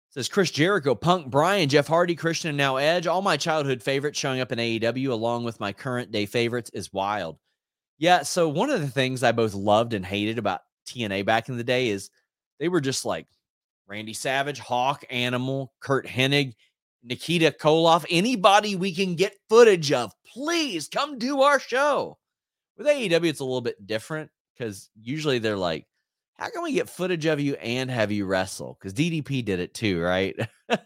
Says 0.08 0.28
Chris 0.28 0.50
Jericho, 0.50 0.94
Punk, 0.94 1.28
Bryan, 1.28 1.68
Jeff 1.68 1.86
Hardy, 1.86 2.14
Christian, 2.14 2.48
and 2.48 2.56
now 2.56 2.76
Edge. 2.76 3.06
All 3.06 3.20
my 3.20 3.36
childhood 3.36 3.82
favorites 3.82 4.18
showing 4.18 4.40
up 4.40 4.52
in 4.52 4.58
AEW 4.58 5.10
along 5.10 5.44
with 5.44 5.60
my 5.60 5.72
current 5.72 6.12
day 6.12 6.24
favorites 6.24 6.70
is 6.72 6.92
wild. 6.92 7.36
Yeah, 7.98 8.22
so 8.22 8.48
one 8.48 8.70
of 8.70 8.80
the 8.80 8.88
things 8.88 9.22
I 9.22 9.32
both 9.32 9.54
loved 9.54 9.92
and 9.92 10.06
hated 10.06 10.38
about 10.38 10.60
TNA 10.86 11.26
back 11.26 11.48
in 11.48 11.56
the 11.56 11.64
day 11.64 11.88
is 11.88 12.10
they 12.58 12.68
were 12.68 12.80
just 12.80 13.04
like 13.04 13.26
Randy 13.86 14.14
Savage, 14.14 14.58
Hawk, 14.58 15.04
Animal, 15.10 15.72
Curt 15.80 16.06
Hennig, 16.06 16.54
Nikita 17.02 17.54
Koloff, 17.60 18.04
anybody 18.08 18.76
we 18.76 18.94
can 18.94 19.14
get 19.14 19.36
footage 19.48 19.92
of, 19.92 20.12
please 20.26 20.88
come 20.88 21.18
do 21.18 21.42
our 21.42 21.60
show. 21.60 22.18
With 22.76 22.86
AEW, 22.86 23.26
it's 23.26 23.40
a 23.40 23.44
little 23.44 23.60
bit 23.60 23.86
different 23.86 24.30
because 24.56 24.88
usually 25.00 25.38
they're 25.38 25.56
like, 25.56 25.86
how 26.38 26.50
can 26.50 26.62
we 26.62 26.72
get 26.72 26.88
footage 26.88 27.26
of 27.26 27.38
you 27.38 27.54
and 27.54 27.90
have 27.90 28.10
you 28.10 28.24
wrestle? 28.24 28.76
Because 28.78 28.94
DDP 28.94 29.44
did 29.44 29.60
it 29.60 29.74
too, 29.74 30.00
right? 30.00 30.34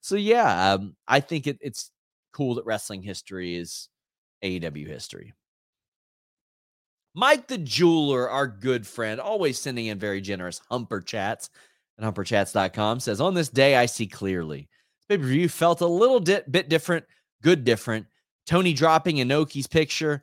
so 0.00 0.16
yeah, 0.16 0.72
um, 0.72 0.96
I 1.06 1.20
think 1.20 1.46
it, 1.46 1.58
it's 1.60 1.90
cool 2.32 2.56
that 2.56 2.66
wrestling 2.66 3.02
history 3.02 3.54
is 3.54 3.88
AEW 4.42 4.86
history. 4.86 5.34
Mike 7.14 7.46
the 7.48 7.58
Jeweler, 7.58 8.28
our 8.28 8.46
good 8.46 8.86
friend, 8.86 9.20
always 9.20 9.58
sending 9.58 9.86
in 9.86 9.98
very 9.98 10.20
generous 10.20 10.60
humper 10.68 11.00
chats 11.00 11.50
and 11.98 12.14
humperchats.com 12.14 13.00
says, 13.00 13.20
On 13.20 13.34
this 13.34 13.48
day, 13.48 13.76
I 13.76 13.86
see 13.86 14.06
clearly. 14.06 14.68
Pay 15.08 15.18
per 15.18 15.24
view 15.24 15.48
felt 15.48 15.80
a 15.80 15.86
little 15.86 16.20
di- 16.20 16.42
bit 16.50 16.68
different, 16.68 17.04
good 17.42 17.64
different. 17.64 18.06
Tony 18.46 18.72
dropping 18.72 19.16
Inoki's 19.16 19.66
picture. 19.66 20.22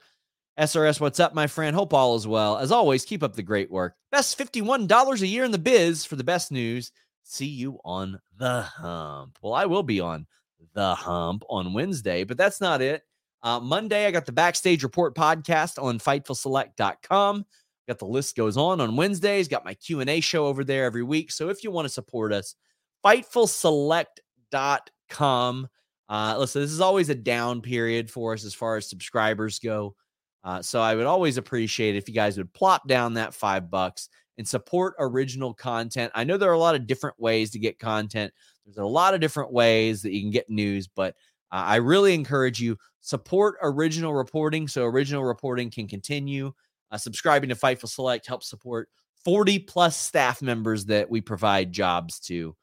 SRS, 0.60 1.02
what's 1.02 1.20
up, 1.20 1.34
my 1.34 1.48
friend? 1.48 1.76
Hope 1.76 1.94
all 1.94 2.16
is 2.16 2.26
well. 2.26 2.58
As 2.58 2.72
always, 2.72 3.04
keep 3.04 3.24
up 3.24 3.36
the 3.36 3.44
great 3.44 3.70
work. 3.70 3.96
Best 4.12 4.38
$51 4.40 5.22
a 5.22 5.28
year 5.28 5.44
in 5.44 5.52
the 5.52 5.58
biz 5.58 6.06
for 6.06 6.16
the 6.16 6.24
best 6.24 6.52
news. 6.52 6.92
See 7.24 7.46
you 7.46 7.80
on 7.84 8.20
the 8.38 8.62
hump. 8.62 9.38
Well, 9.42 9.54
I 9.54 9.66
will 9.66 9.84
be 9.84 10.00
on 10.00 10.28
the 10.74 10.96
hump 10.96 11.44
on 11.50 11.74
Wednesday, 11.74 12.24
but 12.24 12.38
that's 12.38 12.62
not 12.62 12.82
it. 12.82 13.04
Uh, 13.44 13.60
Monday, 13.60 14.08
I 14.08 14.12
got 14.12 14.26
the 14.26 14.32
Backstage 14.32 14.82
Report 14.82 15.14
podcast 15.14 15.82
on 15.82 16.00
FightfulSelect.com. 16.00 17.46
Got 17.88 18.00
the 18.00 18.06
list 18.06 18.36
goes 18.36 18.58
on 18.58 18.82
on 18.82 18.96
Wednesdays. 18.96 19.48
Got 19.48 19.66
my 19.66 19.76
Q&A 19.76 20.20
show 20.20 20.48
over 20.48 20.64
there 20.64 20.86
every 20.86 21.04
week. 21.04 21.32
So 21.32 21.50
if 21.50 21.64
you 21.64 21.72
want 21.72 21.86
to 21.86 21.94
support 21.94 22.34
us, 22.34 22.56
FightfulSelect.com. 23.06 25.68
Uh, 26.08 26.36
listen, 26.38 26.62
this 26.62 26.72
is 26.72 26.82
always 26.82 27.10
a 27.10 27.16
down 27.16 27.62
period 27.62 28.10
for 28.10 28.34
us 28.34 28.46
as 28.46 28.54
far 28.54 28.78
as 28.78 28.90
subscribers 28.90 29.60
go. 29.60 29.96
Uh, 30.44 30.62
so 30.62 30.80
I 30.80 30.96
would 30.96 31.06
always 31.06 31.38
appreciate 31.38 31.96
if 31.96 32.08
you 32.08 32.14
guys 32.14 32.38
would 32.38 32.54
plop 32.54 32.88
down 32.88 33.16
that 33.16 33.34
five 33.34 33.72
bucks 33.72 34.10
and 34.38 34.48
support 34.48 34.96
original 35.00 35.54
content. 35.54 36.12
I 36.14 36.24
know 36.24 36.38
there 36.38 36.50
are 36.50 36.54
a 36.54 36.60
lot 36.60 36.76
of 36.76 36.88
different 36.88 37.20
ways 37.20 37.52
to 37.52 37.60
get 37.60 37.80
content. 37.80 38.34
There's 38.66 38.78
a 38.78 38.86
lot 38.86 39.14
of 39.14 39.22
different 39.22 39.52
ways 39.52 40.02
that 40.02 40.14
you 40.14 40.22
can 40.22 40.32
get 40.32 40.50
news, 40.50 40.88
but 40.88 41.16
uh, 41.52 41.64
I 41.66 41.78
really 41.78 42.14
encourage 42.14 42.60
you 42.60 42.78
support 43.02 43.56
original 43.62 44.14
reporting 44.14 44.68
so 44.68 44.86
original 44.86 45.24
reporting 45.24 45.72
can 45.72 45.88
continue. 45.88 46.52
Uh, 46.96 46.98
subscribing 46.98 47.50
to 47.50 47.56
Fightful 47.56 47.90
Select 47.90 48.26
helps 48.26 48.50
support 48.50 48.88
40 49.26 49.60
plus 49.60 49.98
staff 49.98 50.42
members 50.42 50.86
that 50.86 51.10
we 51.10 51.20
provide 51.20 51.74
jobs 51.74 52.22
to. 52.22 52.56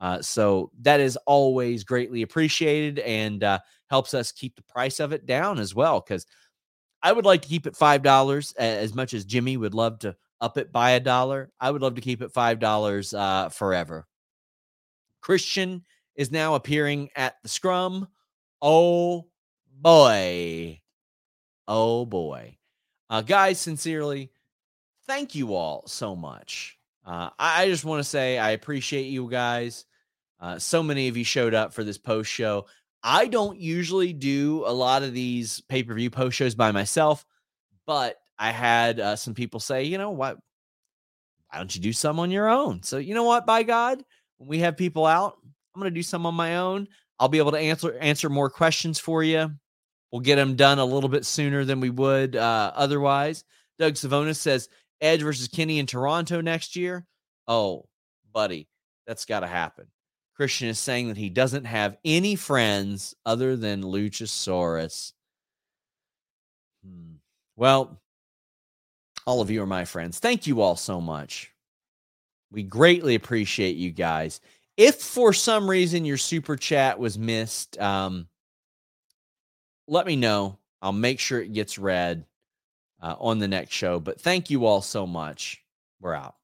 Uh, 0.00 0.20
so 0.20 0.72
that 0.80 0.98
is 0.98 1.16
always 1.18 1.84
greatly 1.84 2.22
appreciated 2.22 2.98
and 2.98 3.44
uh, 3.44 3.60
helps 3.88 4.12
us 4.12 4.32
keep 4.32 4.56
the 4.56 4.62
price 4.64 4.98
of 4.98 5.12
it 5.12 5.24
down 5.24 5.60
as 5.60 5.72
well. 5.72 6.00
Because 6.00 6.26
I 7.00 7.12
would 7.12 7.24
like 7.24 7.42
to 7.42 7.48
keep 7.48 7.64
it 7.68 7.76
five 7.76 8.02
dollars 8.02 8.52
as 8.58 8.92
much 8.92 9.14
as 9.14 9.24
Jimmy 9.24 9.56
would 9.56 9.72
love 9.72 10.00
to 10.00 10.16
up 10.40 10.58
it 10.58 10.72
by 10.72 10.90
a 10.92 11.00
dollar. 11.00 11.52
I 11.60 11.70
would 11.70 11.82
love 11.82 11.94
to 11.94 12.00
keep 12.00 12.22
it 12.22 12.32
five 12.32 12.58
dollars 12.58 13.14
uh, 13.14 13.50
forever. 13.50 14.08
Christian 15.20 15.84
is 16.16 16.32
now 16.32 16.56
appearing 16.56 17.08
at 17.14 17.36
the 17.44 17.48
scrum. 17.48 18.08
Oh 18.60 19.28
boy. 19.80 20.80
Oh 21.68 22.04
boy. 22.04 22.58
Uh, 23.08 23.22
guys, 23.22 23.60
sincerely, 23.60 24.30
thank 25.06 25.34
you 25.34 25.54
all 25.54 25.84
so 25.86 26.16
much. 26.16 26.78
Uh, 27.04 27.30
I, 27.38 27.62
I, 27.62 27.68
just 27.68 27.84
want 27.84 28.00
to 28.00 28.08
say 28.08 28.36
I 28.36 28.50
appreciate 28.50 29.04
you 29.04 29.30
guys. 29.30 29.84
Uh, 30.40 30.58
so 30.58 30.82
many 30.82 31.06
of 31.08 31.16
you 31.16 31.24
showed 31.24 31.54
up 31.54 31.72
for 31.72 31.84
this 31.84 31.98
post 31.98 32.30
show. 32.30 32.66
I 33.02 33.28
don't 33.28 33.60
usually 33.60 34.12
do 34.12 34.64
a 34.66 34.72
lot 34.72 35.04
of 35.04 35.14
these 35.14 35.60
pay 35.62 35.84
per 35.84 35.94
view 35.94 36.10
post 36.10 36.36
shows 36.36 36.56
by 36.56 36.72
myself, 36.72 37.24
but 37.86 38.16
I 38.38 38.50
had 38.50 38.98
uh, 38.98 39.14
some 39.14 39.34
people 39.34 39.60
say, 39.60 39.84
you 39.84 39.98
know 39.98 40.10
what? 40.10 40.38
Why 41.48 41.58
don't 41.58 41.74
you 41.74 41.80
do 41.80 41.92
some 41.92 42.18
on 42.18 42.32
your 42.32 42.48
own? 42.48 42.82
So, 42.82 42.98
you 42.98 43.14
know 43.14 43.22
what? 43.22 43.46
By 43.46 43.62
God, 43.62 44.02
when 44.38 44.48
we 44.48 44.58
have 44.58 44.76
people 44.76 45.06
out, 45.06 45.36
I'm 45.74 45.80
going 45.80 45.92
to 45.92 45.94
do 45.94 46.02
some 46.02 46.26
on 46.26 46.34
my 46.34 46.56
own. 46.56 46.88
I'll 47.20 47.28
be 47.28 47.38
able 47.38 47.52
to 47.52 47.58
answer 47.58 47.96
answer 47.98 48.28
more 48.28 48.50
questions 48.50 48.98
for 48.98 49.22
you. 49.22 49.52
We'll 50.10 50.20
get 50.20 50.36
them 50.36 50.56
done 50.56 50.78
a 50.78 50.84
little 50.84 51.08
bit 51.08 51.26
sooner 51.26 51.64
than 51.64 51.80
we 51.80 51.90
would 51.90 52.36
uh, 52.36 52.72
otherwise. 52.74 53.44
Doug 53.78 53.94
Savonis 53.94 54.36
says 54.36 54.68
Edge 55.00 55.22
versus 55.22 55.48
Kenny 55.48 55.78
in 55.78 55.86
Toronto 55.86 56.40
next 56.40 56.76
year. 56.76 57.06
Oh, 57.48 57.86
buddy, 58.32 58.68
that's 59.06 59.24
got 59.24 59.40
to 59.40 59.46
happen. 59.46 59.86
Christian 60.34 60.68
is 60.68 60.78
saying 60.78 61.08
that 61.08 61.16
he 61.16 61.30
doesn't 61.30 61.64
have 61.64 61.96
any 62.04 62.36
friends 62.36 63.14
other 63.24 63.56
than 63.56 63.82
Luchasaurus. 63.82 65.12
Hmm. 66.84 67.14
Well, 67.56 68.00
all 69.26 69.40
of 69.40 69.50
you 69.50 69.62
are 69.62 69.66
my 69.66 69.84
friends. 69.84 70.18
Thank 70.18 70.46
you 70.46 70.60
all 70.60 70.76
so 70.76 71.00
much. 71.00 71.52
We 72.52 72.62
greatly 72.62 73.14
appreciate 73.14 73.76
you 73.76 73.90
guys. 73.90 74.40
If 74.76 74.96
for 74.96 75.32
some 75.32 75.68
reason 75.68 76.04
your 76.04 76.18
super 76.18 76.54
chat 76.56 76.98
was 76.98 77.18
missed, 77.18 77.78
um, 77.80 78.28
let 79.86 80.06
me 80.06 80.16
know. 80.16 80.58
I'll 80.82 80.92
make 80.92 81.20
sure 81.20 81.40
it 81.40 81.52
gets 81.52 81.78
read 81.78 82.24
uh, 83.00 83.16
on 83.18 83.38
the 83.38 83.48
next 83.48 83.72
show. 83.72 84.00
But 84.00 84.20
thank 84.20 84.50
you 84.50 84.66
all 84.66 84.82
so 84.82 85.06
much. 85.06 85.62
We're 86.00 86.14
out. 86.14 86.36